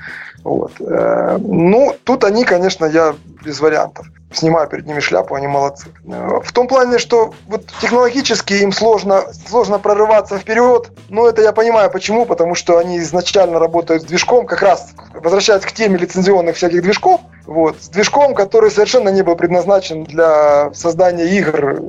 Вот. 0.44 0.74
Э, 0.82 1.38
ну, 1.40 1.96
тут 2.04 2.24
они, 2.24 2.44
конечно, 2.44 2.86
я 2.86 3.16
без 3.44 3.60
вариантов. 3.60 4.08
Снимаю 4.34 4.68
перед 4.70 4.88
ними 4.88 5.00
шляпу, 5.00 5.36
они 5.36 5.48
молодцы. 5.48 5.88
Э, 6.08 6.40
в 6.44 6.52
том 6.54 6.68
плане, 6.68 6.98
что 7.00 7.34
вот 7.48 7.66
технологически 7.82 8.54
им 8.54 8.72
сложно, 8.72 9.24
сложно 9.48 9.80
прорываться 9.80 10.38
вперед, 10.38 10.92
но 11.10 11.28
это 11.28 11.42
я 11.42 11.52
понимаю 11.52 11.92
почему, 11.92 12.26
потому 12.26 12.56
что 12.56 12.78
они 12.78 13.00
изначально 13.00 13.60
работают 13.60 14.04
с 14.04 14.06
движком, 14.06 14.46
как 14.46 14.62
раз 14.62 14.94
возвращаясь 15.14 15.64
к 15.64 15.72
теме 15.72 15.98
лицензионных 15.98 16.56
всяких 16.56 16.82
движков, 16.82 17.22
вот, 17.46 17.78
с 17.82 17.90
движком, 17.90 18.34
который 18.34 18.72
совершенно 18.72 19.10
не 19.10 19.24
был 19.24 19.36
предназначен 19.36 20.04
для 20.04 20.74
создания 20.74 21.26
игр 21.38 21.82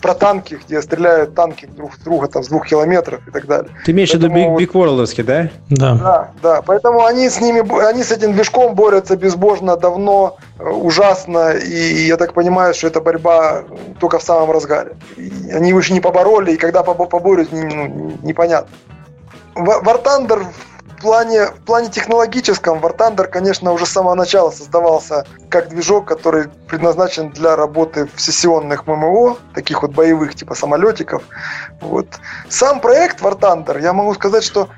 про 0.00 0.14
танки, 0.14 0.58
где 0.64 0.80
стреляют 0.80 1.34
танки 1.34 1.66
друг 1.66 1.92
в 1.94 2.02
друга 2.02 2.28
там, 2.28 2.42
с 2.42 2.48
двух 2.48 2.66
километров 2.66 3.26
и 3.26 3.30
так 3.30 3.46
далее. 3.46 3.70
Ты 3.84 3.92
имеешь 3.92 4.10
в 4.10 4.14
виду 4.14 4.28
Big, 4.28 4.56
Big 4.56 4.72
Worldовский, 4.72 5.22
да? 5.22 5.50
Да. 5.70 5.94
Да, 5.94 6.30
да. 6.42 6.62
Поэтому 6.62 7.04
они 7.04 7.28
с 7.28 7.40
ними, 7.40 7.60
они 7.88 8.02
с 8.02 8.12
этим 8.12 8.32
движком 8.32 8.74
борются 8.74 9.16
безбожно 9.16 9.76
давно, 9.76 10.36
э, 10.58 10.68
ужасно, 10.92 11.52
и 11.52 12.06
я 12.06 12.16
так 12.16 12.34
понимаю, 12.34 12.74
что 12.74 12.86
эта 12.86 13.00
борьба 13.00 13.64
только 14.00 14.18
в 14.18 14.22
самом 14.22 14.50
разгаре. 14.50 14.96
И 15.16 15.50
они 15.50 15.70
его 15.70 15.80
не 15.90 16.00
побороли, 16.00 16.52
и 16.52 16.56
когда 16.56 16.82
поборют, 16.82 17.52
ну, 17.52 18.18
непонятно. 18.22 18.70
War 19.54 20.02
Thunder 20.02 20.46
плане, 21.02 21.46
в 21.46 21.60
плане 21.64 21.88
технологическом 21.90 22.78
War 22.78 22.96
Thunder, 22.96 23.26
конечно, 23.26 23.72
уже 23.72 23.84
с 23.84 23.90
самого 23.90 24.14
начала 24.14 24.50
создавался 24.50 25.26
как 25.50 25.68
движок, 25.68 26.06
который 26.06 26.48
предназначен 26.68 27.30
для 27.30 27.56
работы 27.56 28.08
в 28.14 28.20
сессионных 28.20 28.86
ММО, 28.86 29.36
таких 29.54 29.82
вот 29.82 29.92
боевых 29.92 30.34
типа 30.34 30.54
самолетиков. 30.54 31.22
Вот. 31.80 32.06
Сам 32.48 32.80
проект 32.80 33.20
War 33.20 33.38
Thunder, 33.38 33.82
я 33.82 33.92
могу 33.92 34.14
сказать, 34.14 34.44
что 34.44 34.68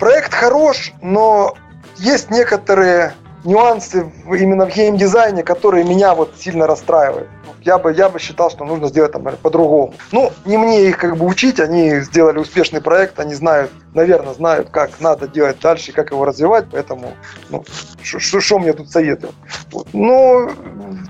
проект 0.00 0.32
хорош, 0.34 0.92
но 1.02 1.54
есть 1.98 2.30
некоторые 2.30 3.12
нюансы 3.44 4.10
именно 4.26 4.66
в 4.66 4.74
геймдизайне, 4.74 5.42
которые 5.42 5.84
меня 5.84 6.14
вот 6.14 6.34
сильно 6.38 6.66
расстраивают 6.66 7.28
я 7.64 7.78
бы, 7.78 7.92
я 7.92 8.08
бы 8.08 8.18
считал, 8.18 8.50
что 8.50 8.64
нужно 8.64 8.88
сделать 8.88 9.12
там, 9.12 9.24
по-другому. 9.42 9.94
Ну, 10.12 10.30
не 10.44 10.58
мне 10.58 10.88
их 10.88 10.98
как 10.98 11.16
бы 11.16 11.26
учить, 11.26 11.60
они 11.60 12.00
сделали 12.00 12.38
успешный 12.38 12.80
проект, 12.80 13.18
они 13.18 13.34
знают, 13.34 13.70
наверное, 13.94 14.34
знают, 14.34 14.68
как 14.70 15.00
надо 15.00 15.26
делать 15.26 15.58
дальше, 15.60 15.92
как 15.92 16.10
его 16.10 16.24
развивать, 16.24 16.66
поэтому, 16.70 17.14
ну, 17.48 17.64
что 18.02 18.58
мне 18.58 18.72
тут 18.72 18.90
советуют. 18.90 19.34
Вот. 19.72 19.88
Ну, 19.92 20.50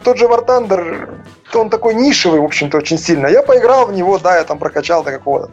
тот 0.04 0.16
же 0.16 0.26
War 0.26 0.46
Thunder, 0.46 1.12
он 1.54 1.70
такой 1.70 1.94
нишевый, 1.94 2.40
в 2.40 2.44
общем-то, 2.44 2.78
очень 2.78 2.98
сильно. 2.98 3.26
Я 3.26 3.42
поиграл 3.42 3.86
в 3.86 3.92
него, 3.92 4.18
да, 4.18 4.36
я 4.36 4.44
там 4.44 4.58
прокачал 4.58 5.02
до 5.02 5.10
какого-то 5.10 5.50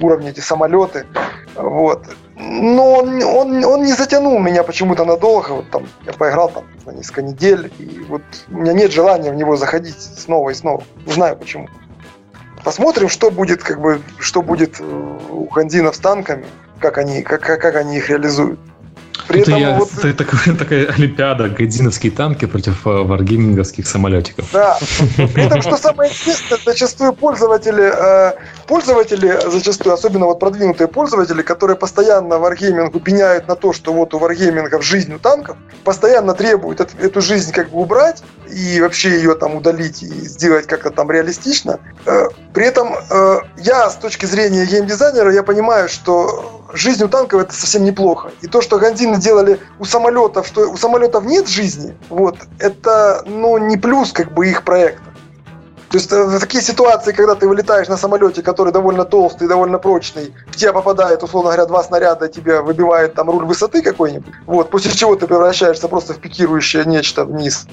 уровня 0.00 0.30
эти 0.30 0.40
самолеты, 0.40 1.06
вот 1.54 2.06
но 2.40 2.94
он, 2.94 3.22
он, 3.22 3.64
он 3.64 3.82
не 3.82 3.92
затянул 3.92 4.38
меня 4.38 4.62
почему-то 4.62 5.04
надолго. 5.04 5.50
Вот 5.50 5.70
там 5.70 5.86
я 6.06 6.12
поиграл 6.12 6.48
там 6.48 6.64
на 6.86 6.92
несколько 6.92 7.22
недель, 7.22 7.72
и 7.78 8.00
вот 8.08 8.22
у 8.48 8.58
меня 8.58 8.72
нет 8.72 8.92
желания 8.92 9.30
в 9.30 9.34
него 9.34 9.56
заходить 9.56 10.00
снова 10.00 10.50
и 10.50 10.54
снова. 10.54 10.82
Не 11.06 11.12
знаю 11.12 11.36
почему. 11.36 11.68
Посмотрим, 12.64 13.08
что 13.08 13.30
будет, 13.30 13.62
как 13.62 13.80
бы, 13.80 14.00
что 14.18 14.42
будет 14.42 14.80
э, 14.80 15.18
у 15.30 15.48
Хандинов 15.48 15.96
с 15.96 15.98
танками, 15.98 16.46
как 16.78 16.98
они, 16.98 17.22
как, 17.22 17.40
как, 17.40 17.60
как 17.60 17.76
они 17.76 17.96
их 17.96 18.08
реализуют. 18.08 18.60
При 19.28 19.42
это 19.42 19.52
этом 19.52 19.60
я, 19.62 19.78
вот... 19.78 19.90
это, 20.02 20.24
такая, 20.24 20.56
такая 20.58 20.86
олимпиада, 20.86 21.48
годзиновские 21.48 22.12
танки 22.12 22.46
против 22.46 22.86
э, 22.86 22.90
варгейминговских 22.90 23.86
самолетиков. 23.86 24.46
Да. 24.52 24.78
При 25.16 25.44
этом, 25.44 25.62
что 25.62 25.76
самое 25.76 26.10
интересное, 26.10 26.58
зачастую 26.64 27.12
пользователи, 27.12 27.92
э, 27.92 28.32
пользователи 28.66 29.38
зачастую, 29.46 29.94
особенно 29.94 30.26
вот 30.26 30.40
продвинутые 30.40 30.88
пользователи, 30.88 31.42
которые 31.42 31.76
постоянно 31.76 32.38
варгеймингу 32.38 33.00
пеняют 33.00 33.48
на 33.48 33.56
то, 33.56 33.72
что 33.72 33.92
вот 33.92 34.14
у 34.14 34.18
варгеймингов 34.18 34.84
жизнь 34.84 35.14
у 35.14 35.18
танков, 35.18 35.56
постоянно 35.84 36.34
требуют 36.34 36.80
эту 36.80 37.20
жизнь 37.20 37.52
как 37.52 37.70
бы 37.70 37.80
убрать 37.80 38.22
и 38.50 38.80
вообще 38.80 39.10
ее 39.10 39.34
там 39.34 39.54
удалить 39.54 40.02
и 40.02 40.08
сделать 40.08 40.66
как-то 40.66 40.90
там 40.90 41.10
реалистично. 41.10 41.78
Э, 42.06 42.26
при 42.52 42.66
этом 42.66 42.94
я 43.56 43.88
с 43.88 43.96
точки 43.96 44.26
зрения 44.26 44.66
геймдизайнера, 44.66 45.32
я 45.32 45.42
понимаю, 45.42 45.88
что 45.88 46.60
жизнь 46.72 47.02
у 47.04 47.08
танков 47.08 47.42
это 47.42 47.54
совсем 47.54 47.84
неплохо. 47.84 48.32
И 48.40 48.46
то, 48.46 48.60
что 48.60 48.78
Гандины 49.00 49.18
делали 49.18 49.60
у 49.78 49.84
самолетов, 49.84 50.46
что 50.46 50.70
у 50.70 50.76
самолетов 50.76 51.24
нет 51.24 51.48
жизни, 51.48 51.96
вот, 52.10 52.36
это, 52.58 53.22
ну, 53.26 53.56
не 53.58 53.76
плюс 53.76 54.12
как 54.12 54.32
бы 54.32 54.48
их 54.48 54.62
проекта. 54.62 55.04
То 55.90 55.96
есть 55.96 56.12
э, 56.12 56.22
в 56.22 56.38
такие 56.38 56.62
ситуации, 56.62 57.12
когда 57.12 57.34
ты 57.34 57.48
вылетаешь 57.48 57.88
на 57.88 57.96
самолете, 57.96 58.42
который 58.42 58.72
довольно 58.72 59.04
толстый, 59.04 59.48
довольно 59.48 59.78
прочный, 59.78 60.34
в 60.48 60.56
тебя 60.56 60.72
попадает, 60.72 61.22
условно 61.22 61.50
говоря, 61.50 61.66
два 61.66 61.82
снаряда, 61.82 62.28
тебе 62.28 62.60
выбивает 62.60 63.14
там 63.14 63.30
руль 63.30 63.44
высоты 63.44 63.82
какой-нибудь, 63.82 64.32
вот, 64.46 64.70
после 64.70 64.92
чего 64.92 65.16
ты 65.16 65.26
превращаешься 65.26 65.88
просто 65.88 66.12
в 66.12 66.18
пикирующее 66.18 66.84
нечто 66.84 67.24
вниз 67.24 67.66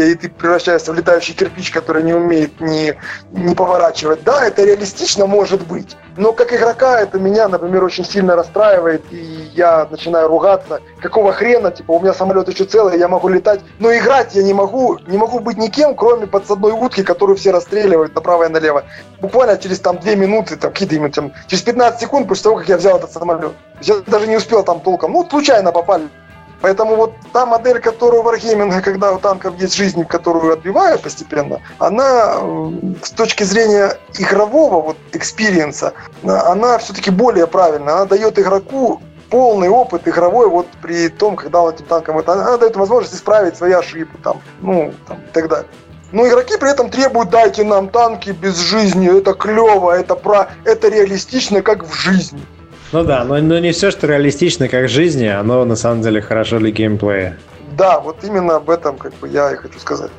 и 0.00 0.14
ты 0.14 0.28
превращаешься 0.28 0.92
в 0.92 0.94
летающий 0.94 1.34
кирпич, 1.34 1.70
который 1.70 2.02
не 2.02 2.14
умеет 2.14 2.60
не, 2.60 2.94
не 3.32 3.54
поворачивать. 3.54 4.22
Да, 4.24 4.44
это 4.44 4.64
реалистично 4.64 5.26
может 5.26 5.66
быть, 5.66 5.96
но 6.16 6.32
как 6.32 6.52
игрока 6.52 7.00
это 7.00 7.18
меня, 7.18 7.48
например, 7.48 7.84
очень 7.84 8.04
сильно 8.04 8.34
расстраивает, 8.34 9.04
и 9.10 9.50
я 9.54 9.86
начинаю 9.88 10.28
ругаться. 10.28 10.80
Какого 11.00 11.32
хрена, 11.32 11.70
типа, 11.70 11.92
у 11.92 12.00
меня 12.00 12.12
самолет 12.12 12.48
еще 12.48 12.64
целый, 12.64 12.98
я 12.98 13.08
могу 13.08 13.28
летать, 13.28 13.60
но 13.78 13.94
играть 13.96 14.34
я 14.34 14.42
не 14.42 14.52
могу, 14.52 14.98
не 15.06 15.16
могу 15.16 15.38
быть 15.38 15.56
никем, 15.58 15.94
кроме 15.94 16.26
подсадной 16.26 16.72
утки, 16.72 17.02
которую 17.02 17.36
все 17.36 17.52
расстреливают 17.52 18.14
направо 18.14 18.44
и 18.44 18.48
налево. 18.48 18.84
Буквально 19.20 19.56
через 19.58 19.78
там 19.80 19.98
2 19.98 20.14
минуты, 20.16 20.56
там 20.56 20.72
какие-то 20.72 20.96
именно, 20.96 21.12
там, 21.12 21.32
через 21.46 21.62
15 21.62 22.00
секунд 22.00 22.26
после 22.26 22.44
того, 22.44 22.56
как 22.56 22.68
я 22.68 22.76
взял 22.76 22.98
этот 22.98 23.12
самолет. 23.12 23.52
Я 23.80 23.96
даже 24.06 24.26
не 24.26 24.36
успел 24.36 24.64
там 24.64 24.80
толком, 24.80 25.12
ну, 25.12 25.24
случайно 25.28 25.70
попали 25.70 26.08
Поэтому 26.60 26.96
вот 26.96 27.12
та 27.32 27.46
модель, 27.46 27.78
которую 27.78 28.22
Wargaming, 28.22 28.80
когда 28.82 29.12
у 29.12 29.18
танков 29.18 29.54
есть 29.58 29.74
жизнь, 29.74 30.04
которую 30.04 30.52
отбивают 30.52 31.02
постепенно, 31.02 31.60
она 31.78 32.36
с 33.02 33.10
точки 33.10 33.44
зрения 33.44 33.96
игрового 34.18 34.80
вот 34.80 34.96
experience 35.12 35.79
а, 35.79 35.92
она 36.24 36.78
все-таки 36.78 37.10
более 37.10 37.46
правильная. 37.46 37.94
Она 37.94 38.04
дает 38.06 38.38
игроку 38.38 39.00
полный 39.30 39.68
опыт 39.68 40.08
игровой 40.08 40.48
вот 40.48 40.66
при 40.82 41.08
том, 41.08 41.36
когда 41.36 41.60
он 41.60 41.74
этим 41.74 41.84
танком 41.84 42.18
это, 42.18 42.32
она 42.32 42.56
дает 42.56 42.76
возможность 42.76 43.14
исправить 43.14 43.56
свои 43.56 43.72
ошибки 43.72 44.16
там, 44.22 44.40
ну, 44.60 44.92
там, 45.06 45.18
и 45.18 45.32
так 45.32 45.48
далее. 45.48 45.68
Но 46.10 46.26
игроки 46.26 46.56
при 46.56 46.70
этом 46.70 46.88
требуют, 46.88 47.30
дайте 47.30 47.64
нам 47.64 47.88
танки 47.88 48.30
без 48.30 48.56
жизни, 48.56 49.14
это 49.18 49.34
клево, 49.34 49.92
это, 49.92 50.16
про, 50.16 50.48
это 50.64 50.88
реалистично, 50.88 51.60
как 51.60 51.84
в 51.84 51.92
жизни. 51.92 52.40
Ну 52.92 53.04
да, 53.04 53.24
но, 53.24 53.38
но 53.38 53.58
не 53.58 53.72
все, 53.72 53.90
что 53.90 54.06
реалистично, 54.06 54.68
как 54.68 54.86
в 54.86 54.88
жизни, 54.88 55.26
оно 55.26 55.64
на 55.64 55.76
самом 55.76 56.00
деле 56.00 56.22
хорошо 56.22 56.58
для 56.58 56.70
геймплея. 56.70 57.36
Да, 57.76 58.00
вот 58.00 58.24
именно 58.24 58.56
об 58.56 58.70
этом 58.70 58.96
как 58.96 59.12
бы 59.14 59.28
я 59.28 59.52
и 59.52 59.56
хочу 59.56 59.78
сказать. 59.78 60.10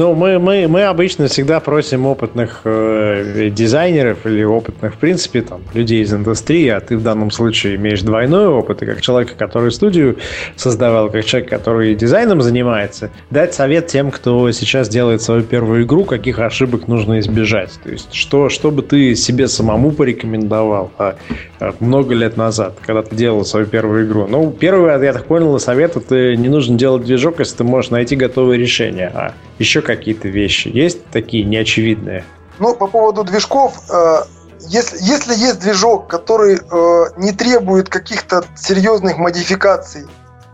Ну, 0.00 0.14
мы, 0.14 0.38
мы, 0.38 0.66
мы 0.66 0.84
обычно 0.84 1.28
всегда 1.28 1.60
просим 1.60 2.06
опытных 2.06 2.62
э, 2.64 3.50
дизайнеров 3.52 4.24
или 4.24 4.42
опытных, 4.42 4.94
в 4.94 4.96
принципе, 4.96 5.42
там, 5.42 5.60
людей 5.74 6.02
из 6.02 6.10
индустрии, 6.14 6.68
а 6.68 6.80
ты 6.80 6.96
в 6.96 7.02
данном 7.02 7.30
случае 7.30 7.76
имеешь 7.76 8.00
двойной 8.00 8.46
опыт, 8.46 8.80
и 8.80 8.86
как 8.86 9.02
человек, 9.02 9.36
который 9.36 9.70
студию 9.70 10.16
создавал, 10.56 11.10
как 11.10 11.26
человек, 11.26 11.50
который 11.50 11.94
дизайном 11.94 12.40
занимается, 12.40 13.10
дать 13.28 13.52
совет 13.52 13.88
тем, 13.88 14.10
кто 14.10 14.50
сейчас 14.52 14.88
делает 14.88 15.20
свою 15.20 15.42
первую 15.42 15.84
игру, 15.84 16.04
каких 16.04 16.38
ошибок 16.38 16.88
нужно 16.88 17.18
избежать. 17.18 17.78
То 17.84 17.90
есть, 17.90 18.14
что, 18.14 18.48
что 18.48 18.70
бы 18.70 18.80
ты 18.80 19.14
себе 19.14 19.48
самому 19.48 19.90
порекомендовал 19.90 20.92
а, 20.96 21.16
а, 21.58 21.74
много 21.78 22.14
лет 22.14 22.38
назад, 22.38 22.78
когда 22.80 23.02
ты 23.02 23.14
делал 23.14 23.44
свою 23.44 23.66
первую 23.66 24.06
игру. 24.06 24.26
Ну, 24.26 24.50
первый, 24.50 24.90
я 25.04 25.12
так 25.12 25.26
понял, 25.26 25.58
совет, 25.60 25.96
это 25.96 26.34
не 26.36 26.48
нужно 26.48 26.78
делать 26.78 27.04
движок, 27.04 27.38
если 27.40 27.58
ты 27.58 27.64
можешь 27.64 27.90
найти 27.90 28.16
готовое 28.16 28.56
решение. 28.56 29.12
А 29.14 29.34
еще 29.58 29.82
какие-то 29.96 30.28
вещи 30.28 30.68
есть 30.68 31.06
такие 31.06 31.44
неочевидные? 31.44 32.24
Ну, 32.58 32.74
по 32.74 32.86
поводу 32.86 33.24
движков, 33.24 33.78
э, 33.90 34.22
если, 34.60 34.98
если 35.00 35.34
есть 35.34 35.60
движок, 35.60 36.08
который 36.08 36.56
э, 36.56 37.04
не 37.16 37.32
требует 37.32 37.88
каких-то 37.88 38.44
серьезных 38.56 39.18
модификаций 39.18 40.06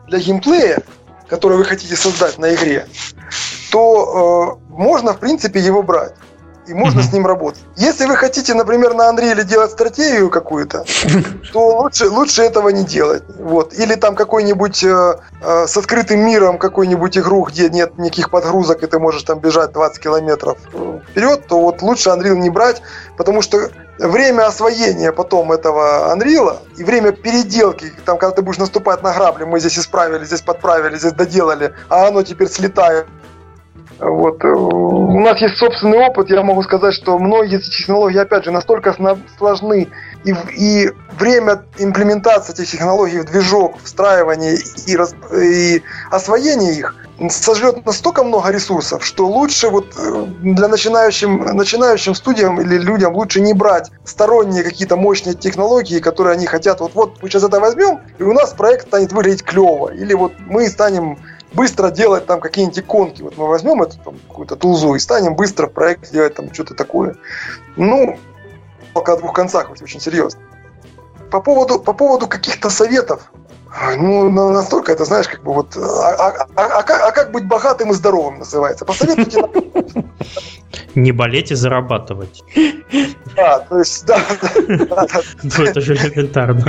для 0.06 0.18
геймплея, 0.18 0.82
который 1.28 1.56
вы 1.56 1.64
хотите 1.64 1.96
создать 1.96 2.38
на 2.38 2.54
игре, 2.54 2.86
то 3.70 4.58
э, 4.58 4.72
можно, 4.72 5.12
в 5.12 5.18
принципе, 5.18 5.60
его 5.60 5.82
брать 5.82 6.14
и 6.66 6.74
можно 6.74 7.00
mm-hmm. 7.00 7.10
с 7.10 7.12
ним 7.12 7.26
работать. 7.26 7.62
Если 7.76 8.06
вы 8.06 8.16
хотите, 8.16 8.54
например, 8.54 8.94
на 8.94 9.10
Unreal 9.10 9.42
делать 9.44 9.70
стратегию 9.70 10.30
какую-то, 10.30 10.84
то 11.52 11.78
лучше, 11.78 12.08
лучше 12.08 12.42
этого 12.42 12.68
не 12.70 12.84
делать. 12.84 13.22
Вот. 13.38 13.74
Или 13.74 13.94
там 13.94 14.14
какой-нибудь 14.14 14.82
э, 14.84 15.18
э, 15.42 15.66
с 15.66 15.76
открытым 15.76 16.20
миром 16.20 16.58
какой-нибудь 16.58 17.18
игру, 17.18 17.44
где 17.44 17.68
нет 17.68 17.98
никаких 17.98 18.30
подгрузок, 18.30 18.82
и 18.82 18.86
ты 18.86 18.98
можешь 18.98 19.22
там 19.22 19.38
бежать 19.38 19.72
20 19.72 20.02
километров 20.02 20.58
вперед, 21.10 21.46
то 21.46 21.60
вот 21.60 21.82
лучше 21.82 22.10
Unreal 22.10 22.36
не 22.36 22.50
брать, 22.50 22.82
потому 23.16 23.42
что 23.42 23.70
время 23.98 24.46
освоения 24.46 25.12
потом 25.12 25.52
этого 25.52 26.14
Unreal 26.14 26.58
и 26.76 26.84
время 26.84 27.12
переделки, 27.12 27.92
там, 28.04 28.18
когда 28.18 28.36
ты 28.36 28.42
будешь 28.42 28.58
наступать 28.58 29.02
на 29.02 29.12
грабли, 29.12 29.44
мы 29.44 29.60
здесь 29.60 29.78
исправили, 29.78 30.24
здесь 30.24 30.42
подправили, 30.42 30.96
здесь 30.96 31.12
доделали, 31.12 31.72
а 31.88 32.08
оно 32.08 32.22
теперь 32.22 32.48
слетает 32.48 33.06
вот. 33.98 34.44
Э, 34.44 34.48
у 34.48 35.20
нас 35.20 35.40
есть 35.40 35.56
собственный 35.56 35.98
опыт, 35.98 36.30
я 36.30 36.42
могу 36.42 36.62
сказать, 36.62 36.94
что 36.94 37.18
многие 37.18 37.58
технологии, 37.58 38.18
опять 38.18 38.44
же, 38.44 38.50
настолько 38.50 38.94
сложны, 39.38 39.88
и, 40.24 40.34
и 40.56 40.90
время 41.18 41.62
имплементации 41.78 42.52
этих 42.52 42.70
технологий 42.70 43.20
в 43.20 43.24
движок, 43.24 43.76
встраивания 43.82 44.58
и, 44.86 44.96
раз, 44.96 45.14
и 45.32 45.82
освоения 46.10 46.72
их 46.72 46.94
сожрет 47.30 47.86
настолько 47.86 48.22
много 48.24 48.50
ресурсов, 48.50 49.04
что 49.04 49.26
лучше 49.26 49.68
вот 49.68 49.94
э, 49.96 50.26
для 50.42 50.68
начинающим, 50.68 51.38
начинающим 51.56 52.14
студиям 52.14 52.60
или 52.60 52.76
людям 52.78 53.14
лучше 53.14 53.40
не 53.40 53.54
брать 53.54 53.90
сторонние 54.04 54.62
какие-то 54.62 54.96
мощные 54.96 55.34
технологии, 55.34 56.00
которые 56.00 56.34
они 56.34 56.46
хотят. 56.46 56.80
Вот, 56.80 56.94
вот 56.94 57.22
мы 57.22 57.28
сейчас 57.30 57.44
это 57.44 57.58
возьмем, 57.60 58.00
и 58.18 58.22
у 58.22 58.32
нас 58.32 58.52
проект 58.52 58.88
станет 58.88 59.12
выглядеть 59.12 59.42
клево. 59.42 59.88
Или 59.88 60.12
вот 60.12 60.32
мы 60.46 60.68
станем 60.68 61.18
быстро 61.56 61.90
делать 61.90 62.26
там 62.26 62.40
какие-нибудь 62.40 62.78
иконки. 62.78 63.22
Вот 63.22 63.36
мы 63.36 63.48
возьмем 63.48 63.82
эту 63.82 63.98
там, 63.98 64.14
какую-то 64.28 64.54
тулзу 64.54 64.94
и 64.94 64.98
станем 64.98 65.34
быстро 65.34 65.66
в 65.66 65.72
проект 65.72 66.12
делать 66.12 66.34
там 66.34 66.52
что-то 66.52 66.74
такое. 66.74 67.16
Ну, 67.76 68.18
пока 68.92 69.14
о 69.14 69.16
двух 69.16 69.32
концах, 69.32 69.70
очень 69.70 70.00
серьезно. 70.00 70.40
По 71.30 71.40
поводу, 71.40 71.80
по 71.80 71.92
поводу 71.92 72.28
каких-то 72.28 72.70
советов, 72.70 73.32
ну, 73.98 74.30
настолько 74.30 74.92
это, 74.92 75.04
знаешь, 75.04 75.28
как 75.28 75.42
бы 75.42 75.52
вот... 75.52 75.76
А, 75.76 75.80
а, 75.80 76.46
а, 76.54 76.78
а, 76.78 76.82
как, 76.82 77.02
а 77.02 77.12
как 77.12 77.32
быть 77.32 77.46
богатым 77.46 77.90
и 77.90 77.94
здоровым 77.94 78.38
называется? 78.38 78.84
Посоветуйте 78.84 79.42
нам. 79.42 79.50
Не 80.94 81.12
болеть 81.12 81.50
и 81.50 81.54
зарабатывать. 81.54 82.42
Да, 83.36 83.58
то 83.58 83.78
есть, 83.80 84.06
да. 84.06 84.18
Ну, 85.42 85.64
это 85.64 85.80
же 85.82 85.94
элементарно. 85.94 86.64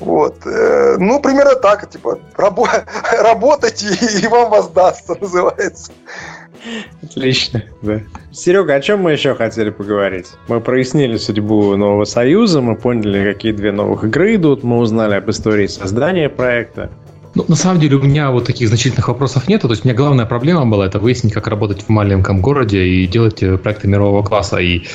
Вот. 0.00 0.46
Э, 0.46 0.96
ну, 0.98 1.20
примерно 1.20 1.54
так, 1.54 1.88
типа, 1.88 2.18
рабо- 2.36 2.68
работайте, 3.22 3.86
и 4.22 4.26
вам 4.26 4.50
воздастся, 4.50 5.14
называется. 5.20 5.92
Отлично, 7.02 7.62
да. 7.82 8.00
Серега, 8.32 8.74
о 8.74 8.80
чем 8.80 9.02
мы 9.02 9.12
еще 9.12 9.34
хотели 9.34 9.70
поговорить? 9.70 10.26
Мы 10.48 10.60
прояснили 10.60 11.16
судьбу 11.16 11.76
Нового 11.76 12.04
Союза, 12.04 12.60
мы 12.60 12.76
поняли, 12.76 13.32
какие 13.32 13.52
две 13.52 13.72
новых 13.72 14.04
игры 14.04 14.34
идут, 14.34 14.62
мы 14.62 14.78
узнали 14.78 15.14
об 15.14 15.30
истории 15.30 15.66
создания 15.66 16.28
проекта. 16.28 16.90
Ну, 17.40 17.46
на 17.48 17.56
самом 17.56 17.80
деле 17.80 17.96
у 17.96 18.02
меня 18.02 18.30
вот 18.30 18.44
таких 18.44 18.68
значительных 18.68 19.08
вопросов 19.08 19.48
нету. 19.48 19.66
То 19.66 19.72
есть 19.72 19.84
у 19.84 19.88
меня 19.88 19.96
главная 19.96 20.26
проблема 20.26 20.66
была 20.66 20.86
это 20.86 20.98
выяснить, 20.98 21.32
как 21.32 21.46
работать 21.46 21.82
в 21.82 21.88
маленьком 21.88 22.42
городе 22.42 22.84
и 22.84 23.06
делать 23.06 23.42
э, 23.42 23.56
проекты 23.56 23.88
мирового 23.88 24.22
класса. 24.22 24.58
И 24.58 24.80
то 24.80 24.86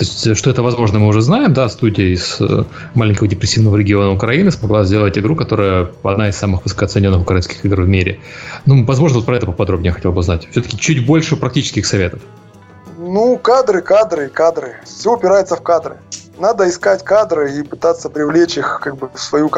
есть, 0.00 0.26
э, 0.26 0.34
что 0.34 0.50
это 0.50 0.62
возможно, 0.62 0.98
мы 0.98 1.06
уже 1.06 1.22
знаем. 1.22 1.54
Да, 1.54 1.66
студия 1.70 2.12
из 2.12 2.36
э, 2.40 2.64
маленького 2.94 3.26
депрессивного 3.26 3.76
региона 3.76 4.12
Украины 4.12 4.50
смогла 4.50 4.84
сделать 4.84 5.16
игру, 5.16 5.34
которая 5.34 5.88
одна 6.02 6.28
из 6.28 6.36
самых 6.36 6.64
высокооцененных 6.64 7.22
украинских 7.22 7.64
игр 7.64 7.80
в 7.80 7.88
мире. 7.88 8.18
Ну, 8.66 8.84
возможно, 8.84 9.18
вот 9.18 9.24
про 9.24 9.36
это 9.38 9.46
поподробнее 9.46 9.92
хотел 9.92 10.12
бы 10.12 10.22
знать. 10.22 10.46
Все-таки 10.50 10.76
чуть 10.76 11.06
больше 11.06 11.36
практических 11.36 11.86
советов. 11.86 12.20
Ну, 13.06 13.36
кадры, 13.38 13.82
кадры, 13.82 14.28
кадры. 14.28 14.76
Все 14.84 15.12
упирается 15.12 15.56
в 15.56 15.62
кадры 15.62 15.98
надо 16.38 16.68
искать 16.68 17.04
кадры 17.04 17.52
и 17.52 17.62
пытаться 17.62 18.10
привлечь 18.10 18.58
их 18.58 18.80
как 18.82 18.96
бы 18.96 19.08
в 19.12 19.20
свою 19.20 19.50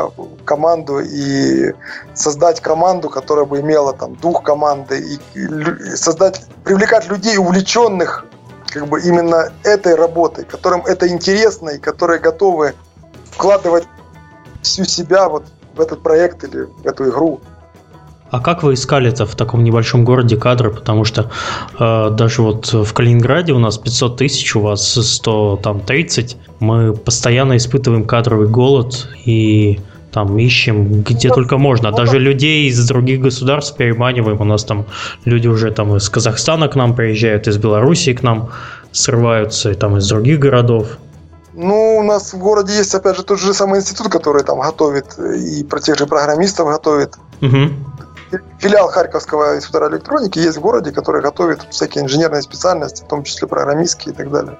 команду 0.44 1.00
и 1.00 1.72
создать 2.14 2.60
команду, 2.60 3.08
которая 3.08 3.44
бы 3.44 3.60
имела 3.60 3.92
там 3.92 4.14
дух 4.16 4.42
команды 4.42 5.18
и 5.34 5.96
создать, 5.96 6.44
привлекать 6.64 7.08
людей 7.08 7.38
увлеченных 7.38 8.26
как 8.68 8.88
бы 8.88 9.00
именно 9.00 9.52
этой 9.62 9.94
работой, 9.94 10.44
которым 10.44 10.84
это 10.84 11.08
интересно 11.08 11.70
и 11.70 11.78
которые 11.78 12.18
готовы 12.18 12.74
вкладывать 13.30 13.84
всю 14.62 14.84
себя 14.84 15.28
вот 15.28 15.44
в 15.74 15.80
этот 15.80 16.02
проект 16.02 16.44
или 16.44 16.64
в 16.64 16.86
эту 16.86 17.08
игру. 17.08 17.40
А 18.36 18.40
как 18.40 18.62
вы 18.62 18.74
искали 18.74 19.08
это 19.08 19.24
в 19.24 19.34
таком 19.34 19.64
небольшом 19.64 20.04
городе 20.04 20.36
кадры? 20.36 20.70
Потому 20.70 21.04
что 21.04 21.30
э, 21.78 22.10
даже 22.10 22.42
вот 22.42 22.70
в 22.70 22.92
Калининграде 22.92 23.54
у 23.54 23.58
нас 23.58 23.78
500 23.78 24.18
тысяч, 24.18 24.54
у 24.54 24.60
вас 24.60 24.82
130. 24.82 26.36
Мы 26.60 26.92
постоянно 26.92 27.56
испытываем 27.56 28.04
кадровый 28.04 28.46
голод 28.46 29.08
и 29.24 29.80
там 30.12 30.38
ищем 30.38 31.02
где 31.02 31.30
только 31.30 31.56
можно. 31.56 31.92
Даже 31.92 32.18
людей 32.18 32.68
из 32.68 32.86
других 32.86 33.22
государств 33.22 33.74
переманиваем. 33.74 34.38
У 34.38 34.44
нас 34.44 34.64
там 34.64 34.84
люди 35.24 35.48
уже 35.48 35.70
там 35.70 35.96
из 35.96 36.06
Казахстана 36.10 36.68
к 36.68 36.76
нам 36.76 36.94
приезжают, 36.94 37.48
из 37.48 37.56
Белоруссии 37.56 38.12
к 38.12 38.22
нам 38.22 38.50
срываются, 38.92 39.70
и 39.70 39.74
там 39.74 39.96
из 39.96 40.06
других 40.10 40.40
городов. 40.40 40.98
Ну, 41.54 41.96
у 42.00 42.02
нас 42.02 42.34
в 42.34 42.38
городе 42.38 42.76
есть, 42.76 42.94
опять 42.94 43.16
же, 43.16 43.22
тот 43.22 43.40
же 43.40 43.54
самый 43.54 43.80
институт, 43.80 44.08
который 44.08 44.42
там 44.42 44.60
готовит 44.60 45.18
и 45.18 45.64
про 45.64 45.80
тех 45.80 45.96
же 45.96 46.06
программистов 46.06 46.68
готовит. 46.68 47.14
Угу 47.40 47.85
филиал 48.58 48.88
Харьковского 48.88 49.56
института 49.56 49.88
электроники 49.88 50.38
есть 50.38 50.56
в 50.58 50.60
городе, 50.60 50.92
который 50.92 51.22
готовит 51.22 51.66
всякие 51.70 52.04
инженерные 52.04 52.42
специальности, 52.42 53.02
в 53.02 53.08
том 53.08 53.24
числе 53.24 53.46
программистские 53.48 54.14
и 54.14 54.16
так 54.16 54.30
далее. 54.30 54.58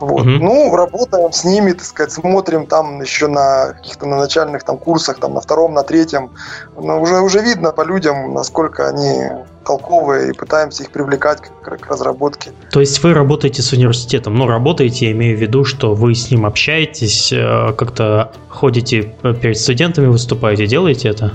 Вот. 0.00 0.22
Угу. 0.22 0.30
Ну, 0.30 0.76
работаем 0.76 1.32
с 1.32 1.44
ними, 1.44 1.72
так 1.72 1.84
сказать, 1.84 2.12
смотрим 2.12 2.66
там 2.66 3.00
еще 3.00 3.28
на 3.28 3.74
каких-то 3.74 4.06
на 4.06 4.18
начальных 4.18 4.64
там 4.64 4.78
курсах, 4.78 5.18
там 5.18 5.34
на 5.34 5.40
втором, 5.40 5.74
на 5.74 5.82
третьем. 5.82 6.30
Но 6.76 7.00
уже, 7.00 7.20
уже 7.20 7.40
видно 7.40 7.72
по 7.72 7.82
людям, 7.82 8.34
насколько 8.34 8.88
они 8.88 9.28
толковые, 9.64 10.30
и 10.30 10.32
пытаемся 10.32 10.82
их 10.82 10.90
привлекать 10.90 11.40
к, 11.40 11.76
к 11.76 11.86
разработке. 11.86 12.50
То 12.70 12.80
есть 12.80 13.02
вы 13.02 13.14
работаете 13.14 13.62
с 13.62 13.72
университетом? 13.72 14.34
Ну, 14.34 14.46
работаете, 14.46 15.06
я 15.06 15.12
имею 15.12 15.36
в 15.36 15.40
виду, 15.40 15.64
что 15.64 15.94
вы 15.94 16.14
с 16.14 16.30
ним 16.30 16.46
общаетесь, 16.46 17.32
э, 17.32 17.72
как-то 17.76 18.32
ходите 18.48 19.14
перед 19.40 19.58
студентами, 19.58 20.06
выступаете, 20.06 20.66
делаете 20.66 21.08
это? 21.08 21.32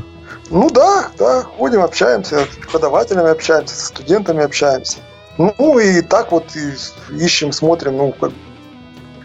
Ну 0.49 0.69
да, 0.69 1.11
да, 1.17 1.43
ходим, 1.43 1.81
общаемся, 1.81 2.39
с 2.39 2.55
преподавателями 2.55 3.29
общаемся, 3.29 3.75
со 3.75 3.87
студентами 3.87 4.43
общаемся. 4.43 4.97
Ну 5.37 5.79
и 5.79 6.01
так 6.01 6.31
вот 6.31 6.45
и 6.55 6.73
ищем, 7.23 7.51
смотрим, 7.51 7.97
ну, 7.97 8.11
как 8.19 8.31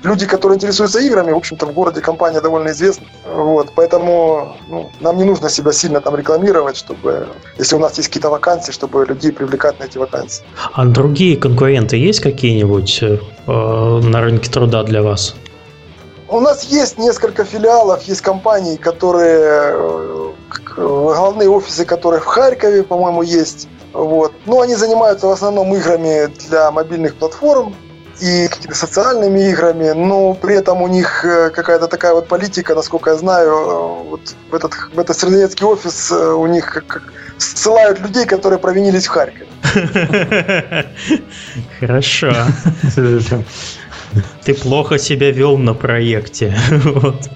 люди, 0.03 0.27
которые 0.27 0.57
интересуются 0.57 1.01
играми, 1.01 1.32
в 1.32 1.36
общем-то, 1.36 1.66
в 1.66 1.73
городе 1.73 2.01
компания 2.01 2.40
довольно 2.40 2.70
известна. 2.70 3.07
Вот, 3.35 3.70
поэтому 3.74 4.57
ну, 4.69 4.90
нам 5.01 5.16
не 5.16 5.24
нужно 5.24 5.49
себя 5.49 5.73
сильно 5.73 6.01
там 6.01 6.16
рекламировать, 6.16 6.77
чтобы, 6.77 7.28
если 7.59 7.77
у 7.77 7.78
нас 7.78 7.97
есть 7.97 8.09
какие-то 8.09 8.31
вакансии, 8.31 8.73
чтобы 8.73 9.07
людей 9.07 9.32
привлекать 9.32 9.78
на 9.81 9.85
эти 9.85 9.99
вакансии. 9.99 10.44
А 10.73 10.85
другие 10.85 11.36
конкуренты 11.36 11.97
есть 11.97 12.20
какие-нибудь 12.20 13.03
э, 13.03 13.19
на 13.47 14.20
рынке 14.20 14.51
труда 14.51 14.82
для 14.82 15.03
вас? 15.03 15.35
У 16.32 16.40
нас 16.40 16.64
есть 16.64 16.96
несколько 16.96 17.44
филиалов, 17.44 18.04
есть 18.04 18.22
компании, 18.22 18.76
которые 18.76 19.74
э, 19.74 20.32
главные 20.76 21.50
офисы 21.50 21.84
которых 21.84 22.24
в 22.24 22.26
Харькове, 22.26 22.82
по-моему, 22.84 23.20
есть. 23.20 23.68
Вот. 23.92 24.32
Но 24.46 24.62
они 24.62 24.74
занимаются 24.74 25.26
в 25.26 25.30
основном 25.30 25.74
играми 25.74 26.32
для 26.48 26.70
мобильных 26.70 27.16
платформ 27.16 27.76
и 28.18 28.48
какими-то 28.48 28.78
социальными 28.78 29.40
играми, 29.50 29.90
но 29.90 30.32
при 30.32 30.56
этом 30.56 30.80
у 30.80 30.88
них 30.88 31.22
э, 31.22 31.50
какая-то 31.50 31.86
такая 31.86 32.14
вот 32.14 32.28
политика, 32.28 32.74
насколько 32.74 33.10
я 33.10 33.16
знаю, 33.16 33.50
э, 33.50 34.09
вот 34.09 34.34
в 34.50 34.54
этот, 34.54 34.72
в 34.94 34.98
этот 34.98 35.18
Среднецкий 35.18 35.66
офис 35.66 36.10
у 36.10 36.46
них 36.46 36.72
как, 36.72 36.86
как 36.86 37.02
ссылают 37.36 38.00
людей, 38.00 38.24
которые 38.24 38.59
провинились 38.59 39.06
в 39.06 39.10
Харькове. 39.10 39.48
Хорошо. 41.78 42.32
Ты 44.44 44.55
плохо 44.55 44.98
себя 44.98 45.30
вел 45.30 45.59
на 45.59 45.74
проекте. 45.74 46.56
Вот. 46.84 47.28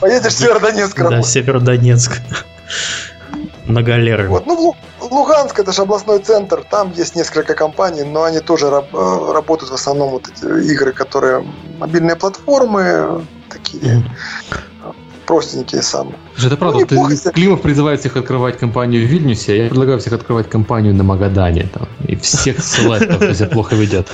Поедешь 0.00 0.32
в 0.32 0.38
Северодонецк 0.38 0.96
Да, 0.98 1.22
Северодонецк. 1.22 2.20
На 3.66 3.82
галеры. 3.82 4.28
Вот, 4.28 4.46
ну, 4.46 4.74
Луганск 5.00 5.58
это 5.58 5.72
же 5.72 5.82
областной 5.82 6.18
центр, 6.18 6.64
там 6.68 6.92
есть 6.96 7.14
несколько 7.16 7.54
компаний, 7.54 8.02
но 8.02 8.24
они 8.24 8.40
тоже 8.40 8.66
э, 8.66 9.32
работают 9.32 9.70
в 9.70 9.74
основном 9.74 10.10
вот 10.10 10.28
эти 10.28 10.72
игры, 10.72 10.92
которые 10.92 11.44
мобильные 11.78 12.16
платформы, 12.16 13.26
такие 13.48 14.02
простенькие 15.32 15.82
самые. 15.82 16.14
Это 16.38 16.56
правда. 16.56 16.80
Ну, 16.90 17.08
ты, 17.08 17.16
себе. 17.16 17.32
Климов 17.32 17.62
призывает 17.62 18.00
всех 18.00 18.16
открывать 18.16 18.58
компанию 18.58 19.06
в 19.06 19.10
Вильнюсе, 19.10 19.52
а 19.52 19.56
я 19.56 19.68
предлагаю 19.68 19.98
всех 19.98 20.12
открывать 20.12 20.50
компанию 20.50 20.94
на 20.94 21.04
Магадане. 21.04 21.68
Там, 21.72 21.88
и 22.06 22.16
всех 22.16 22.60
ссылать, 22.60 23.08
кто 23.08 23.32
себя 23.32 23.48
плохо 23.48 23.74
ведет. 23.74 24.08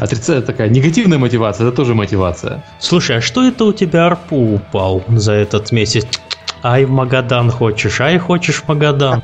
Отрицательная 0.00 0.42
такая 0.42 0.70
негативная 0.70 1.18
мотивация, 1.18 1.66
это 1.66 1.76
тоже 1.76 1.94
мотивация. 1.94 2.64
Слушай, 2.78 3.18
а 3.18 3.20
что 3.20 3.46
это 3.46 3.64
у 3.64 3.72
тебя 3.72 4.06
арпу 4.06 4.36
упал 4.36 5.02
за 5.08 5.32
этот 5.32 5.72
месяц? 5.72 6.06
Ай, 6.62 6.84
в 6.86 6.90
Магадан 6.90 7.50
хочешь, 7.50 8.00
ай, 8.00 8.18
хочешь 8.18 8.62
в 8.62 8.68
Магадан. 8.68 9.22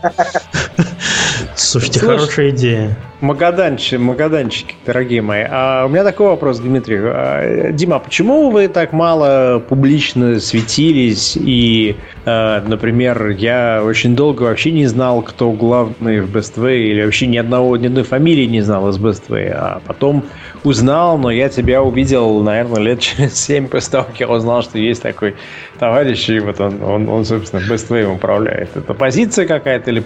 Слушайте, 1.58 1.98
Слушай, 1.98 2.16
хорошая 2.16 2.50
идея. 2.50 2.96
Магаданчики, 3.20 3.96
магаданчики, 3.96 4.76
дорогие 4.86 5.22
мои. 5.22 5.44
А 5.48 5.86
у 5.86 5.88
меня 5.88 6.04
такой 6.04 6.28
вопрос, 6.28 6.60
Дмитрий. 6.60 6.98
А, 7.02 7.72
Дима, 7.72 7.98
почему 7.98 8.50
вы 8.50 8.68
так 8.68 8.92
мало 8.92 9.60
публично 9.68 10.38
светились? 10.38 11.36
И, 11.36 11.96
а, 12.24 12.62
например, 12.64 13.30
я 13.30 13.82
очень 13.84 14.14
долго 14.14 14.44
вообще 14.44 14.70
не 14.70 14.86
знал, 14.86 15.22
кто 15.22 15.50
главный 15.50 16.20
в 16.20 16.34
Best 16.34 16.54
Way, 16.56 16.78
или 16.78 17.04
вообще 17.04 17.26
ни 17.26 17.36
одного, 17.36 17.76
ни 17.76 17.86
одной 17.86 18.04
фамилии 18.04 18.44
не 18.44 18.60
знал 18.60 18.88
из 18.90 18.98
Best 18.98 19.24
Way. 19.28 19.50
А 19.52 19.82
потом 19.84 20.24
узнал, 20.62 21.18
но 21.18 21.32
я 21.32 21.48
тебя 21.48 21.82
увидел, 21.82 22.40
наверное, 22.40 22.80
лет 22.80 23.00
через 23.00 23.34
семь 23.34 23.66
после 23.66 23.90
того, 23.90 24.04
как 24.04 24.20
я 24.20 24.28
узнал, 24.28 24.62
что 24.62 24.78
есть 24.78 25.02
такой 25.02 25.34
товарищ, 25.80 26.28
и 26.28 26.38
вот 26.38 26.60
он, 26.60 26.80
он, 26.84 27.08
он 27.08 27.24
собственно, 27.24 27.60
Best 27.60 27.88
Way 27.88 28.14
управляет. 28.14 28.76
Это 28.76 28.94
позиция 28.94 29.44
какая-то 29.46 29.90
или 29.90 30.04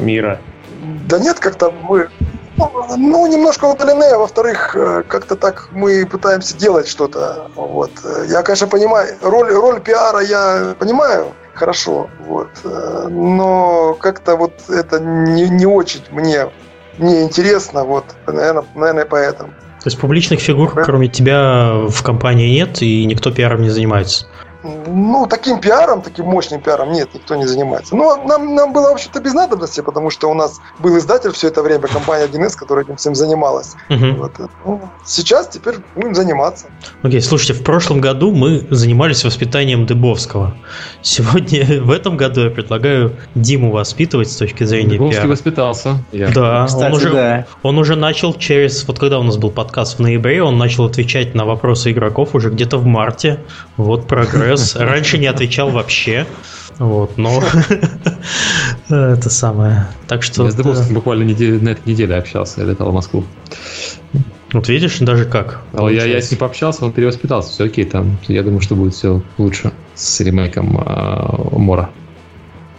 мира? 0.00 0.40
Да 1.08 1.18
нет, 1.18 1.38
как-то 1.40 1.72
мы 1.82 2.08
ну, 2.96 3.26
немножко 3.26 3.66
удалены, 3.66 4.04
а 4.04 4.18
во-вторых, 4.18 4.76
э, 4.76 5.02
как-то 5.06 5.36
так 5.36 5.68
мы 5.72 6.06
пытаемся 6.06 6.56
делать 6.56 6.88
что-то. 6.88 7.50
Вот. 7.54 7.90
Я, 8.28 8.42
конечно, 8.42 8.66
понимаю, 8.66 9.16
роль, 9.22 9.52
роль 9.52 9.80
пиара 9.80 10.20
я 10.20 10.74
понимаю 10.78 11.32
хорошо, 11.54 12.08
вот. 12.26 12.48
Э, 12.64 13.08
но 13.08 13.94
как-то 13.94 14.36
вот 14.36 14.52
это 14.68 15.00
не, 15.00 15.48
не 15.48 15.66
очень 15.66 16.02
мне, 16.10 16.50
мне 16.98 17.22
интересно, 17.22 17.84
вот, 17.84 18.04
наверное, 18.26 18.64
наверное, 18.74 19.04
поэтому. 19.04 19.50
То 19.50 19.86
есть 19.86 19.98
публичных 19.98 20.40
фигур, 20.40 20.70
кроме 20.70 21.08
тебя, 21.08 21.86
в 21.88 22.02
компании 22.02 22.50
нет, 22.50 22.82
и 22.82 23.06
никто 23.06 23.30
пиаром 23.30 23.62
не 23.62 23.70
занимается? 23.70 24.26
Ну, 24.62 25.26
таким 25.26 25.60
пиаром, 25.60 26.02
таким 26.02 26.26
мощным 26.26 26.60
пиаром 26.60 26.92
нет, 26.92 27.08
никто 27.14 27.34
не 27.34 27.46
занимается. 27.46 27.96
Но 27.96 28.16
нам, 28.24 28.54
нам 28.54 28.72
было 28.72 28.90
вообще-то 28.90 29.20
без 29.20 29.32
надобности, 29.32 29.80
потому 29.80 30.10
что 30.10 30.30
у 30.30 30.34
нас 30.34 30.60
был 30.78 30.98
издатель 30.98 31.32
все 31.32 31.48
это 31.48 31.62
время, 31.62 31.88
компания 31.88 32.26
1С, 32.26 32.56
которая 32.56 32.84
этим 32.84 32.96
всем 32.96 33.14
занималась. 33.14 33.74
Угу. 33.88 34.06
Вот. 34.18 34.32
Ну, 34.66 34.80
сейчас 35.06 35.48
теперь 35.48 35.76
будем 35.94 36.14
заниматься. 36.14 36.66
Окей, 37.02 37.22
слушайте, 37.22 37.54
в 37.54 37.64
прошлом 37.64 38.02
году 38.02 38.32
мы 38.32 38.66
занимались 38.70 39.24
воспитанием 39.24 39.86
Дыбовского. 39.86 40.54
Сегодня, 41.00 41.82
в 41.82 41.90
этом 41.90 42.18
году 42.18 42.42
я 42.44 42.50
предлагаю 42.50 43.16
Диму 43.34 43.70
воспитывать 43.70 44.30
с 44.30 44.36
точки 44.36 44.64
зрения 44.64 44.90
Дыбовский 44.90 45.22
пиара. 45.22 45.30
воспитался. 45.30 46.04
Я. 46.12 46.28
Да, 46.28 46.66
Кстати, 46.66 46.84
он, 46.84 46.92
уже, 46.92 47.10
да. 47.10 47.46
он 47.62 47.78
уже 47.78 47.96
начал 47.96 48.34
через... 48.34 48.86
Вот 48.86 48.98
когда 48.98 49.18
у 49.18 49.22
нас 49.22 49.38
был 49.38 49.50
подкаст 49.50 49.98
в 49.98 50.02
ноябре, 50.02 50.42
он 50.42 50.58
начал 50.58 50.84
отвечать 50.84 51.34
на 51.34 51.46
вопросы 51.46 51.92
игроков 51.92 52.34
уже 52.34 52.50
где-то 52.50 52.76
в 52.76 52.84
марте. 52.84 53.40
Вот 53.78 54.06
прогресс 54.06 54.49
iOS. 54.50 54.78
Раньше 54.84 55.18
не 55.18 55.26
отвечал 55.26 55.70
вообще. 55.70 56.26
Вот, 56.78 57.18
но 57.18 57.42
это 58.88 59.28
самое. 59.28 59.88
Так 60.08 60.22
что... 60.22 60.44
Я 60.44 60.50
с 60.50 60.54
Дыбовским 60.54 60.94
буквально 60.94 61.24
неделю, 61.24 61.62
на 61.62 61.70
этой 61.70 61.86
неделе 61.90 62.14
общался, 62.14 62.62
я 62.62 62.66
летал 62.68 62.90
в 62.90 62.94
Москву. 62.94 63.24
Вот 64.52 64.68
видишь, 64.68 64.98
даже 64.98 65.26
как. 65.26 65.62
А 65.74 65.88
я, 65.88 66.06
я 66.06 66.20
с 66.20 66.30
ним 66.30 66.40
пообщался, 66.40 66.84
он 66.84 66.92
перевоспитался, 66.92 67.50
все 67.50 67.64
окей, 67.64 67.84
там, 67.84 68.18
я 68.28 68.42
думаю, 68.42 68.60
что 68.60 68.76
будет 68.76 68.94
все 68.94 69.22
лучше 69.36 69.72
с 69.94 70.20
ремейком 70.20 70.78
э, 70.78 71.58
Мора. 71.58 71.90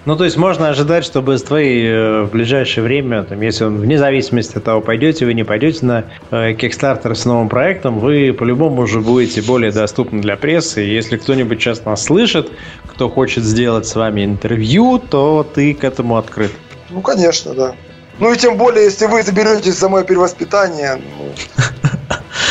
Ну, 0.03 0.15
то 0.15 0.23
есть 0.23 0.36
можно 0.36 0.69
ожидать, 0.69 1.06
что 1.06 1.19
BST 1.19 1.52
э, 1.52 2.23
в 2.23 2.32
ближайшее 2.32 2.84
время, 2.84 3.23
там, 3.23 3.40
если 3.41 3.65
он 3.65 3.78
вне 3.78 3.99
зависимости 3.99 4.57
от 4.57 4.64
того, 4.64 4.82
пойдете 4.82 5.26
вы, 5.26 5.36
не 5.36 5.44
пойдете 5.44 5.86
на 5.86 6.06
э, 6.32 6.53
Kickstarter 6.53 7.14
с 7.14 7.26
новым 7.26 7.49
проектом, 7.49 7.99
вы 7.99 8.34
по-любому 8.34 8.82
уже 8.82 8.99
будете 8.99 9.44
более 9.44 9.72
доступны 9.72 10.19
для 10.19 10.38
прессы. 10.38 10.84
И 10.84 10.91
если 10.91 11.18
кто-нибудь 11.18 11.61
сейчас 11.61 11.86
нас 11.86 12.03
слышит, 12.03 12.52
кто 12.88 13.10
хочет 13.10 13.44
сделать 13.44 13.86
с 13.86 13.95
вами 13.95 14.26
интервью, 14.26 14.98
то 14.98 15.44
ты 15.44 15.76
к 15.76 15.84
этому 15.84 16.18
открыт. 16.18 16.52
Ну, 16.90 17.02
конечно, 17.02 17.53
да. 17.53 17.76
Ну 18.18 18.34
и 18.34 18.38
тем 18.38 18.57
более, 18.57 18.86
если 18.86 19.06
вы 19.06 19.22
заберетесь 19.22 19.78
за 19.78 19.88
мое 19.88 20.03
перевоспитание, 20.03 20.95
ну, 20.95 21.32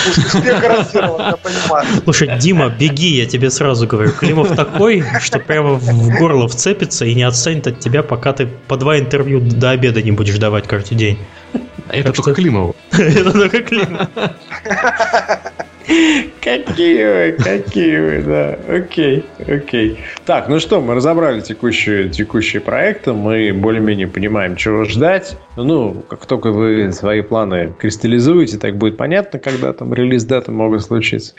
Успех 0.08 0.60
гарантирован, 0.60 1.20
я 1.30 1.36
понимаю. 1.36 1.86
Слушай, 2.04 2.38
Дима, 2.38 2.68
беги, 2.68 3.16
я 3.16 3.26
тебе 3.26 3.50
сразу 3.50 3.86
говорю. 3.86 4.12
Климов 4.12 4.54
такой, 4.54 5.04
что 5.20 5.38
прямо 5.38 5.74
в 5.74 6.18
горло 6.18 6.48
вцепится 6.48 7.04
и 7.04 7.14
не 7.14 7.22
отстанет 7.22 7.66
от 7.66 7.80
тебя, 7.80 8.02
пока 8.02 8.32
ты 8.32 8.46
по 8.46 8.76
два 8.76 8.98
интервью 8.98 9.40
до 9.40 9.70
обеда 9.70 10.02
не 10.02 10.12
будешь 10.12 10.38
давать 10.38 10.66
каждый 10.66 10.96
день. 10.96 11.18
Это 11.88 12.12
только 12.12 12.34
Климову. 12.34 12.76
Это 12.92 13.32
только 13.32 13.62
Климов. 13.62 14.08
Какие 16.40 17.04
вы, 17.04 17.36
какие 17.38 17.98
вы, 17.98 18.22
да. 18.22 18.58
Окей, 18.68 19.24
окей. 19.46 19.98
Так, 20.24 20.48
ну 20.48 20.58
что, 20.58 20.80
мы 20.80 20.94
разобрали 20.94 21.40
текущие, 21.40 22.08
текущие 22.08 22.60
проекты, 22.60 23.12
мы 23.12 23.52
более-менее 23.52 24.06
понимаем, 24.06 24.56
чего 24.56 24.84
ждать. 24.84 25.36
Ну, 25.56 26.02
как 26.08 26.26
только 26.26 26.50
вы 26.50 26.92
свои 26.92 27.22
планы 27.22 27.74
кристаллизуете, 27.78 28.58
так 28.58 28.76
будет 28.76 28.96
понятно, 28.96 29.38
когда 29.38 29.72
там 29.72 29.92
релиз-даты 29.92 30.50
могут 30.50 30.82
случиться. 30.82 31.34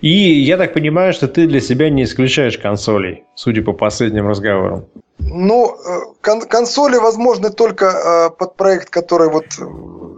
И 0.00 0.08
я 0.08 0.56
так 0.56 0.72
понимаю, 0.72 1.12
что 1.12 1.28
ты 1.28 1.46
для 1.46 1.60
себя 1.60 1.90
не 1.90 2.04
исключаешь 2.04 2.58
консолей, 2.58 3.24
судя 3.34 3.62
по 3.62 3.72
последним 3.72 4.28
разговорам. 4.28 4.86
Ну, 5.18 5.74
э, 5.74 6.00
кон- 6.20 6.42
консоли 6.48 6.96
возможны 6.96 7.50
только 7.50 7.86
э, 7.86 8.30
под 8.30 8.56
проект, 8.56 8.90
который 8.90 9.28
вот 9.28 9.46
э, 9.58 9.64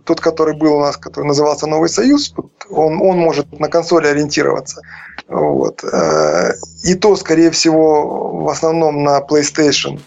тот, 0.05 0.21
который 0.21 0.57
был 0.57 0.77
у 0.77 0.81
нас, 0.81 0.97
который 0.97 1.27
назывался 1.27 1.67
Новый 1.67 1.89
Союз, 1.89 2.35
он, 2.71 3.01
он 3.01 3.19
может 3.19 3.61
на 3.61 3.69
консоли 3.69 4.09
ориентироваться. 4.09 4.83
Вот. 5.29 5.85
Э, 5.85 6.53
и 6.85 6.95
то, 6.95 7.17
скорее 7.17 7.51
всего, 7.51 8.43
в 8.43 8.49
основном 8.49 9.05
на 9.05 9.21
PlayStation. 9.21 10.01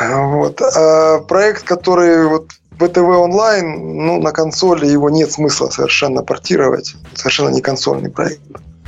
Вот. 0.00 0.60
А 0.62 1.18
проект, 1.20 1.64
который 1.64 2.26
вот 2.28 2.50
ВТВ 2.78 2.98
онлайн, 2.98 4.06
ну, 4.06 4.20
на 4.20 4.32
консоли 4.32 4.86
его 4.86 5.10
нет 5.10 5.32
смысла 5.32 5.68
совершенно 5.68 6.22
портировать. 6.22 6.94
Совершенно 7.14 7.50
не 7.50 7.60
консольный 7.60 8.10
проект. 8.10 8.40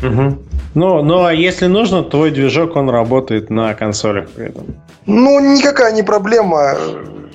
Угу. 0.02 0.38
Ну, 0.74 1.02
ну, 1.02 1.24
а 1.24 1.32
если 1.32 1.66
нужно, 1.66 2.02
твой 2.02 2.30
движок, 2.30 2.76
он 2.76 2.90
работает 2.90 3.50
на 3.50 3.74
консолях 3.74 4.28
при 4.30 4.46
этом. 4.46 4.64
Ну, 5.06 5.40
никакая 5.40 5.92
не 5.92 6.02
проблема 6.02 6.76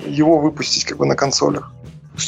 его 0.06 0.38
выпустить 0.38 0.84
как 0.84 0.98
бы 0.98 1.06
на 1.06 1.14
консолях. 1.14 1.72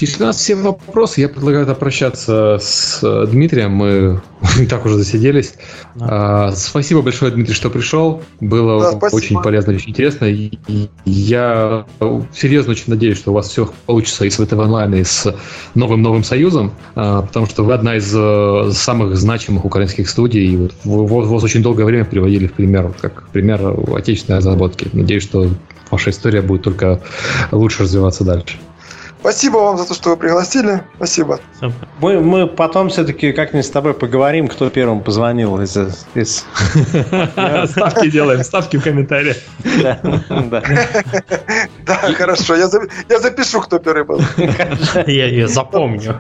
Если 0.01 0.23
у 0.23 0.27
нас 0.27 0.37
все 0.37 0.55
вопросы, 0.55 1.21
я 1.21 1.29
предлагаю 1.29 1.67
прощаться 1.75 2.59
с 2.61 3.01
э, 3.03 3.27
Дмитрием. 3.27 3.73
Мы 3.73 4.23
и 4.61 4.67
так 4.67 4.85
уже 4.85 4.97
засиделись. 4.97 5.55
Да. 5.95 6.07
А, 6.49 6.53
спасибо 6.53 7.03
большое, 7.03 7.33
Дмитрий, 7.33 7.55
что 7.55 7.71
пришел. 7.71 8.23
Было 8.41 8.93
да, 8.93 9.09
очень 9.13 9.41
полезно, 9.41 9.75
очень 9.75 9.91
интересно. 9.91 10.27
И 10.27 10.59
я 11.05 11.87
серьезно 12.35 12.73
очень 12.73 12.85
надеюсь, 12.89 13.19
что 13.19 13.31
у 13.31 13.35
вас 13.35 13.49
все 13.49 13.71
получится 13.87 14.25
и 14.25 14.31
с 14.31 14.37
ВТВ 14.37 14.55
онлайн, 14.55 14.95
и 14.95 15.05
с 15.05 15.35
новым 15.75 16.03
новым 16.03 16.25
союзом, 16.25 16.73
а, 16.95 17.23
потому 17.23 17.47
что 17.47 17.65
вы 17.65 17.75
одна 17.75 17.97
из 17.97 18.13
э, 18.15 18.71
самых 18.73 19.17
значимых 19.17 19.65
украинских 19.65 20.09
студий. 20.09 20.47
И 20.47 20.57
вот 20.57 20.73
вы 20.85 21.07
вас 21.07 21.43
очень 21.43 21.63
долгое 21.63 21.85
время 21.85 22.05
приводили 22.05 22.47
в 22.47 22.53
пример, 22.53 22.93
как 23.01 23.29
пример 23.29 23.75
отечественной 23.95 24.39
разработки. 24.39 24.89
Надеюсь, 24.93 25.23
что 25.23 25.49
ваша 25.91 26.11
история 26.11 26.43
будет 26.43 26.63
только 26.63 27.01
лучше 27.53 27.83
развиваться 27.83 28.25
дальше. 28.25 28.59
Спасибо 29.23 29.59
вам 29.59 29.79
за 29.79 29.87
то, 29.87 29.95
что 29.95 30.11
вы 30.11 30.17
пригласили. 30.17 30.83
Спасибо. 30.97 31.39
Мы, 32.01 32.19
мы 32.21 32.49
потом 32.49 32.89
все-таки 32.89 33.31
как-нибудь 33.31 33.65
с 33.65 33.71
тобой 33.71 33.95
поговорим, 33.95 34.49
кто 34.49 34.69
первым 34.69 35.01
позвонил 35.01 35.61
из... 35.61 35.77
из... 36.15 36.45
Ставки 37.71 38.11
делаем, 38.11 38.43
ставки 38.43 38.79
в 38.79 38.83
комментариях. 38.83 39.37
Да, 41.87 41.95
хорошо. 42.17 42.57
Я 42.57 42.67
запишу, 42.67 43.61
кто 43.61 43.79
первый 43.79 44.05
был. 44.05 44.21
Я 45.07 45.27
ее 45.27 45.47
запомню. 45.47 46.19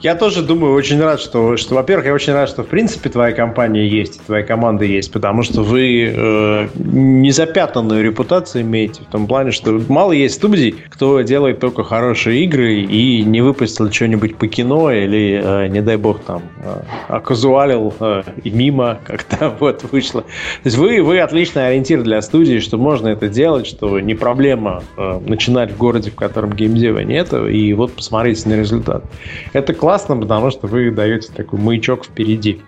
Я 0.00 0.14
тоже 0.14 0.42
думаю, 0.42 0.72
очень 0.72 1.00
рад, 1.02 1.20
что, 1.20 1.58
что 1.58 1.74
во-первых, 1.74 2.06
я 2.06 2.14
очень 2.14 2.32
рад, 2.32 2.48
что 2.48 2.62
в 2.62 2.66
принципе 2.66 3.10
твоя 3.10 3.32
компания 3.32 3.86
есть, 3.86 4.22
твоя 4.24 4.42
команда 4.42 4.86
есть, 4.86 5.12
потому 5.12 5.42
что 5.42 5.62
вы 5.62 6.12
э, 6.14 6.68
незапятнанную 6.76 8.02
репутацию 8.02 8.62
имеете, 8.62 9.02
в 9.02 9.12
том 9.12 9.26
плане, 9.26 9.50
что 9.50 9.80
мало 9.88 10.12
есть 10.12 10.36
студий, 10.36 10.76
кто 10.88 11.09
делает 11.22 11.60
только 11.60 11.84
хорошие 11.84 12.44
игры 12.44 12.80
и 12.80 13.22
не 13.22 13.40
выпустил 13.40 13.90
что-нибудь 13.90 14.36
по 14.36 14.46
кино 14.48 14.90
или, 14.90 15.40
э, 15.42 15.68
не 15.68 15.82
дай 15.82 15.96
бог, 15.96 16.20
там, 16.20 16.42
э, 16.62 16.82
оказуалил 17.08 17.92
э, 18.00 18.22
и 18.42 18.50
мимо 18.50 18.98
как-то 19.06 19.54
вот 19.58 19.84
вышло. 19.90 20.22
То 20.22 20.28
есть 20.64 20.76
вы, 20.76 21.02
вы 21.02 21.20
отличный 21.20 21.68
ориентир 21.68 22.02
для 22.02 22.22
студии, 22.22 22.60
что 22.60 22.78
можно 22.78 23.08
это 23.08 23.28
делать, 23.28 23.66
что 23.66 24.00
не 24.00 24.14
проблема 24.14 24.82
начинать 24.96 25.72
в 25.72 25.76
городе, 25.76 26.10
в 26.10 26.14
котором 26.14 26.52
геймдева 26.52 27.00
нет, 27.00 27.32
и 27.32 27.72
вот 27.74 27.92
посмотрите 27.92 28.48
на 28.48 28.54
результат. 28.54 29.04
Это 29.52 29.74
классно, 29.74 30.16
потому 30.16 30.50
что 30.50 30.66
вы 30.66 30.90
даете 30.90 31.32
такой 31.32 31.58
маячок 31.58 32.04
впереди. 32.04 32.60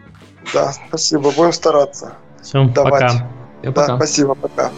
Да, 0.52 0.72
спасибо, 0.72 1.30
будем 1.30 1.52
стараться. 1.52 2.14
Все, 2.42 2.64
Давать. 2.64 2.92
пока. 2.92 3.30
Да, 3.62 3.72
пока. 3.72 3.96
спасибо, 3.96 4.34
пока. 4.34 4.70